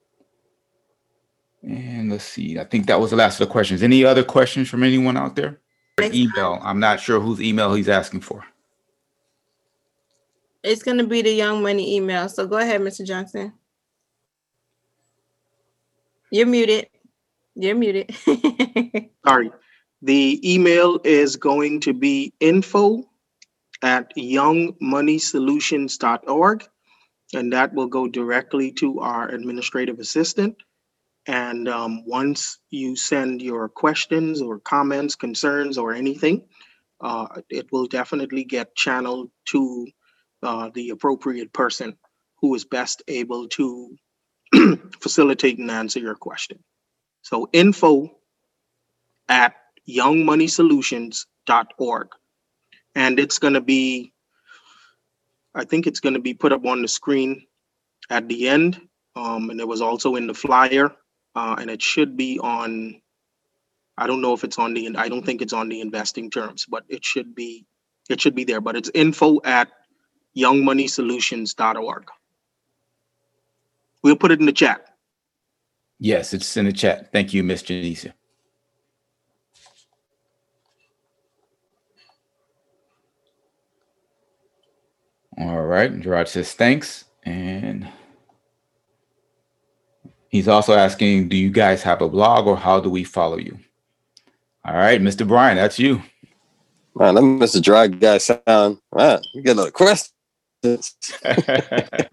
And 1.62 2.10
let's 2.10 2.24
see, 2.24 2.58
I 2.58 2.64
think 2.64 2.86
that 2.86 3.00
was 3.00 3.10
the 3.10 3.16
last 3.16 3.40
of 3.40 3.48
the 3.48 3.52
questions. 3.52 3.82
Any 3.82 4.04
other 4.04 4.22
questions 4.22 4.68
from 4.68 4.82
anyone 4.82 5.16
out 5.16 5.34
there? 5.36 5.60
Email. 6.00 6.60
I'm 6.62 6.78
not 6.78 7.00
sure 7.00 7.18
whose 7.20 7.40
email 7.40 7.74
he's 7.74 7.88
asking 7.88 8.20
for. 8.20 8.44
It's 10.62 10.82
gonna 10.82 11.06
be 11.06 11.22
the 11.22 11.32
Young 11.32 11.62
Money 11.62 11.96
email. 11.96 12.28
So 12.28 12.46
go 12.46 12.58
ahead, 12.58 12.80
Mr. 12.80 13.04
Johnson. 13.04 13.52
You're 16.30 16.46
muted. 16.46 16.88
You're 17.54 17.74
muted. 17.74 18.14
Sorry. 19.26 19.50
The 20.02 20.54
email 20.54 21.00
is 21.04 21.36
going 21.36 21.80
to 21.80 21.92
be 21.92 22.32
info 22.40 23.04
at 23.82 24.14
youngmoneysolutions.org. 24.16 26.64
And 27.34 27.52
that 27.52 27.74
will 27.74 27.88
go 27.88 28.08
directly 28.08 28.72
to 28.72 29.00
our 29.00 29.28
administrative 29.28 29.98
assistant. 29.98 30.56
And 31.26 31.68
um, 31.68 32.06
once 32.06 32.58
you 32.70 32.96
send 32.96 33.42
your 33.42 33.68
questions 33.68 34.40
or 34.40 34.60
comments, 34.60 35.14
concerns, 35.14 35.76
or 35.76 35.92
anything, 35.92 36.46
uh, 37.02 37.26
it 37.50 37.70
will 37.70 37.86
definitely 37.86 38.44
get 38.44 38.74
channeled 38.74 39.30
to 39.50 39.86
uh, 40.42 40.70
the 40.72 40.88
appropriate 40.90 41.52
person 41.52 41.98
who 42.40 42.54
is 42.54 42.64
best 42.64 43.02
able 43.08 43.48
to 43.48 43.94
facilitate 45.00 45.58
and 45.58 45.70
answer 45.70 46.00
your 46.00 46.14
question. 46.14 46.58
So 47.22 47.48
info 47.52 48.10
at 49.28 49.54
youngmoneysolutions.org. 49.88 52.08
And 52.94 53.18
it's 53.18 53.38
going 53.38 53.54
to 53.54 53.60
be, 53.60 54.12
I 55.54 55.64
think 55.64 55.86
it's 55.86 56.00
going 56.00 56.14
to 56.14 56.20
be 56.20 56.34
put 56.34 56.52
up 56.52 56.66
on 56.66 56.82
the 56.82 56.88
screen 56.88 57.46
at 58.10 58.28
the 58.28 58.48
end. 58.48 58.80
Um, 59.16 59.50
and 59.50 59.60
it 59.60 59.68
was 59.68 59.80
also 59.80 60.16
in 60.16 60.26
the 60.26 60.34
flyer. 60.34 60.92
Uh, 61.34 61.56
and 61.58 61.70
it 61.70 61.82
should 61.82 62.16
be 62.16 62.38
on, 62.40 63.00
I 63.96 64.06
don't 64.06 64.20
know 64.20 64.34
if 64.34 64.44
it's 64.44 64.58
on 64.58 64.74
the, 64.74 64.94
I 64.96 65.08
don't 65.08 65.24
think 65.24 65.42
it's 65.42 65.52
on 65.52 65.68
the 65.68 65.80
investing 65.80 66.30
terms, 66.30 66.66
but 66.66 66.84
it 66.88 67.04
should 67.04 67.34
be, 67.34 67.66
it 68.10 68.20
should 68.20 68.34
be 68.34 68.44
there. 68.44 68.60
But 68.60 68.76
it's 68.76 68.90
info 68.94 69.40
at 69.44 69.68
youngmoneysolutions.org. 70.36 72.04
We'll 74.02 74.16
put 74.16 74.30
it 74.30 74.40
in 74.40 74.46
the 74.46 74.52
chat. 74.52 74.84
Yes, 75.98 76.32
it's 76.32 76.56
in 76.56 76.66
the 76.66 76.72
chat. 76.72 77.10
Thank 77.12 77.34
you, 77.34 77.42
Miss 77.42 77.62
Janicia. 77.62 78.12
All 85.40 85.57
right, 85.68 85.98
Gerard 86.00 86.28
says 86.28 86.52
thanks. 86.52 87.04
And 87.24 87.88
he's 90.28 90.48
also 90.48 90.74
asking, 90.74 91.28
do 91.28 91.36
you 91.36 91.50
guys 91.50 91.82
have 91.82 92.02
a 92.02 92.08
blog 92.08 92.46
or 92.46 92.56
how 92.56 92.80
do 92.80 92.90
we 92.90 93.04
follow 93.04 93.38
you? 93.38 93.58
All 94.64 94.74
right, 94.74 95.00
Mr. 95.00 95.26
Brian, 95.26 95.56
that's 95.56 95.78
you. 95.78 96.02
Man, 96.94 97.14
that 97.14 97.20
Mr. 97.22 97.62
Dry 97.62 97.86
guy 97.86 98.18
sound. 98.18 98.78
Man, 98.94 99.20
you 99.32 99.42
get 99.42 99.56
a 99.56 99.60
lot 99.60 99.68
of 99.68 99.72
questions. 99.74 100.12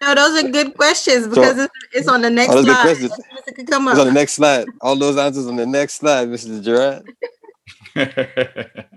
No, 0.00 0.14
those 0.14 0.44
are 0.44 0.48
good 0.50 0.74
questions 0.76 1.28
because 1.28 1.56
it's, 1.58 1.72
it's 1.94 2.08
on 2.08 2.20
the 2.20 2.28
next 2.28 2.52
Oh, 2.52 2.56
those 2.56 2.64
slide. 2.66 2.82
good 2.82 2.96
questions. 3.10 3.26
It 3.46 3.54
could 3.54 3.66
come 3.66 3.88
It's 3.88 3.98
on 3.98 4.06
the 4.06 4.12
next 4.12 4.32
slide. 4.34 4.66
All 4.82 4.96
those 4.96 5.16
answers 5.16 5.46
on 5.46 5.56
the 5.56 5.64
next 5.64 5.94
slide, 5.94 6.28
Mr. 6.28 6.62
Gerard. 6.62 7.06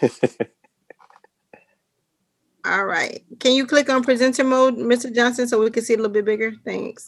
All 2.66 2.84
right. 2.84 3.24
Can 3.38 3.52
you 3.52 3.66
click 3.66 3.88
on 3.88 4.02
presenter 4.02 4.44
mode, 4.44 4.76
Mr. 4.76 5.14
Johnson, 5.14 5.46
so 5.46 5.62
we 5.62 5.70
can 5.70 5.84
see 5.84 5.94
a 5.94 5.96
little 5.96 6.12
bit 6.12 6.24
bigger? 6.24 6.52
Thanks. 6.64 7.06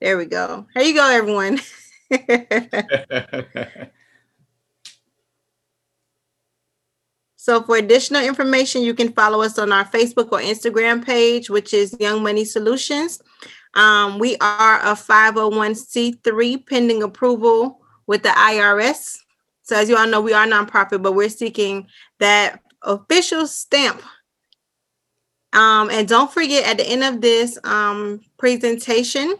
There 0.00 0.16
we 0.16 0.24
go. 0.26 0.66
Here 0.74 0.82
you 0.82 0.94
go, 0.94 1.10
everyone. 1.10 1.60
So 7.44 7.62
for 7.62 7.76
additional 7.76 8.24
information, 8.24 8.80
you 8.80 8.94
can 8.94 9.12
follow 9.12 9.42
us 9.42 9.58
on 9.58 9.70
our 9.70 9.84
Facebook 9.84 10.32
or 10.32 10.40
Instagram 10.40 11.04
page, 11.04 11.50
which 11.50 11.74
is 11.74 11.94
Young 12.00 12.22
Money 12.22 12.46
Solutions. 12.46 13.20
Um, 13.74 14.18
we 14.18 14.38
are 14.38 14.80
a 14.80 14.94
501c3 14.94 16.66
pending 16.66 17.02
approval 17.02 17.82
with 18.06 18.22
the 18.22 18.30
IRS. 18.30 19.18
So 19.64 19.76
as 19.76 19.88
you 19.88 19.96
all 19.96 20.06
know, 20.06 20.20
we 20.20 20.34
are 20.34 20.46
nonprofit, 20.46 21.02
but 21.02 21.12
we're 21.12 21.28
seeking 21.28 21.88
that 22.20 22.60
official 22.82 23.46
stamp. 23.46 24.02
Um, 25.54 25.88
and 25.90 26.06
don't 26.06 26.32
forget 26.32 26.66
at 26.66 26.76
the 26.76 26.86
end 26.86 27.02
of 27.02 27.20
this 27.20 27.58
um, 27.64 28.20
presentation, 28.38 29.34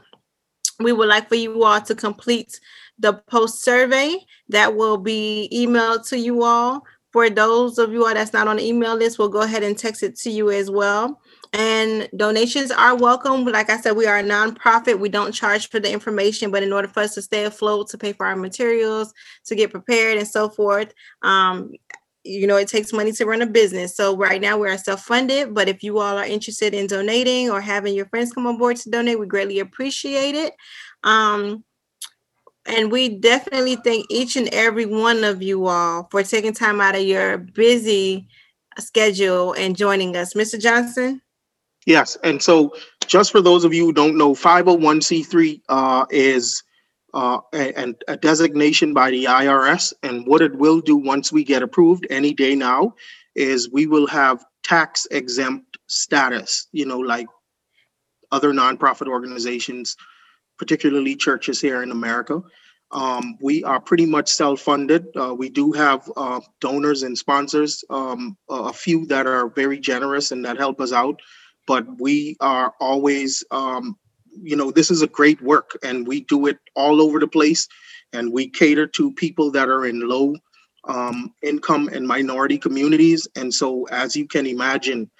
we 0.80 0.92
would 0.92 1.08
like 1.08 1.28
for 1.28 1.34
you 1.34 1.62
all 1.62 1.80
to 1.82 1.94
complete 1.94 2.58
the 2.98 3.12
post 3.12 3.62
survey 3.62 4.16
that 4.48 4.74
will 4.74 4.96
be 4.96 5.48
emailed 5.52 6.08
to 6.08 6.18
you 6.18 6.42
all. 6.42 6.82
For 7.12 7.28
those 7.30 7.78
of 7.78 7.92
you 7.92 8.06
all 8.06 8.14
that's 8.14 8.32
not 8.32 8.48
on 8.48 8.56
the 8.56 8.66
email 8.66 8.96
list, 8.96 9.18
we'll 9.18 9.28
go 9.28 9.42
ahead 9.42 9.62
and 9.62 9.76
text 9.76 10.02
it 10.02 10.16
to 10.20 10.30
you 10.30 10.50
as 10.50 10.70
well. 10.70 11.20
And 11.56 12.08
donations 12.16 12.72
are 12.72 12.96
welcome. 12.96 13.44
Like 13.44 13.70
I 13.70 13.80
said, 13.80 13.92
we 13.92 14.06
are 14.06 14.18
a 14.18 14.24
nonprofit. 14.24 14.98
We 14.98 15.08
don't 15.08 15.30
charge 15.30 15.68
for 15.70 15.78
the 15.78 15.90
information, 15.90 16.50
but 16.50 16.64
in 16.64 16.72
order 16.72 16.88
for 16.88 17.00
us 17.00 17.14
to 17.14 17.22
stay 17.22 17.44
afloat, 17.44 17.88
to 17.90 17.98
pay 17.98 18.12
for 18.12 18.26
our 18.26 18.34
materials, 18.34 19.14
to 19.44 19.54
get 19.54 19.70
prepared 19.70 20.18
and 20.18 20.26
so 20.26 20.48
forth, 20.48 20.92
um, 21.22 21.70
you 22.24 22.48
know, 22.48 22.56
it 22.56 22.66
takes 22.66 22.92
money 22.92 23.12
to 23.12 23.24
run 23.24 23.40
a 23.40 23.46
business. 23.46 23.96
So 23.96 24.16
right 24.16 24.40
now 24.40 24.58
we 24.58 24.68
are 24.68 24.76
self-funded, 24.76 25.54
but 25.54 25.68
if 25.68 25.84
you 25.84 26.00
all 26.00 26.18
are 26.18 26.24
interested 26.24 26.74
in 26.74 26.88
donating 26.88 27.50
or 27.50 27.60
having 27.60 27.94
your 27.94 28.06
friends 28.06 28.32
come 28.32 28.48
on 28.48 28.58
board 28.58 28.76
to 28.78 28.90
donate, 28.90 29.20
we 29.20 29.26
greatly 29.26 29.60
appreciate 29.60 30.34
it. 30.34 30.54
Um, 31.04 31.62
and 32.66 32.90
we 32.90 33.10
definitely 33.20 33.76
thank 33.76 34.06
each 34.10 34.34
and 34.36 34.48
every 34.48 34.86
one 34.86 35.22
of 35.22 35.40
you 35.40 35.68
all 35.68 36.08
for 36.10 36.24
taking 36.24 36.52
time 36.52 36.80
out 36.80 36.96
of 36.96 37.02
your 37.02 37.38
busy 37.38 38.26
schedule 38.78 39.52
and 39.52 39.76
joining 39.76 40.16
us. 40.16 40.34
Mr. 40.34 40.60
Johnson? 40.60 41.20
Yes, 41.86 42.16
and 42.22 42.42
so 42.42 42.74
just 43.06 43.30
for 43.30 43.40
those 43.40 43.64
of 43.64 43.74
you 43.74 43.86
who 43.86 43.92
don't 43.92 44.16
know, 44.16 44.34
501c3 44.34 45.60
uh, 45.68 46.06
is 46.10 46.62
uh, 47.12 47.38
a, 47.54 47.94
a 48.08 48.16
designation 48.16 48.92
by 48.92 49.10
the 49.10 49.24
IRS. 49.24 49.92
And 50.02 50.26
what 50.26 50.42
it 50.42 50.54
will 50.56 50.80
do 50.80 50.96
once 50.96 51.32
we 51.32 51.44
get 51.44 51.62
approved 51.62 52.06
any 52.10 52.34
day 52.34 52.54
now 52.54 52.94
is 53.34 53.70
we 53.70 53.86
will 53.86 54.06
have 54.06 54.44
tax 54.64 55.06
exempt 55.10 55.78
status, 55.86 56.66
you 56.72 56.86
know, 56.86 56.98
like 56.98 57.26
other 58.32 58.52
nonprofit 58.52 59.06
organizations, 59.06 59.96
particularly 60.58 61.14
churches 61.14 61.60
here 61.60 61.82
in 61.82 61.90
America. 61.90 62.40
Um, 62.90 63.36
we 63.40 63.64
are 63.64 63.80
pretty 63.80 64.06
much 64.06 64.28
self-funded. 64.28 65.06
Uh, 65.16 65.34
we 65.34 65.48
do 65.48 65.72
have 65.72 66.10
uh, 66.16 66.40
donors 66.60 67.02
and 67.02 67.16
sponsors, 67.18 67.84
um, 67.90 68.36
a 68.48 68.54
a 68.54 68.72
few 68.72 69.06
that 69.06 69.26
are 69.26 69.48
very 69.48 69.78
generous 69.78 70.30
and 70.30 70.44
that 70.44 70.58
help 70.58 70.80
us 70.80 70.92
out 70.92 71.20
but 71.66 71.86
we 72.00 72.36
are 72.40 72.72
always 72.80 73.44
um, 73.50 73.96
you 74.42 74.56
know 74.56 74.70
this 74.70 74.90
is 74.90 75.02
a 75.02 75.06
great 75.06 75.40
work 75.42 75.78
and 75.82 76.06
we 76.06 76.22
do 76.22 76.46
it 76.46 76.58
all 76.74 77.00
over 77.00 77.18
the 77.18 77.28
place 77.28 77.68
and 78.12 78.32
we 78.32 78.48
cater 78.48 78.86
to 78.86 79.12
people 79.12 79.50
that 79.50 79.68
are 79.68 79.86
in 79.86 80.08
low 80.08 80.34
um, 80.88 81.32
income 81.42 81.88
and 81.92 82.06
minority 82.06 82.58
communities 82.58 83.26
and 83.36 83.52
so 83.52 83.84
as 83.90 84.16
you 84.16 84.26
can 84.26 84.46
imagine 84.46 85.10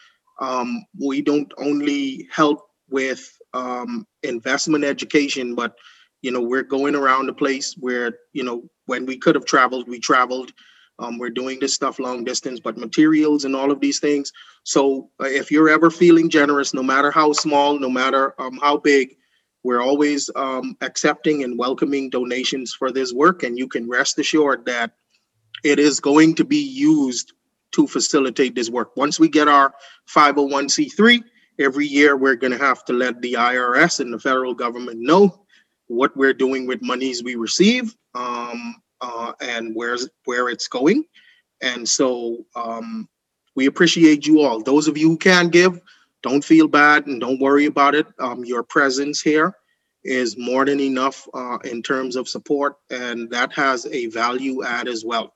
um, 0.40 0.84
we 1.00 1.22
don't 1.22 1.52
only 1.58 2.28
help 2.32 2.66
with 2.90 3.38
um, 3.54 4.06
investment 4.22 4.84
education 4.84 5.54
but 5.54 5.74
you 6.22 6.30
know 6.30 6.40
we're 6.40 6.62
going 6.62 6.94
around 6.94 7.26
the 7.26 7.32
place 7.32 7.74
where 7.78 8.12
you 8.32 8.42
know 8.42 8.64
when 8.86 9.06
we 9.06 9.16
could 9.16 9.34
have 9.34 9.44
traveled 9.44 9.88
we 9.88 9.98
traveled 10.00 10.52
um, 10.98 11.18
we're 11.18 11.30
doing 11.30 11.58
this 11.60 11.74
stuff 11.74 11.98
long 11.98 12.24
distance 12.24 12.60
but 12.60 12.76
materials 12.76 13.44
and 13.44 13.54
all 13.56 13.70
of 13.70 13.80
these 13.80 14.00
things 14.00 14.32
so 14.64 15.10
uh, 15.20 15.26
if 15.26 15.50
you're 15.50 15.68
ever 15.68 15.90
feeling 15.90 16.30
generous, 16.30 16.74
no 16.74 16.82
matter 16.82 17.10
how 17.10 17.32
small, 17.32 17.78
no 17.78 17.90
matter 17.90 18.34
um, 18.40 18.58
how 18.62 18.78
big, 18.78 19.16
we're 19.62 19.82
always 19.82 20.28
um, 20.36 20.76
accepting 20.80 21.44
and 21.44 21.58
welcoming 21.58 22.10
donations 22.10 22.74
for 22.74 22.90
this 22.90 23.12
work. 23.12 23.44
And 23.44 23.58
you 23.58 23.68
can 23.68 23.88
rest 23.88 24.18
assured 24.18 24.66
that 24.66 24.92
it 25.62 25.78
is 25.78 26.00
going 26.00 26.34
to 26.36 26.44
be 26.44 26.62
used 26.62 27.32
to 27.72 27.86
facilitate 27.86 28.54
this 28.54 28.70
work. 28.70 28.96
Once 28.96 29.18
we 29.18 29.28
get 29.28 29.48
our 29.48 29.72
501c3, 30.14 31.22
every 31.58 31.86
year 31.86 32.16
we're 32.16 32.36
going 32.36 32.52
to 32.52 32.58
have 32.58 32.84
to 32.86 32.92
let 32.92 33.20
the 33.22 33.34
IRS 33.34 34.00
and 34.00 34.12
the 34.12 34.18
federal 34.18 34.54
government 34.54 35.00
know 35.00 35.46
what 35.86 36.16
we're 36.16 36.34
doing 36.34 36.66
with 36.66 36.82
monies 36.82 37.22
we 37.22 37.34
receive 37.34 37.94
um, 38.14 38.76
uh, 39.04 39.32
and 39.40 39.74
where's 39.74 40.08
where 40.24 40.48
it's 40.48 40.68
going. 40.68 41.04
And 41.60 41.88
so 41.88 42.44
um, 42.56 43.08
we 43.54 43.66
appreciate 43.66 44.26
you 44.26 44.40
all. 44.40 44.62
Those 44.62 44.88
of 44.88 44.96
you 44.96 45.08
who 45.08 45.18
can 45.18 45.48
give, 45.48 45.80
don't 46.22 46.44
feel 46.44 46.68
bad 46.68 47.06
and 47.06 47.20
don't 47.20 47.40
worry 47.40 47.66
about 47.66 47.94
it. 47.94 48.06
Um, 48.18 48.44
your 48.44 48.62
presence 48.62 49.20
here 49.20 49.54
is 50.04 50.36
more 50.38 50.64
than 50.64 50.80
enough 50.80 51.28
uh, 51.34 51.58
in 51.64 51.82
terms 51.82 52.16
of 52.16 52.28
support, 52.28 52.76
and 52.90 53.30
that 53.30 53.52
has 53.52 53.86
a 53.86 54.06
value 54.06 54.64
add 54.64 54.88
as 54.88 55.04
well. 55.04 55.32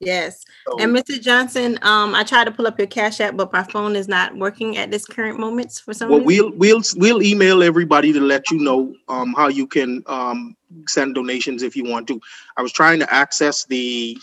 Yes. 0.00 0.44
So- 0.68 0.78
And 0.78 0.94
Mr. 0.94 1.20
Johnson, 1.20 1.78
um, 1.82 2.14
I 2.14 2.22
tried 2.22 2.44
to 2.44 2.50
pull 2.50 2.66
up 2.66 2.78
your 2.78 2.86
Cash 2.86 3.20
App, 3.20 3.36
but 3.36 3.52
my 3.52 3.62
phone 3.62 3.96
is 3.96 4.08
not 4.08 4.36
working 4.36 4.76
at 4.76 4.90
this 4.90 5.06
current 5.06 5.38
moment 5.38 5.80
for 5.84 5.94
some 5.94 6.10
Well, 6.10 6.20
reason. 6.22 6.50
we'll, 6.58 6.58
we'll, 6.58 6.82
we'll 6.96 7.22
email 7.22 7.62
everybody 7.62 8.12
to 8.12 8.20
let 8.20 8.50
you 8.50 8.58
know, 8.58 8.94
um, 9.08 9.32
how 9.34 9.48
you 9.48 9.66
can, 9.66 10.02
um, 10.06 10.56
send 10.86 11.14
donations 11.14 11.62
if 11.62 11.76
you 11.76 11.84
want 11.84 12.06
to. 12.08 12.20
I 12.56 12.62
was 12.62 12.72
trying 12.72 12.98
to 12.98 13.12
access 13.12 13.64
the 13.64 14.18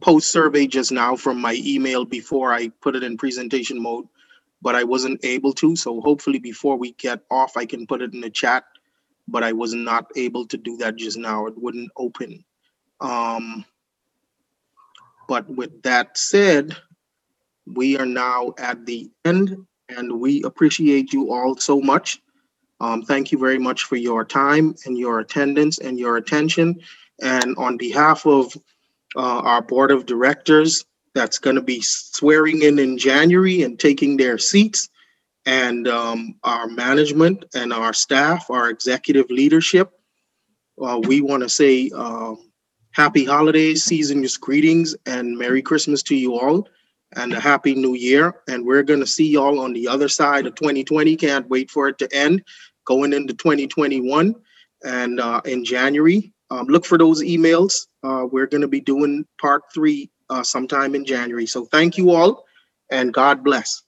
post 0.00 0.30
survey 0.30 0.66
just 0.66 0.92
now 0.92 1.16
from 1.16 1.40
my 1.40 1.54
email 1.64 2.04
before 2.04 2.52
I 2.52 2.68
put 2.80 2.96
it 2.96 3.02
in 3.02 3.16
presentation 3.16 3.80
mode, 3.82 4.06
but 4.62 4.74
I 4.74 4.84
wasn't 4.84 5.22
able 5.24 5.52
to, 5.54 5.76
so 5.76 6.00
hopefully 6.00 6.38
before 6.38 6.76
we 6.76 6.92
get 6.92 7.20
off, 7.30 7.56
I 7.56 7.66
can 7.66 7.86
put 7.86 8.00
it 8.02 8.14
in 8.14 8.20
the 8.20 8.30
chat. 8.30 8.64
But 9.28 9.42
I 9.42 9.50
was 9.50 9.74
not 9.74 10.06
able 10.14 10.46
to 10.46 10.56
do 10.56 10.76
that 10.76 10.94
just 10.94 11.18
now. 11.18 11.46
It 11.46 11.54
wouldn't 11.58 11.90
open. 11.96 12.44
Um, 13.00 13.64
but 15.28 15.48
with 15.48 15.82
that 15.82 16.16
said, 16.16 16.76
we 17.66 17.98
are 17.98 18.06
now 18.06 18.54
at 18.58 18.86
the 18.86 19.10
end 19.24 19.56
and 19.88 20.20
we 20.20 20.42
appreciate 20.42 21.12
you 21.12 21.32
all 21.32 21.56
so 21.56 21.80
much. 21.80 22.20
Um, 22.80 23.02
thank 23.02 23.32
you 23.32 23.38
very 23.38 23.58
much 23.58 23.84
for 23.84 23.96
your 23.96 24.24
time 24.24 24.74
and 24.84 24.98
your 24.98 25.20
attendance 25.20 25.78
and 25.78 25.98
your 25.98 26.16
attention. 26.16 26.80
And 27.22 27.56
on 27.56 27.76
behalf 27.76 28.26
of 28.26 28.54
uh, 29.16 29.40
our 29.40 29.62
board 29.62 29.90
of 29.90 30.06
directors, 30.06 30.84
that's 31.14 31.38
going 31.38 31.56
to 31.56 31.62
be 31.62 31.80
swearing 31.80 32.62
in 32.62 32.78
in 32.78 32.98
January 32.98 33.62
and 33.62 33.80
taking 33.80 34.18
their 34.18 34.36
seats, 34.36 34.90
and 35.46 35.88
um, 35.88 36.34
our 36.42 36.66
management 36.66 37.46
and 37.54 37.72
our 37.72 37.94
staff, 37.94 38.50
our 38.50 38.68
executive 38.68 39.30
leadership, 39.30 39.92
uh, 40.82 41.00
we 41.04 41.22
want 41.22 41.42
to 41.42 41.48
say 41.48 41.90
um, 41.94 42.45
happy 42.96 43.26
holidays, 43.26 43.84
season's 43.84 44.38
greetings, 44.38 44.96
and 45.04 45.36
Merry 45.36 45.60
Christmas 45.60 46.02
to 46.04 46.16
you 46.16 46.38
all 46.38 46.66
and 47.14 47.34
a 47.34 47.38
happy 47.38 47.74
new 47.74 47.92
year. 47.92 48.34
And 48.48 48.64
we're 48.64 48.82
going 48.82 49.00
to 49.00 49.06
see 49.06 49.28
y'all 49.28 49.60
on 49.60 49.74
the 49.74 49.86
other 49.86 50.08
side 50.08 50.46
of 50.46 50.54
2020. 50.54 51.14
Can't 51.16 51.46
wait 51.50 51.70
for 51.70 51.88
it 51.88 51.98
to 51.98 52.08
end. 52.10 52.42
Going 52.86 53.12
into 53.12 53.34
2021 53.34 54.34
and 54.82 55.20
uh, 55.20 55.42
in 55.44 55.62
January. 55.62 56.32
Um, 56.50 56.68
look 56.68 56.86
for 56.86 56.96
those 56.96 57.22
emails. 57.22 57.86
Uh, 58.02 58.26
we're 58.32 58.46
going 58.46 58.62
to 58.62 58.68
be 58.68 58.80
doing 58.80 59.26
part 59.38 59.64
three 59.74 60.10
uh, 60.30 60.42
sometime 60.42 60.94
in 60.94 61.04
January. 61.04 61.46
So 61.46 61.66
thank 61.66 61.98
you 61.98 62.12
all 62.12 62.46
and 62.90 63.12
God 63.12 63.44
bless. 63.44 63.82